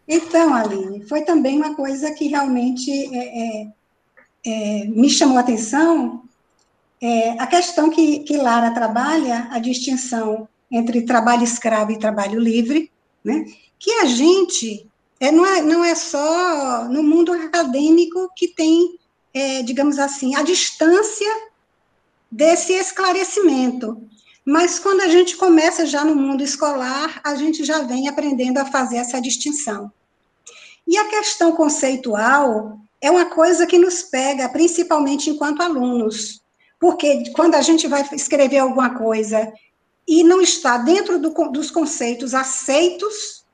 Então, 0.08 0.54
Aline, 0.54 1.06
foi 1.06 1.20
também 1.22 1.56
uma 1.56 1.76
coisa 1.76 2.12
que 2.14 2.26
realmente 2.26 2.90
é, 2.90 3.62
é, 3.62 3.68
é, 4.46 4.86
me 4.86 5.10
chamou 5.10 5.36
a 5.36 5.40
atenção. 5.40 6.24
É, 7.02 7.30
a 7.38 7.46
questão 7.46 7.88
que, 7.88 8.20
que 8.20 8.36
Lara 8.36 8.72
trabalha, 8.72 9.48
a 9.50 9.58
distinção 9.58 10.48
entre 10.70 11.02
trabalho 11.02 11.44
escravo 11.44 11.92
e 11.92 11.98
trabalho 11.98 12.38
livre, 12.38 12.90
né? 13.24 13.44
que 13.78 13.90
a 13.92 14.04
gente 14.04 14.86
é, 15.18 15.32
não, 15.32 15.44
é, 15.44 15.62
não 15.62 15.84
é 15.84 15.94
só 15.94 16.84
no 16.84 17.02
mundo 17.02 17.32
acadêmico 17.32 18.30
que 18.36 18.48
tem, 18.48 18.98
é, 19.32 19.62
digamos 19.62 19.98
assim, 19.98 20.34
a 20.34 20.42
distância 20.42 21.30
desse 22.30 22.72
esclarecimento. 22.72 24.00
Mas 24.44 24.78
quando 24.78 25.02
a 25.02 25.08
gente 25.08 25.36
começa 25.36 25.84
já 25.84 26.04
no 26.04 26.16
mundo 26.16 26.42
escolar, 26.42 27.20
a 27.22 27.34
gente 27.34 27.64
já 27.64 27.82
vem 27.82 28.08
aprendendo 28.08 28.58
a 28.58 28.64
fazer 28.64 28.96
essa 28.96 29.20
distinção. 29.20 29.92
E 30.86 30.96
a 30.96 31.08
questão 31.08 31.52
conceitual 31.52 32.78
é 33.00 33.10
uma 33.10 33.26
coisa 33.26 33.66
que 33.66 33.78
nos 33.78 34.02
pega, 34.02 34.48
principalmente 34.48 35.30
enquanto 35.30 35.62
alunos, 35.62 36.39
porque 36.80 37.30
quando 37.32 37.54
a 37.54 37.62
gente 37.62 37.86
vai 37.86 38.08
escrever 38.12 38.58
alguma 38.58 38.98
coisa 38.98 39.52
e 40.08 40.24
não 40.24 40.40
está 40.40 40.78
dentro 40.78 41.20
do, 41.20 41.30
dos 41.50 41.70
conceitos 41.70 42.34
aceitos, 42.34 43.44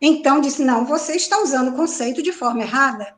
então 0.00 0.40
diz, 0.40 0.58
não, 0.58 0.84
você 0.84 1.14
está 1.14 1.40
usando 1.40 1.68
o 1.68 1.76
conceito 1.76 2.22
de 2.22 2.32
forma 2.32 2.62
errada. 2.62 3.14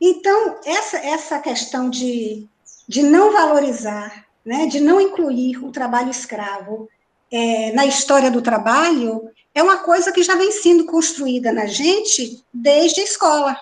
Então, 0.00 0.58
essa, 0.64 0.96
essa 0.98 1.38
questão 1.40 1.90
de 1.90 2.48
de 2.92 3.02
não 3.02 3.32
valorizar, 3.32 4.26
né, 4.44 4.66
de 4.66 4.80
não 4.80 5.00
incluir 5.00 5.64
o 5.64 5.70
trabalho 5.70 6.10
escravo 6.10 6.88
é, 7.30 7.72
na 7.72 7.86
história 7.86 8.30
do 8.30 8.42
trabalho, 8.42 9.30
é 9.54 9.62
uma 9.62 9.78
coisa 9.78 10.12
que 10.12 10.22
já 10.22 10.34
vem 10.34 10.50
sendo 10.52 10.84
construída 10.84 11.52
na 11.52 11.66
gente 11.66 12.44
desde 12.52 13.00
a 13.00 13.04
escola. 13.04 13.56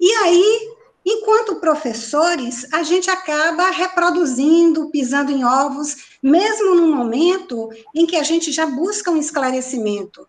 E 0.00 0.12
aí, 0.14 0.76
enquanto 1.10 1.56
professores, 1.56 2.66
a 2.72 2.82
gente 2.82 3.10
acaba 3.10 3.70
reproduzindo, 3.70 4.90
pisando 4.90 5.30
em 5.30 5.44
ovos, 5.44 6.18
mesmo 6.22 6.74
no 6.74 6.94
momento 6.94 7.70
em 7.94 8.06
que 8.06 8.16
a 8.16 8.22
gente 8.22 8.52
já 8.52 8.66
busca 8.66 9.10
um 9.10 9.16
esclarecimento. 9.16 10.28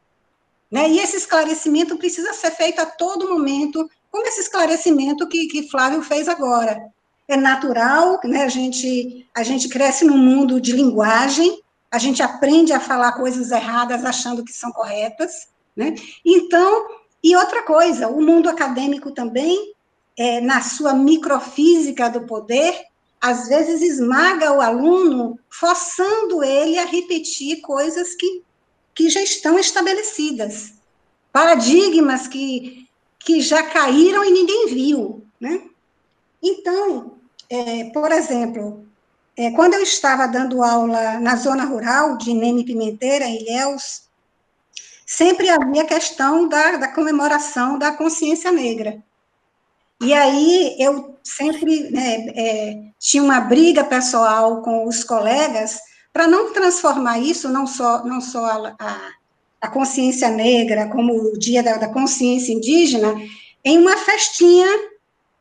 Né? 0.72 0.90
E 0.90 1.00
esse 1.00 1.18
esclarecimento 1.18 1.98
precisa 1.98 2.34
ser 2.34 2.52
feito 2.52 2.80
a 2.80 2.86
todo 2.86 3.30
momento, 3.30 3.90
como 4.12 4.26
esse 4.28 4.42
esclarecimento 4.42 5.28
que, 5.28 5.48
que 5.48 5.70
Flávio 5.70 6.02
fez 6.02 6.28
agora 6.28 6.90
é 7.30 7.38
natural, 7.38 8.20
né? 8.24 8.44
A 8.44 8.50
gente, 8.50 9.26
a 9.36 9.44
gente 9.44 9.70
cresce 9.70 10.04
num 10.04 10.18
mundo 10.18 10.60
de 10.60 10.72
linguagem, 10.72 11.62
a 11.92 12.00
gente 12.00 12.24
aprende 12.24 12.74
a 12.74 12.80
falar 12.80 13.14
coisas 13.14 13.52
erradas 13.52 14.04
achando 14.04 14.44
que 14.44 14.52
são 14.52 14.72
corretas, 14.72 15.48
né? 15.76 15.94
Então, 16.26 16.88
e 17.24 17.36
outra 17.36 17.62
coisa, 17.64 18.08
o 18.08 18.20
mundo 18.20 18.50
acadêmico 18.50 19.12
também, 19.12 19.74
é, 20.20 20.42
na 20.42 20.62
sua 20.62 20.94
microfísica 20.94 22.10
do 22.10 22.26
poder, 22.26 22.88
às 23.22 23.48
vezes 23.48 23.82
esmaga 23.82 24.52
o 24.52 24.60
aluno, 24.60 25.40
forçando 25.50 26.44
ele 26.44 26.78
a 26.78 26.84
repetir 26.84 27.62
coisas 27.62 28.16
que, 28.16 28.44
que 28.94 29.10
já 29.10 29.22
estão 29.22 29.58
estabelecidas, 29.58 30.74
paradigmas 31.32 32.28
que, 32.28 32.86
que 33.18 33.40
já 33.40 33.64
caíram 33.64 34.26
e 34.26 34.32
ninguém 34.32 34.68
viu, 34.68 35.24
né? 35.40 35.62
Então, 36.44 37.14
é, 37.50 37.86
por 37.86 38.12
exemplo, 38.12 38.86
é, 39.38 39.52
quando 39.52 39.76
eu 39.76 39.84
estava 39.84 40.28
dando 40.28 40.62
aula 40.62 41.18
na 41.22 41.38
zona 41.38 41.64
rural 41.64 42.18
de 42.18 42.34
Neme 42.34 42.66
Pimenteira, 42.66 43.26
Ilhéus, 43.26 44.04
sempre 45.06 45.50
havia 45.50 45.84
a 45.84 45.88
questão 45.88 46.50
da, 46.50 46.76
da 46.76 46.90
comemoração 46.90 47.80
da 47.80 47.94
consciência 47.94 48.52
negra. 48.52 49.02
E 50.02 50.14
aí 50.14 50.76
eu 50.80 51.18
sempre 51.24 51.90
né, 51.92 52.28
é, 52.36 52.76
tinha 52.98 53.22
uma 53.22 53.42
briga 53.42 53.84
pessoal 53.84 54.62
com 54.62 54.88
os 54.88 55.04
colegas 55.04 55.78
para 56.14 56.28
não 56.28 56.54
transformar 56.54 57.20
isso, 57.20 57.50
não 57.50 57.68
só, 57.68 58.04
não 58.06 58.22
só 58.22 58.46
a, 58.46 58.76
a, 58.80 59.12
a 59.62 59.68
consciência 59.68 60.30
negra, 60.30 60.88
como 60.88 61.14
o 61.14 61.38
dia 61.38 61.62
da, 61.62 61.78
da 61.78 61.90
consciência 61.90 62.54
indígena, 62.54 63.14
em 63.64 63.78
uma 63.78 63.98
festinha 63.98 64.68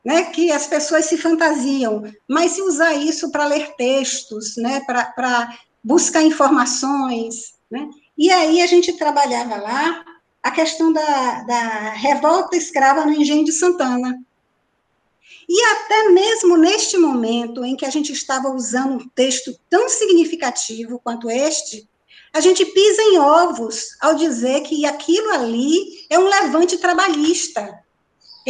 né, 0.04 0.24
que 0.24 0.50
as 0.50 0.66
pessoas 0.66 1.06
se 1.06 1.16
fantasiam, 1.16 2.02
mas 2.28 2.52
se 2.52 2.62
usar 2.62 2.94
isso 2.94 3.30
para 3.30 3.46
ler 3.46 3.74
textos, 3.76 4.56
né, 4.56 4.80
para 4.80 5.56
buscar 5.82 6.22
informações, 6.22 7.54
né, 7.70 7.88
e 8.16 8.30
aí 8.30 8.60
a 8.60 8.66
gente 8.66 8.92
trabalhava 8.94 9.56
lá 9.56 10.04
a 10.42 10.50
questão 10.50 10.92
da, 10.92 11.42
da 11.42 11.90
revolta 11.90 12.56
escrava 12.56 13.04
no 13.04 13.12
Engenho 13.12 13.44
de 13.44 13.52
Santana. 13.52 14.18
E 15.48 15.64
até 15.64 16.08
mesmo 16.10 16.56
neste 16.56 16.98
momento 16.98 17.64
em 17.64 17.74
que 17.74 17.86
a 17.86 17.90
gente 17.90 18.12
estava 18.12 18.50
usando 18.50 18.94
um 18.94 19.08
texto 19.08 19.58
tão 19.70 19.88
significativo 19.88 21.00
quanto 21.02 21.30
este, 21.30 21.88
a 22.34 22.40
gente 22.40 22.64
pisa 22.66 23.02
em 23.02 23.18
ovos 23.18 23.96
ao 24.00 24.14
dizer 24.14 24.60
que 24.62 24.84
aquilo 24.84 25.30
ali 25.32 26.06
é 26.10 26.18
um 26.18 26.28
levante 26.28 26.76
trabalhista, 26.76 27.82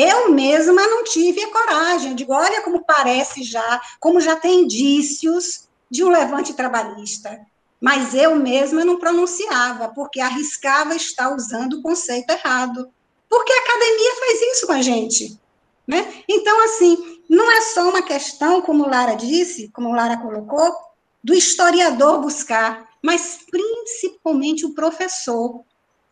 eu 0.00 0.30
mesma 0.30 0.86
não 0.86 1.02
tive 1.02 1.42
a 1.42 1.50
coragem. 1.50 2.10
Eu 2.10 2.14
digo, 2.14 2.32
olha 2.32 2.62
como 2.62 2.84
parece 2.84 3.42
já, 3.42 3.80
como 3.98 4.20
já 4.20 4.36
tem 4.36 4.60
indícios 4.60 5.64
de 5.90 6.04
um 6.04 6.08
levante 6.08 6.54
trabalhista. 6.54 7.36
Mas 7.80 8.14
eu 8.14 8.36
mesma 8.36 8.84
não 8.84 9.00
pronunciava, 9.00 9.88
porque 9.88 10.20
arriscava 10.20 10.94
estar 10.94 11.34
usando 11.34 11.74
o 11.74 11.82
conceito 11.82 12.30
errado. 12.30 12.88
Porque 13.28 13.52
a 13.52 13.58
academia 13.58 14.14
faz 14.20 14.40
isso 14.52 14.66
com 14.68 14.72
a 14.72 14.82
gente. 14.82 15.36
Né? 15.88 16.22
Então, 16.28 16.64
assim, 16.66 17.22
não 17.28 17.50
é 17.50 17.62
só 17.62 17.88
uma 17.88 18.02
questão, 18.02 18.60
como 18.60 18.86
Lara 18.86 19.14
disse, 19.14 19.70
como 19.70 19.94
Lara 19.94 20.18
colocou, 20.18 20.70
do 21.24 21.34
historiador 21.34 22.20
buscar, 22.20 22.86
mas 23.02 23.40
principalmente 23.50 24.66
o 24.66 24.74
professor 24.74 25.64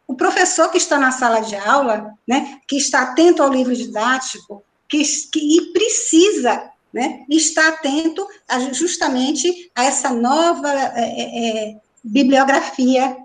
o 0.07 0.15
professor 0.15 0.70
que 0.70 0.78
está 0.78 0.98
na 0.98 1.11
sala 1.11 1.40
de 1.40 1.57
aula, 1.57 2.15
né, 2.27 2.61
que 2.69 2.77
está 2.77 3.03
atento 3.03 3.43
ao 3.43 3.53
livro 3.53 3.74
didático, 3.74 4.62
que, 4.89 5.03
que 5.32 5.40
e 5.40 5.73
precisa 5.73 6.70
né, 6.93 7.24
estar 7.28 7.69
atento 7.69 8.27
a, 8.48 8.61
justamente 8.73 9.70
a 9.74 9.85
essa 9.85 10.11
nova 10.11 10.73
é, 10.94 11.70
é, 11.70 11.77
bibliografia, 12.05 13.16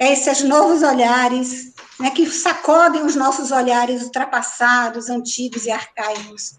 a 0.00 0.04
esses 0.06 0.42
novos 0.42 0.82
olhares, 0.82 1.69
né, 2.00 2.10
que 2.10 2.26
sacodem 2.30 3.04
os 3.04 3.14
nossos 3.14 3.50
olhares 3.50 4.02
ultrapassados, 4.02 5.10
antigos 5.10 5.66
e 5.66 5.70
arcaicos. 5.70 6.58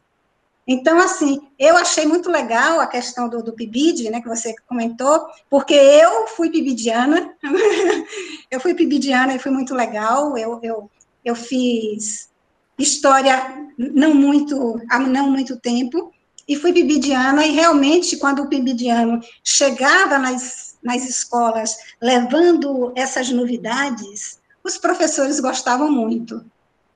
Então, 0.67 0.99
assim, 0.99 1.41
eu 1.57 1.75
achei 1.75 2.05
muito 2.05 2.29
legal 2.29 2.79
a 2.79 2.85
questão 2.85 3.27
do, 3.27 3.43
do 3.43 3.51
PIBID, 3.51 4.11
né, 4.11 4.21
que 4.21 4.27
você 4.27 4.53
comentou, 4.67 5.25
porque 5.49 5.73
eu 5.73 6.27
fui 6.27 6.51
pibidiana, 6.51 7.35
eu 8.51 8.59
fui 8.59 8.75
pibidiana 8.75 9.33
e 9.33 9.39
foi 9.39 9.51
muito 9.51 9.73
legal, 9.73 10.37
eu, 10.37 10.59
eu, 10.61 10.89
eu 11.25 11.35
fiz 11.35 12.29
história 12.77 13.67
não 13.77 14.13
muito, 14.13 14.79
há 14.89 14.99
não 14.99 15.29
muito 15.31 15.59
tempo, 15.59 16.13
e 16.47 16.55
fui 16.55 16.71
pibidiana, 16.71 17.45
e 17.45 17.51
realmente, 17.51 18.17
quando 18.17 18.43
o 18.43 18.47
pibidiano 18.47 19.19
chegava 19.43 20.17
nas, 20.19 20.77
nas 20.83 21.07
escolas 21.07 21.75
levando 22.01 22.91
essas 22.95 23.29
novidades, 23.29 24.40
os 24.63 24.77
professores 24.77 25.39
gostavam 25.39 25.91
muito. 25.91 26.43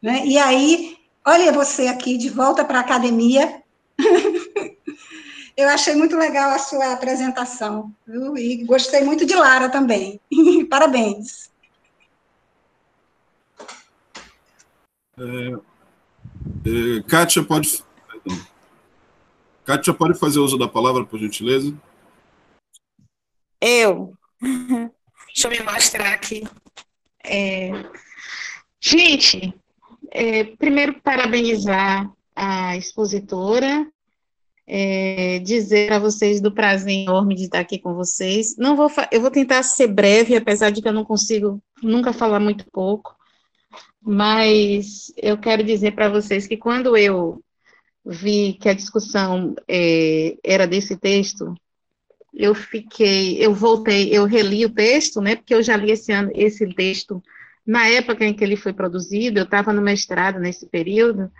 Né? 0.01 0.25
E 0.25 0.37
aí, 0.37 0.97
olha 1.25 1.51
você 1.51 1.87
aqui 1.87 2.17
de 2.17 2.29
volta 2.29 2.63
para 2.63 2.79
a 2.79 2.81
academia. 2.81 3.61
Eu 5.57 5.69
achei 5.69 5.95
muito 5.95 6.17
legal 6.17 6.51
a 6.51 6.59
sua 6.59 6.91
apresentação, 6.91 7.93
viu? 8.05 8.37
E 8.37 8.63
gostei 8.65 9.03
muito 9.03 9.25
de 9.25 9.33
Lara 9.35 9.69
também. 9.69 10.19
Parabéns. 10.69 11.49
É, 15.17 15.53
é, 16.69 17.03
Kátia, 17.07 17.41
pode. 17.41 17.83
Kátia, 19.63 19.93
pode 19.93 20.19
fazer 20.19 20.39
uso 20.39 20.57
da 20.57 20.67
palavra, 20.67 21.05
por 21.05 21.17
gentileza? 21.17 21.73
Eu. 23.61 24.13
Deixa 24.41 25.47
eu 25.47 25.51
me 25.51 25.59
mostrar 25.63 26.13
aqui. 26.13 26.43
É... 27.27 27.71
Gente, 28.79 29.53
é, 30.11 30.43
primeiro 30.43 31.01
parabenizar 31.01 32.09
a 32.35 32.77
expositora, 32.77 33.87
é, 34.67 35.39
dizer 35.39 35.91
a 35.93 35.99
vocês 35.99 36.41
do 36.41 36.51
prazer 36.51 36.93
enorme 36.93 37.35
de 37.35 37.43
estar 37.43 37.59
aqui 37.59 37.79
com 37.79 37.93
vocês. 37.93 38.55
Não 38.57 38.75
vou, 38.75 38.91
eu 39.11 39.21
vou 39.21 39.31
tentar 39.31 39.63
ser 39.63 39.87
breve, 39.87 40.35
apesar 40.35 40.69
de 40.71 40.81
que 40.81 40.87
eu 40.87 40.93
não 40.93 41.05
consigo 41.05 41.61
nunca 41.81 42.13
falar 42.13 42.39
muito 42.39 42.65
pouco, 42.71 43.15
mas 44.01 45.11
eu 45.17 45.37
quero 45.37 45.63
dizer 45.63 45.93
para 45.93 46.09
vocês 46.09 46.47
que 46.47 46.57
quando 46.57 46.95
eu 46.97 47.41
vi 48.05 48.53
que 48.53 48.69
a 48.69 48.73
discussão 48.73 49.55
é, 49.67 50.37
era 50.43 50.67
desse 50.67 50.95
texto, 50.95 51.53
eu 52.35 52.53
fiquei, 52.53 53.37
eu 53.43 53.53
voltei, 53.53 54.09
eu 54.11 54.25
reli 54.25 54.65
o 54.65 54.69
texto, 54.69 55.21
né, 55.21 55.35
porque 55.35 55.53
eu 55.53 55.63
já 55.63 55.77
li 55.77 55.91
esse 55.91 56.11
ano 56.11 56.31
esse 56.35 56.67
texto 56.73 57.23
na 57.65 57.87
época 57.87 58.25
em 58.25 58.33
que 58.33 58.43
ele 58.43 58.55
foi 58.55 58.73
produzido, 58.73 59.39
eu 59.39 59.45
estava 59.45 59.73
no 59.73 59.81
mestrado 59.81 60.39
nesse 60.39 60.67
período, 60.67 61.31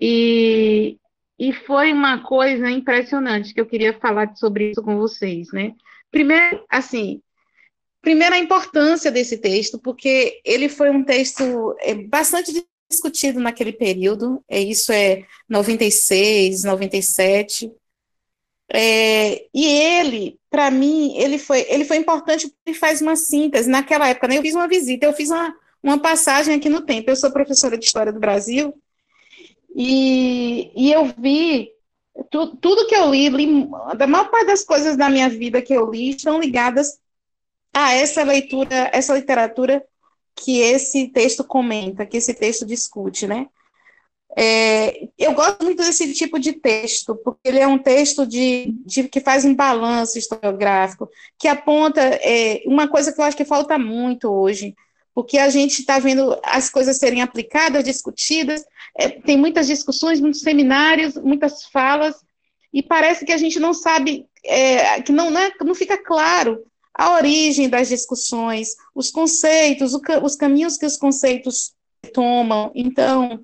e, 0.00 0.98
e 1.38 1.52
foi 1.52 1.92
uma 1.92 2.22
coisa 2.22 2.70
impressionante 2.70 3.52
que 3.52 3.60
eu 3.60 3.66
queria 3.66 3.98
falar 3.98 4.34
sobre 4.36 4.70
isso 4.70 4.82
com 4.82 4.96
vocês, 4.96 5.48
né? 5.52 5.74
Primeiro, 6.10 6.64
assim, 6.70 7.20
primeiro 8.00 8.34
a 8.34 8.38
importância 8.38 9.10
desse 9.10 9.38
texto, 9.38 9.78
porque 9.78 10.40
ele 10.44 10.68
foi 10.68 10.90
um 10.90 11.04
texto 11.04 11.74
é, 11.80 11.94
bastante 11.94 12.64
discutido 12.90 13.40
naquele 13.40 13.72
período, 13.72 14.42
é, 14.48 14.60
isso 14.60 14.92
é 14.92 15.24
96, 15.48 16.64
97, 16.64 17.70
é, 18.72 19.46
e 19.54 19.64
ele, 19.64 20.38
para 20.50 20.70
mim, 20.70 21.16
ele 21.16 21.38
foi, 21.38 21.66
ele 21.68 21.84
foi 21.84 21.96
importante 21.96 22.48
porque 22.48 22.78
faz 22.78 23.00
uma 23.00 23.16
síntese. 23.16 23.70
Naquela 23.70 24.08
época, 24.08 24.28
né, 24.28 24.38
eu 24.38 24.42
fiz 24.42 24.54
uma 24.54 24.68
visita, 24.68 25.06
eu 25.06 25.12
fiz 25.12 25.30
uma, 25.30 25.54
uma 25.82 25.98
passagem 25.98 26.54
aqui 26.54 26.68
no 26.68 26.80
tempo. 26.82 27.10
Eu 27.10 27.16
sou 27.16 27.30
professora 27.30 27.78
de 27.78 27.84
História 27.84 28.12
do 28.12 28.20
Brasil 28.20 28.74
e, 29.74 30.72
e 30.74 30.92
eu 30.92 31.04
vi 31.18 31.70
tu, 32.30 32.56
tudo 32.56 32.86
que 32.86 32.94
eu 32.94 33.10
li, 33.10 33.28
li, 33.28 33.68
da 33.96 34.06
maior 34.06 34.30
parte 34.30 34.46
das 34.46 34.64
coisas 34.64 34.96
da 34.96 35.08
minha 35.08 35.28
vida 35.28 35.62
que 35.62 35.72
eu 35.72 35.90
li 35.90 36.10
estão 36.10 36.40
ligadas 36.40 36.98
a 37.72 37.92
essa 37.92 38.22
leitura, 38.22 38.90
essa 38.92 39.14
literatura 39.14 39.84
que 40.34 40.60
esse 40.60 41.08
texto 41.08 41.44
comenta, 41.44 42.06
que 42.06 42.16
esse 42.16 42.34
texto 42.34 42.66
discute, 42.66 43.26
né? 43.26 43.48
É, 44.38 45.08
eu 45.16 45.32
gosto 45.32 45.64
muito 45.64 45.82
desse 45.82 46.12
tipo 46.12 46.38
de 46.38 46.52
texto, 46.52 47.16
porque 47.16 47.48
ele 47.48 47.58
é 47.58 47.66
um 47.66 47.78
texto 47.78 48.26
de, 48.26 48.74
de 48.84 49.08
que 49.08 49.18
faz 49.18 49.46
um 49.46 49.54
balanço 49.54 50.18
historiográfico, 50.18 51.08
que 51.38 51.48
aponta 51.48 52.02
é, 52.02 52.62
uma 52.66 52.86
coisa 52.86 53.10
que 53.10 53.18
eu 53.18 53.24
acho 53.24 53.36
que 53.36 53.46
falta 53.46 53.78
muito 53.78 54.30
hoje, 54.30 54.74
porque 55.14 55.38
a 55.38 55.48
gente 55.48 55.80
está 55.80 55.98
vendo 55.98 56.38
as 56.44 56.68
coisas 56.68 56.98
serem 56.98 57.22
aplicadas, 57.22 57.82
discutidas, 57.82 58.62
é, 58.98 59.08
tem 59.08 59.38
muitas 59.38 59.66
discussões, 59.66 60.20
muitos 60.20 60.42
seminários, 60.42 61.16
muitas 61.16 61.64
falas, 61.64 62.16
e 62.70 62.82
parece 62.82 63.24
que 63.24 63.32
a 63.32 63.38
gente 63.38 63.58
não 63.58 63.72
sabe, 63.72 64.26
é, 64.44 65.00
que 65.00 65.12
não, 65.12 65.36
é, 65.38 65.50
não 65.64 65.74
fica 65.74 65.96
claro 65.96 66.62
a 66.92 67.14
origem 67.14 67.70
das 67.70 67.88
discussões, 67.88 68.76
os 68.94 69.10
conceitos, 69.10 69.94
o, 69.94 70.00
os 70.22 70.36
caminhos 70.36 70.76
que 70.76 70.84
os 70.84 70.98
conceitos 70.98 71.72
tomam. 72.12 72.70
Então, 72.74 73.40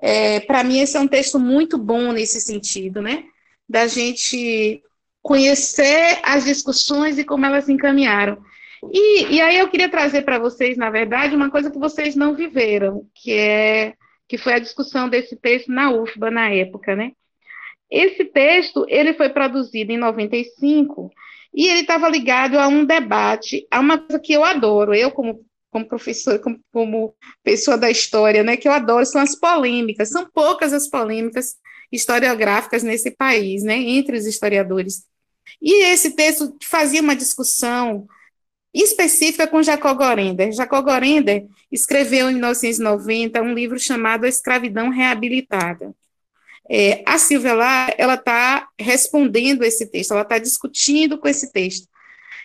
é, 0.00 0.40
Para 0.40 0.62
mim, 0.62 0.80
esse 0.80 0.96
é 0.96 1.00
um 1.00 1.08
texto 1.08 1.38
muito 1.38 1.78
bom 1.78 2.12
nesse 2.12 2.40
sentido, 2.40 3.00
né? 3.00 3.24
Da 3.68 3.86
gente 3.86 4.82
conhecer 5.22 6.20
as 6.22 6.44
discussões 6.44 7.18
e 7.18 7.24
como 7.24 7.46
elas 7.46 7.64
se 7.64 7.72
encaminharam. 7.72 8.38
E, 8.92 9.34
e 9.34 9.40
aí 9.40 9.58
eu 9.58 9.68
queria 9.68 9.88
trazer 9.88 10.22
para 10.22 10.38
vocês, 10.38 10.76
na 10.76 10.90
verdade, 10.90 11.34
uma 11.34 11.50
coisa 11.50 11.70
que 11.70 11.78
vocês 11.78 12.14
não 12.14 12.34
viveram, 12.34 13.06
que 13.14 13.32
é 13.32 13.94
que 14.28 14.36
foi 14.36 14.54
a 14.54 14.58
discussão 14.58 15.08
desse 15.08 15.36
texto 15.36 15.70
na 15.70 15.90
UFBA 15.90 16.30
na 16.32 16.50
época, 16.50 16.96
né? 16.96 17.12
Esse 17.88 18.24
texto 18.24 18.84
ele 18.88 19.14
foi 19.14 19.28
produzido 19.28 19.92
em 19.92 19.96
95 19.96 21.12
e 21.54 21.68
ele 21.68 21.80
estava 21.80 22.08
ligado 22.08 22.58
a 22.58 22.66
um 22.66 22.84
debate, 22.84 23.66
a 23.70 23.78
uma 23.78 23.98
coisa 23.98 24.18
que 24.18 24.32
eu 24.32 24.44
adoro. 24.44 24.92
Eu 24.92 25.12
como 25.12 25.45
como 25.76 25.86
professor, 25.86 26.38
como, 26.38 26.58
como, 26.72 27.14
pessoa 27.44 27.76
da 27.76 27.90
história, 27.90 28.42
né, 28.42 28.56
que 28.56 28.66
eu 28.66 28.72
adoro, 28.72 29.04
são 29.04 29.20
as 29.20 29.36
polêmicas. 29.36 30.08
São 30.08 30.26
poucas 30.32 30.72
as 30.72 30.88
polêmicas 30.88 31.56
historiográficas 31.92 32.82
nesse 32.82 33.10
país, 33.10 33.62
né, 33.62 33.76
entre 33.76 34.16
os 34.16 34.24
historiadores. 34.24 35.04
E 35.60 35.84
esse 35.84 36.12
texto 36.12 36.56
fazia 36.62 37.02
uma 37.02 37.14
discussão 37.14 38.06
específica 38.72 39.46
com 39.46 39.62
Jacó 39.62 39.92
Gorender. 39.92 40.50
Jacó 40.52 40.80
Gorender 40.80 41.46
escreveu 41.70 42.30
em 42.30 42.34
1990 42.34 43.42
um 43.42 43.52
livro 43.52 43.78
chamado 43.78 44.24
A 44.24 44.28
Escravidão 44.28 44.88
Reabilitada. 44.88 45.94
É, 46.68 47.02
a 47.06 47.18
Silvia 47.18 47.52
lá, 47.52 47.92
ela 47.98 48.14
está 48.14 48.66
respondendo 48.78 49.62
esse 49.62 49.86
texto, 49.86 50.12
ela 50.12 50.22
está 50.22 50.38
discutindo 50.38 51.18
com 51.18 51.28
esse 51.28 51.52
texto. 51.52 51.86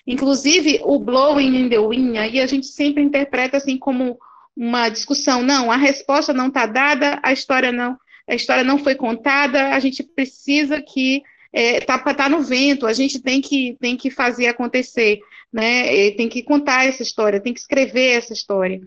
Inclusive, 0.06 0.82
o 0.84 0.99
blowing 0.99 1.56
in 1.56 1.69
the 1.69 1.80
wind, 1.80 2.18
aí 2.18 2.40
a 2.40 2.48
gente 2.48 2.68
sempre 2.68 3.03
interpreta 3.03 3.57
assim 3.57 3.78
como 3.78 4.18
uma 4.56 4.90
discussão. 4.90 5.41
Não, 5.44 5.72
a 5.72 5.78
resposta 5.78 6.34
não 6.34 6.48
está 6.48 6.65
dada, 6.65 7.19
a 7.23 7.32
história 7.32 7.72
não, 7.72 7.98
a 8.28 8.36
história 8.36 8.64
não 8.64 8.80
foi 8.80 8.95
contada, 8.95 9.76
a 9.76 9.80
gente 9.80 10.03
precisa 10.03 10.82
que 10.82 11.23
está 11.53 11.95
é, 12.07 12.14
tá 12.14 12.30
no 12.30 12.41
vento, 12.41 12.88
a 12.88 12.94
gente 12.94 13.19
tem 13.19 13.41
que, 13.41 13.78
tem 13.80 13.98
que 13.98 14.10
fazer 14.10 14.48
acontecer, 14.48 15.19
né? 15.52 16.11
tem 16.11 16.30
que 16.30 16.41
contar 16.41 16.86
essa 16.86 17.03
história, 17.03 17.41
tem 17.41 17.53
que 17.53 17.60
escrever 17.60 18.18
essa 18.18 18.34
história. 18.34 18.80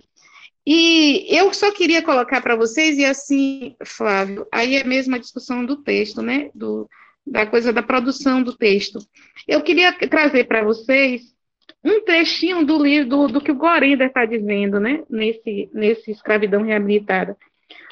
E 0.66 1.26
eu 1.28 1.52
só 1.52 1.70
queria 1.70 2.00
colocar 2.02 2.40
para 2.40 2.56
vocês, 2.56 2.96
e 2.96 3.04
assim, 3.04 3.76
Flávio, 3.84 4.46
aí 4.50 4.76
é 4.76 4.84
mesmo 4.84 5.14
a 5.14 5.18
discussão 5.18 5.64
do 5.64 5.76
texto, 5.76 6.22
né? 6.22 6.48
Do, 6.54 6.88
da 7.26 7.46
coisa 7.46 7.72
da 7.72 7.82
produção 7.82 8.42
do 8.42 8.56
texto. 8.56 8.98
Eu 9.46 9.62
queria 9.62 9.92
trazer 9.92 10.44
para 10.44 10.62
vocês 10.62 11.34
um 11.82 12.02
trechinho 12.02 12.64
do 12.64 12.82
livro 12.82 13.08
do, 13.08 13.28
do 13.28 13.40
que 13.40 13.52
o 13.52 13.56
Gorinder 13.56 14.08
está 14.08 14.24
dizendo, 14.24 14.80
né, 14.80 15.02
nesse, 15.08 15.68
nesse 15.72 16.10
Escravidão 16.10 16.62
Reabilitada, 16.62 17.36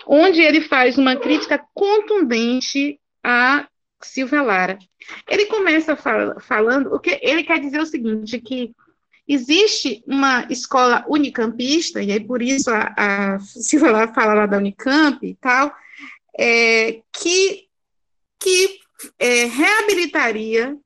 onde 0.07 0.41
ele 0.41 0.61
faz 0.63 0.99
uma 0.99 1.17
crítica 1.17 1.63
contundente 1.75 2.99
a 3.23 3.69
Silvia 4.03 4.43
Lara. 4.43 4.79
Ele 5.29 5.47
começa 5.47 5.95
fal 5.95 6.41
falando, 6.41 6.95
o 6.95 6.99
que 6.99 7.19
ele 7.23 7.45
quer 7.45 7.61
dizer 7.61 7.81
o 7.81 7.87
seguinte, 7.87 8.41
que 8.41 8.73
existe 9.29 10.03
uma 10.07 10.47
escola 10.51 11.05
unicampista, 11.09 12.03
e 12.03 12.11
aí 12.11 12.21
por 12.21 12.43
isso 12.43 12.71
a, 12.71 12.93
a 12.97 13.39
Lara 13.81 14.13
fala 14.13 14.35
lá 14.35 14.47
da 14.47 14.59
Unicamp 14.59 15.25
e 15.25 15.35
tal, 15.35 15.73
é, 16.39 17.01
que, 17.13 17.69
que 18.41 18.82
é, 19.19 19.45
reabilitaria 19.45 20.77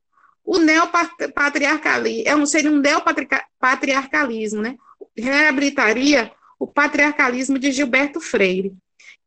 o 0.45 0.59
neopatriarcalismo, 0.59 2.23
é 2.27 2.47
seria 2.47 2.71
um 2.71 2.79
neopatriarcalismo, 2.79 4.63
né? 4.63 4.77
Reabilitaria 5.17 6.31
o 6.59 6.67
patriarcalismo 6.67 7.59
de 7.59 7.73
Gilberto 7.73 8.21
Freire. 8.21 8.73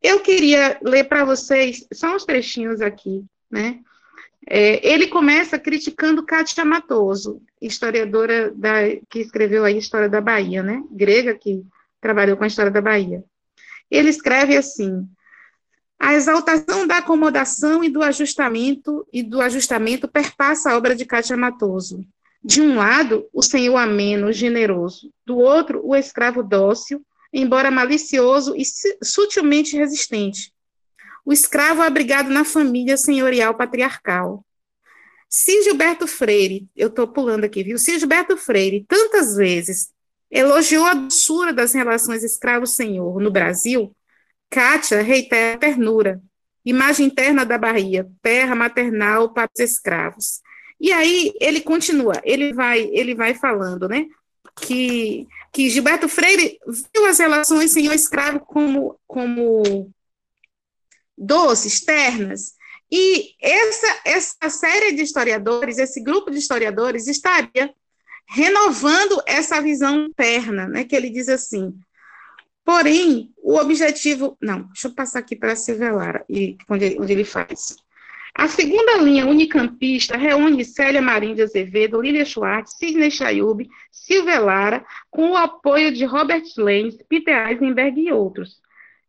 Eu 0.01 0.21
queria 0.21 0.79
ler 0.81 1.03
para 1.05 1.25
vocês 1.25 1.85
só 1.93 2.15
uns 2.15 2.23
trechinhos 2.23 2.79
aqui, 2.79 3.25
né? 3.51 3.79
É, 4.47 4.87
ele 4.87 5.07
começa 5.07 5.59
criticando 5.59 6.25
Cátia 6.25 6.63
Matoso, 6.63 7.41
historiadora 7.61 8.51
da, 8.51 8.87
que 9.09 9.19
escreveu 9.19 9.65
a 9.65 9.71
História 9.71 10.07
da 10.07 10.21
Bahia, 10.21 10.63
né? 10.63 10.81
Grega 10.89 11.35
que 11.35 11.63
trabalhou 11.99 12.37
com 12.37 12.45
a 12.45 12.47
História 12.47 12.71
da 12.71 12.81
Bahia. 12.81 13.23
Ele 13.91 14.09
escreve 14.09 14.55
assim: 14.55 15.05
a 15.99 16.13
exaltação 16.13 16.87
da 16.87 16.99
acomodação 16.99 17.83
e 17.83 17.89
do 17.89 18.01
ajustamento 18.01 19.05
e 19.11 19.21
do 19.21 19.41
ajustamento 19.41 20.07
perpassa 20.07 20.71
a 20.71 20.77
obra 20.77 20.95
de 20.95 21.05
Cátia 21.05 21.35
Matoso. 21.35 22.05
De 22.41 22.61
um 22.61 22.77
lado, 22.77 23.27
o 23.33 23.43
senhor 23.43 23.75
ameno, 23.75 24.31
generoso, 24.31 25.11
do 25.25 25.37
outro, 25.37 25.81
o 25.83 25.93
escravo 25.93 26.41
dócil, 26.41 27.05
embora 27.33 27.69
malicioso 27.69 28.55
e 28.55 28.63
sutilmente 29.03 29.75
resistente. 29.75 30.53
o 31.25 31.33
escravo 31.33 31.81
abrigado 31.81 32.29
na 32.29 32.43
família 32.43 32.97
senhorial 32.97 33.53
patriarcal. 33.53 34.43
Se 35.29 35.61
Gilberto 35.61 36.07
Freire, 36.07 36.67
eu 36.75 36.87
estou 36.87 37.07
pulando 37.07 37.43
aqui, 37.43 37.63
viu? 37.63 37.77
Se 37.77 37.99
Gilberto 37.99 38.35
Freire 38.35 38.83
tantas 38.87 39.35
vezes 39.35 39.91
elogiou 40.31 40.85
a 40.85 40.93
doçura 40.95 41.53
das 41.53 41.73
relações 41.73 42.23
escravo-senhor 42.23 43.19
no 43.19 43.29
Brasil, 43.29 43.95
Kátia 44.49 45.01
reitera 45.01 45.55
a 45.55 45.57
ternura, 45.57 46.21
imagem 46.65 47.07
interna 47.07 47.45
da 47.45 47.57
Bahia, 47.57 48.09
terra 48.21 48.55
maternal 48.55 49.33
para 49.33 49.49
os 49.53 49.59
escravos. 49.59 50.41
E 50.79 50.91
aí 50.91 51.33
ele 51.39 51.61
continua, 51.61 52.13
ele 52.23 52.53
vai, 52.53 52.81
ele 52.91 53.13
vai 53.13 53.33
falando, 53.33 53.87
né? 53.87 54.05
Que, 54.61 55.27
que 55.51 55.69
Gilberto 55.69 56.09
Freire 56.09 56.57
viu 56.67 57.05
as 57.05 57.19
relações 57.19 57.71
senhor-escravo 57.71 58.39
como, 58.41 58.99
como 59.07 59.91
doces, 61.17 61.81
ternas, 61.81 62.53
e 62.91 63.35
essa, 63.39 64.01
essa 64.03 64.49
série 64.49 64.93
de 64.93 65.03
historiadores, 65.03 65.77
esse 65.77 66.01
grupo 66.01 66.31
de 66.31 66.39
historiadores, 66.39 67.07
estaria 67.07 67.73
renovando 68.27 69.21
essa 69.25 69.61
visão 69.61 70.05
interna, 70.05 70.67
né, 70.67 70.83
que 70.83 70.95
ele 70.95 71.09
diz 71.09 71.29
assim, 71.29 71.73
porém, 72.65 73.33
o 73.37 73.55
objetivo, 73.55 74.37
não, 74.41 74.63
deixa 74.63 74.87
eu 74.87 74.93
passar 74.93 75.19
aqui 75.19 75.35
para 75.35 75.55
Silvia 75.55 75.91
Lara, 75.91 76.23
e, 76.29 76.57
onde, 76.69 76.97
onde 76.99 77.13
ele 77.13 77.25
faz. 77.25 77.77
A 78.35 78.47
segunda 78.47 78.97
linha 78.97 79.27
unicampista 79.27 80.15
reúne 80.15 80.63
Célia 80.63 81.01
Marim 81.01 81.33
de 81.33 81.41
Azevedo, 81.41 82.01
Lília 82.01 82.23
Schwartz, 82.23 82.77
Sidney 82.77 83.11
Chayub, 83.11 83.67
Silvia 83.91 84.39
Lara, 84.39 84.85
com 85.09 85.31
o 85.31 85.35
apoio 85.35 85.91
de 85.91 86.05
Robert 86.05 86.45
Lenz, 86.57 86.95
Peter 87.09 87.49
Eisenberg 87.49 87.99
e 87.99 88.11
outros. 88.11 88.61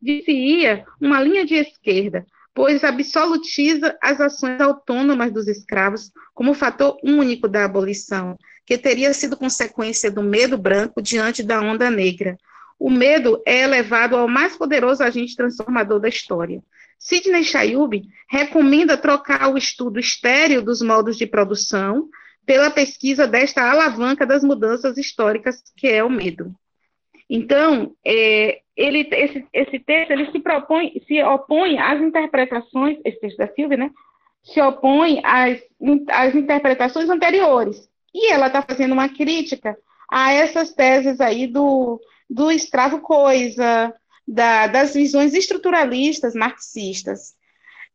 Dizia 0.02 0.84
uma 1.00 1.22
linha 1.22 1.44
de 1.44 1.54
esquerda, 1.54 2.26
pois 2.54 2.82
absolutiza 2.82 3.96
as 4.02 4.20
ações 4.20 4.60
autônomas 4.60 5.32
dos 5.32 5.46
escravos 5.46 6.10
como 6.34 6.54
fator 6.54 6.98
único 7.04 7.46
da 7.46 7.64
abolição, 7.64 8.36
que 8.66 8.78
teria 8.78 9.12
sido 9.12 9.36
consequência 9.36 10.10
do 10.10 10.22
medo 10.22 10.56
branco 10.56 11.02
diante 11.02 11.42
da 11.42 11.60
onda 11.60 11.90
negra. 11.90 12.36
O 12.80 12.88
medo 12.88 13.42
é 13.44 13.60
elevado 13.60 14.16
ao 14.16 14.26
mais 14.26 14.56
poderoso 14.56 15.02
agente 15.02 15.36
transformador 15.36 16.00
da 16.00 16.08
história. 16.08 16.62
Sidney 16.98 17.44
Chayub 17.44 18.02
recomenda 18.26 18.96
trocar 18.96 19.52
o 19.52 19.58
estudo 19.58 20.00
estéreo 20.00 20.62
dos 20.62 20.80
modos 20.80 21.18
de 21.18 21.26
produção 21.26 22.08
pela 22.46 22.70
pesquisa 22.70 23.26
desta 23.26 23.70
alavanca 23.70 24.24
das 24.24 24.42
mudanças 24.42 24.96
históricas, 24.96 25.62
que 25.76 25.88
é 25.88 26.02
o 26.02 26.08
medo. 26.08 26.54
Então, 27.28 27.94
é, 28.02 28.60
ele, 28.74 29.06
esse, 29.12 29.46
esse 29.52 29.78
texto 29.78 30.12
ele 30.12 30.32
se 30.32 30.40
propõe, 30.40 30.92
se 31.06 31.22
opõe 31.22 31.78
às 31.78 32.00
interpretações, 32.00 32.98
esse 33.04 33.20
texto 33.20 33.36
da 33.36 33.48
Silvia, 33.48 33.76
né? 33.76 33.90
Se 34.42 34.58
opõe 34.58 35.20
às, 35.22 35.60
às 36.08 36.34
interpretações 36.34 37.10
anteriores. 37.10 37.90
E 38.14 38.32
ela 38.32 38.46
está 38.46 38.62
fazendo 38.62 38.92
uma 38.92 39.10
crítica 39.10 39.76
a 40.10 40.32
essas 40.32 40.72
teses 40.72 41.20
aí 41.20 41.46
do, 41.46 42.00
do 42.30 42.50
escravo 42.50 43.00
coisa, 43.00 43.92
da, 44.26 44.68
das 44.68 44.94
visões 44.94 45.34
estruturalistas 45.34 46.34
marxistas. 46.34 47.34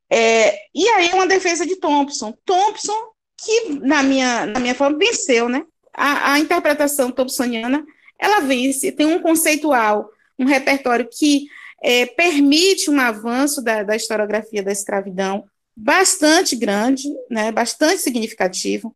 É, 0.09 0.53
e 0.75 0.87
aí 0.89 1.13
uma 1.13 1.25
defesa 1.25 1.65
de 1.65 1.77
Thompson. 1.77 2.37
Thompson, 2.45 2.93
que 3.37 3.69
na 3.79 4.03
minha, 4.03 4.45
na 4.45 4.59
minha 4.59 4.75
forma 4.75 4.97
venceu, 4.97 5.47
né? 5.47 5.63
A, 5.93 6.33
a 6.33 6.39
interpretação 6.39 7.09
thompsoniana 7.09 7.85
ela 8.19 8.41
vence, 8.41 8.91
tem 8.91 9.05
um 9.05 9.19
conceitual, 9.19 10.09
um 10.37 10.45
repertório 10.45 11.07
que 11.11 11.47
é, 11.81 12.05
permite 12.05 12.89
um 12.89 12.99
avanço 12.99 13.61
da, 13.61 13.83
da 13.83 13.95
historiografia 13.95 14.63
da 14.63 14.71
escravidão 14.71 15.45
bastante 15.75 16.55
grande, 16.55 17.03
né, 17.29 17.51
bastante 17.51 18.01
significativo. 18.01 18.95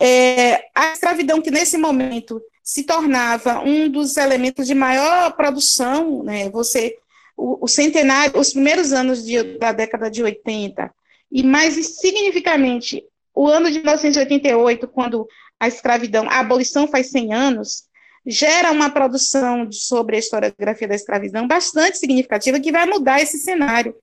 É, 0.00 0.64
a 0.74 0.92
escravidão 0.92 1.42
que 1.42 1.50
nesse 1.50 1.76
momento 1.76 2.40
se 2.68 2.82
tornava 2.82 3.60
um 3.60 3.88
dos 3.88 4.18
elementos 4.18 4.66
de 4.66 4.74
maior 4.74 5.34
produção, 5.34 6.22
né, 6.22 6.50
você, 6.50 6.98
o, 7.34 7.64
o 7.64 7.66
centenário, 7.66 8.38
os 8.38 8.52
primeiros 8.52 8.92
anos 8.92 9.24
de, 9.24 9.56
da 9.56 9.72
década 9.72 10.10
de 10.10 10.22
80, 10.22 10.92
e 11.32 11.42
mais 11.42 11.74
significativamente 11.98 13.02
o 13.34 13.48
ano 13.48 13.70
de 13.70 13.78
1988, 13.78 14.86
quando 14.88 15.26
a 15.58 15.66
escravidão, 15.66 16.28
a 16.28 16.40
abolição 16.40 16.86
faz 16.86 17.10
100 17.10 17.32
anos, 17.32 17.84
gera 18.26 18.70
uma 18.70 18.90
produção 18.90 19.72
sobre 19.72 20.16
a 20.16 20.18
historiografia 20.18 20.88
da 20.88 20.94
escravidão 20.94 21.48
bastante 21.48 21.96
significativa 21.96 22.60
que 22.60 22.70
vai 22.70 22.84
mudar 22.84 23.22
esse 23.22 23.38
cenário. 23.38 23.96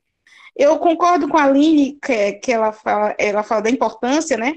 Eu 0.58 0.80
concordo 0.80 1.28
com 1.28 1.38
a 1.38 1.44
Aline, 1.44 2.00
que, 2.04 2.32
que 2.34 2.52
ela, 2.52 2.72
fala, 2.72 3.14
ela 3.20 3.44
fala 3.44 3.62
da 3.62 3.70
importância, 3.70 4.36
né? 4.38 4.56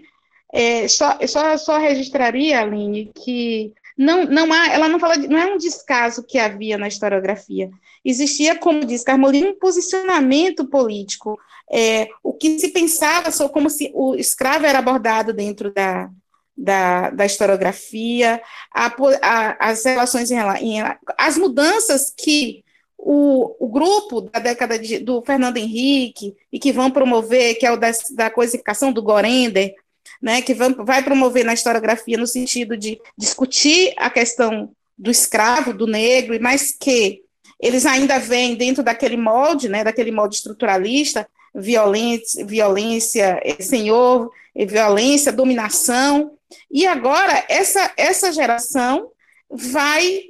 É, 0.51 0.89
só, 0.89 1.19
só, 1.27 1.59
só 1.59 1.77
registraria, 1.77 2.63
Aline, 2.63 3.13
que 3.15 3.75
não, 3.99 4.25
não 4.25 4.53
há, 4.53 4.69
ela 4.69 4.89
não 4.89 5.01
fala, 5.01 5.19
de, 5.19 5.27
não 5.27 5.37
é 5.37 5.47
um 5.53 5.59
descaso 5.59 6.23
que 6.23 6.39
havia 6.39 6.79
na 6.79 6.87
historiografia. 6.87 7.69
Existia, 8.05 8.57
como 8.57 8.85
diz 8.85 9.03
Carmolino, 9.03 9.49
um 9.49 9.59
posicionamento 9.59 10.65
político. 10.69 11.37
É, 11.70 12.09
o 12.23 12.33
que 12.33 12.61
se 12.61 12.69
pensava 12.69 13.33
sobre 13.33 13.53
como 13.53 13.69
se 13.69 13.91
o 13.93 14.15
escravo 14.15 14.65
era 14.65 14.79
abordado 14.79 15.33
dentro 15.33 15.75
da, 15.75 16.09
da, 16.57 17.11
da 17.11 17.27
historiografia, 17.27 18.41
a, 18.73 18.87
a, 19.20 19.69
as 19.69 19.85
relações 19.85 20.31
em, 20.31 20.39
em, 20.61 20.81
as 21.19 21.37
mudanças 21.37 22.15
que 22.16 22.65
o, 22.97 23.66
o 23.66 23.69
grupo 23.69 24.23
da 24.23 24.39
década 24.39 24.79
de, 24.79 25.01
do 25.01 25.23
Fernando 25.23 25.57
Henrique 25.57 26.37
e 26.53 26.59
que 26.59 26.73
vão 26.73 26.91
promover, 26.91 27.57
que 27.57 27.66
é 27.66 27.73
o 27.73 27.77
da, 27.77 27.91
da 28.15 28.31
coisificação 28.31 28.93
do 28.93 29.03
Gorender, 29.03 29.75
né, 30.20 30.43
que 30.43 30.55
vai 30.55 31.03
promover 31.03 31.45
na 31.45 31.55
historiografia 31.55 32.19
no 32.19 32.27
sentido 32.27 32.77
de 32.77 33.01
discutir 33.16 33.95
a 33.97 34.11
questão 34.11 34.70
do 34.97 35.11
escravo, 35.11 35.73
do 35.73 35.86
negro, 35.86 36.40
mais 36.40 36.73
que 36.73 37.23
eles 37.61 37.86
ainda 37.86 38.19
vêm 38.19 38.55
dentro 38.55 38.82
daquele 38.82 39.16
molde, 39.16 39.69
né, 39.69 39.85
daquele 39.85 40.11
molde 40.11 40.36
estruturalista, 40.36 41.28
violência, 41.55 42.45
violência 42.45 43.40
senhor, 43.61 44.31
violência, 44.55 45.32
dominação, 45.32 46.39
e 46.70 46.86
agora, 46.86 47.45
essa, 47.49 47.93
essa 47.97 48.32
geração 48.32 49.11
vai, 49.51 50.23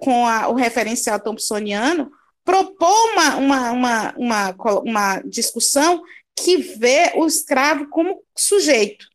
com 0.00 0.26
a, 0.26 0.48
o 0.48 0.54
referencial 0.54 1.18
thompsoniano, 1.20 2.10
propor 2.44 3.12
uma, 3.12 3.36
uma, 3.36 3.72
uma, 3.72 4.14
uma, 4.16 4.54
uma 4.80 5.22
discussão 5.22 6.02
que 6.36 6.56
vê 6.58 7.12
o 7.14 7.26
escravo 7.26 7.88
como 7.88 8.22
sujeito, 8.36 9.06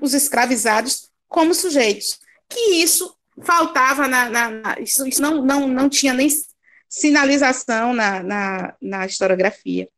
os 0.00 0.14
escravizados 0.14 1.10
como 1.28 1.54
sujeitos. 1.54 2.20
Que 2.48 2.82
isso 2.82 3.16
faltava 3.42 4.06
na. 4.06 4.28
na, 4.28 4.50
na 4.50 4.76
isso, 4.80 5.06
isso 5.06 5.22
não, 5.22 5.42
não, 5.42 5.66
não 5.66 5.88
tinha 5.88 6.12
nem 6.12 6.28
sinalização 6.88 7.92
na, 7.92 8.22
na, 8.22 8.74
na 8.80 9.06
historiografia. 9.06 9.88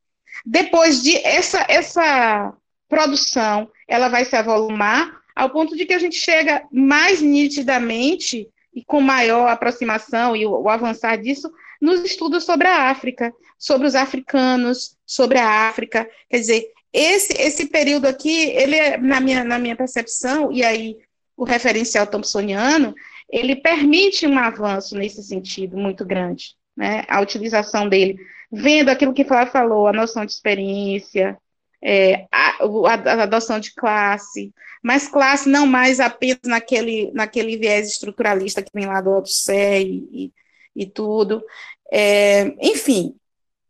Depois 0.46 1.02
de 1.02 1.16
essa, 1.16 1.66
essa 1.68 2.54
produção, 2.88 3.70
ela 3.86 4.08
vai 4.08 4.24
se 4.24 4.36
avolumar 4.36 5.20
ao 5.34 5.50
ponto 5.50 5.76
de 5.76 5.84
que 5.84 5.94
a 5.94 5.98
gente 5.98 6.16
chega 6.16 6.64
mais 6.72 7.20
nitidamente 7.20 8.48
e 8.74 8.84
com 8.84 9.00
maior 9.00 9.48
aproximação 9.48 10.34
e 10.34 10.46
o, 10.46 10.62
o 10.62 10.68
avançar 10.68 11.16
disso 11.16 11.50
nos 11.80 12.00
estudos 12.02 12.44
sobre 12.44 12.66
a 12.66 12.90
África, 12.90 13.32
sobre 13.58 13.86
os 13.86 13.94
africanos, 13.94 14.96
sobre 15.06 15.38
a 15.38 15.68
África. 15.68 16.08
Quer 16.28 16.38
dizer, 16.38 16.72
esse, 16.92 17.32
esse 17.40 17.66
período 17.66 18.06
aqui, 18.06 18.50
ele 18.50 18.76
é, 18.76 18.96
na 18.96 19.20
minha, 19.20 19.44
na 19.44 19.58
minha 19.58 19.76
percepção, 19.76 20.50
e 20.50 20.64
aí 20.64 20.96
o 21.36 21.44
referencial 21.44 22.06
thompsoniano, 22.06 22.94
ele 23.30 23.56
permite 23.56 24.26
um 24.26 24.38
avanço 24.38 24.96
nesse 24.96 25.22
sentido 25.22 25.76
muito 25.76 26.04
grande, 26.04 26.56
né? 26.76 27.04
A 27.08 27.20
utilização 27.20 27.88
dele, 27.88 28.18
vendo 28.50 28.88
aquilo 28.88 29.12
que 29.12 29.24
Flávio 29.24 29.52
falou, 29.52 29.86
a 29.86 29.92
noção 29.92 30.24
de 30.24 30.32
experiência, 30.32 31.38
é, 31.82 32.26
a, 32.32 32.56
a, 32.64 33.22
adoção 33.22 33.60
de 33.60 33.72
classe, 33.74 34.52
mas 34.82 35.06
classe 35.06 35.48
não 35.48 35.66
mais 35.66 36.00
apenas 36.00 36.40
naquele, 36.44 37.10
naquele 37.12 37.56
viés 37.56 37.88
estruturalista 37.88 38.62
que 38.62 38.70
vem 38.74 38.86
lá 38.86 39.00
do 39.00 39.10
Althusser 39.10 39.82
e, 39.82 40.32
e, 40.82 40.86
tudo. 40.86 41.42
É, 41.92 42.54
enfim, 42.60 43.14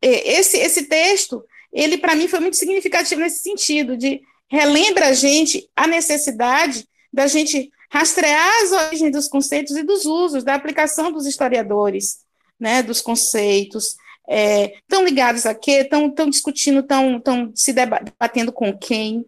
esse, 0.00 0.56
esse 0.58 0.84
texto, 0.84 1.44
ele 1.72 1.98
para 1.98 2.14
mim 2.14 2.28
foi 2.28 2.40
muito 2.40 2.56
significativo 2.56 3.20
nesse 3.20 3.42
sentido, 3.42 3.96
de 3.96 4.20
relembra 4.50 5.08
a 5.08 5.12
gente 5.12 5.68
a 5.76 5.86
necessidade 5.86 6.86
da 7.12 7.26
gente 7.26 7.70
rastrear 7.90 8.62
as 8.62 8.72
origens 8.72 9.12
dos 9.12 9.28
conceitos 9.28 9.76
e 9.76 9.82
dos 9.82 10.04
usos, 10.04 10.44
da 10.44 10.54
aplicação 10.54 11.10
dos 11.10 11.26
historiadores, 11.26 12.18
né, 12.60 12.82
dos 12.82 13.00
conceitos, 13.00 13.96
estão 14.28 15.02
é, 15.02 15.04
ligados 15.04 15.46
a 15.46 15.54
quê, 15.54 15.88
estão 15.90 16.28
discutindo, 16.28 16.80
estão 16.80 17.52
se 17.54 17.72
debatendo 17.72 18.52
com 18.52 18.76
quem, 18.76 19.24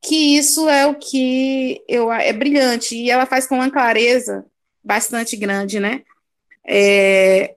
que 0.00 0.36
isso 0.36 0.68
é 0.68 0.86
o 0.86 0.94
que 0.94 1.82
eu, 1.88 2.12
é 2.12 2.32
brilhante, 2.32 2.96
e 2.96 3.10
ela 3.10 3.24
faz 3.24 3.46
com 3.46 3.54
uma 3.54 3.70
clareza 3.70 4.44
bastante 4.84 5.36
grande, 5.36 5.78
né? 5.78 6.02
É, 6.66 7.54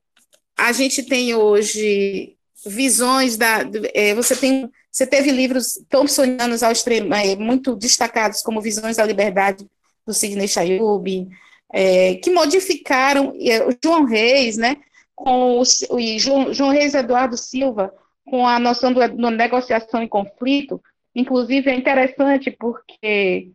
a 0.57 0.72
gente 0.72 1.03
tem 1.03 1.34
hoje 1.34 2.36
visões 2.65 3.38
da. 3.38 3.60
É, 3.94 4.14
você 4.15 4.36
tem. 4.36 4.69
Você 4.91 5.06
teve 5.06 5.30
livros 5.30 5.77
thompsonianos 5.90 6.64
ao 6.64 6.72
extremo, 6.72 7.14
é, 7.14 7.36
muito 7.36 7.76
destacados, 7.76 8.41
como 8.41 8.61
Visões 8.61 8.95
da 8.95 9.06
Liberdade, 9.06 9.68
do 10.07 10.14
Sidney 10.14 10.48
Chayub, 10.48 11.27
é, 11.73 12.15
que 12.15 12.32
modificaram 12.32 13.36
é, 13.41 13.61
o 13.68 13.76
João 13.84 14.06
Reis, 14.06 14.56
né, 14.56 14.77
com 15.14 15.60
o, 15.60 15.61
o 15.61 16.19
João, 16.19 16.53
João, 16.53 16.69
Reis 16.69 16.94
Eduardo 16.94 17.36
Silva, 17.36 17.94
com 18.26 18.48
a 18.48 18.57
noção 18.57 18.94
da 18.94 19.10
negociação 19.10 20.02
e 20.02 20.07
conflito, 20.07 20.82
inclusive 21.14 21.69
é 21.69 21.76
interessante 21.76 22.49
porque 22.49 23.52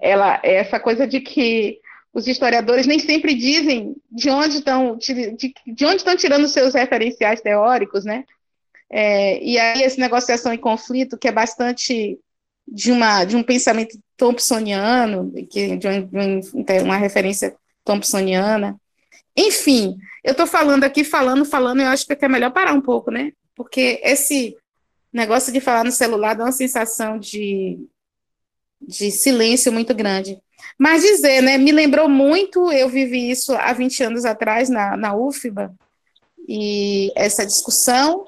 ela 0.00 0.40
essa 0.42 0.80
coisa 0.80 1.06
de 1.06 1.20
que 1.20 1.80
os 2.18 2.26
historiadores 2.26 2.86
nem 2.86 2.98
sempre 2.98 3.32
dizem 3.34 3.94
de 4.10 4.28
onde 4.28 4.58
estão 4.58 4.96
de, 4.96 5.54
de 5.66 5.86
onde 5.86 5.96
estão 5.96 6.16
tirando 6.16 6.48
seus 6.48 6.74
referenciais 6.74 7.40
teóricos, 7.40 8.04
né? 8.04 8.24
É, 8.90 9.42
e 9.42 9.58
aí 9.58 9.82
essa 9.84 10.00
negociação 10.00 10.52
e 10.52 10.58
conflito 10.58 11.16
que 11.16 11.28
é 11.28 11.32
bastante 11.32 12.18
de 12.66 12.90
uma 12.90 13.24
de 13.24 13.36
um 13.36 13.42
pensamento 13.42 13.96
thompsoniano, 14.16 15.32
que 15.48 15.76
de, 15.76 15.86
um, 15.86 16.40
de 16.40 16.82
uma 16.82 16.96
referência 16.96 17.54
thompsoniana. 17.84 18.76
Enfim, 19.36 19.96
eu 20.24 20.32
estou 20.32 20.46
falando 20.46 20.82
aqui, 20.82 21.04
falando, 21.04 21.44
falando, 21.44 21.80
eu 21.80 21.86
acho 21.86 22.04
que 22.04 22.24
é 22.24 22.28
melhor 22.28 22.50
parar 22.50 22.74
um 22.74 22.80
pouco, 22.80 23.12
né? 23.12 23.32
Porque 23.54 24.00
esse 24.02 24.56
negócio 25.12 25.52
de 25.52 25.60
falar 25.60 25.84
no 25.84 25.92
celular 25.92 26.34
dá 26.34 26.44
uma 26.44 26.52
sensação 26.52 27.16
de, 27.16 27.78
de 28.80 29.12
silêncio 29.12 29.72
muito 29.72 29.94
grande. 29.94 30.36
Mas 30.78 31.02
dizer, 31.02 31.42
né, 31.42 31.58
me 31.58 31.72
lembrou 31.72 32.08
muito, 32.08 32.70
eu 32.70 32.88
vivi 32.88 33.30
isso 33.30 33.52
há 33.54 33.72
20 33.72 34.04
anos 34.04 34.24
atrás 34.24 34.68
na, 34.68 34.96
na 34.96 35.14
UFBA, 35.14 35.74
e 36.48 37.12
essa 37.16 37.44
discussão, 37.44 38.26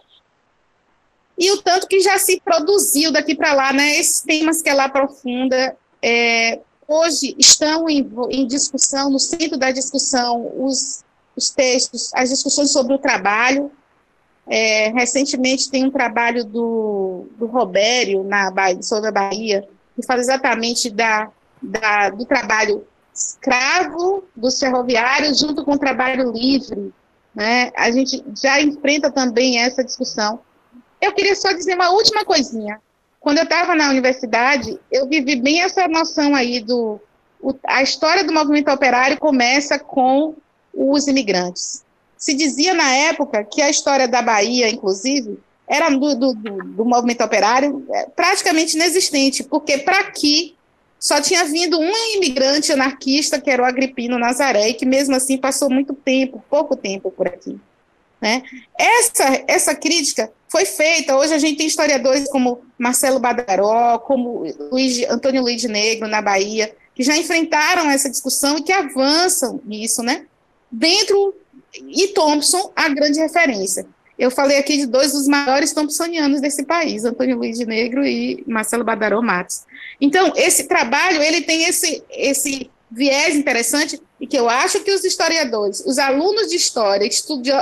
e 1.38 1.50
o 1.52 1.62
tanto 1.62 1.86
que 1.86 2.00
já 2.00 2.18
se 2.18 2.40
produziu 2.44 3.12
daqui 3.12 3.36
para 3.36 3.52
lá, 3.52 3.72
né, 3.72 3.96
esses 3.96 4.20
temas 4.20 4.60
que 4.60 4.68
ela 4.68 4.84
aprofunda, 4.84 5.76
é, 6.02 6.58
hoje 6.88 7.36
estão 7.38 7.88
em, 7.88 8.10
em, 8.30 8.46
discussão, 8.46 9.10
no 9.10 9.20
centro 9.20 9.56
da 9.56 9.70
discussão, 9.70 10.52
os, 10.58 11.04
os 11.36 11.50
textos, 11.50 12.10
as 12.12 12.30
discussões 12.30 12.72
sobre 12.72 12.94
o 12.94 12.98
trabalho, 12.98 13.70
é, 14.46 14.88
recentemente 14.88 15.70
tem 15.70 15.84
um 15.84 15.90
trabalho 15.90 16.44
do, 16.44 17.26
do 17.38 17.46
Robério 17.46 18.24
na 18.24 18.50
Bahia, 18.50 18.82
sobre 18.82 19.08
a 19.08 19.12
Bahia, 19.12 19.68
que 19.94 20.04
fala 20.04 20.20
exatamente 20.20 20.90
da 20.90 21.30
da, 21.62 22.10
do 22.10 22.24
trabalho 22.24 22.86
escravo 23.14 24.24
dos 24.34 24.58
ferroviários 24.58 25.38
junto 25.38 25.64
com 25.64 25.72
o 25.72 25.78
trabalho 25.78 26.32
livre. 26.32 26.92
Né? 27.34 27.70
A 27.76 27.90
gente 27.90 28.24
já 28.40 28.60
enfrenta 28.60 29.10
também 29.10 29.58
essa 29.58 29.84
discussão. 29.84 30.40
Eu 31.00 31.12
queria 31.12 31.34
só 31.34 31.52
dizer 31.52 31.74
uma 31.74 31.90
última 31.90 32.24
coisinha. 32.24 32.80
Quando 33.18 33.38
eu 33.38 33.44
estava 33.44 33.74
na 33.74 33.90
universidade, 33.90 34.78
eu 34.90 35.06
vivi 35.06 35.36
bem 35.36 35.60
essa 35.62 35.86
noção 35.86 36.34
aí 36.34 36.60
do. 36.60 37.00
O, 37.40 37.54
a 37.66 37.82
história 37.82 38.24
do 38.24 38.32
movimento 38.32 38.70
operário 38.70 39.18
começa 39.18 39.78
com 39.78 40.34
os 40.74 41.06
imigrantes. 41.06 41.84
Se 42.16 42.34
dizia 42.34 42.74
na 42.74 42.94
época 42.94 43.44
que 43.44 43.62
a 43.62 43.70
história 43.70 44.06
da 44.06 44.20
Bahia, 44.20 44.68
inclusive, 44.68 45.38
era 45.66 45.88
do, 45.88 46.14
do, 46.14 46.34
do, 46.34 46.84
movimento 46.84 47.22
operário 47.22 47.86
é, 47.90 48.06
praticamente 48.14 48.76
inexistente, 48.76 49.42
porque 49.44 49.78
para 49.78 50.00
aqui 50.00 50.56
só 51.00 51.18
tinha 51.18 51.46
vindo 51.46 51.80
um 51.80 52.14
imigrante 52.14 52.70
anarquista, 52.70 53.40
que 53.40 53.50
era 53.50 53.62
o 53.62 53.64
Agripino 53.64 54.18
Nazaré, 54.18 54.68
e 54.68 54.74
que 54.74 54.84
mesmo 54.84 55.16
assim 55.16 55.38
passou 55.38 55.70
muito 55.70 55.94
tempo, 55.94 56.44
pouco 56.50 56.76
tempo 56.76 57.10
por 57.10 57.26
aqui. 57.26 57.58
Né? 58.20 58.42
Essa, 58.78 59.42
essa 59.48 59.74
crítica 59.74 60.30
foi 60.46 60.66
feita, 60.66 61.16
hoje 61.16 61.32
a 61.32 61.38
gente 61.38 61.56
tem 61.56 61.66
historiadores 61.66 62.28
como 62.28 62.60
Marcelo 62.76 63.18
Badaró, 63.18 63.98
como 64.00 64.44
Luiz, 64.70 65.02
Antônio 65.08 65.40
Luiz 65.40 65.64
Negro, 65.64 66.06
na 66.06 66.20
Bahia, 66.20 66.76
que 66.94 67.02
já 67.02 67.16
enfrentaram 67.16 67.90
essa 67.90 68.10
discussão 68.10 68.58
e 68.58 68.62
que 68.62 68.72
avançam 68.72 69.58
nisso, 69.64 70.02
né? 70.02 70.26
Dentro, 70.70 71.34
e 71.88 72.08
Thompson, 72.08 72.70
a 72.76 72.90
grande 72.90 73.18
referência. 73.18 73.86
Eu 74.20 74.30
falei 74.30 74.58
aqui 74.58 74.76
de 74.76 74.86
dois 74.86 75.12
dos 75.12 75.26
maiores 75.26 75.72
thompsonianos 75.72 76.42
desse 76.42 76.62
país, 76.66 77.06
Antônio 77.06 77.38
Luiz 77.38 77.56
de 77.56 77.64
Negro 77.64 78.04
e 78.04 78.44
Marcelo 78.46 78.84
Badaró 78.84 79.22
Matos. 79.22 79.62
Então, 79.98 80.34
esse 80.36 80.68
trabalho, 80.68 81.22
ele 81.22 81.40
tem 81.40 81.64
esse, 81.64 82.04
esse 82.10 82.70
viés 82.90 83.34
interessante 83.34 83.98
e 84.20 84.26
que 84.26 84.38
eu 84.38 84.46
acho 84.46 84.84
que 84.84 84.92
os 84.92 85.04
historiadores, 85.04 85.82
os 85.86 85.98
alunos 85.98 86.50
de 86.50 86.56
história, 86.56 87.08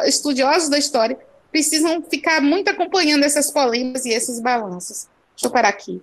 estudiosos 0.05 0.69
da 0.69 0.77
história, 0.77 1.17
precisam 1.53 2.03
ficar 2.03 2.43
muito 2.43 2.69
acompanhando 2.69 3.23
essas 3.23 3.53
polêmicas 3.53 4.05
e 4.05 4.11
esses 4.11 4.41
balanços. 4.41 5.07
Deixa 5.37 5.47
eu 5.47 5.53
parar 5.53 5.69
aqui. 5.69 6.03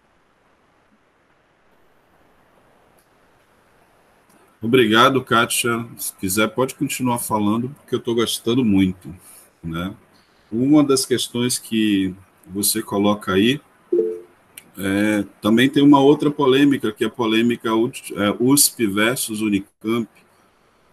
Obrigado, 4.62 5.22
Kátia. 5.22 5.86
Se 5.98 6.14
quiser, 6.14 6.48
pode 6.48 6.76
continuar 6.76 7.20
falando, 7.20 7.76
porque 7.82 7.94
eu 7.94 8.00
estou 8.00 8.16
gostando 8.16 8.64
muito. 8.64 9.14
Né? 9.62 9.94
Uma 10.52 10.84
das 10.84 11.06
questões 11.06 11.58
que 11.58 12.14
você 12.48 12.82
coloca 12.82 13.34
aí 13.34 13.60
é, 14.78 15.24
também 15.42 15.70
tem 15.70 15.82
uma 15.82 16.02
outra 16.02 16.30
polêmica, 16.30 16.92
que 16.92 17.04
é 17.04 17.08
a 17.08 17.10
polêmica 17.10 17.72
USP 18.40 18.84
é, 18.84 18.88
versus 18.88 19.42
Unicamp, 19.42 20.08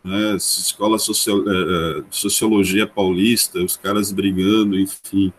né, 0.05 0.37
escola 0.37 0.99
social, 0.99 1.39
é, 1.39 1.99
é, 2.01 2.05
sociologia 2.11 2.87
paulista, 2.87 3.59
os 3.59 3.77
caras 3.77 4.13
brigando, 4.13 4.79
enfim, 4.79 5.33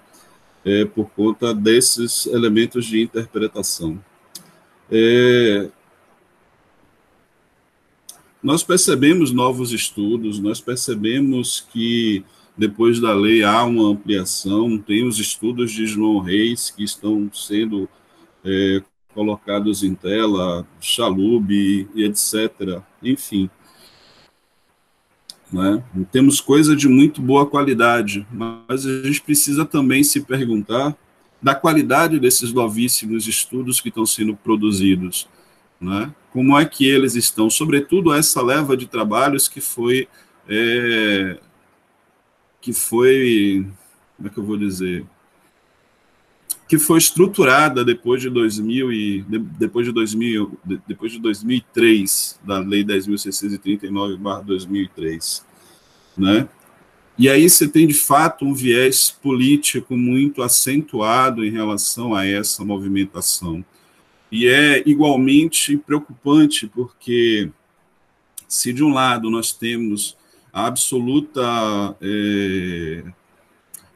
é, 0.66 0.86
por 0.86 1.10
conta 1.12 1.54
desses 1.54 2.26
elementos 2.28 2.86
de 2.86 3.02
interpretação. 3.02 4.04
É, 4.92 5.70
nós 8.42 8.62
percebemos 8.62 9.32
novos 9.32 9.72
estudos, 9.72 10.38
nós 10.40 10.60
percebemos 10.60 11.66
que 11.72 12.26
depois 12.58 13.00
da 13.00 13.14
lei 13.14 13.44
há 13.44 13.64
uma 13.64 13.90
ampliação, 13.90 14.78
tem 14.78 15.08
os 15.08 15.20
estudos 15.20 15.72
de 15.72 15.88
João 15.88 16.20
Reis 16.20 16.70
que 16.70 16.84
estão 16.84 17.30
sendo 17.34 17.90
é, 18.46 18.82
colocados 19.14 19.84
em 19.84 19.96
tela, 19.96 20.66
Chalub 20.80 21.52
e 21.52 22.04
etc. 22.04 22.82
Enfim. 23.02 23.50
Né? 25.52 25.84
Temos 26.12 26.42
coisa 26.42 26.76
de 26.76 26.88
muito 26.88 27.22
boa 27.22 27.46
qualidade, 27.46 28.26
mas 28.32 28.86
a 28.86 29.04
gente 29.04 29.22
precisa 29.22 29.66
também 29.66 30.04
se 30.04 30.22
perguntar 30.22 30.96
da 31.42 31.54
qualidade 31.54 32.20
desses 32.20 32.54
novíssimos 32.54 33.28
estudos 33.28 33.82
que 33.82 33.90
estão 33.90 34.06
sendo 34.06 34.36
produzidos. 34.36 35.28
Né? 35.80 36.14
Como 36.32 36.58
é 36.58 36.66
que 36.66 36.88
eles 36.88 37.16
estão, 37.16 37.50
sobretudo 37.50 38.14
essa 38.14 38.42
leva 38.42 38.78
de 38.78 38.88
trabalhos 38.88 39.48
que 39.48 39.60
foi 39.60 40.08
é, 40.48 41.38
que 42.64 42.72
foi, 42.72 43.68
como 44.16 44.30
é 44.30 44.32
que 44.32 44.38
eu 44.38 44.46
vou 44.46 44.58
dizer, 44.58 45.06
que 46.66 46.80
foi 46.80 46.98
estruturada 46.98 47.84
depois 47.84 48.22
de 48.22 48.30
2000 48.30 48.94
e 48.94 49.22
depois 49.60 49.86
de 49.86 49.92
2000, 49.92 50.58
depois 50.88 51.12
de 51.12 51.20
2003, 51.20 52.40
da 52.42 52.60
lei 52.60 52.86
10.639/2003, 52.86 55.44
né? 56.18 56.48
E 57.18 57.28
aí 57.28 57.50
você 57.50 57.68
tem 57.68 57.86
de 57.86 57.94
fato 57.94 58.46
um 58.46 58.54
viés 58.54 59.12
político 59.12 59.98
muito 59.98 60.42
acentuado 60.42 61.44
em 61.44 61.52
relação 61.52 62.16
a 62.16 62.26
essa 62.26 62.64
movimentação. 62.64 63.62
E 64.32 64.48
é 64.48 64.82
igualmente 64.88 65.76
preocupante 65.76 66.66
porque 66.66 67.52
se 68.48 68.72
de 68.72 68.86
um 68.86 68.94
lado 68.94 69.30
nós 69.30 69.52
temos 69.52 70.16
a 70.54 70.68
absoluta, 70.68 71.42
é, 72.00 73.04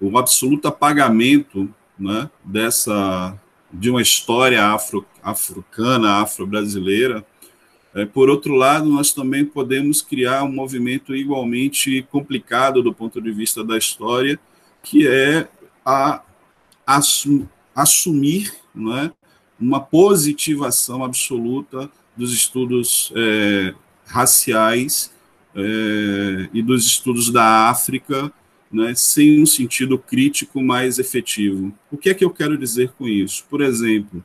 o 0.01 0.17
absoluto 0.17 0.67
apagamento 0.67 1.69
né, 1.97 2.29
dessa 2.43 3.39
de 3.71 3.91
uma 3.91 4.01
história 4.01 4.65
afro, 4.65 5.05
africana, 5.21 6.21
afro-brasileira. 6.21 7.23
É, 7.93 8.05
por 8.05 8.29
outro 8.29 8.55
lado, 8.55 8.89
nós 8.89 9.13
também 9.13 9.45
podemos 9.45 10.01
criar 10.01 10.43
um 10.43 10.51
movimento 10.51 11.15
igualmente 11.15 12.01
complicado 12.09 12.81
do 12.81 12.93
ponto 12.93 13.21
de 13.21 13.31
vista 13.31 13.63
da 13.63 13.77
história, 13.77 14.39
que 14.81 15.07
é 15.07 15.47
a 15.85 16.23
assumir 17.75 18.53
né, 18.73 19.11
uma 19.59 19.79
positivação 19.79 21.03
absoluta 21.03 21.89
dos 22.15 22.34
estudos 22.34 23.11
é, 23.15 23.75
raciais 24.05 25.11
é, 25.57 26.49
e 26.53 26.61
dos 26.61 26.85
estudos 26.85 27.31
da 27.31 27.69
África, 27.69 28.31
né, 28.71 28.93
sem 28.95 29.41
um 29.41 29.45
sentido 29.45 29.97
crítico 29.97 30.61
mais 30.61 30.99
efetivo. 30.99 31.73
O 31.91 31.97
que 31.97 32.09
é 32.09 32.13
que 32.13 32.23
eu 32.23 32.29
quero 32.29 32.57
dizer 32.57 32.91
com 32.97 33.07
isso? 33.07 33.43
Por 33.49 33.61
exemplo, 33.61 34.23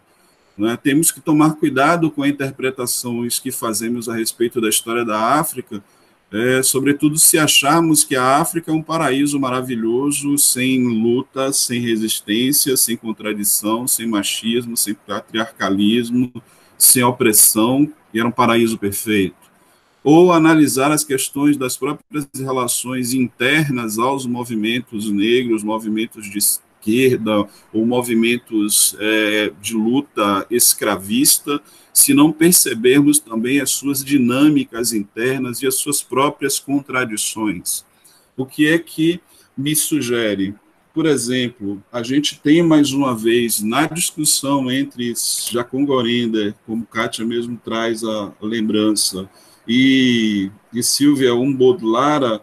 né, 0.59 0.79
temos 0.81 1.11
que 1.11 1.21
tomar 1.21 1.55
cuidado 1.55 2.11
com 2.11 2.23
as 2.23 2.31
interpretações 2.31 3.39
que 3.39 3.51
fazemos 3.51 4.09
a 4.09 4.15
respeito 4.15 4.61
da 4.61 4.69
história 4.69 5.05
da 5.05 5.39
África, 5.39 5.83
é, 6.31 6.63
sobretudo 6.63 7.19
se 7.19 7.39
acharmos 7.39 8.05
que 8.05 8.17
a 8.17 8.39
África 8.39 8.71
é 8.71 8.75
um 8.75 8.83
paraíso 8.83 9.39
maravilhoso, 9.39 10.37
sem 10.39 10.83
luta, 10.83 11.53
sem 11.53 11.81
resistência, 11.81 12.77
sem 12.77 12.97
contradição, 12.97 13.87
sem 13.87 14.07
machismo, 14.07 14.77
sem 14.77 14.95
patriarcalismo, 14.95 16.33
sem 16.79 17.03
opressão, 17.03 17.91
e 18.13 18.19
era 18.19 18.29
um 18.29 18.33
paraíso 18.33 18.79
perfeito. 18.79 19.42
Ou 20.05 20.33
analisar 20.33 20.91
as 20.91 21.05
questões 21.05 21.57
das 21.57 21.77
próprias 21.77 22.29
relações 22.35 23.15
internas 23.15 23.99
aos 23.99 24.27
movimentos 24.27 25.11
negros, 25.11 25.63
movimentos 25.63 26.29
de 26.29 26.39
esquerda, 26.39 27.47
ou 27.73 27.87
movimentos 27.87 28.97
é, 28.99 29.53
de 29.61 29.75
luta 29.75 30.45
escravista, 30.51 31.61
se 31.93 32.15
não 32.15 32.33
percebermos 32.33 33.19
também 33.19 33.61
as 33.61 33.71
suas 33.71 34.05
dinâmicas 34.05 34.93
internas 34.93 35.63
e 35.63 35.67
as 35.67 35.77
suas 35.77 36.03
próprias 36.03 36.59
contradições. 36.59 37.85
O 38.37 38.47
que 38.47 38.67
é 38.67 38.79
que 38.79 39.21
me 39.57 39.77
sugere? 39.77 40.55
Por 40.95 41.07
exemplo, 41.07 41.83
a 41.91 42.03
gente 42.03 42.39
tem 42.41 42.63
mais 42.63 42.93
uma 42.93 43.15
vez 43.17 43.63
na 43.63 43.87
discussão 43.87 44.71
entre 44.71 45.15
Jacon 45.51 45.87
Gorinder, 45.87 46.55
como 46.67 46.85
Kátia 46.85 47.25
mesmo 47.25 47.59
traz 47.63 48.05
a 48.05 48.33
lembrança, 48.43 49.29
e, 49.67 50.51
e 50.73 50.83
Silvia 50.83 51.35
Umbodlara, 51.35 52.43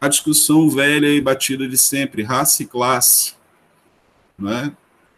a 0.00 0.08
discussão 0.08 0.68
velha 0.68 1.08
e 1.08 1.20
batida 1.20 1.68
de 1.68 1.78
sempre, 1.78 2.22
raça 2.22 2.62
e 2.62 2.66
classe. 2.66 3.34
Né? 4.38 4.72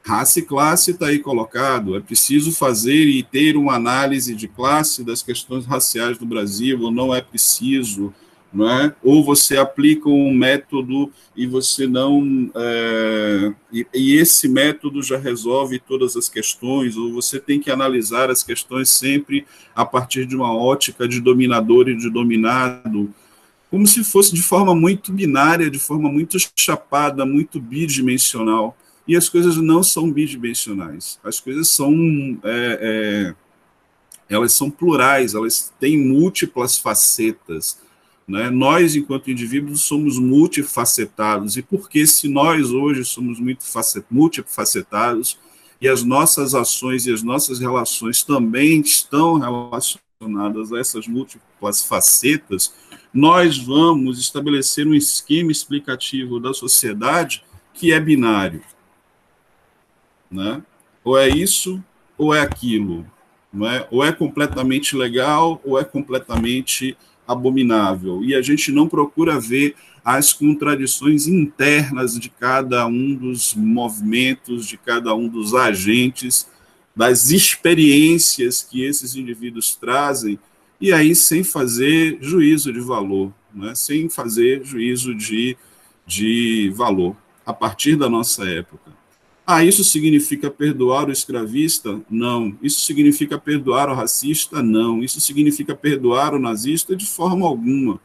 Raça 0.04 0.38
e 0.38 0.42
classe 0.42 0.92
está 0.92 1.06
aí 1.06 1.18
colocado. 1.18 1.96
É 1.96 2.00
preciso 2.00 2.52
fazer 2.52 3.06
e 3.06 3.22
ter 3.22 3.56
uma 3.56 3.74
análise 3.74 4.34
de 4.34 4.48
classe 4.48 5.04
das 5.04 5.22
questões 5.22 5.66
raciais 5.66 6.16
do 6.16 6.24
Brasil, 6.24 6.80
ou 6.80 6.90
não 6.90 7.14
é 7.14 7.20
preciso, 7.20 8.14
não 8.52 8.70
é? 8.70 8.94
Ou 9.02 9.22
você 9.22 9.56
aplica 9.56 10.08
um 10.08 10.32
método 10.32 11.12
e 11.36 11.46
você 11.46 11.86
não. 11.86 12.50
É, 12.54 13.52
e, 13.72 13.86
e 13.94 14.16
esse 14.16 14.48
método 14.48 15.02
já 15.02 15.18
resolve 15.18 15.78
todas 15.78 16.16
as 16.16 16.28
questões, 16.28 16.96
ou 16.96 17.12
você 17.12 17.38
tem 17.38 17.60
que 17.60 17.70
analisar 17.70 18.30
as 18.30 18.42
questões 18.42 18.88
sempre 18.88 19.46
a 19.74 19.84
partir 19.84 20.26
de 20.26 20.34
uma 20.34 20.54
ótica 20.54 21.06
de 21.06 21.20
dominador 21.20 21.88
e 21.88 21.96
de 21.96 22.10
dominado 22.10 23.12
como 23.70 23.86
se 23.86 24.02
fosse 24.02 24.34
de 24.34 24.42
forma 24.42 24.74
muito 24.74 25.12
binária, 25.12 25.70
de 25.70 25.78
forma 25.78 26.10
muito 26.10 26.38
chapada, 26.56 27.26
muito 27.26 27.60
bidimensional. 27.60 28.76
E 29.06 29.16
as 29.16 29.28
coisas 29.28 29.56
não 29.56 29.82
são 29.82 30.10
bidimensionais. 30.10 31.18
As 31.22 31.40
coisas 31.40 31.68
são. 31.68 31.92
É, 32.44 33.34
é, 33.34 33.34
elas 34.28 34.52
são 34.52 34.70
plurais, 34.70 35.34
elas 35.34 35.72
têm 35.80 35.96
múltiplas 35.96 36.76
facetas. 36.76 37.78
Né? 38.28 38.50
Nós, 38.50 38.94
enquanto 38.94 39.30
indivíduos, 39.30 39.82
somos 39.82 40.18
multifacetados. 40.18 41.56
E 41.56 41.62
porque 41.62 42.06
se 42.06 42.28
nós 42.28 42.70
hoje 42.70 43.04
somos 43.04 43.40
muito 43.40 43.64
multifacetados 44.10 45.38
e 45.80 45.88
as 45.88 46.02
nossas 46.02 46.54
ações 46.54 47.06
e 47.06 47.12
as 47.12 47.22
nossas 47.22 47.58
relações 47.58 48.22
também 48.22 48.80
estão 48.80 49.38
relacionadas 49.38 50.72
a 50.72 50.78
essas 50.78 51.08
múltiplas 51.08 51.82
facetas, 51.82 52.74
nós 53.14 53.56
vamos 53.56 54.18
estabelecer 54.18 54.86
um 54.86 54.94
esquema 54.94 55.50
explicativo 55.50 56.38
da 56.38 56.52
sociedade 56.52 57.42
que 57.72 57.92
é 57.92 57.98
binário 57.98 58.62
né? 60.30 60.62
Ou 61.02 61.18
é 61.18 61.28
isso 61.28 61.82
ou 62.16 62.34
é 62.34 62.40
aquilo, 62.40 63.06
não 63.52 63.68
é? 63.68 63.86
Ou 63.90 64.04
é 64.04 64.12
completamente 64.12 64.96
legal 64.96 65.60
ou 65.64 65.78
é 65.78 65.84
completamente 65.84 66.96
abominável. 67.28 68.24
E 68.24 68.34
a 68.34 68.40
gente 68.40 68.72
não 68.72 68.88
procura 68.88 69.38
ver 69.38 69.76
as 70.04 70.32
contradições 70.32 71.26
internas 71.26 72.18
de 72.18 72.30
cada 72.30 72.86
um 72.86 73.14
dos 73.14 73.54
movimentos, 73.54 74.66
de 74.66 74.78
cada 74.78 75.14
um 75.14 75.28
dos 75.28 75.54
agentes, 75.54 76.48
das 76.96 77.30
experiências 77.30 78.62
que 78.62 78.82
esses 78.82 79.14
indivíduos 79.14 79.76
trazem, 79.76 80.38
e 80.80 80.92
aí 80.92 81.14
sem 81.14 81.44
fazer 81.44 82.18
juízo 82.20 82.72
de 82.72 82.80
valor, 82.80 83.32
né? 83.54 83.74
sem 83.74 84.08
fazer 84.08 84.64
juízo 84.64 85.14
de, 85.14 85.56
de 86.06 86.72
valor, 86.74 87.14
a 87.44 87.52
partir 87.52 87.94
da 87.94 88.08
nossa 88.08 88.48
época. 88.48 88.97
Ah, 89.50 89.64
isso 89.64 89.82
significa 89.82 90.50
perdoar 90.50 91.08
o 91.08 91.10
escravista? 91.10 92.02
Não. 92.10 92.54
Isso 92.60 92.82
significa 92.82 93.38
perdoar 93.38 93.88
o 93.88 93.94
racista? 93.94 94.62
Não. 94.62 95.02
Isso 95.02 95.22
significa 95.22 95.74
perdoar 95.74 96.34
o 96.34 96.38
nazista? 96.38 96.94
De 96.94 97.06
forma 97.06 97.46
alguma. 97.46 97.98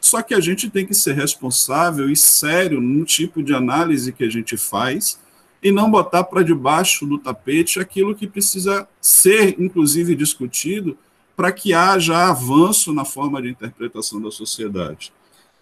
Só 0.00 0.20
que 0.22 0.34
a 0.34 0.40
gente 0.40 0.68
tem 0.68 0.84
que 0.84 0.94
ser 0.94 1.12
responsável 1.12 2.10
e 2.10 2.16
sério 2.16 2.80
no 2.80 3.04
tipo 3.04 3.44
de 3.44 3.54
análise 3.54 4.12
que 4.12 4.24
a 4.24 4.28
gente 4.28 4.56
faz 4.56 5.20
e 5.62 5.70
não 5.70 5.88
botar 5.88 6.24
para 6.24 6.42
debaixo 6.42 7.06
do 7.06 7.16
tapete 7.16 7.78
aquilo 7.78 8.12
que 8.12 8.26
precisa 8.26 8.88
ser, 9.00 9.54
inclusive, 9.56 10.16
discutido 10.16 10.98
para 11.36 11.52
que 11.52 11.72
haja 11.72 12.26
avanço 12.26 12.92
na 12.92 13.04
forma 13.04 13.40
de 13.40 13.50
interpretação 13.50 14.20
da 14.20 14.32
sociedade. 14.32 15.12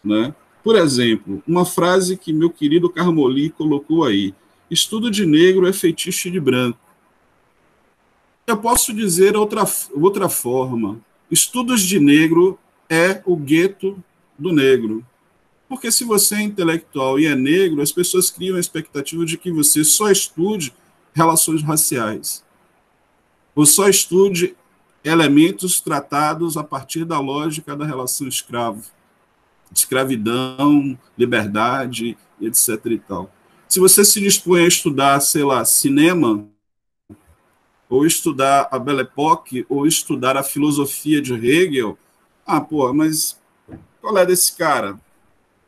Né? 0.03 0.35
Por 0.65 0.77
exemplo, 0.77 1.43
uma 1.47 1.67
frase 1.67 2.17
que 2.17 2.33
meu 2.33 2.49
querido 2.49 2.89
Carmoli 2.89 3.51
colocou 3.51 4.03
aí 4.03 4.35
Estudo 4.71 5.11
de 5.11 5.25
negro 5.25 5.67
é 5.67 5.73
feitiço 5.73 6.31
de 6.31 6.41
branco. 6.41 6.79
Eu 8.47 8.57
posso 8.57 8.93
dizer 8.93 9.37
outra, 9.37 9.65
outra 9.93 10.29
forma. 10.29 11.01
Estudos 11.31 11.83
de 11.83 11.99
negro 11.99 12.59
é 12.89 13.23
o 13.25 13.37
gueto 13.37 14.03
do 14.39 14.53
negro. 14.53 15.05
Porque 15.69 15.91
se 15.91 16.05
você 16.05 16.37
é 16.37 16.43
intelectual 16.43 17.19
e 17.19 17.27
é 17.27 17.35
negro, 17.35 17.83
as 17.83 17.91
pessoas 17.91 18.31
criam 18.31 18.57
a 18.57 18.61
expectativa 18.61 19.25
de 19.25 19.37
que 19.37 19.51
você 19.51 19.83
só 19.83 20.11
estude 20.11 20.73
relações 21.13 21.63
raciais. 21.63 22.45
Ou 23.55 23.67
só 23.67 23.89
estude 23.89 24.57
elementos 25.03 25.81
tratados 25.81 26.57
a 26.57 26.65
partir 26.65 27.05
da 27.05 27.19
lógica 27.21 27.77
da 27.77 27.85
relação 27.85 28.27
escravo, 28.29 28.83
escravidão, 29.73 30.99
liberdade, 31.17 32.17
etc. 32.41 32.87
e 32.87 32.99
tal. 32.99 33.33
Se 33.69 33.81
você 33.81 34.05
se 34.05 34.21
dispõe 34.21 34.65
a 34.65 34.69
estudar, 34.69 35.21
sei 35.21 35.43
lá, 35.43 35.65
cinema, 35.65 36.47
ou 37.89 38.07
estudar 38.07 38.69
a 38.71 38.79
Belle 38.79 39.03
Époque, 39.03 39.67
ou 39.69 39.87
estudar 39.87 40.37
a 40.37 40.43
filosofia 40.43 41.21
de 41.21 41.35
Hegel, 41.35 41.99
ah, 42.47 42.61
pô, 42.61 42.93
mas 42.93 43.39
qual 44.01 44.17
é 44.19 44.25
desse 44.25 44.57
cara? 44.57 44.99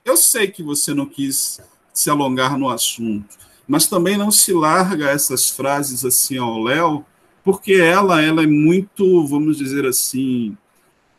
Eu 0.05 0.17
sei 0.17 0.49
que 0.49 0.63
você 0.63 0.95
não 0.95 1.07
quis 1.07 1.61
se 1.93 2.09
alongar 2.09 2.57
no 2.57 2.69
assunto, 2.69 3.37
mas 3.67 3.87
também 3.87 4.17
não 4.17 4.31
se 4.31 4.53
larga 4.53 5.11
essas 5.11 5.51
frases 5.51 6.05
assim 6.05 6.39
ao 6.39 6.63
Léo, 6.63 7.05
porque 7.43 7.75
ela, 7.75 8.23
ela 8.23 8.43
é 8.43 8.47
muito, 8.47 9.27
vamos 9.27 9.59
dizer 9.59 9.87
assim, 9.87 10.57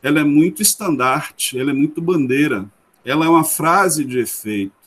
ela 0.02 0.22
é 0.22 0.24
muito 0.24 0.62
estandarte, 0.62 1.60
ela 1.60 1.72
é 1.72 1.74
muito 1.74 2.02
bandeira, 2.02 2.66
ela 3.04 3.26
é 3.26 3.30
uma 3.30 3.44
frase 3.44 4.06
de 4.06 4.20
efeito. 4.20 4.79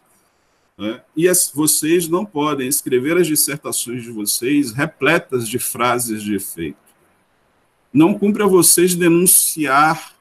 Né? 0.83 1.01
E 1.17 1.29
as, 1.29 1.49
vocês 1.55 2.09
não 2.09 2.25
podem 2.25 2.67
escrever 2.67 3.17
as 3.17 3.29
dissertações 3.29 4.03
de 4.03 4.11
vocês 4.11 4.73
repletas 4.73 5.49
de 5.49 5.57
frases 5.57 6.21
de 6.21 6.35
efeito. 6.35 6.77
Não 7.93 8.19
cumpre 8.19 8.43
a 8.43 8.49
vocês 8.49 8.97
denunciar 8.97 10.13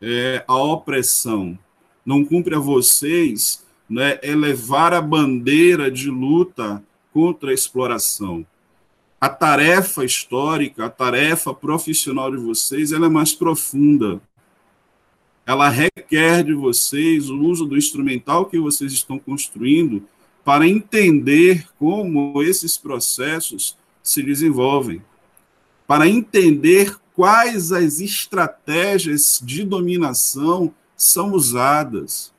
é, 0.00 0.44
a 0.46 0.54
opressão. 0.54 1.58
Não 2.04 2.24
cumpre 2.24 2.54
a 2.54 2.60
vocês 2.60 3.66
né, 3.90 4.20
elevar 4.22 4.94
a 4.94 5.02
bandeira 5.02 5.90
de 5.90 6.10
luta 6.10 6.80
contra 7.12 7.50
a 7.50 7.54
exploração. 7.54 8.46
A 9.20 9.28
tarefa 9.28 10.04
histórica, 10.04 10.86
a 10.86 10.90
tarefa 10.90 11.52
profissional 11.52 12.30
de 12.30 12.36
vocês, 12.36 12.92
ela 12.92 13.06
é 13.06 13.10
mais 13.10 13.32
profunda 13.34 14.20
ela 15.46 15.68
requer 15.68 16.42
de 16.42 16.52
vocês 16.52 17.30
o 17.30 17.38
uso 17.38 17.64
do 17.64 17.76
instrumental 17.76 18.46
que 18.46 18.58
vocês 18.58 18.92
estão 18.92 19.16
construindo 19.16 20.02
para 20.44 20.66
entender 20.66 21.68
como 21.78 22.42
esses 22.42 22.76
processos 22.76 23.76
se 24.02 24.24
desenvolvem, 24.24 25.02
para 25.86 26.08
entender 26.08 26.96
quais 27.14 27.70
as 27.70 28.00
estratégias 28.00 29.40
de 29.42 29.64
dominação 29.64 30.74
são 30.96 31.32
usadas, 31.32 32.32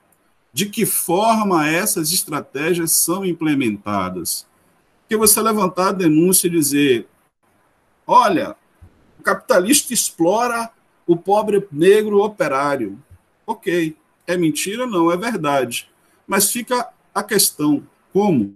de 0.52 0.66
que 0.66 0.86
forma 0.86 1.68
essas 1.68 2.12
estratégias 2.12 2.92
são 2.92 3.26
implementadas. 3.26 4.46
Porque 5.02 5.16
você 5.16 5.42
levantar 5.42 5.90
a 5.90 5.94
denúncia 5.94 6.48
e 6.48 6.52
dizer: 6.52 7.08
olha, 8.06 8.56
o 9.18 9.24
capitalista 9.24 9.94
explora 9.94 10.72
o 11.08 11.16
pobre 11.16 11.66
negro 11.72 12.22
operário. 12.22 13.02
Ok, 13.46 13.96
é 14.28 14.38
mentira? 14.38 14.86
Não, 14.86 15.10
é 15.10 15.16
verdade. 15.16 15.90
Mas 16.28 16.52
fica 16.52 16.90
a 17.16 17.24
questão: 17.24 17.82
como? 18.12 18.56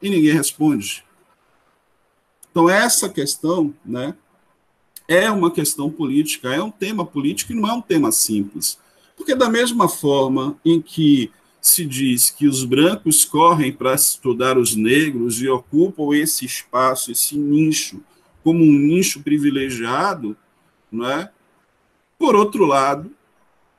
E 0.00 0.10
ninguém 0.10 0.34
responde. 0.34 1.02
Então, 2.50 2.68
essa 2.68 3.08
questão, 3.08 3.74
né, 3.84 4.14
é 5.08 5.28
uma 5.30 5.50
questão 5.50 5.90
política, 5.90 6.54
é 6.54 6.62
um 6.62 6.70
tema 6.70 7.04
político 7.04 7.52
e 7.52 7.56
não 7.56 7.68
é 7.68 7.72
um 7.72 7.80
tema 7.80 8.12
simples. 8.12 8.78
Porque, 9.16 9.34
da 9.34 9.48
mesma 9.48 9.88
forma 9.88 10.56
em 10.64 10.80
que 10.80 11.32
se 11.60 11.84
diz 11.86 12.30
que 12.30 12.46
os 12.46 12.62
brancos 12.62 13.24
correm 13.24 13.72
para 13.72 13.94
estudar 13.94 14.58
os 14.58 14.76
negros 14.76 15.40
e 15.40 15.48
ocupam 15.48 16.14
esse 16.14 16.44
espaço, 16.44 17.10
esse 17.10 17.38
nicho, 17.38 18.02
como 18.44 18.62
um 18.62 18.78
nicho 18.78 19.22
privilegiado, 19.22 20.36
não 20.92 21.10
é? 21.10 21.32
Por 22.18 22.36
outro 22.36 22.66
lado, 22.66 23.10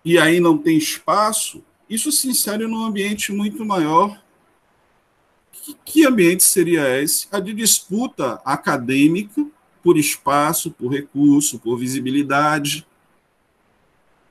e 0.04 0.18
aí 0.18 0.40
não 0.40 0.58
tem 0.58 0.78
espaço, 0.78 1.64
isso 1.88 2.12
se 2.12 2.28
insere 2.28 2.66
num 2.66 2.84
ambiente 2.84 3.32
muito 3.32 3.64
maior. 3.64 4.20
Que, 5.52 5.78
que 5.86 6.06
ambiente 6.06 6.44
seria 6.44 7.02
esse? 7.02 7.28
A 7.32 7.40
de 7.40 7.54
disputa 7.54 8.42
acadêmica 8.44 9.46
por 9.84 9.98
espaço, 9.98 10.72
por 10.72 10.92
recurso, 10.92 11.60
por 11.60 11.78
visibilidade. 11.78 12.88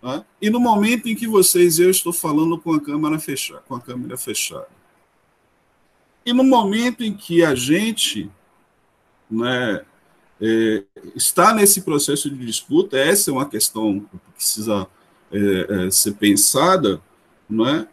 Tá? 0.02 0.24
E 0.42 0.50
no 0.50 0.58
momento 0.58 1.08
em 1.08 1.14
que 1.14 1.28
vocês, 1.28 1.78
eu 1.78 1.90
estou 1.90 2.12
falando 2.12 2.58
com 2.58 2.72
a 2.72 2.80
câmera 2.80 3.20
fechada, 3.20 3.62
com 3.66 3.76
a 3.76 3.80
câmera 3.80 4.16
fechada. 4.16 4.68
E 6.26 6.32
no 6.32 6.42
momento 6.42 7.04
em 7.04 7.14
que 7.14 7.44
a 7.44 7.54
gente 7.54 8.30
né, 9.30 9.84
é, 10.46 10.84
está 11.16 11.54
nesse 11.54 11.80
processo 11.80 12.28
de 12.28 12.44
disputa, 12.44 12.98
essa 12.98 13.30
é 13.30 13.32
uma 13.32 13.48
questão 13.48 14.00
que 14.00 14.18
precisa 14.36 14.86
é, 15.32 15.86
é, 15.86 15.90
ser 15.90 16.12
pensada, 16.12 17.00
não 17.48 17.66
é? 17.66 17.88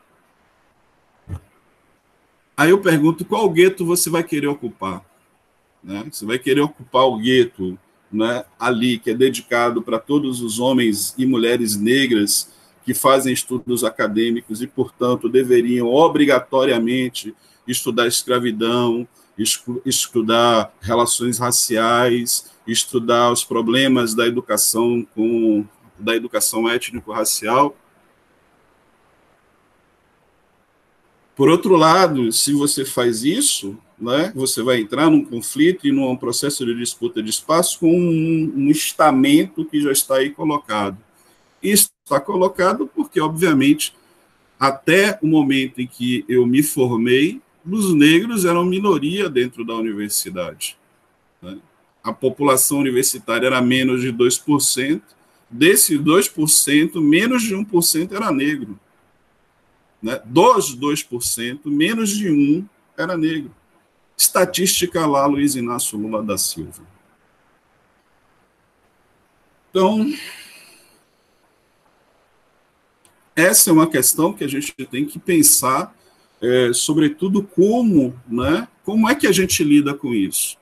Aí 2.58 2.72
eu 2.72 2.82
pergunto 2.82 3.24
qual 3.24 3.50
gueto 3.50 3.86
você 3.86 4.10
vai 4.10 4.22
querer 4.22 4.48
ocupar? 4.48 5.04
Né? 5.82 6.06
Você 6.12 6.26
vai 6.26 6.38
querer 6.38 6.60
ocupar 6.60 7.06
o 7.06 7.18
gueto 7.18 7.80
né, 8.12 8.44
ali, 8.60 9.00
que 9.00 9.12
é 9.12 9.14
dedicado 9.14 9.82
para 9.82 9.98
todos 9.98 10.42
os 10.42 10.60
homens 10.60 11.16
e 11.18 11.26
mulheres 11.26 11.78
negras 11.78 12.52
que 12.84 12.94
fazem 12.94 13.34
estudos 13.34 13.86
acadêmicos 13.86 14.62
e, 14.62 14.68
portanto, 14.68 15.30
deveriam 15.30 15.88
obrigatoriamente 15.88 17.34
estudar 17.66 18.08
escravidão, 18.08 19.08
estudar 19.38 20.74
relações 20.82 21.40
raciais, 21.40 22.52
estudar 22.68 23.32
os 23.32 23.44
problemas 23.44 24.14
da 24.14 24.28
educação 24.28 25.06
com 25.16 25.66
da 25.98 26.16
educação 26.16 26.68
étnico-racial. 26.68 27.76
Por 31.36 31.48
outro 31.48 31.76
lado, 31.76 32.32
se 32.32 32.54
você 32.54 32.84
faz 32.84 33.24
isso, 33.24 33.78
né, 34.00 34.32
você 34.36 34.64
vai 34.64 34.80
entrar 34.80 35.10
num 35.10 35.24
conflito 35.24 35.88
e 35.88 35.92
num 35.92 36.16
processo 36.16 36.66
de 36.66 36.76
disputa 36.76 37.22
de 37.22 37.30
espaço 37.30 37.80
com 37.80 37.92
um, 37.92 38.54
um 38.56 38.72
estamento 38.72 39.64
que 39.64 39.80
já 39.80 39.92
está 39.92 40.16
aí 40.16 40.32
colocado. 40.32 40.98
Está 41.62 42.20
colocado 42.20 42.88
porque, 42.88 43.22
obviamente, 43.22 43.94
até 44.60 45.18
o 45.22 45.28
momento 45.28 45.80
em 45.80 45.88
que 45.88 46.26
eu 46.28 46.46
me 46.46 46.64
formei, 46.64 47.42
os 47.66 47.94
negros 47.94 48.46
eram 48.46 48.66
minoria 48.66 49.30
dentro 49.30 49.64
da 49.66 49.76
universidade. 49.76 50.78
Né? 51.42 51.58
A 52.04 52.12
população 52.12 52.80
universitária 52.80 53.48
era 53.48 53.62
menos 53.62 54.02
de 54.02 54.12
2%, 54.12 55.02
desses 55.50 56.00
2%, 56.00 57.02
menos 57.02 57.44
de 57.44 57.56
1% 57.56 58.14
era 58.14 58.32
negro. 58.32 58.80
Né? 60.02 60.20
Dos 60.26 60.76
2%, 60.76 61.60
menos 61.66 62.10
de 62.10 62.30
1% 62.30 62.66
era 62.98 63.18
negro. 63.18 63.54
Estatística 64.18 65.06
lá, 65.06 65.26
Luiz 65.26 65.56
Inácio 65.56 65.98
Lula 65.98 66.24
da 66.24 66.38
Silva. 66.38 66.84
Então, 69.70 70.14
essa 73.36 73.70
é 73.70 73.74
uma 73.74 73.88
questão 73.88 74.34
que 74.34 74.44
a 74.44 74.48
gente 74.48 74.74
tem 74.74 75.06
que 75.06 75.18
pensar, 75.18 75.96
é, 76.42 76.72
sobretudo 76.74 77.44
como, 77.44 78.14
né, 78.28 78.68
como 78.84 79.10
é 79.10 79.16
que 79.16 79.28
a 79.28 79.32
gente 79.32 79.64
lida 79.64 79.94
com 79.94 80.14
isso, 80.14 80.58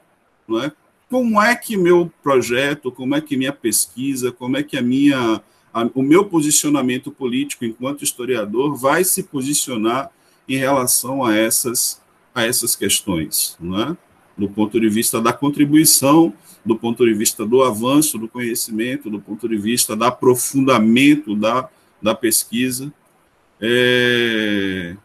não 0.48 0.64
é? 0.64 0.72
Como 1.10 1.42
é 1.42 1.56
que 1.56 1.76
meu 1.76 2.12
projeto, 2.22 2.92
como 2.92 3.16
é 3.16 3.22
que 3.22 3.36
minha 3.36 3.54
pesquisa, 3.54 4.32
como 4.32 4.58
é 4.58 4.64
que 4.64 4.78
a 4.78 4.82
minha, 4.82 5.42
a, 5.74 5.90
o 5.96 6.04
meu 6.04 6.26
posicionamento 6.26 7.10
político 7.10 7.66
enquanto 7.66 8.04
historiador 8.04 8.76
vai 8.76 9.04
se 9.04 9.24
posicionar 9.24 10.12
em 10.48 10.58
relação 10.58 11.24
a 11.24 11.36
essas 11.36 12.00
a 12.34 12.46
essas 12.46 12.76
questões, 12.76 13.58
não 13.60 13.82
é? 13.82 13.98
do 14.40 14.48
ponto 14.48 14.80
de 14.80 14.88
vista 14.88 15.20
da 15.22 15.34
contribuição, 15.34 16.34
do 16.66 16.76
ponto 16.78 17.06
de 17.06 17.14
vista 17.14 17.46
do 17.46 17.62
avanço 17.62 18.18
do 18.18 18.28
conhecimento, 18.28 19.10
do 19.10 19.20
ponto 19.20 19.50
de 19.50 19.58
vista 19.58 19.96
do 19.96 20.06
aprofundamento 20.06 21.36
da, 21.36 21.70
da 22.02 22.16
pesquisa. 22.16 22.92
É... 23.60 24.96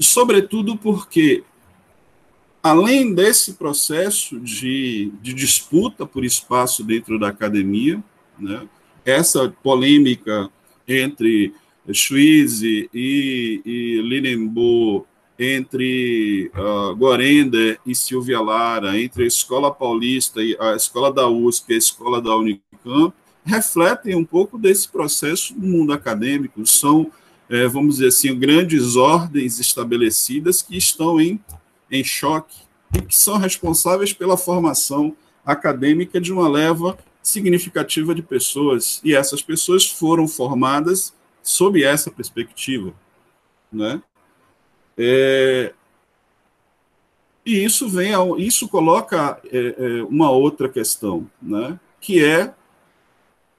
Sobretudo 0.00 0.76
porque, 0.76 1.44
além 2.62 3.14
desse 3.14 3.54
processo 3.54 4.40
de, 4.40 5.12
de 5.22 5.32
disputa 5.32 6.04
por 6.04 6.24
espaço 6.24 6.82
dentro 6.82 7.18
da 7.18 7.28
academia, 7.28 8.02
né, 8.38 8.68
essa 9.04 9.48
polêmica 9.62 10.50
entre 10.86 11.54
Schwizzi 11.92 12.88
e, 12.92 13.60
e 13.64 14.02
Linenbo, 14.02 15.06
entre 15.38 16.50
uh, 16.54 16.94
Gorender 16.94 17.78
e 17.84 17.94
Silvia 17.94 18.40
Lara, 18.40 18.98
entre 18.98 19.24
a 19.24 19.26
Escola 19.26 19.72
Paulista 19.72 20.42
e 20.42 20.56
a 20.60 20.74
Escola 20.74 21.12
da 21.12 21.28
USP 21.28 21.70
e 21.70 21.74
a 21.74 21.78
Escola 21.78 22.20
da 22.20 22.36
Unicamp, 22.36 23.12
refletem 23.44 24.14
um 24.14 24.24
pouco 24.24 24.56
desse 24.56 24.88
processo 24.88 25.54
no 25.54 25.66
mundo 25.66 25.92
acadêmico. 25.92 26.64
São, 26.66 27.10
é, 27.54 27.68
vamos 27.68 27.96
dizer 27.96 28.08
assim, 28.08 28.36
grandes 28.36 28.96
ordens 28.96 29.60
estabelecidas 29.60 30.60
que 30.60 30.76
estão 30.76 31.20
em, 31.20 31.38
em 31.88 32.02
choque 32.02 32.56
e 32.92 33.00
que 33.00 33.16
são 33.16 33.38
responsáveis 33.38 34.12
pela 34.12 34.36
formação 34.36 35.16
acadêmica 35.46 36.20
de 36.20 36.32
uma 36.32 36.48
leva 36.48 36.98
significativa 37.22 38.12
de 38.12 38.22
pessoas. 38.22 39.00
E 39.04 39.14
essas 39.14 39.40
pessoas 39.40 39.86
foram 39.86 40.26
formadas 40.26 41.14
sob 41.42 41.82
essa 41.82 42.10
perspectiva, 42.10 42.92
né? 43.72 44.02
É, 44.98 45.72
e 47.46 47.64
isso 47.64 47.88
vem, 47.88 48.14
ao, 48.14 48.38
isso 48.38 48.68
coloca 48.68 49.40
é, 49.52 49.74
é, 49.78 50.02
uma 50.04 50.30
outra 50.30 50.68
questão, 50.68 51.30
né? 51.40 51.78
Que 52.00 52.24
é 52.24 52.52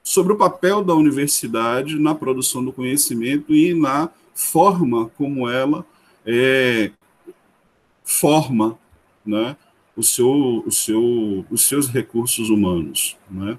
sobre 0.05 0.33
o 0.33 0.37
papel 0.37 0.83
da 0.83 0.93
universidade 0.93 1.97
na 1.97 2.13
produção 2.13 2.63
do 2.63 2.71
conhecimento 2.71 3.55
e 3.55 3.73
na 3.73 4.11
forma 4.35 5.09
como 5.17 5.49
ela 5.49 5.83
é, 6.23 6.91
forma, 8.03 8.77
né? 9.25 9.57
O 9.97 10.03
seu, 10.03 10.63
o 10.65 10.71
seu, 10.71 11.45
os 11.49 11.65
seus 11.65 11.87
recursos 11.87 12.49
humanos, 12.49 13.17
né? 13.31 13.57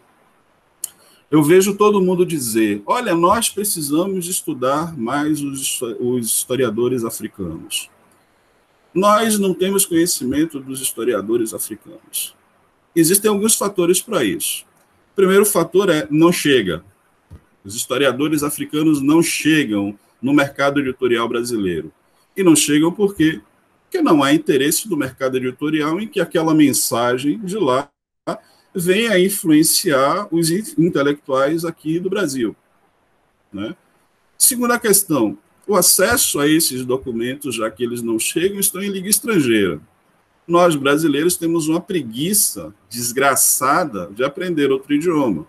eu 1.31 1.43
vejo 1.43 1.75
todo 1.75 2.01
mundo 2.01 2.27
dizer: 2.27 2.83
olha, 2.87 3.15
nós 3.15 3.49
precisamos 3.49 4.29
estudar 4.29 4.97
mais 4.97 5.43
os, 5.43 5.81
os 5.99 6.27
historiadores 6.27 7.05
africanos. 7.05 7.91
Nós 8.93 9.39
não 9.39 9.55
temos 9.55 9.87
conhecimento 9.87 10.61
dos 10.61 10.81
historiadores 10.81 11.55
africanos. 11.55 12.37
Existem 12.95 13.31
alguns 13.31 13.55
fatores 13.55 14.03
para 14.03 14.23
isso. 14.23 14.66
Primeiro 15.17 15.47
fator 15.47 15.89
é 15.89 16.07
não 16.11 16.31
chega. 16.31 16.85
Os 17.65 17.75
historiadores 17.75 18.43
africanos 18.43 19.01
não 19.01 19.23
chegam 19.23 19.99
no 20.21 20.35
mercado 20.35 20.79
editorial 20.79 21.27
brasileiro. 21.27 21.91
E 22.37 22.43
não 22.43 22.55
chegam? 22.55 22.93
Porque 22.93 23.41
não 24.03 24.23
há 24.23 24.35
interesse 24.35 24.87
do 24.87 24.97
mercado 24.97 25.39
editorial 25.39 25.99
em 25.99 26.07
que 26.07 26.21
aquela 26.21 26.55
mensagem 26.55 27.39
de 27.39 27.57
lá 27.57 27.89
vem 28.75 29.09
a 29.09 29.19
influenciar 29.19 30.29
os 30.31 30.51
intelectuais 30.51 31.65
aqui 31.65 31.99
do 31.99 32.11
Brasil. 32.11 32.55
Né? 33.51 33.75
Segunda 34.37 34.79
questão, 34.79 35.39
o 35.67 35.75
acesso 35.75 36.39
a 36.39 36.47
esses 36.47 36.85
documentos, 36.85 37.55
já 37.55 37.71
que 37.71 37.83
eles 37.83 38.03
não 38.03 38.19
chegam, 38.19 38.61
estão 38.61 38.83
em 38.83 38.91
língua 38.91 39.09
estrangeira. 39.09 39.81
Nós, 40.47 40.77
brasileiros, 40.77 41.37
temos 41.37 41.67
uma 41.67 41.81
preguiça 41.81 42.73
desgraçada 42.89 44.07
de 44.13 44.23
aprender 44.23 44.71
outro 44.71 44.95
idioma. 44.95 45.47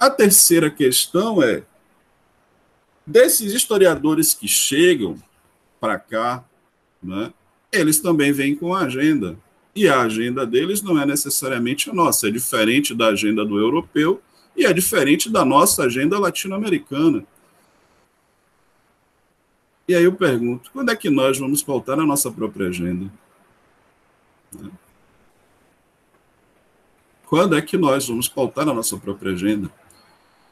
A 0.00 0.10
terceira 0.10 0.68
questão 0.68 1.40
é: 1.42 1.62
desses 3.06 3.52
historiadores 3.52 4.34
que 4.34 4.48
chegam 4.48 5.16
para 5.80 5.98
cá, 5.98 6.44
né, 7.00 7.32
eles 7.70 8.00
também 8.00 8.32
vêm 8.32 8.54
com 8.54 8.74
a 8.74 8.80
agenda. 8.80 9.38
E 9.74 9.88
a 9.88 10.02
agenda 10.02 10.44
deles 10.44 10.82
não 10.82 11.00
é 11.00 11.06
necessariamente 11.06 11.88
a 11.88 11.94
nossa, 11.94 12.28
é 12.28 12.30
diferente 12.30 12.94
da 12.94 13.06
agenda 13.08 13.44
do 13.44 13.58
europeu 13.58 14.20
e 14.54 14.66
é 14.66 14.72
diferente 14.72 15.30
da 15.30 15.44
nossa 15.44 15.84
agenda 15.84 16.18
latino-americana. 16.18 17.24
E 19.88 19.94
aí 19.94 20.04
eu 20.04 20.12
pergunto, 20.12 20.70
quando 20.72 20.90
é 20.90 20.96
que 20.96 21.08
nós 21.08 21.38
vamos 21.38 21.62
pautar 21.62 21.98
a 21.98 22.06
nossa 22.06 22.30
própria 22.30 22.68
agenda? 22.68 23.10
Quando 27.26 27.56
é 27.56 27.62
que 27.62 27.76
nós 27.76 28.06
vamos 28.06 28.28
pautar 28.28 28.68
a 28.68 28.74
nossa 28.74 28.96
própria 28.96 29.32
agenda? 29.32 29.70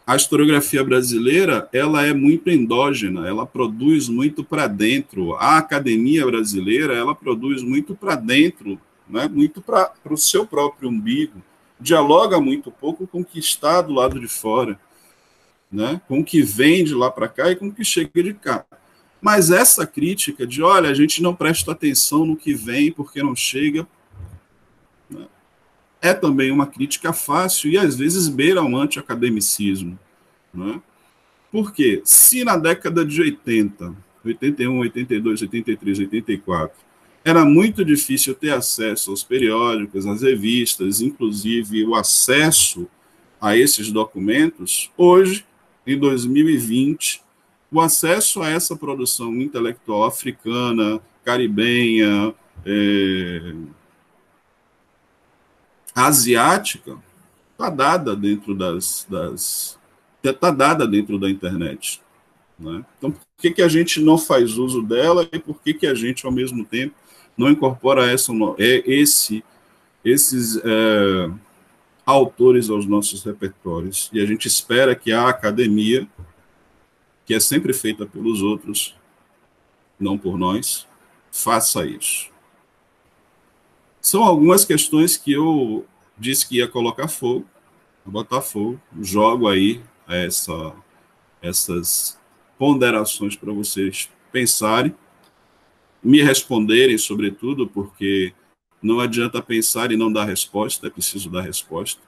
A 0.07 0.17
historiografia 0.17 0.83
brasileira 0.83 1.69
ela 1.73 2.05
é 2.05 2.13
muito 2.13 2.51
endógena, 2.51 3.29
ela 3.29 3.47
produz 3.47 4.09
muito 4.09 4.43
para 4.43 4.67
dentro. 4.67 5.35
A 5.35 5.59
academia 5.59 6.25
brasileira 6.27 6.95
ela 6.95 7.15
produz 7.15 7.63
muito 7.63 7.95
para 7.95 8.17
dentro, 8.17 8.81
né? 9.09 9.29
muito 9.29 9.61
para 9.61 9.93
o 10.09 10.17
seu 10.17 10.47
próprio 10.47 10.89
umbigo. 10.89 11.41
Dialoga 11.79 12.41
muito 12.41 12.71
pouco 12.71 13.07
com 13.07 13.21
o 13.21 13.25
que 13.25 13.39
está 13.39 13.81
do 13.81 13.93
lado 13.93 14.19
de 14.19 14.27
fora 14.27 14.79
né, 15.71 16.01
com 16.09 16.21
o 16.21 16.25
que 16.25 16.43
vem 16.43 16.83
de 16.83 16.95
lá 16.95 17.11
para 17.11 17.29
cá 17.29 17.51
e 17.51 17.57
com 17.57 17.69
o 17.69 17.73
que 17.73 17.85
chega 17.85 18.23
de 18.23 18.35
cá. 18.35 18.65
Mas 19.21 19.51
essa 19.51 19.87
crítica 19.87 20.47
de, 20.47 20.63
olha, 20.63 20.89
a 20.89 20.95
gente 20.95 21.23
não 21.23 21.35
presta 21.35 21.73
atenção 21.73 22.25
no 22.25 22.37
que 22.37 22.55
vem 22.55 22.91
porque 22.91 23.23
não 23.23 23.37
chega, 23.37 23.87
né, 25.09 25.27
é 26.01 26.15
também 26.15 26.51
uma 26.51 26.67
crítica 26.67 27.13
fácil 27.13 27.71
e 27.71 27.77
às 27.77 27.97
vezes 27.97 28.29
beira 28.29 28.63
um 28.63 28.77
anti-academicismo. 28.77 29.99
Né? 30.53 30.81
Porque 31.53 32.01
se 32.05 32.45
na 32.45 32.57
década 32.57 33.05
de 33.05 33.21
80, 33.21 33.95
81, 34.25 34.79
82, 34.79 35.43
83, 35.43 35.99
84, 35.99 36.77
era 37.23 37.45
muito 37.45 37.85
difícil 37.85 38.35
ter 38.35 38.51
acesso 38.51 39.11
aos 39.11 39.23
periódicos, 39.23 40.07
às 40.07 40.23
revistas, 40.23 41.03
inclusive 41.03 41.85
o 41.85 41.95
acesso 41.95 42.89
a 43.41 43.57
esses 43.57 43.91
documentos, 43.91 44.91
hoje 44.97 45.45
em 45.87 45.99
2020, 45.99 47.23
o 47.71 47.81
acesso 47.81 48.43
a 48.43 48.49
essa 48.49 48.75
produção 48.75 49.35
intelectual 49.37 50.05
africana, 50.05 51.01
caribenha, 51.25 52.35
é, 52.67 53.55
asiática, 55.95 56.99
está 57.53 57.71
dada 57.71 58.17
dentro 58.17 58.55
das, 58.55 59.07
está 60.23 60.51
dada 60.51 60.87
dentro 60.87 61.19
da 61.19 61.31
internet. 61.31 62.03
Né? 62.59 62.85
Então, 62.99 63.13
por 63.13 63.21
que, 63.39 63.51
que 63.51 63.63
a 63.63 63.69
gente 63.69 64.01
não 64.01 64.19
faz 64.19 64.59
uso 64.59 64.83
dela 64.83 65.29
e 65.33 65.39
por 65.39 65.61
que, 65.63 65.73
que 65.73 65.87
a 65.87 65.95
gente, 65.95 66.27
ao 66.27 66.33
mesmo 66.33 66.65
tempo, 66.65 66.95
não 67.37 67.49
incorpora 67.49 68.11
essa, 68.11 68.33
é, 68.59 68.83
esse, 68.87 69.45
esses 70.05 70.57
é, 70.57 71.31
autores 72.05 72.69
aos 72.69 72.87
nossos 72.87 73.25
repertórios. 73.25 74.11
E 74.13 74.21
a 74.21 74.27
gente 74.27 74.47
espera 74.47 74.95
que 74.95 75.13
a 75.13 75.29
academia, 75.29 76.07
que 77.31 77.35
é 77.35 77.39
sempre 77.39 77.73
feita 77.73 78.05
pelos 78.05 78.43
outros, 78.43 78.97
não 80.01 80.19
por 80.19 80.37
nós, 80.37 80.85
faça 81.31 81.87
isso. 81.87 82.29
São 84.01 84.25
algumas 84.25 84.65
questões 84.65 85.17
que 85.17 85.31
eu 85.31 85.87
disse 86.19 86.49
que 86.49 86.57
ia 86.57 86.67
colocar 86.67 87.07
fogo, 87.07 87.47
botar 88.05 88.43
fogo, 88.43 88.81
jogo 89.01 89.47
aí 89.47 89.81
essa, 90.09 90.75
essas 91.41 92.19
ponderações 92.59 93.37
para 93.37 93.53
vocês 93.53 94.11
pensarem, 94.33 94.93
me 96.03 96.21
responderem, 96.21 96.99
sobretudo, 96.99 97.69
porque 97.69 98.35
não 98.83 98.99
adianta 98.99 99.41
pensar 99.41 99.93
e 99.93 99.97
não 99.97 100.13
dar 100.13 100.25
resposta, 100.25 100.89
é 100.89 100.91
preciso 100.91 101.31
dar 101.31 101.43
resposta. 101.43 102.03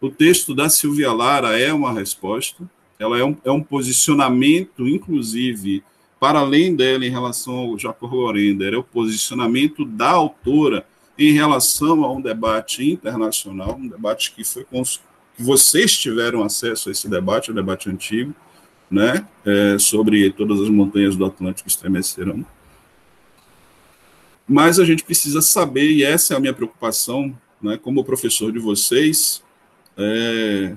O 0.00 0.08
texto 0.08 0.54
da 0.54 0.70
Silvia 0.70 1.12
Lara 1.12 1.60
é 1.60 1.70
uma 1.70 1.92
resposta, 1.92 2.66
ela 2.98 3.18
é 3.18 3.24
um, 3.24 3.36
é 3.44 3.50
um 3.50 3.62
posicionamento, 3.62 4.86
inclusive, 4.86 5.82
para 6.20 6.38
além 6.38 6.74
dela 6.74 7.04
em 7.04 7.10
relação 7.10 7.54
ao 7.54 7.78
Jacob 7.78 8.12
Lorender, 8.12 8.74
é 8.74 8.76
o 8.76 8.82
posicionamento 8.82 9.84
da 9.84 10.10
autora 10.10 10.86
em 11.18 11.32
relação 11.32 12.04
a 12.04 12.12
um 12.12 12.20
debate 12.20 12.90
internacional, 12.90 13.76
um 13.76 13.88
debate 13.88 14.32
que 14.32 14.44
foi 14.44 14.64
que 15.36 15.42
vocês 15.42 15.96
tiveram 15.96 16.42
acesso 16.42 16.88
a 16.88 16.92
esse 16.92 17.08
debate, 17.08 17.50
o 17.50 17.52
um 17.52 17.56
debate 17.56 17.90
antigo, 17.90 18.34
né, 18.90 19.26
é, 19.44 19.78
sobre 19.78 20.30
todas 20.30 20.60
as 20.60 20.68
montanhas 20.68 21.16
do 21.16 21.24
Atlântico 21.24 21.68
estremecerão. 21.68 22.44
Mas 24.46 24.78
a 24.78 24.84
gente 24.84 25.02
precisa 25.02 25.40
saber, 25.40 25.90
e 25.90 26.04
essa 26.04 26.34
é 26.34 26.36
a 26.36 26.40
minha 26.40 26.52
preocupação, 26.52 27.36
né, 27.60 27.76
como 27.76 28.04
professor 28.04 28.52
de 28.52 28.58
vocês, 28.58 29.42
é, 29.96 30.76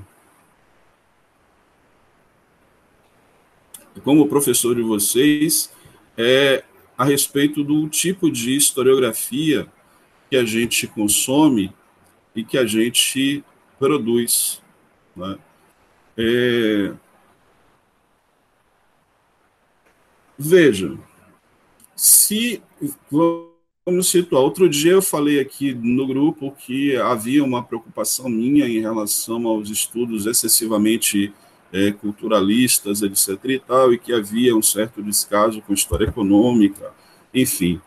como 4.02 4.28
professor 4.28 4.76
de 4.76 4.82
vocês, 4.82 5.72
é 6.18 6.64
a 6.98 7.06
respeito 7.06 7.64
do 7.64 7.88
tipo 7.88 8.32
de 8.32 8.56
historiografia 8.56 9.68
que 10.30 10.36
a 10.36 10.44
gente 10.44 10.88
consome 10.88 11.74
e 12.36 12.44
que 12.44 12.58
a 12.58 12.66
gente 12.66 13.44
produz. 13.80 14.62
Né? 15.16 15.38
É, 16.18 16.94
veja, 20.38 20.98
se 21.96 22.62
Vamos 23.88 24.10
situar. 24.10 24.44
Outro 24.44 24.68
dia 24.68 24.92
eu 24.92 25.02
falei 25.02 25.40
aqui 25.40 25.74
no 25.74 26.06
grupo 26.06 26.52
que 26.52 26.98
havia 26.98 27.42
uma 27.42 27.64
preocupação 27.64 28.28
minha 28.28 28.68
em 28.68 28.82
relação 28.82 29.48
aos 29.48 29.70
estudos 29.70 30.26
excessivamente 30.26 31.34
é, 31.72 31.92
culturalistas, 31.92 33.02
etc. 33.02 33.38
e 33.46 33.60
tal, 33.60 33.94
e 33.94 33.98
que 33.98 34.14
havia 34.14 34.56
um 34.56 34.62
certo 34.62 35.02
descaso 35.02 35.62
com 35.62 35.74
história 35.74 36.06
econômica, 36.06 36.92
enfim. 37.34 37.82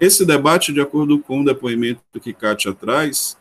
Esse 0.00 0.24
debate, 0.24 0.72
de 0.72 0.80
acordo 0.80 1.18
com 1.18 1.40
o 1.40 1.44
depoimento 1.44 2.00
que 2.20 2.32
Kátia 2.32 2.72
traz, 2.72 3.36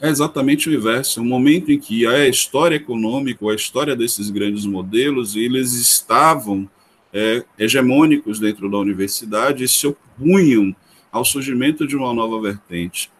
é 0.00 0.08
exatamente 0.08 0.68
o 0.68 0.74
inverso. 0.74 1.20
É 1.20 1.22
um 1.22 1.26
momento 1.26 1.70
em 1.70 1.78
que 1.78 2.06
a 2.06 2.26
história 2.26 2.76
econômica, 2.76 3.44
a 3.46 3.54
história 3.54 3.94
desses 3.94 4.30
grandes 4.30 4.64
modelos, 4.64 5.36
eles 5.36 5.74
estavam 5.74 6.68
é, 7.12 7.44
hegemônicos 7.58 8.40
dentro 8.40 8.70
da 8.70 8.78
universidade 8.78 9.64
e 9.64 9.68
se 9.68 9.86
opunham 9.86 10.74
ao 11.12 11.24
surgimento 11.24 11.86
de 11.86 11.96
uma 11.96 12.14
nova 12.14 12.40
vertente. 12.40 13.10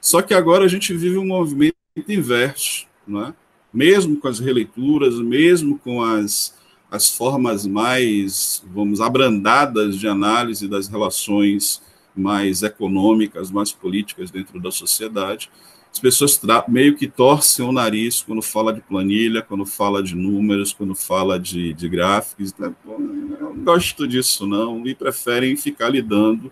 Só 0.00 0.22
que 0.22 0.34
agora 0.34 0.64
a 0.64 0.68
gente 0.68 0.92
vive 0.94 1.18
um 1.18 1.26
movimento 1.26 1.76
inverso, 2.08 2.86
né? 3.06 3.34
Mesmo 3.72 4.16
com 4.16 4.28
as 4.28 4.38
releituras, 4.38 5.18
mesmo 5.18 5.78
com 5.78 6.02
as, 6.02 6.54
as 6.90 7.08
formas 7.08 7.66
mais, 7.66 8.62
vamos, 8.72 9.00
abrandadas 9.00 9.96
de 9.98 10.06
análise 10.06 10.68
das 10.68 10.88
relações 10.88 11.82
mais 12.14 12.62
econômicas, 12.62 13.50
mais 13.50 13.72
políticas 13.72 14.30
dentro 14.30 14.60
da 14.60 14.70
sociedade, 14.70 15.50
as 15.92 15.98
pessoas 15.98 16.40
meio 16.68 16.96
que 16.96 17.06
torcem 17.06 17.66
o 17.66 17.70
nariz 17.70 18.22
quando 18.22 18.40
fala 18.40 18.72
de 18.72 18.80
planilha, 18.80 19.42
quando 19.42 19.66
fala 19.66 20.02
de 20.02 20.14
números, 20.14 20.72
quando 20.72 20.94
fala 20.94 21.38
de, 21.38 21.74
de 21.74 21.86
gráficos. 21.86 22.54
Né? 22.56 22.74
Eu 22.86 22.98
não 22.98 23.56
gosto 23.62 24.08
disso, 24.08 24.46
não, 24.46 24.86
e 24.86 24.94
preferem 24.94 25.54
ficar 25.54 25.90
lidando 25.90 26.50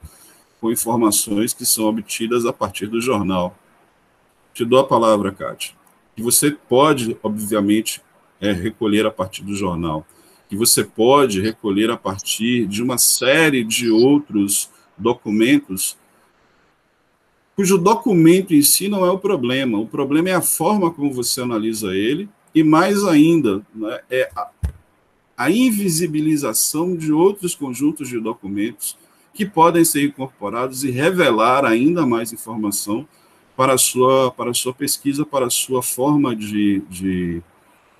com 0.60 0.70
informações 0.70 1.54
que 1.54 1.64
são 1.64 1.86
obtidas 1.86 2.44
a 2.44 2.52
partir 2.52 2.86
do 2.86 3.00
jornal. 3.00 3.56
Te 4.52 4.62
dou 4.62 4.78
a 4.78 4.86
palavra, 4.86 5.32
Kátia. 5.32 5.79
Que 6.16 6.22
você 6.22 6.50
pode, 6.50 7.16
obviamente, 7.22 8.02
é, 8.40 8.52
recolher 8.52 9.06
a 9.06 9.10
partir 9.10 9.42
do 9.42 9.54
jornal. 9.54 10.06
Que 10.48 10.56
você 10.56 10.82
pode 10.82 11.40
recolher 11.40 11.90
a 11.90 11.96
partir 11.96 12.66
de 12.66 12.82
uma 12.82 12.98
série 12.98 13.62
de 13.62 13.90
outros 13.90 14.70
documentos, 14.96 15.96
cujo 17.56 17.78
documento 17.78 18.54
em 18.54 18.62
si 18.62 18.88
não 18.88 19.04
é 19.04 19.10
o 19.10 19.18
problema. 19.18 19.78
O 19.78 19.86
problema 19.86 20.30
é 20.30 20.34
a 20.34 20.42
forma 20.42 20.90
como 20.90 21.12
você 21.12 21.40
analisa 21.40 21.94
ele, 21.94 22.28
e 22.54 22.62
mais 22.62 23.04
ainda, 23.04 23.64
né, 23.74 24.00
é 24.10 24.30
a, 24.34 24.50
a 25.36 25.50
invisibilização 25.50 26.96
de 26.96 27.12
outros 27.12 27.54
conjuntos 27.54 28.08
de 28.08 28.18
documentos 28.18 28.98
que 29.32 29.46
podem 29.46 29.84
ser 29.84 30.04
incorporados 30.04 30.82
e 30.84 30.90
revelar 30.90 31.64
ainda 31.64 32.04
mais 32.04 32.32
informação 32.32 33.06
para 33.60 33.74
a 33.74 33.78
sua, 33.78 34.30
para 34.30 34.52
a 34.52 34.54
sua 34.54 34.72
pesquisa, 34.72 35.26
para 35.26 35.44
a 35.44 35.50
sua 35.50 35.82
forma 35.82 36.34
de, 36.34 36.80
de, 36.88 37.42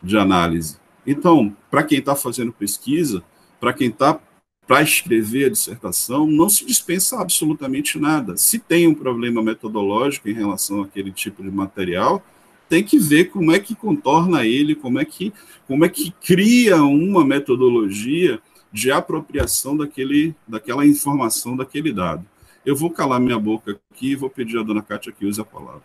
de 0.03 0.17
análise. 0.17 0.79
Então, 1.07 1.55
para 1.71 1.83
quem 1.83 1.99
está 1.99 2.17
fazendo 2.17 2.51
pesquisa, 2.51 3.23
para 3.61 3.75
quem 3.75 3.89
está 3.89 4.19
para 4.67 4.81
escrever 4.81 5.45
a 5.45 5.51
dissertação, 5.51 6.27
não 6.27 6.49
se 6.49 6.65
dispensa 6.65 7.21
absolutamente 7.21 7.99
nada. 7.99 8.39
Se 8.39 8.59
tem 8.59 8.89
um 8.89 8.95
problema 8.95 9.43
metodológico 9.43 10.31
em 10.31 10.33
relação 10.33 10.81
àquele 10.81 11.13
tipo 11.13 11.43
de 11.43 11.51
material, 11.51 12.25
tem 12.67 12.83
que 12.83 12.99
ver 12.99 13.27
como 13.27 13.53
é 13.53 13.61
que 13.61 13.75
contorna 13.75 14.47
ele, 14.47 14.75
como 14.75 14.99
é 14.99 15.05
que, 15.05 15.31
como 15.67 15.85
é 15.85 15.91
que 15.91 16.11
cria 16.25 16.83
uma 16.83 17.23
metodologia 17.23 18.41
de 18.73 18.91
apropriação 18.91 19.77
daquele, 19.77 20.35
daquela 20.49 20.87
informação, 20.87 21.55
daquele 21.55 21.93
dado. 21.93 22.25
Eu 22.65 22.77
vou 22.77 22.91
calar 22.91 23.21
minha 23.21 23.39
boca 23.39 23.81
aqui 23.93 24.13
e 24.13 24.17
vou 24.17 24.29
pedir 24.31 24.59
à 24.59 24.63
dona 24.63 24.83
Kátia 24.83 25.13
que 25.13 25.25
use 25.25 25.41
a 25.41 25.45
palavra. 25.45 25.83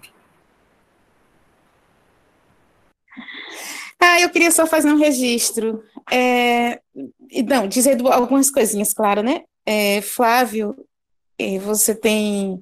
Ah, 4.00 4.20
eu 4.22 4.30
queria 4.30 4.52
só 4.52 4.68
fazer 4.68 4.92
um 4.92 4.98
registro. 4.98 5.84
É, 6.12 6.80
não, 7.48 7.68
dizer 7.68 7.98
algumas 8.12 8.52
coisinhas, 8.52 8.94
claro, 8.94 9.24
né? 9.24 9.44
É, 9.66 10.02
Flávio, 10.02 10.76
é, 11.40 11.58
você 11.60 11.96
tem 11.96 12.62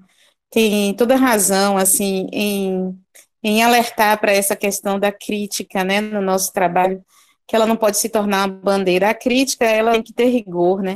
tem 0.54 0.94
toda 0.94 1.16
razão, 1.16 1.78
assim, 1.80 2.28
em, 2.32 2.96
em 3.44 3.64
alertar 3.64 4.20
para 4.20 4.32
essa 4.32 4.56
questão 4.56 5.00
da 5.00 5.12
crítica, 5.12 5.84
né, 5.84 6.00
no 6.00 6.22
nosso 6.22 6.54
trabalho, 6.54 7.04
que 7.48 7.56
ela 7.56 7.66
não 7.66 7.76
pode 7.76 7.98
se 7.98 8.08
tornar 8.08 8.48
uma 8.48 8.56
bandeira. 8.56 9.10
A 9.10 9.16
crítica, 9.16 9.66
ela 9.66 9.94
tem 9.94 10.04
que 10.04 10.14
ter 10.14 10.26
rigor, 10.26 10.84
né? 10.84 10.96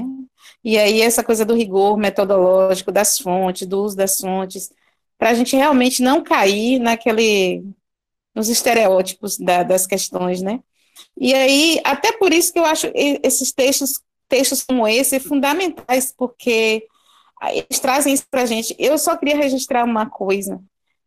E 0.68 0.78
aí 0.78 1.00
essa 1.00 1.24
coisa 1.24 1.46
do 1.46 1.56
rigor 1.56 1.96
metodológico 1.96 2.92
das 2.92 3.18
fontes, 3.18 3.66
do 3.66 3.82
uso 3.82 3.96
das 3.96 4.18
fontes, 4.18 4.70
para 5.18 5.30
a 5.30 5.34
gente 5.34 5.56
realmente 5.56 6.02
não 6.02 6.22
cair 6.22 6.78
naquele, 6.78 7.64
nos 8.36 8.50
estereótipos 8.50 9.38
da, 9.38 9.64
das 9.64 9.88
questões, 9.88 10.42
né? 10.42 10.60
E 11.16 11.34
aí, 11.34 11.80
até 11.86 12.12
por 12.12 12.34
isso 12.34 12.52
que 12.52 12.60
eu 12.60 12.66
acho 12.66 12.92
esses 12.94 13.54
textos, 13.54 14.02
textos 14.28 14.62
como 14.62 14.86
esse 14.86 15.22
fundamentais, 15.22 16.14
porque 16.18 16.86
eles 17.54 17.80
trazem 17.80 18.14
isso 18.14 18.26
para 18.30 18.42
a 18.42 18.46
gente. 18.46 18.76
Eu 18.78 18.98
só 18.98 19.16
queria 19.16 19.38
registrar 19.38 19.86
uma 19.86 20.10
coisa. 20.10 20.60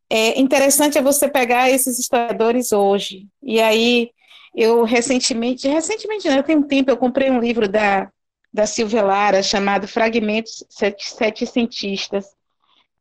É 0.09 0.41
interessante 0.41 0.97
é 0.97 1.03
você 1.03 1.29
pegar 1.29 1.69
esses 1.71 1.99
historiadores 1.99 2.73
hoje. 2.73 3.29
E 3.43 3.61
aí, 3.61 4.11
eu 4.55 4.85
recentemente, 4.85 5.69
recentemente, 5.69 6.27
né, 6.31 6.39
eu 6.39 6.45
tenho 6.45 6.61
um 6.61 6.67
tempo, 6.67 6.91
eu 6.91 6.97
comprei 6.97 7.31
um 7.31 7.41
livro 7.41 7.69
da, 7.69 8.11
da 8.53 8.67
Silvia 8.67 9.03
Lara 9.03 9.43
chamado 9.43 9.87
Fragmentos 9.87 10.65
Setecentistas. 10.69 12.27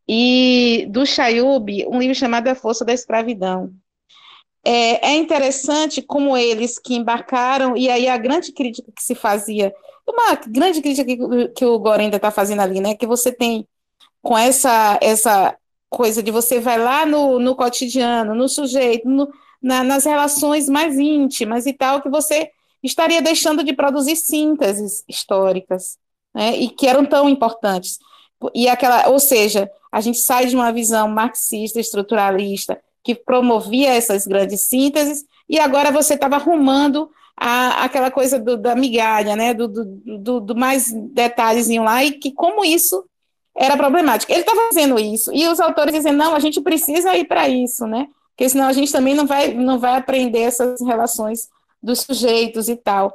E 0.07 0.87
do 0.89 1.05
Chayub, 1.05 1.85
um 1.87 1.99
livro 1.99 2.15
chamado 2.15 2.47
A 2.47 2.55
Força 2.55 2.83
da 2.83 2.93
Escravidão. 2.93 3.71
É, 4.63 5.11
é 5.11 5.15
interessante 5.15 6.01
como 6.01 6.35
eles 6.35 6.79
que 6.79 6.95
embarcaram, 6.95 7.77
e 7.77 7.89
aí 7.89 8.07
a 8.07 8.17
grande 8.17 8.51
crítica 8.51 8.91
que 8.93 9.01
se 9.01 9.15
fazia 9.15 9.73
uma 10.07 10.35
grande 10.35 10.81
crítica 10.81 11.05
que, 11.05 11.47
que 11.49 11.65
o 11.65 11.79
Gorenda 11.79 12.17
está 12.17 12.31
fazendo 12.31 12.61
ali, 12.61 12.81
né? 12.81 12.95
Que 12.95 13.05
você 13.05 13.31
tem 13.31 13.67
com 14.21 14.37
essa, 14.37 14.97
essa 15.01 15.55
coisa 15.89 16.21
de 16.21 16.31
você 16.31 16.59
vai 16.59 16.77
lá 16.77 17.05
no, 17.05 17.39
no 17.39 17.55
cotidiano, 17.55 18.35
no 18.35 18.49
sujeito, 18.49 19.07
no, 19.07 19.31
na, 19.61 19.83
nas 19.83 20.05
relações 20.05 20.67
mais 20.67 20.97
íntimas 20.97 21.65
e 21.65 21.73
tal, 21.73 22.01
que 22.01 22.09
você 22.09 22.49
estaria 22.83 23.21
deixando 23.21 23.63
de 23.63 23.73
produzir 23.73 24.15
sínteses 24.15 25.03
históricas, 25.07 25.97
né? 26.33 26.55
E 26.57 26.69
que 26.69 26.87
eram 26.87 27.05
tão 27.05 27.27
importantes. 27.27 27.97
E 28.53 28.69
aquela, 28.69 29.09
ou 29.09 29.19
seja, 29.19 29.69
a 29.91 29.99
gente 30.01 30.19
sai 30.19 30.45
de 30.45 30.55
uma 30.55 30.71
visão 30.71 31.07
marxista, 31.07 31.79
estruturalista, 31.79 32.79
que 33.03 33.15
promovia 33.15 33.93
essas 33.93 34.25
grandes 34.25 34.61
sínteses, 34.61 35.25
e 35.49 35.59
agora 35.59 35.91
você 35.91 36.13
estava 36.13 36.35
arrumando 36.35 37.09
a, 37.35 37.83
aquela 37.83 38.11
coisa 38.11 38.39
do, 38.39 38.55
da 38.55 38.75
migalha, 38.75 39.35
né, 39.35 39.53
do, 39.53 39.67
do, 39.67 40.39
do, 40.39 40.55
mais 40.55 40.91
detalhezinho 40.91 41.83
lá, 41.83 42.03
e 42.03 42.11
que 42.11 42.31
como 42.31 42.63
isso 42.63 43.03
era 43.55 43.75
problemático. 43.75 44.31
Ele 44.31 44.41
estava 44.41 44.61
fazendo 44.67 44.99
isso, 44.99 45.33
e 45.33 45.47
os 45.47 45.59
autores 45.59 45.93
dizem, 45.93 46.13
não, 46.13 46.35
a 46.35 46.39
gente 46.39 46.61
precisa 46.61 47.15
ir 47.15 47.25
para 47.25 47.49
isso, 47.49 47.87
né, 47.87 48.07
porque 48.29 48.47
senão 48.47 48.67
a 48.67 48.73
gente 48.73 48.91
também 48.91 49.15
não 49.15 49.25
vai, 49.25 49.53
não 49.53 49.79
vai 49.79 49.95
aprender 49.97 50.41
essas 50.41 50.79
relações 50.81 51.49
dos 51.81 52.01
sujeitos 52.01 52.69
e 52.69 52.75
tal. 52.75 53.13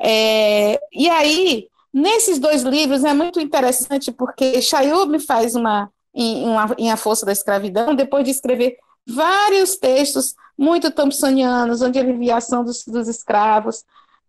É, 0.00 0.80
e 0.92 1.08
aí, 1.08 1.68
nesses 1.92 2.38
dois 2.38 2.62
livros, 2.62 3.04
é 3.04 3.14
muito 3.14 3.40
interessante, 3.40 4.12
porque 4.12 4.60
Chayub 4.60 5.18
faz 5.20 5.54
uma 5.54 5.90
em, 6.14 6.44
uma, 6.44 6.74
em 6.78 6.90
A 6.92 6.96
Força 6.96 7.26
da 7.26 7.32
Escravidão, 7.32 7.94
depois 7.94 8.24
de 8.24 8.30
escrever 8.30 8.76
vários 9.06 9.76
textos 9.76 10.34
muito 10.56 10.90
thompsonianos, 10.90 11.82
onde 11.82 11.98
ele 11.98 12.12
via 12.12 12.36
a 12.36 12.38
ação 12.38 12.64
dos, 12.64 12.84
dos 12.84 13.08
escravos. 13.08 13.84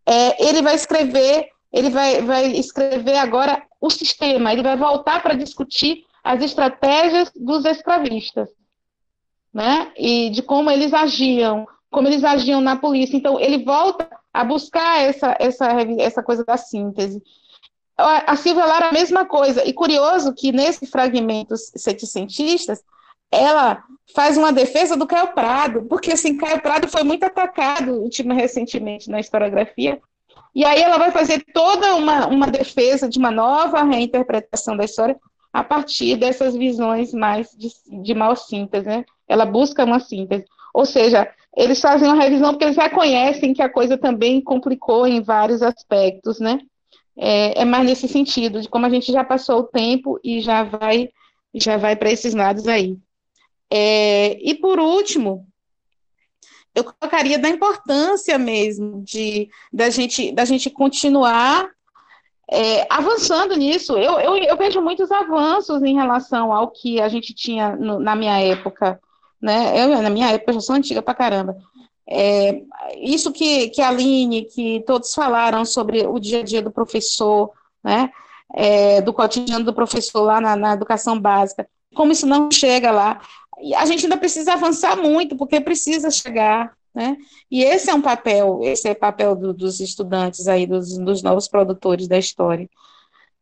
É, 0.05 0.43
ele 0.43 0.61
vai 0.61 0.75
escrever, 0.75 1.47
ele 1.71 1.89
vai, 1.89 2.21
vai 2.21 2.47
escrever 2.53 3.17
agora 3.17 3.61
o 3.79 3.89
sistema, 3.89 4.51
ele 4.51 4.63
vai 4.63 4.75
voltar 4.75 5.21
para 5.21 5.35
discutir 5.35 6.03
as 6.23 6.41
estratégias 6.41 7.31
dos 7.35 7.65
escravistas, 7.65 8.49
né? 9.53 9.91
E 9.95 10.31
de 10.31 10.41
como 10.41 10.71
eles 10.71 10.91
agiam, 10.91 11.67
como 11.95 12.09
eles 12.09 12.25
agiam 12.25 12.59
na 12.59 12.75
polícia. 12.75 13.15
Então, 13.15 13.39
ele 13.39 13.63
volta 13.63 14.05
a 14.33 14.43
buscar 14.43 14.99
essa, 14.99 15.33
essa, 15.39 15.65
essa 15.97 16.21
coisa 16.21 16.43
da 16.43 16.57
síntese. 16.57 17.23
A 17.97 18.35
Silvia 18.35 18.65
Lara, 18.65 18.89
a 18.89 18.91
mesma 18.91 19.23
coisa. 19.23 19.65
E 19.65 19.71
curioso 19.71 20.35
que 20.35 20.51
nesses 20.51 20.89
fragmentos 20.89 21.71
seticentistas, 21.77 22.83
ela 23.31 23.81
faz 24.13 24.37
uma 24.37 24.51
defesa 24.51 24.97
do 24.97 25.07
Caio 25.07 25.33
Prado, 25.33 25.83
porque 25.83 26.11
assim, 26.11 26.35
Caio 26.35 26.61
Prado 26.61 26.89
foi 26.89 27.03
muito 27.03 27.23
atacado 27.23 27.93
ultima, 27.93 28.33
recentemente 28.33 29.09
na 29.09 29.21
historiografia, 29.21 30.01
e 30.53 30.65
aí 30.65 30.81
ela 30.81 30.97
vai 30.97 31.11
fazer 31.11 31.43
toda 31.53 31.95
uma, 31.95 32.27
uma 32.27 32.47
defesa 32.47 33.07
de 33.07 33.17
uma 33.17 33.31
nova 33.31 33.83
reinterpretação 33.83 34.75
da 34.75 34.83
história 34.83 35.17
a 35.53 35.63
partir 35.63 36.17
dessas 36.17 36.55
visões 36.55 37.13
mais 37.13 37.49
de, 37.57 37.69
de 38.03 38.13
mal 38.13 38.35
síntese, 38.35 38.85
né? 38.85 39.05
Ela 39.27 39.45
busca 39.45 39.85
uma 39.85 39.99
síntese. 40.01 40.45
Ou 40.73 40.85
seja, 40.85 41.29
eles 41.55 41.79
fazem 41.79 42.07
uma 42.07 42.21
revisão 42.21 42.51
porque 42.51 42.65
eles 42.65 42.77
reconhecem 42.77 43.53
que 43.53 43.61
a 43.61 43.69
coisa 43.69 43.97
também 43.97 44.41
complicou 44.41 45.07
em 45.07 45.21
vários 45.21 45.61
aspectos, 45.61 46.39
né? 46.39 46.59
É, 47.17 47.61
é 47.61 47.65
mais 47.65 47.85
nesse 47.85 48.07
sentido, 48.07 48.61
de 48.61 48.67
como 48.67 48.85
a 48.85 48.89
gente 48.89 49.11
já 49.11 49.23
passou 49.23 49.59
o 49.59 49.67
tempo 49.67 50.19
e 50.23 50.41
já 50.41 50.63
vai, 50.63 51.09
já 51.53 51.77
vai 51.77 51.95
para 51.95 52.11
esses 52.11 52.33
lados 52.33 52.67
aí. 52.67 52.97
É, 53.71 54.37
e 54.41 54.53
por 54.55 54.79
último, 54.79 55.47
eu 56.75 56.83
colocaria 56.83 57.39
da 57.39 57.47
importância 57.47 58.37
mesmo 58.37 59.01
de 59.03 59.49
da 59.71 59.89
gente 59.89 60.31
da 60.33 60.43
gente 60.43 60.69
continuar 60.69 61.69
é, 62.51 62.85
avançando 62.89 63.55
nisso. 63.55 63.97
Eu, 63.97 64.19
eu, 64.19 64.37
eu, 64.37 64.57
vejo 64.57 64.81
muitos 64.81 65.09
avanços 65.09 65.81
em 65.81 65.95
relação 65.95 66.51
ao 66.51 66.69
que 66.69 67.01
a 67.01 67.07
gente 67.07 67.33
tinha 67.33 67.75
no, 67.75 67.99
na 67.99 68.15
minha 68.15 68.39
época, 68.39 68.99
né? 69.41 69.81
Eu, 69.81 70.01
na 70.01 70.09
minha 70.09 70.31
época, 70.31 70.53
já 70.53 70.61
sou 70.61 70.75
antiga 70.75 71.01
pra 71.01 71.13
caramba. 71.13 71.57
É, 72.07 72.61
isso 72.97 73.31
que, 73.31 73.69
que 73.69 73.81
a 73.81 73.89
Aline, 73.89 74.45
que 74.45 74.83
todos 74.85 75.13
falaram 75.13 75.65
sobre 75.65 76.05
o 76.05 76.19
dia 76.19 76.39
a 76.39 76.43
dia 76.43 76.61
do 76.61 76.71
professor, 76.71 77.51
né? 77.83 78.09
É, 78.53 79.01
do 79.01 79.11
cotidiano 79.11 79.65
do 79.65 79.73
professor 79.73 80.21
lá 80.21 80.39
na, 80.39 80.55
na 80.55 80.73
educação 80.73 81.19
básica, 81.19 81.67
como 81.95 82.11
isso 82.11 82.27
não 82.27 82.49
chega 82.51 82.91
lá 82.91 83.19
a 83.75 83.85
gente 83.85 84.05
ainda 84.05 84.17
precisa 84.17 84.53
avançar 84.53 84.97
muito, 84.97 85.35
porque 85.35 85.61
precisa 85.61 86.11
chegar, 86.11 86.73
né? 86.93 87.17
E 87.49 87.63
esse 87.63 87.89
é 87.89 87.93
um 87.93 88.01
papel, 88.01 88.59
esse 88.63 88.87
é 88.87 88.91
o 88.91 88.95
papel 88.95 89.35
do, 89.35 89.53
dos 89.53 89.79
estudantes 89.79 90.47
aí, 90.47 90.65
dos, 90.65 90.97
dos, 90.97 91.23
novos 91.23 91.47
produtores 91.47 92.07
da 92.07 92.17
história. 92.17 92.69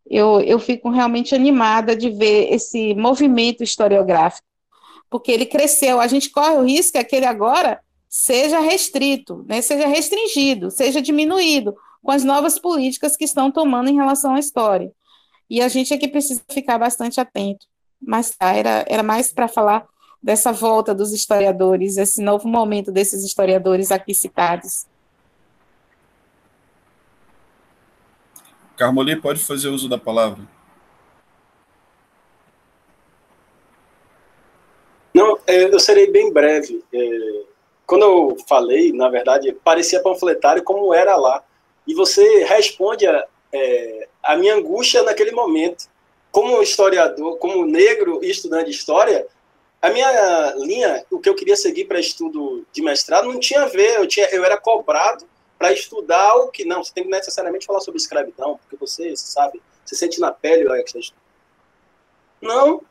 Eu, 0.06 0.42
eu 0.42 0.60
fico 0.60 0.90
realmente 0.90 1.34
animada 1.34 1.96
de 1.96 2.10
ver 2.10 2.54
esse 2.54 2.94
movimento 2.94 3.64
historiográfico, 3.64 4.46
porque 5.14 5.32
ele 5.32 5.46
cresceu, 5.46 6.00
a 6.00 6.08
gente 6.08 6.32
corre 6.32 6.58
o 6.58 6.64
risco 6.64 6.98
é 6.98 7.04
que 7.04 7.16
ele 7.16 7.28
agora 7.28 7.80
seja 8.10 8.60
restrito, 8.60 9.46
né? 9.48 9.62
seja 9.62 9.86
restringido, 9.86 10.72
seja 10.72 11.00
diminuído 11.00 11.76
com 12.02 12.10
as 12.10 12.24
novas 12.24 12.58
políticas 12.58 13.16
que 13.16 13.24
estão 13.24 13.52
tomando 13.52 13.92
em 13.92 13.96
relação 13.96 14.34
à 14.34 14.40
história. 14.40 14.92
E 15.48 15.62
a 15.62 15.68
gente 15.68 15.94
aqui 15.94 16.08
precisa 16.08 16.42
ficar 16.50 16.80
bastante 16.80 17.22
atento. 17.22 17.68
Mas 18.02 18.32
tá, 18.32 18.54
era, 18.54 18.84
era 18.88 19.04
mais 19.04 19.32
para 19.32 19.48
falar 19.48 19.86
dessa 20.22 20.52
volta 20.52 20.96
dos 20.96 21.14
historiadores, 21.14 21.98
esse 21.98 22.20
novo 22.20 22.48
momento 22.48 22.92
desses 22.92 23.24
historiadores 23.24 23.92
aqui 23.92 24.16
citados. 24.16 24.88
Carmoli, 28.76 29.16
pode 29.22 29.44
fazer 29.44 29.70
uso 29.70 29.88
da 29.88 30.00
palavra. 30.00 30.42
Não, 35.14 35.33
é, 35.33 35.33
eu 35.48 35.80
serei 35.80 36.10
bem 36.10 36.32
breve. 36.32 36.84
É, 36.94 37.42
quando 37.86 38.04
eu 38.04 38.38
falei, 38.48 38.92
na 38.92 39.10
verdade, 39.10 39.52
parecia 39.64 40.02
panfletário 40.02 40.64
como 40.64 40.94
era 40.94 41.16
lá. 41.16 41.44
E 41.86 41.94
você 41.94 42.44
responde 42.44 43.06
a, 43.06 43.26
é, 43.52 44.08
a 44.24 44.36
minha 44.36 44.56
angústia 44.56 45.04
naquele 45.04 45.32
momento. 45.32 45.92
Como 46.32 46.62
historiador, 46.64 47.38
como 47.38 47.66
negro 47.66 48.20
e 48.24 48.30
estudante 48.32 48.66
de 48.66 48.76
história, 48.76 49.28
a 49.80 49.90
minha 49.90 50.56
linha, 50.58 51.06
o 51.12 51.20
que 51.20 51.30
eu 51.30 51.36
queria 51.36 51.56
seguir 51.56 51.86
para 51.86 52.00
estudo 52.00 52.66
de 52.72 52.82
mestrado, 52.82 53.28
não 53.28 53.40
tinha 53.40 53.64
a 53.64 53.68
ver. 53.68 54.00
Eu, 54.00 54.08
tinha, 54.08 54.28
eu 54.28 54.44
era 54.44 54.58
cobrado 54.58 55.26
para 55.60 55.72
estudar 55.74 56.36
o 56.38 56.48
que. 56.48 56.66
Não, 56.66 56.84
você 56.84 56.94
tem 56.94 57.04
que 57.04 57.10
necessariamente 57.10 57.66
falar 57.66 57.82
sobre 57.82 58.00
escravidão, 58.00 58.58
porque 58.58 58.76
você, 58.78 59.16
sabe, 59.16 59.62
você 59.86 59.96
sente 59.96 60.20
na 60.20 60.32
pele 60.32 60.68
o 60.68 60.84
que 60.84 60.92
você 60.92 61.12
Não. 62.42 62.82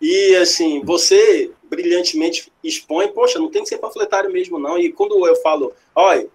E, 0.00 0.36
assim, 0.36 0.82
você 0.84 1.50
brilhantemente 1.64 2.52
expõe, 2.62 3.08
poxa, 3.08 3.38
não 3.38 3.50
tem 3.50 3.62
que 3.62 3.68
ser 3.68 3.78
panfletário 3.78 4.32
mesmo, 4.32 4.58
não. 4.58 4.78
E 4.78 4.92
quando 4.92 5.26
eu 5.26 5.36
falo, 5.36 5.72
olha, 5.94 6.28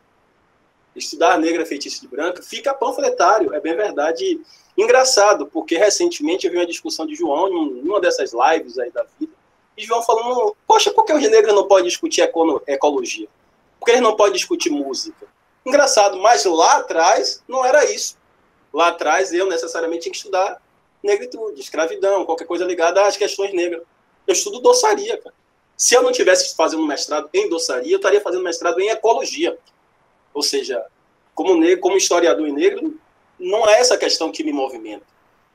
estudar 0.95 1.39
negra 1.39 1.65
feitiço 1.65 2.01
de 2.01 2.07
branca, 2.07 2.43
fica 2.43 2.73
panfletário, 2.73 3.53
é 3.53 3.59
bem 3.59 3.75
verdade. 3.75 4.39
Engraçado, 4.77 5.45
porque 5.47 5.77
recentemente 5.77 6.45
eu 6.45 6.51
vi 6.51 6.57
uma 6.57 6.65
discussão 6.65 7.05
de 7.05 7.15
João 7.15 7.47
em 7.47 7.81
uma 7.81 8.01
dessas 8.01 8.31
lives 8.33 8.77
aí 8.77 8.91
da 8.91 9.05
vida, 9.19 9.33
e 9.77 9.83
João 9.83 10.03
falando, 10.03 10.55
poxa, 10.67 10.91
por 10.91 11.03
que 11.03 11.13
os 11.13 11.21
negros 11.29 11.53
não 11.53 11.67
podem 11.67 11.85
discutir 11.85 12.21
ecologia? 12.67 13.27
Por 13.79 13.85
que 13.85 13.91
eles 13.91 14.03
não 14.03 14.15
podem 14.15 14.33
discutir 14.33 14.69
música? 14.69 15.27
Engraçado, 15.65 16.19
mas 16.19 16.45
lá 16.45 16.77
atrás 16.77 17.41
não 17.47 17.65
era 17.65 17.91
isso. 17.91 18.17
Lá 18.71 18.89
atrás 18.89 19.33
eu 19.33 19.47
necessariamente 19.47 20.03
tinha 20.03 20.11
que 20.11 20.17
estudar 20.17 20.61
negritude, 21.03 21.59
escravidão, 21.59 22.25
qualquer 22.25 22.45
coisa 22.45 22.65
ligada 22.65 23.05
às 23.05 23.17
questões 23.17 23.53
negras. 23.53 23.83
Eu 24.25 24.33
estudo 24.33 24.59
doçaria, 24.59 25.17
cara. 25.17 25.35
Se 25.75 25.95
eu 25.95 26.01
não 26.01 26.11
tivesse 26.11 26.55
fazendo 26.55 26.85
mestrado 26.85 27.29
em 27.33 27.49
doçaria, 27.49 27.91
eu 27.91 27.97
estaria 27.97 28.21
fazendo 28.21 28.43
mestrado 28.43 28.79
em 28.79 28.89
ecologia. 28.89 29.57
Ou 30.33 30.41
seja, 30.41 30.85
como 31.35 31.55
negro, 31.55 31.81
como 31.81 31.97
historiador 31.97 32.47
e 32.47 32.51
negro, 32.51 32.97
não 33.39 33.67
é 33.67 33.79
essa 33.79 33.97
questão 33.97 34.31
que 34.31 34.43
me 34.43 34.53
movimenta. 34.53 35.05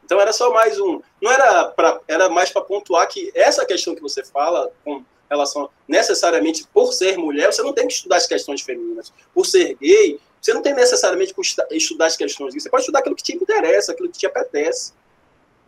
Então 0.05 0.21
era 0.21 0.33
só 0.33 0.53
mais 0.53 0.79
um, 0.81 1.01
não 1.21 1.31
era 1.31 1.67
para, 1.67 2.01
era 2.09 2.29
mais 2.29 2.51
para 2.51 2.63
pontuar 2.63 3.07
que 3.09 3.31
essa 3.35 3.67
questão 3.67 3.95
que 3.95 4.01
você 4.01 4.25
fala 4.25 4.73
com 4.85 5.05
relação 5.31 5.69
necessariamente 5.87 6.67
por 6.73 6.93
ser 6.93 7.19
mulher, 7.19 7.53
você 7.53 7.63
não 7.63 7.75
tem 7.75 7.87
que 7.87 7.93
estudar 7.93 8.17
as 8.17 8.27
questões 8.27 8.63
femininas. 8.63 9.13
Por 9.35 9.45
ser 9.45 9.75
gay, 9.75 10.19
você 10.41 10.55
não 10.55 10.63
tem 10.63 10.75
necessariamente 10.75 11.35
que 11.35 11.41
estudar 11.77 12.07
as 12.07 12.17
questões. 12.17 12.55
Você 12.55 12.71
pode 12.71 12.83
estudar 12.83 13.01
aquilo 13.01 13.17
que 13.17 13.23
te 13.23 13.37
interessa, 13.37 13.93
aquilo 13.93 14.09
que 14.09 14.19
te 14.19 14.27
apetece. 14.27 14.93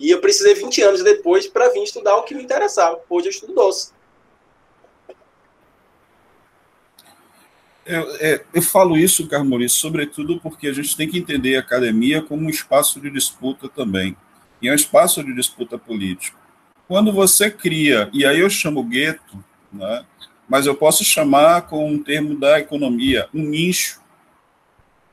E 0.01 0.10
eu 0.10 0.18
precisei 0.18 0.55
20 0.55 0.81
anos 0.81 1.05
depois 1.05 1.47
para 1.47 1.68
vir 1.68 1.82
estudar 1.82 2.16
o 2.16 2.22
que 2.22 2.35
me 2.35 2.43
interessava. 2.43 2.98
Hoje 3.09 3.27
eu 3.27 3.31
estudo 3.31 3.52
doce. 3.52 3.93
Eu, 7.85 8.16
é, 8.16 8.43
eu 8.55 8.62
falo 8.62 8.97
isso, 8.97 9.28
Carmorice, 9.28 9.74
sobretudo 9.74 10.40
porque 10.40 10.68
a 10.68 10.72
gente 10.72 10.97
tem 10.97 11.06
que 11.06 11.18
entender 11.18 11.56
a 11.56 11.60
academia 11.60 12.22
como 12.22 12.47
um 12.47 12.48
espaço 12.48 12.98
de 12.98 13.10
disputa 13.10 13.68
também. 13.68 14.16
E 14.62 14.68
é 14.68 14.72
um 14.72 14.74
espaço 14.74 15.22
de 15.22 15.35
disputa 15.35 15.77
política. 15.77 16.39
Quando 16.89 17.12
você 17.12 17.51
cria, 17.51 18.09
e 18.12 18.24
aí 18.24 18.40
eu 18.40 18.48
chamo 18.48 18.82
gueto, 18.82 19.44
né, 19.70 20.05
mas 20.48 20.66
eu 20.66 20.74
posso 20.74 21.05
chamar 21.05 21.62
com 21.62 21.89
um 21.89 22.02
termo 22.02 22.39
da 22.39 22.59
economia, 22.59 23.28
um 23.35 23.43
nicho. 23.43 24.01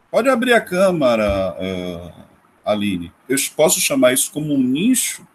Pode 0.09 0.29
abrir 0.29 0.53
a 0.53 0.61
câmara, 0.61 1.55
uh, 1.59 2.27
Aline. 2.67 3.13
Eu 3.29 3.37
posso 3.55 3.79
chamar 3.79 4.13
isso 4.13 4.31
como 4.31 4.53
um 4.53 4.61
nicho, 4.61 5.25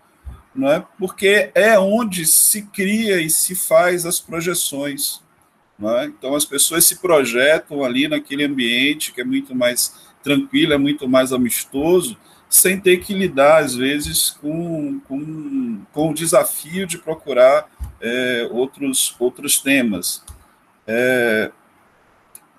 não 0.55 0.71
é? 0.71 0.85
porque 0.99 1.51
é 1.55 1.79
onde 1.79 2.27
se 2.27 2.63
cria 2.63 3.21
e 3.21 3.31
se 3.31 3.55
faz 3.55 4.05
as 4.05 4.21
projeções. 4.21 5.23
É? 5.99 6.05
Então, 6.05 6.37
as 6.37 6.45
pessoas 6.45 6.85
se 6.85 6.97
projetam 6.97 7.83
ali 7.83 8.07
naquele 8.07 8.45
ambiente 8.45 9.13
que 9.13 9.21
é 9.21 9.25
muito 9.25 9.55
mais 9.55 9.97
tranquilo, 10.23 10.75
é 10.75 10.79
muito 10.79 11.09
mais 11.09 11.33
amistoso, 11.33 12.17
sem 12.49 12.79
ter 12.79 12.99
que 12.99 13.15
lidar, 13.15 13.65
às 13.65 13.75
vezes, 13.75 14.31
com, 14.31 15.01
com, 15.09 15.81
com 15.91 16.11
o 16.11 16.15
desafio 16.15 16.87
de 16.87 16.99
procurar 16.99 17.67
é, 18.01 18.49
outros, 18.53 19.17
outros 19.19 19.59
temas. 19.59 20.23
É, 20.87 21.51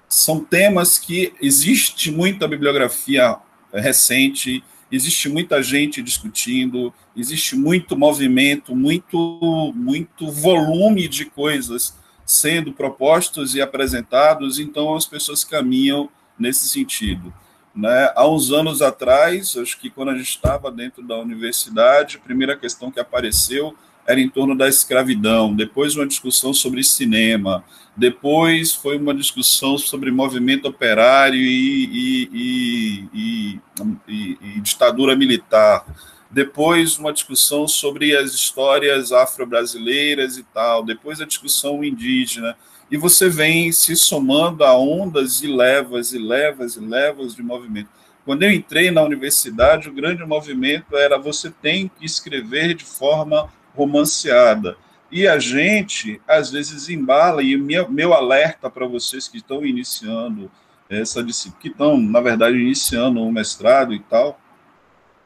são 0.10 0.44
temas 0.44 0.98
que 0.98 1.34
existe 1.40 2.12
muita 2.12 2.48
bibliografia 2.48 3.38
recente, 3.82 4.64
existe 4.92 5.28
muita 5.30 5.62
gente 5.62 6.02
discutindo, 6.02 6.94
existe 7.16 7.56
muito 7.56 7.98
movimento, 7.98 8.76
muito, 8.76 9.74
muito 9.76 10.32
volume 10.32 11.08
de 11.08 11.26
coisas 11.26 11.98
sendo 12.26 12.72
propostos 12.72 13.56
e 13.56 13.62
apresentados, 13.62 14.60
então 14.60 14.96
as 14.96 15.06
pessoas 15.06 15.44
caminham 15.44 16.10
nesse 16.40 16.70
sentido. 16.70 17.34
Né? 17.76 18.12
Há 18.16 18.28
uns 18.28 18.52
anos 18.52 18.82
atrás, 18.82 19.58
acho 19.58 19.80
que 19.80 19.90
quando 19.90 20.10
a 20.10 20.18
gente 20.18 20.30
estava 20.30 20.72
dentro 20.72 21.02
da 21.02 21.18
universidade, 21.18 22.18
a 22.18 22.20
primeira 22.20 22.56
questão 22.56 22.92
que 22.92 23.00
apareceu 23.00 23.76
era 24.06 24.20
em 24.20 24.30
torno 24.30 24.56
da 24.56 24.68
escravidão, 24.68 25.56
depois 25.56 25.96
uma 25.96 26.06
discussão 26.06 26.54
sobre 26.54 26.84
cinema, 26.84 27.64
depois 27.96 28.74
foi 28.74 28.98
uma 28.98 29.14
discussão 29.14 29.78
sobre 29.78 30.12
movimento 30.12 30.68
operário 30.68 31.40
e, 31.40 32.30
e, 32.34 33.10
e, 33.14 33.60
e, 34.08 34.62
ditadura 34.62 35.16
militar, 35.16 35.86
depois 36.30 36.98
uma 36.98 37.14
discussão 37.14 37.68
sobre 37.68 38.16
as 38.18 38.34
histórias 38.34 39.12
afro-brasileiras 39.12 40.38
e 40.38 40.44
tal, 40.44 40.84
depois 40.84 41.22
a 41.22 41.26
discussão 41.26 41.84
indígena, 41.84 42.58
e 42.92 42.98
você 42.98 43.30
vem 43.30 43.72
se 43.72 43.96
somando 43.96 44.64
a 44.64 44.78
ondas 44.78 45.42
e 45.42 45.48
levas 45.48 46.12
e 46.12 46.18
levas 46.18 46.76
e 46.76 46.80
levas 46.80 47.36
de 47.36 47.42
movimento. 47.42 47.90
Quando 48.26 48.44
eu 48.44 48.52
entrei 48.52 48.90
na 48.90 49.02
universidade, 49.04 49.90
o 49.90 49.94
grande 49.94 50.26
movimento 50.26 50.96
era 50.96 51.18
você 51.18 51.52
tem 51.52 51.90
que 52.00 52.06
escrever 52.06 52.74
de 52.74 52.86
forma 52.86 53.50
romanceada. 53.76 54.78
E 55.12 55.28
a 55.28 55.38
gente, 55.38 56.20
às 56.28 56.52
vezes, 56.52 56.90
embala, 56.90 57.44
e 57.44 57.56
meu, 57.56 58.14
alerta 58.14 58.70
para 58.70 58.88
vocês 58.88 59.28
que 59.28 59.38
estão 59.38 59.66
iniciando 59.66 60.52
essa 60.90 61.24
disciplina, 61.24 61.62
que 61.62 61.68
estão, 61.70 61.98
na 61.98 62.20
verdade, 62.20 62.58
iniciando 62.58 63.22
um 63.22 63.32
mestrado 63.32 63.94
e 63.94 64.00
tal, 64.00 64.40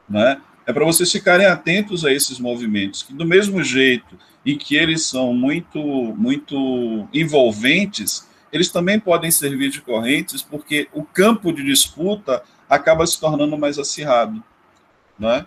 né? 0.09 0.41
é 0.67 0.73
para 0.73 0.83
vocês 0.83 1.09
ficarem 1.09 1.45
atentos 1.45 2.03
a 2.03 2.11
esses 2.11 2.39
movimentos, 2.39 3.01
que 3.01 3.13
do 3.13 3.25
mesmo 3.25 3.63
jeito 3.63 4.19
em 4.45 4.57
que 4.57 4.75
eles 4.75 5.05
são 5.05 5.33
muito, 5.33 5.79
muito 5.79 7.07
envolventes, 7.13 8.27
eles 8.51 8.69
também 8.69 8.99
podem 8.99 9.31
servir 9.31 9.69
de 9.69 9.81
correntes, 9.81 10.41
porque 10.41 10.89
o 10.93 11.03
campo 11.03 11.53
de 11.53 11.63
disputa 11.63 12.43
acaba 12.69 13.07
se 13.07 13.17
tornando 13.17 13.57
mais 13.57 13.79
acirrado, 13.79 14.43
né? 15.17 15.45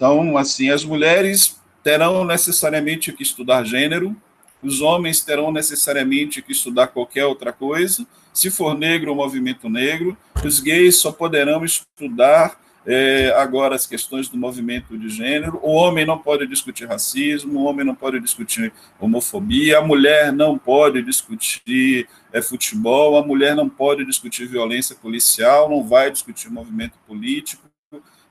Então, 0.00 0.38
assim, 0.38 0.70
as 0.70 0.82
mulheres 0.82 1.60
terão 1.84 2.24
necessariamente 2.24 3.12
que 3.12 3.22
estudar 3.22 3.64
gênero, 3.64 4.16
os 4.62 4.80
homens 4.80 5.20
terão 5.20 5.52
necessariamente 5.52 6.40
que 6.40 6.52
estudar 6.52 6.86
qualquer 6.86 7.26
outra 7.26 7.52
coisa. 7.52 8.06
Se 8.32 8.50
for 8.50 8.78
negro, 8.78 9.12
o 9.12 9.14
movimento 9.14 9.68
negro. 9.68 10.16
Os 10.42 10.58
gays 10.58 10.96
só 10.96 11.12
poderão 11.12 11.62
estudar 11.66 12.58
é, 12.86 13.34
agora 13.36 13.74
as 13.74 13.86
questões 13.86 14.26
do 14.26 14.38
movimento 14.38 14.96
de 14.96 15.10
gênero. 15.10 15.60
O 15.62 15.72
homem 15.72 16.06
não 16.06 16.16
pode 16.16 16.46
discutir 16.46 16.86
racismo, 16.86 17.60
o 17.60 17.64
homem 17.64 17.84
não 17.84 17.94
pode 17.94 18.20
discutir 18.20 18.72
homofobia, 18.98 19.80
a 19.80 19.82
mulher 19.82 20.32
não 20.32 20.56
pode 20.56 21.02
discutir 21.02 22.08
é, 22.32 22.40
futebol, 22.40 23.18
a 23.18 23.26
mulher 23.26 23.54
não 23.54 23.68
pode 23.68 24.06
discutir 24.06 24.46
violência 24.46 24.96
policial, 24.96 25.68
não 25.68 25.86
vai 25.86 26.10
discutir 26.10 26.48
movimento 26.48 26.94
político 27.06 27.69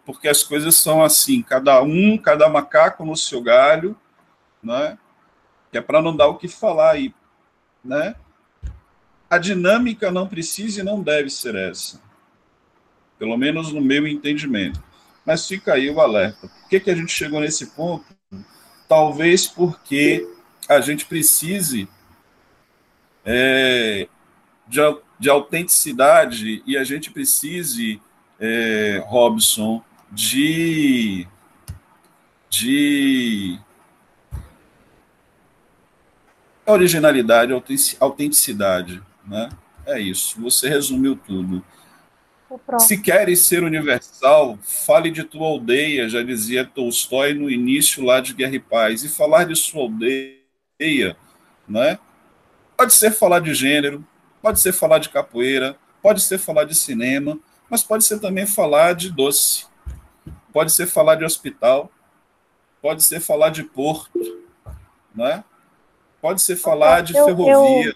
porque 0.09 0.27
as 0.27 0.41
coisas 0.41 0.73
são 0.73 1.03
assim, 1.03 1.39
cada 1.43 1.83
um, 1.83 2.17
cada 2.17 2.49
macaco 2.49 3.05
no 3.05 3.15
seu 3.15 3.43
galho, 3.43 3.95
né? 4.63 4.97
Que 5.71 5.77
é 5.77 5.81
para 5.81 6.01
não 6.01 6.15
dar 6.15 6.25
o 6.29 6.35
que 6.35 6.47
falar 6.47 6.93
aí, 6.93 7.13
né? 7.85 8.15
A 9.29 9.37
dinâmica 9.37 10.09
não 10.09 10.27
precisa 10.27 10.81
e 10.81 10.83
não 10.83 11.03
deve 11.03 11.29
ser 11.29 11.53
essa. 11.53 12.01
Pelo 13.19 13.37
menos 13.37 13.71
no 13.71 13.81
meu 13.81 14.07
entendimento. 14.07 14.83
Mas 15.23 15.47
fica 15.47 15.75
aí 15.75 15.91
o 15.91 16.01
alerta. 16.01 16.47
Por 16.47 16.69
que, 16.69 16.79
que 16.79 16.89
a 16.89 16.95
gente 16.95 17.11
chegou 17.11 17.39
nesse 17.39 17.67
ponto? 17.67 18.07
Talvez 18.87 19.45
porque 19.45 20.27
a 20.67 20.81
gente 20.81 21.05
precise 21.05 21.87
é, 23.23 24.07
de, 24.67 24.79
de 25.19 25.29
autenticidade 25.29 26.63
e 26.65 26.75
a 26.75 26.83
gente 26.83 27.11
precise, 27.11 28.01
é, 28.39 29.03
Robson, 29.05 29.83
de, 30.11 31.27
de 32.49 33.59
originalidade, 36.65 37.53
autenticidade, 37.99 39.01
né? 39.25 39.49
É 39.85 39.99
isso. 39.99 40.39
Você 40.41 40.69
resumiu 40.69 41.15
tudo. 41.15 41.63
Se 42.79 42.99
queres 42.99 43.41
ser 43.41 43.63
universal, 43.63 44.57
fale 44.63 45.11
de 45.11 45.23
tua 45.23 45.47
aldeia, 45.47 46.09
já 46.09 46.23
dizia 46.23 46.65
Tolstói 46.65 47.33
no 47.33 47.49
início 47.49 48.03
lá 48.03 48.19
de 48.19 48.33
Guerra 48.33 48.55
e 48.55 48.59
Paz. 48.59 49.03
E 49.03 49.09
falar 49.09 49.43
de 49.43 49.55
sua 49.55 49.83
aldeia, 49.83 51.15
né? 51.67 51.99
Pode 52.75 52.93
ser 52.93 53.11
falar 53.11 53.39
de 53.39 53.53
gênero, 53.53 54.05
pode 54.41 54.59
ser 54.59 54.71
falar 54.71 54.99
de 54.99 55.09
capoeira, 55.09 55.77
pode 56.01 56.21
ser 56.21 56.39
falar 56.39 56.63
de 56.63 56.73
cinema, 56.73 57.37
mas 57.69 57.83
pode 57.83 58.03
ser 58.03 58.19
também 58.19 58.47
falar 58.47 58.93
de 58.93 59.11
doce, 59.11 59.65
pode 60.53 60.71
ser 60.71 60.87
falar 60.87 61.15
de 61.15 61.25
hospital, 61.25 61.91
pode 62.81 63.03
ser 63.03 63.19
falar 63.19 63.49
de 63.49 63.63
porto, 63.63 64.19
né? 65.13 65.43
pode 66.21 66.41
ser 66.41 66.55
falar 66.55 67.01
de 67.01 67.15
eu, 67.15 67.25
ferrovia. 67.25 67.95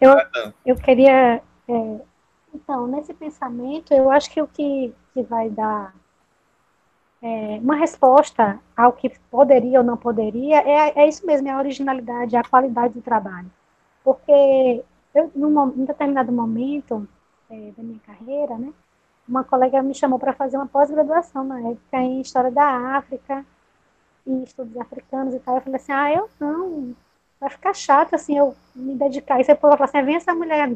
Eu, 0.00 0.12
eu, 0.12 0.52
eu 0.66 0.76
queria. 0.76 1.42
É, 1.68 2.00
então, 2.54 2.86
nesse 2.86 3.14
pensamento, 3.14 3.92
eu 3.92 4.10
acho 4.10 4.30
que 4.30 4.40
o 4.40 4.46
que, 4.46 4.92
que 5.12 5.22
vai 5.22 5.50
dar 5.50 5.94
é, 7.22 7.58
uma 7.60 7.76
resposta 7.76 8.58
ao 8.76 8.92
que 8.92 9.10
poderia 9.30 9.80
ou 9.80 9.84
não 9.84 9.96
poderia 9.96 10.60
é, 10.60 10.98
é 10.98 11.08
isso 11.08 11.26
mesmo, 11.26 11.48
é 11.48 11.52
a 11.52 11.58
originalidade, 11.58 12.36
é 12.36 12.38
a 12.38 12.44
qualidade 12.44 12.94
do 12.94 13.02
trabalho. 13.02 13.50
Porque 14.02 14.82
eu, 15.14 15.30
num, 15.34 15.66
num 15.66 15.84
determinado 15.84 16.32
momento 16.32 17.06
é, 17.50 17.72
da 17.76 17.82
minha 17.82 18.00
carreira, 18.00 18.56
né, 18.56 18.72
uma 19.28 19.44
colega 19.44 19.82
me 19.82 19.94
chamou 19.94 20.18
para 20.18 20.32
fazer 20.32 20.56
uma 20.56 20.66
pós-graduação 20.66 21.44
na 21.44 21.60
época 21.60 21.98
em 21.98 22.20
História 22.20 22.50
da 22.50 22.96
África 22.96 23.44
e 24.26 24.42
estudos 24.42 24.76
africanos 24.78 25.34
e 25.34 25.38
tal. 25.40 25.56
Eu 25.56 25.60
falei 25.62 25.76
assim, 25.76 25.92
ah, 25.92 26.12
eu 26.12 26.28
não, 26.40 26.94
vai 27.40 27.50
ficar 27.50 27.74
chato 27.74 28.14
assim 28.14 28.38
eu 28.38 28.54
me 28.74 28.94
dedicar. 28.94 29.40
E 29.40 29.44
você 29.44 29.54
falou 29.54 29.76
assim, 29.80 30.02
vem 30.02 30.16
essa 30.16 30.34
mulher 30.34 30.74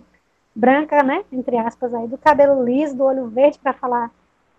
branca, 0.55 1.03
né, 1.03 1.25
entre 1.33 1.57
aspas 1.57 1.95
aí, 1.95 2.07
do 2.07 2.19
cabelo 2.19 2.63
liso, 2.63 2.97
do 2.97 3.05
olho 3.05 3.27
verde 3.29 3.59
para 3.59 3.73
falar 3.73 4.11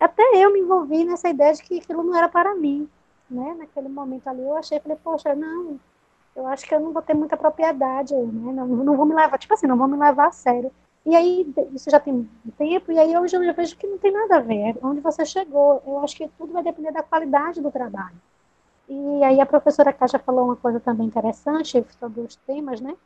até 0.04 0.22
eu 0.34 0.52
me 0.52 0.60
envolvi 0.60 1.04
nessa 1.04 1.28
ideia 1.28 1.52
de 1.52 1.62
que 1.62 1.78
aquilo 1.78 2.02
não 2.02 2.16
era 2.16 2.28
para 2.28 2.54
mim, 2.54 2.88
né? 3.30 3.54
Naquele 3.58 3.88
momento 3.88 4.28
ali 4.28 4.42
eu 4.42 4.56
achei, 4.56 4.78
falei, 4.80 4.98
poxa, 5.02 5.34
não, 5.34 5.78
eu 6.36 6.46
acho 6.46 6.66
que 6.66 6.74
eu 6.74 6.80
não 6.80 6.92
vou 6.92 7.02
ter 7.02 7.14
muita 7.14 7.36
propriedade, 7.36 8.14
né? 8.14 8.52
Não, 8.52 8.66
não 8.66 8.96
vou 8.96 9.06
me 9.06 9.14
levar, 9.14 9.38
tipo 9.38 9.54
assim, 9.54 9.66
não 9.66 9.78
vou 9.78 9.88
me 9.88 9.96
levar 9.96 10.28
a 10.28 10.32
sério. 10.32 10.70
E 11.06 11.14
aí, 11.14 11.54
isso 11.74 11.90
já 11.90 12.00
tem 12.00 12.28
tempo, 12.56 12.90
e 12.90 12.98
aí 12.98 13.16
hoje 13.18 13.36
eu 13.36 13.44
já 13.44 13.52
vejo 13.52 13.76
que 13.76 13.86
não 13.86 13.98
tem 13.98 14.10
nada 14.10 14.36
a 14.36 14.40
ver, 14.40 14.70
é 14.70 14.74
onde 14.82 15.00
você 15.00 15.24
chegou. 15.26 15.82
Eu 15.86 15.98
acho 15.98 16.16
que 16.16 16.28
tudo 16.38 16.52
vai 16.52 16.62
depender 16.62 16.92
da 16.92 17.02
qualidade 17.02 17.60
do 17.60 17.70
trabalho. 17.70 18.16
E 18.88 19.24
aí 19.24 19.40
a 19.40 19.46
professora 19.46 19.92
Caixa 19.92 20.18
falou 20.18 20.46
uma 20.46 20.56
coisa 20.56 20.80
também 20.80 21.06
interessante 21.06 21.84
sobre 21.98 22.20
os 22.20 22.36
temas, 22.36 22.80
né? 22.80 22.96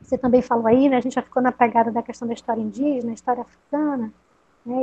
Você 0.00 0.16
também 0.18 0.42
falou 0.42 0.66
aí, 0.66 0.88
né? 0.88 0.96
A 0.96 1.00
gente 1.00 1.14
já 1.14 1.22
ficou 1.22 1.42
na 1.42 1.52
pegada 1.52 1.90
da 1.90 2.02
questão 2.02 2.26
da 2.26 2.34
história 2.34 2.60
indígena, 2.60 3.12
história 3.12 3.42
africana, 3.42 4.12
né? 4.64 4.76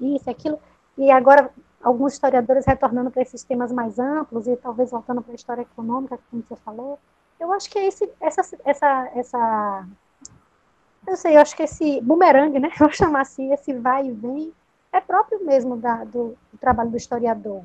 E, 0.00 0.16
isso, 0.16 0.28
aquilo. 0.30 0.58
E 0.96 1.10
agora 1.10 1.50
alguns 1.82 2.14
historiadores 2.14 2.66
retornando 2.66 3.10
para 3.10 3.22
esses 3.22 3.44
temas 3.44 3.72
mais 3.72 3.98
amplos 3.98 4.46
e 4.46 4.56
talvez 4.56 4.90
voltando 4.90 5.22
para 5.22 5.32
a 5.32 5.34
história 5.34 5.62
econômica, 5.62 6.18
como 6.30 6.42
você 6.42 6.56
falou. 6.56 6.98
Eu 7.38 7.52
acho 7.52 7.68
que 7.70 7.78
é 7.78 7.86
esse, 7.88 8.10
essa, 8.20 8.40
essa, 8.64 9.10
essa, 9.14 9.86
eu 11.06 11.16
sei, 11.16 11.36
eu 11.36 11.40
acho 11.40 11.56
que 11.56 11.62
esse 11.62 12.00
bumerangue, 12.00 12.58
né? 12.58 12.70
Vou 12.78 12.90
chamar 12.90 13.22
assim, 13.22 13.52
esse 13.52 13.72
vai 13.74 14.06
e 14.06 14.12
vem, 14.12 14.52
é 14.92 15.00
próprio 15.00 15.44
mesmo 15.44 15.76
da, 15.76 16.04
do, 16.04 16.36
do 16.52 16.58
trabalho 16.60 16.90
do 16.90 16.96
historiador. 16.96 17.62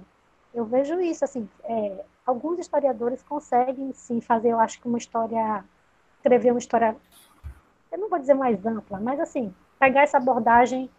Eu 0.53 0.65
vejo 0.65 0.99
isso, 0.99 1.23
assim, 1.23 1.47
é, 1.63 2.03
alguns 2.25 2.59
historiadores 2.59 3.21
conseguem, 3.23 3.91
sim, 3.93 4.21
fazer, 4.21 4.49
eu 4.49 4.59
acho 4.59 4.81
que 4.81 4.87
uma 4.87 4.97
história, 4.97 5.63
escrever 6.17 6.51
uma 6.51 6.59
história, 6.59 6.95
eu 7.91 7.97
não 7.99 8.09
vou 8.09 8.19
dizer 8.19 8.33
mais 8.33 8.65
ampla, 8.65 8.99
mas, 8.99 9.19
assim, 9.19 9.53
pegar 9.79 10.01
essa 10.01 10.17
abordagem 10.17 10.89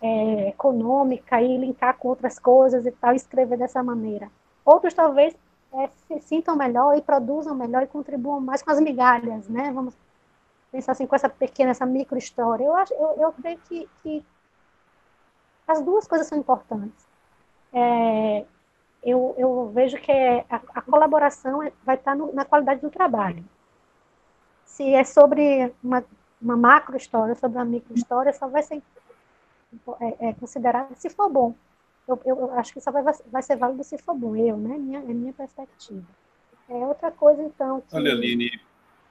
é, 0.00 0.48
econômica 0.48 1.40
e 1.42 1.56
linkar 1.56 1.96
com 1.96 2.08
outras 2.08 2.38
coisas 2.38 2.86
e 2.86 2.92
tal, 2.92 3.12
e 3.12 3.16
escrever 3.16 3.58
dessa 3.58 3.82
maneira. 3.82 4.30
Outros, 4.64 4.94
talvez, 4.94 5.34
é, 5.72 5.88
se 6.06 6.20
sintam 6.20 6.56
melhor 6.56 6.96
e 6.96 7.02
produzam 7.02 7.54
melhor 7.54 7.82
e 7.82 7.86
contribuam 7.86 8.40
mais 8.40 8.62
com 8.62 8.70
as 8.70 8.80
migalhas, 8.80 9.48
né? 9.48 9.70
Vamos 9.72 9.94
pensar 10.70 10.92
assim, 10.92 11.06
com 11.06 11.16
essa 11.16 11.28
pequena, 11.28 11.70
essa 11.70 11.86
micro 11.86 12.18
história. 12.18 12.64
Eu, 12.64 12.74
acho, 12.76 12.92
eu, 12.94 13.16
eu 13.18 13.32
creio 13.32 13.58
que, 13.68 13.88
que 14.02 14.24
as 15.66 15.82
duas 15.82 16.06
coisas 16.06 16.26
são 16.26 16.38
importantes. 16.38 17.06
É, 17.72 18.44
eu, 19.02 19.34
eu 19.38 19.70
vejo 19.70 19.98
que 19.98 20.10
é, 20.10 20.44
a, 20.48 20.60
a 20.74 20.82
colaboração 20.82 21.62
é, 21.62 21.72
vai 21.84 21.96
estar 21.96 22.14
no, 22.14 22.32
na 22.32 22.44
qualidade 22.44 22.80
do 22.80 22.90
trabalho. 22.90 23.44
Se 24.64 24.94
é 24.94 25.04
sobre 25.04 25.72
uma, 25.82 26.04
uma 26.40 26.56
macro 26.56 26.96
história, 26.96 27.34
sobre 27.34 27.58
uma 27.58 27.64
micro 27.64 27.94
história, 27.94 28.32
só 28.32 28.48
vai 28.48 28.62
ser 28.62 28.82
é, 30.00 30.28
é, 30.28 30.32
considerado 30.34 30.94
se 30.94 31.10
for 31.10 31.28
bom. 31.28 31.54
Eu, 32.06 32.18
eu, 32.24 32.38
eu, 32.40 32.52
acho 32.58 32.72
que 32.72 32.80
só 32.80 32.90
vai, 32.90 33.02
vai 33.02 33.42
ser 33.42 33.56
válido 33.56 33.84
se 33.84 33.98
for 33.98 34.14
bom, 34.14 34.34
eu, 34.34 34.56
né? 34.56 34.78
Minha, 34.78 35.00
é 35.00 35.02
minha 35.02 35.32
perspectiva. 35.32 36.06
É 36.68 36.74
outra 36.74 37.10
coisa, 37.10 37.42
então. 37.42 37.82
Que... 37.82 37.96
Olha, 37.96 38.12
Aline. 38.12 38.60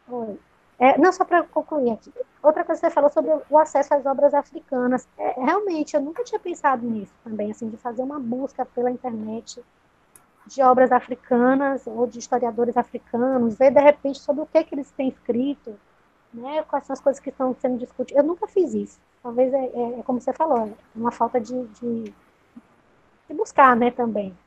Oi. 0.08 0.40
É, 0.80 0.98
não, 0.98 1.12
só 1.12 1.26
para 1.26 1.44
concluir 1.44 1.91
aqui. 1.91 2.14
Outra 2.41 2.64
coisa 2.64 2.80
que 2.80 2.88
você 2.88 2.94
falou 2.94 3.10
sobre 3.10 3.32
o 3.49 3.58
acesso 3.58 3.94
às 3.95 4.06
obras 4.06 4.34
africanas. 4.34 5.08
É, 5.18 5.41
realmente, 5.41 5.95
eu 5.95 6.02
nunca 6.02 6.24
tinha 6.24 6.40
pensado 6.40 6.86
nisso 6.86 7.14
também, 7.24 7.52
assim, 7.52 7.68
de 7.70 7.78
fazer 7.78 8.04
uma 8.04 8.20
busca 8.20 8.66
pela 8.66 8.91
internet 8.91 9.64
de 10.45 10.62
obras 10.62 10.91
africanas 10.91 11.86
ou 11.86 12.08
de 12.08 12.20
historiadores 12.20 12.78
africanos, 12.78 13.56
ver 13.58 13.72
de 13.72 13.82
repente 13.82 14.20
sobre 14.20 14.44
o 14.44 14.45
que, 14.45 14.64
que 14.64 14.76
eles 14.76 14.90
têm 14.91 15.10
escrito, 15.10 15.78
né, 16.34 16.64
quais 16.64 16.86
são 16.86 16.94
as 16.94 17.02
coisas 17.02 17.20
que 17.20 17.30
estão 17.30 17.56
sendo 17.60 17.78
discutidas. 17.78 18.24
Eu 18.24 18.28
nunca 18.28 18.48
fiz 18.48 18.74
isso. 18.74 18.99
Talvez 19.22 19.54
é, 19.54 19.58
é, 19.58 19.99
é 19.99 20.04
como 20.04 20.22
você 20.22 20.32
falou, 20.32 20.68
é 20.68 20.74
uma 20.95 21.12
falta 21.12 21.40
de, 21.40 21.66
de, 21.68 22.04
de 22.04 23.34
buscar, 23.36 23.76
né, 23.76 23.91
também. 23.91 24.38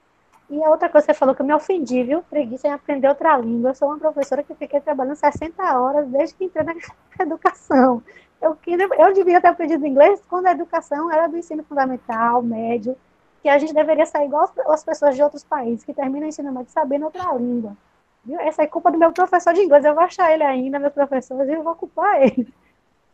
E 0.50 0.64
a 0.64 0.68
outra 0.68 0.88
coisa 0.88 1.06
que 1.06 1.12
você 1.12 1.18
falou 1.18 1.32
que 1.32 1.42
eu 1.42 1.46
me 1.46 1.54
ofendi, 1.54 2.02
viu? 2.02 2.22
Preguiça 2.24 2.66
em 2.66 2.72
aprender 2.72 3.08
outra 3.08 3.36
língua. 3.38 3.70
Eu 3.70 3.74
sou 3.74 3.88
uma 3.88 3.98
professora 3.98 4.42
que 4.42 4.52
fiquei 4.54 4.80
trabalhando 4.80 5.14
60 5.14 5.78
horas 5.78 6.08
desde 6.08 6.34
que 6.34 6.44
entrei 6.44 6.64
na 6.64 6.74
educação. 7.20 8.02
Eu, 8.42 8.58
eu 8.98 9.12
devia 9.12 9.40
ter 9.40 9.46
aprendido 9.46 9.86
inglês 9.86 10.20
quando 10.28 10.46
a 10.48 10.50
educação 10.50 11.12
era 11.12 11.28
do 11.28 11.36
ensino 11.36 11.62
fundamental, 11.62 12.42
médio, 12.42 12.96
que 13.42 13.48
a 13.48 13.58
gente 13.58 13.72
deveria 13.72 14.04
sair 14.06 14.26
igual 14.26 14.52
as 14.66 14.82
pessoas 14.82 15.14
de 15.14 15.22
outros 15.22 15.44
países 15.44 15.84
que 15.84 15.94
terminam 15.94 16.26
o 16.26 16.28
ensino 16.28 16.52
médio 16.52 16.72
sabendo 16.72 17.04
outra 17.04 17.32
língua. 17.34 17.76
Viu? 18.24 18.40
Essa 18.40 18.62
é 18.62 18.66
culpa 18.66 18.90
do 18.90 18.98
meu 18.98 19.12
professor 19.12 19.52
de 19.54 19.60
inglês. 19.62 19.84
Eu 19.84 19.94
vou 19.94 20.02
achar 20.02 20.32
ele 20.32 20.42
ainda, 20.42 20.80
meus 20.80 20.92
professores, 20.92 21.48
e 21.48 21.52
eu 21.52 21.62
vou 21.62 21.76
culpar 21.76 22.22
ele. 22.22 22.52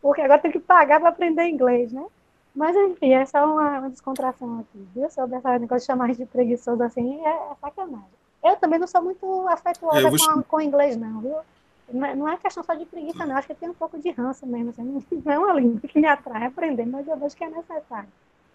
Porque 0.01 0.21
agora 0.21 0.41
tem 0.41 0.51
que 0.51 0.59
pagar 0.59 0.99
para 0.99 1.09
aprender 1.09 1.47
inglês, 1.47 1.93
né? 1.93 2.03
Mas, 2.57 2.75
enfim, 2.75 3.13
é 3.13 3.23
só 3.23 3.45
uma, 3.45 3.77
uma 3.77 3.89
descontração 3.91 4.59
aqui, 4.59 4.83
viu? 4.95 5.07
Sobre 5.11 5.35
essa 5.37 5.59
negócio 5.59 5.81
de 5.81 5.85
chamar 5.85 6.11
de 6.11 6.25
preguiçoso 6.25 6.81
assim, 6.81 7.23
é, 7.23 7.29
é 7.29 7.55
sacanagem. 7.61 8.09
Eu 8.43 8.55
também 8.55 8.79
não 8.79 8.87
sou 8.87 9.03
muito 9.03 9.47
afetuosa 9.47 10.07
é, 10.07 10.11
com, 10.11 10.41
com 10.41 10.59
inglês, 10.59 10.97
não, 10.97 11.21
viu? 11.21 11.35
Não 11.93 12.07
é, 12.07 12.15
não 12.15 12.27
é 12.27 12.35
questão 12.37 12.63
só 12.63 12.73
de 12.73 12.85
preguiça, 12.85 13.27
não. 13.27 13.37
Acho 13.37 13.47
que 13.47 13.53
tem 13.53 13.69
um 13.69 13.75
pouco 13.75 13.99
de 13.99 14.09
ranço 14.09 14.47
mesmo. 14.47 14.71
Assim, 14.71 15.05
não 15.23 15.31
é 15.31 15.37
uma 15.37 15.53
língua 15.53 15.81
que 15.81 15.99
me 15.99 16.07
atrai 16.07 16.47
aprender, 16.47 16.87
mas 16.87 17.07
eu 17.07 17.15
vejo 17.15 17.37
que 17.37 17.43
é 17.43 17.49
necessário. 17.49 18.09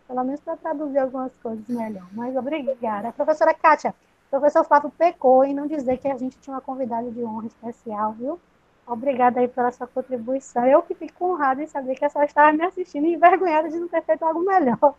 Pelo 0.09 0.25
menos 0.25 0.41
para 0.41 0.57
traduzir 0.57 0.99
algumas 0.99 1.33
coisas 1.41 1.69
melhor. 1.69 2.07
Mas 2.11 2.35
obrigada. 2.35 3.09
A 3.09 3.13
professora 3.13 3.55
Kátia, 3.55 3.95
o 4.27 4.31
professor 4.31 4.65
Flávio 4.65 4.91
pecou 4.99 5.45
em 5.45 5.55
não 5.55 5.69
dizer 5.69 5.99
que 5.99 6.09
a 6.09 6.19
gente 6.19 6.37
tinha 6.39 6.57
uma 6.57 6.61
convidada 6.61 7.09
de 7.09 7.23
honra 7.23 7.47
especial, 7.47 8.15
viu? 8.15 8.41
Obrigada 8.87 9.41
aí 9.41 9.49
pela 9.49 9.71
sua 9.71 9.87
contribuição. 9.87 10.67
Eu 10.67 10.83
que 10.83 10.95
fico 10.95 11.33
honrada 11.33 11.63
em 11.63 11.67
saber 11.67 11.95
que 11.95 12.05
a 12.05 12.09
senhora 12.09 12.29
estava 12.29 12.53
me 12.53 12.65
assistindo 12.65 13.07
e 13.07 13.15
envergonhada 13.15 13.69
de 13.69 13.79
não 13.79 13.89
ter 13.89 14.03
feito 14.03 14.25
algo 14.25 14.41
melhor. 14.41 14.95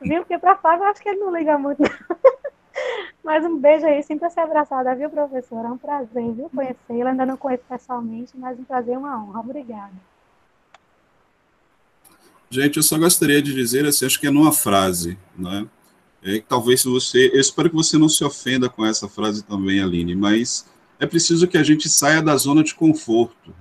Viu? 0.00 0.20
Porque 0.20 0.38
para 0.38 0.56
Flávio 0.56 0.84
eu 0.84 0.90
acho 0.90 1.02
que 1.02 1.08
ele 1.08 1.20
não 1.20 1.36
liga 1.36 1.58
muito. 1.58 1.82
Mas 3.22 3.44
um 3.44 3.58
beijo 3.58 3.84
aí, 3.86 4.02
sinta-se 4.02 4.38
abraçada, 4.38 4.94
viu, 4.94 5.10
professora? 5.10 5.68
É 5.68 5.70
um 5.70 5.78
prazer, 5.78 6.32
viu, 6.32 6.48
conhecê-la. 6.48 7.10
Ainda 7.10 7.26
não 7.26 7.36
conheço 7.36 7.64
pessoalmente, 7.68 8.32
mas 8.36 8.56
um 8.58 8.62
prazer 8.62 8.96
uma 8.96 9.20
honra. 9.20 9.40
Obrigada. 9.40 9.92
Gente, 12.48 12.76
eu 12.76 12.82
só 12.82 12.96
gostaria 12.96 13.42
de 13.42 13.52
dizer, 13.52 13.84
assim, 13.84 14.06
acho 14.06 14.20
que 14.20 14.28
é 14.28 14.30
numa 14.30 14.52
frase, 14.52 15.18
né? 15.36 15.66
É, 16.22 16.40
talvez 16.40 16.84
você, 16.84 17.30
eu 17.32 17.40
espero 17.40 17.68
que 17.68 17.74
você 17.74 17.98
não 17.98 18.08
se 18.08 18.24
ofenda 18.24 18.68
com 18.68 18.86
essa 18.86 19.08
frase 19.08 19.42
também, 19.42 19.82
Aline, 19.82 20.14
mas 20.14 20.64
é 20.98 21.06
preciso 21.06 21.46
que 21.46 21.58
a 21.58 21.62
gente 21.62 21.88
saia 21.88 22.22
da 22.22 22.36
zona 22.36 22.62
de 22.62 22.74
conforto. 22.74 23.54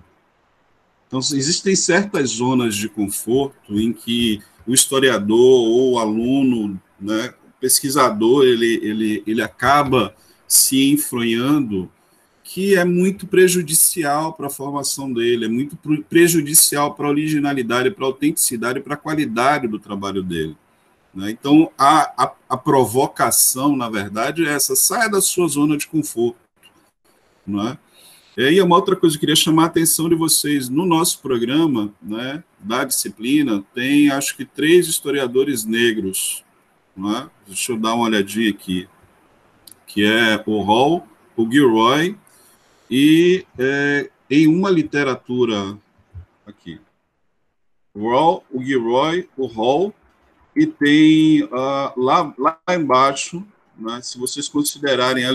Então, 1.08 1.20
existem 1.20 1.76
certas 1.76 2.30
zonas 2.30 2.76
de 2.76 2.90
conforto 2.90 3.80
em 3.80 3.94
que 3.94 4.42
o 4.66 4.74
historiador 4.74 5.38
ou 5.40 5.94
o 5.94 6.00
aluno, 6.00 6.82
né, 7.00 7.34
o 7.48 7.60
pesquisador, 7.60 8.46
ele, 8.46 8.80
ele, 8.82 9.24
ele 9.28 9.42
acaba 9.42 10.16
se 10.48 10.92
enfronhando, 10.92 11.92
que 12.44 12.76
é 12.76 12.86
muito 12.86 13.28
prejudicial 13.28 14.34
para 14.34 14.48
a 14.48 14.52
formação 14.52 15.12
dele, 15.12 15.46
é 15.46 15.50
muito 15.50 15.78
prejudicial 16.10 16.94
para 16.94 17.08
a 17.08 17.10
originalidade, 17.10 17.92
para 17.92 18.06
a 18.06 18.08
autenticidade, 18.08 18.80
para 18.80 18.94
a 18.94 18.98
qualidade 18.98 19.68
do 19.68 19.80
trabalho 19.80 20.22
dele. 20.24 20.56
Né? 21.14 21.32
Então, 21.32 21.72
a, 21.78 22.26
a, 22.26 22.32
a 22.50 22.58
provocação, 22.58 23.76
na 23.76 23.90
verdade, 23.90 24.46
é 24.46 24.54
essa: 24.54 24.76
saia 24.76 25.10
da 25.10 25.22
sua 25.22 25.48
zona 25.48 25.78
de 25.78 25.88
conforto 25.88 26.45
não 27.46 27.70
é? 27.70 27.78
E 28.38 28.62
uma 28.62 28.76
outra 28.76 28.98
coisa 28.98 29.16
que 29.16 29.20
eu 29.20 29.22
queria 29.22 29.36
chamar 29.36 29.64
a 29.64 29.68
atenção 29.68 30.10
de 30.10 30.16
vocês, 30.16 30.68
no 30.68 30.86
nosso 30.86 31.22
programa, 31.22 31.94
né, 32.02 32.44
da 32.60 32.84
disciplina, 32.84 33.64
tem 33.74 34.12
acho 34.12 34.36
que 34.36 34.44
três 34.44 34.88
historiadores 34.88 35.64
negros, 35.64 36.44
não 36.96 37.16
é? 37.16 37.30
Deixa 37.48 37.72
eu 37.72 37.78
dar 37.78 37.94
uma 37.94 38.06
olhadinha 38.06 38.50
aqui, 38.50 38.90
que 39.88 40.04
é 40.04 40.44
o 40.46 40.62
Hall, 40.62 41.08
o 41.38 41.50
Gilroy, 41.50 42.18
e 42.92 43.46
é, 43.58 44.10
em 44.30 44.48
uma 44.48 44.70
literatura, 44.70 45.78
aqui, 46.46 46.80
o 47.94 48.10
Hall, 48.10 48.44
o 48.52 48.62
Gilroy, 48.62 49.30
o 49.38 49.46
Hall, 49.46 49.96
e 50.54 50.66
tem 50.66 51.44
uh, 51.44 51.94
lá, 51.98 52.34
lá 52.38 52.60
embaixo 52.70 53.46
né, 53.78 54.00
se 54.02 54.18
vocês 54.18 54.48
considerarem 54.48 55.26
a, 55.26 55.32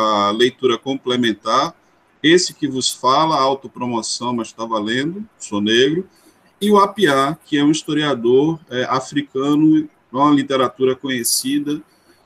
a 0.00 0.30
leitura 0.30 0.78
complementar, 0.78 1.74
esse 2.22 2.54
que 2.54 2.66
vos 2.66 2.90
fala, 2.90 3.36
autopromoção, 3.36 4.32
mas 4.32 4.48
está 4.48 4.64
valendo, 4.64 5.24
sou 5.38 5.60
negro, 5.60 6.08
e 6.60 6.70
o 6.70 6.78
Apiá, 6.78 7.36
que 7.44 7.58
é 7.58 7.64
um 7.64 7.70
historiador 7.70 8.58
é, 8.70 8.84
africano, 8.84 9.88
uma 10.10 10.30
literatura 10.30 10.96
conhecida, 10.96 11.82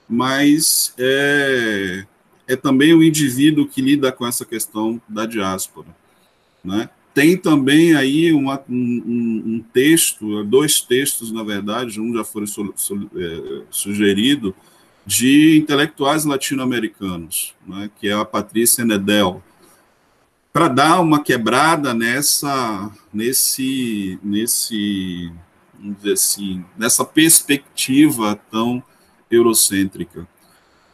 mas 0.08 0.94
é, 0.96 2.06
é 2.46 2.56
também 2.56 2.94
um 2.94 3.02
indivíduo 3.02 3.66
que 3.66 3.82
lida 3.82 4.12
com 4.12 4.26
essa 4.26 4.44
questão 4.44 5.00
da 5.08 5.26
diáspora. 5.26 5.88
Né? 6.62 6.88
Tem 7.12 7.36
também 7.36 7.96
aí 7.96 8.32
uma, 8.32 8.62
um, 8.68 9.42
um, 9.44 9.64
texto, 9.72 10.44
dois 10.44 10.80
textos, 10.80 11.32
na 11.32 11.42
verdade, 11.42 12.00
um 12.00 12.14
já 12.14 12.22
foi 12.22 12.46
su, 12.46 12.72
su, 12.76 13.10
é, 13.16 13.62
sugerido, 13.70 14.54
de 15.08 15.56
intelectuais 15.56 16.26
latino-americanos, 16.26 17.54
né, 17.66 17.90
que 17.98 18.08
é 18.08 18.12
a 18.12 18.26
Patrícia 18.26 18.84
Nedel, 18.84 19.42
para 20.52 20.68
dar 20.68 21.00
uma 21.00 21.22
quebrada 21.22 21.94
nessa, 21.94 22.92
nesse, 23.10 24.18
nesse, 24.22 25.32
vamos 25.80 25.96
dizer 25.96 26.12
assim, 26.12 26.62
nessa 26.76 27.06
perspectiva 27.06 28.38
tão 28.50 28.82
eurocêntrica. 29.30 30.28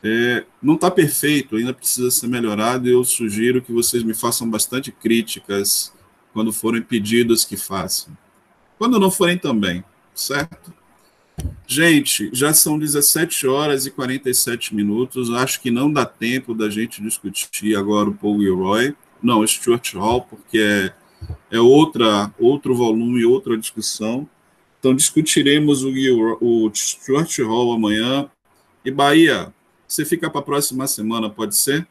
É, 0.01 0.45
não 0.63 0.77
está 0.77 0.93
perfeito, 0.93 1.57
ainda 1.57 1.75
precisa 1.75 2.09
ser 2.13 2.29
melhorado. 2.29 2.89
Eu 2.89 3.03
sugiro 3.03 3.63
que 3.63 3.73
vocês 3.73 4.05
me 4.05 4.15
façam 4.15 4.49
bastante 4.49 4.93
críticas 4.93 5.93
quando 6.33 6.53
forem 6.53 6.83
pedidos 6.83 7.45
que 7.45 7.57
façam. 7.57 8.17
Quando 8.79 9.01
não 9.01 9.11
forem 9.11 9.39
também, 9.39 9.83
certo? 10.15 10.73
Gente, 11.67 12.31
já 12.33 12.53
são 12.53 12.79
17 12.79 13.47
horas 13.47 13.87
e 13.87 13.91
47 13.91 14.75
minutos. 14.75 15.33
Acho 15.33 15.61
que 15.61 15.71
não 15.71 15.93
dá 15.93 16.05
tempo 16.05 16.55
da 16.55 16.69
gente 16.69 17.03
discutir 17.03 17.77
agora 17.77 18.11
o 18.11 18.15
Paul 18.15 18.41
Gilroy. 18.41 18.95
Não, 19.23 19.47
Stuart 19.47 19.95
Hall, 19.95 20.23
porque 20.23 20.59
é, 20.59 20.93
é 21.51 21.61
outra, 21.61 22.33
outro 22.39 22.75
volume, 22.75 23.25
outra 23.25 23.57
discussão. 23.57 24.29
Então 24.79 24.95
discutiremos 24.95 25.83
o, 25.83 25.91
o 26.41 26.71
Stuart 26.75 27.39
Hall 27.39 27.73
amanhã. 27.73 28.29
E 28.85 28.91
Bahia, 28.91 29.53
você 29.89 30.05
fica 30.05 30.29
para 30.29 30.41
a 30.41 30.45
próxima 30.45 30.87
semana, 30.87 31.31
pode 31.31 31.57
ser? 31.57 31.87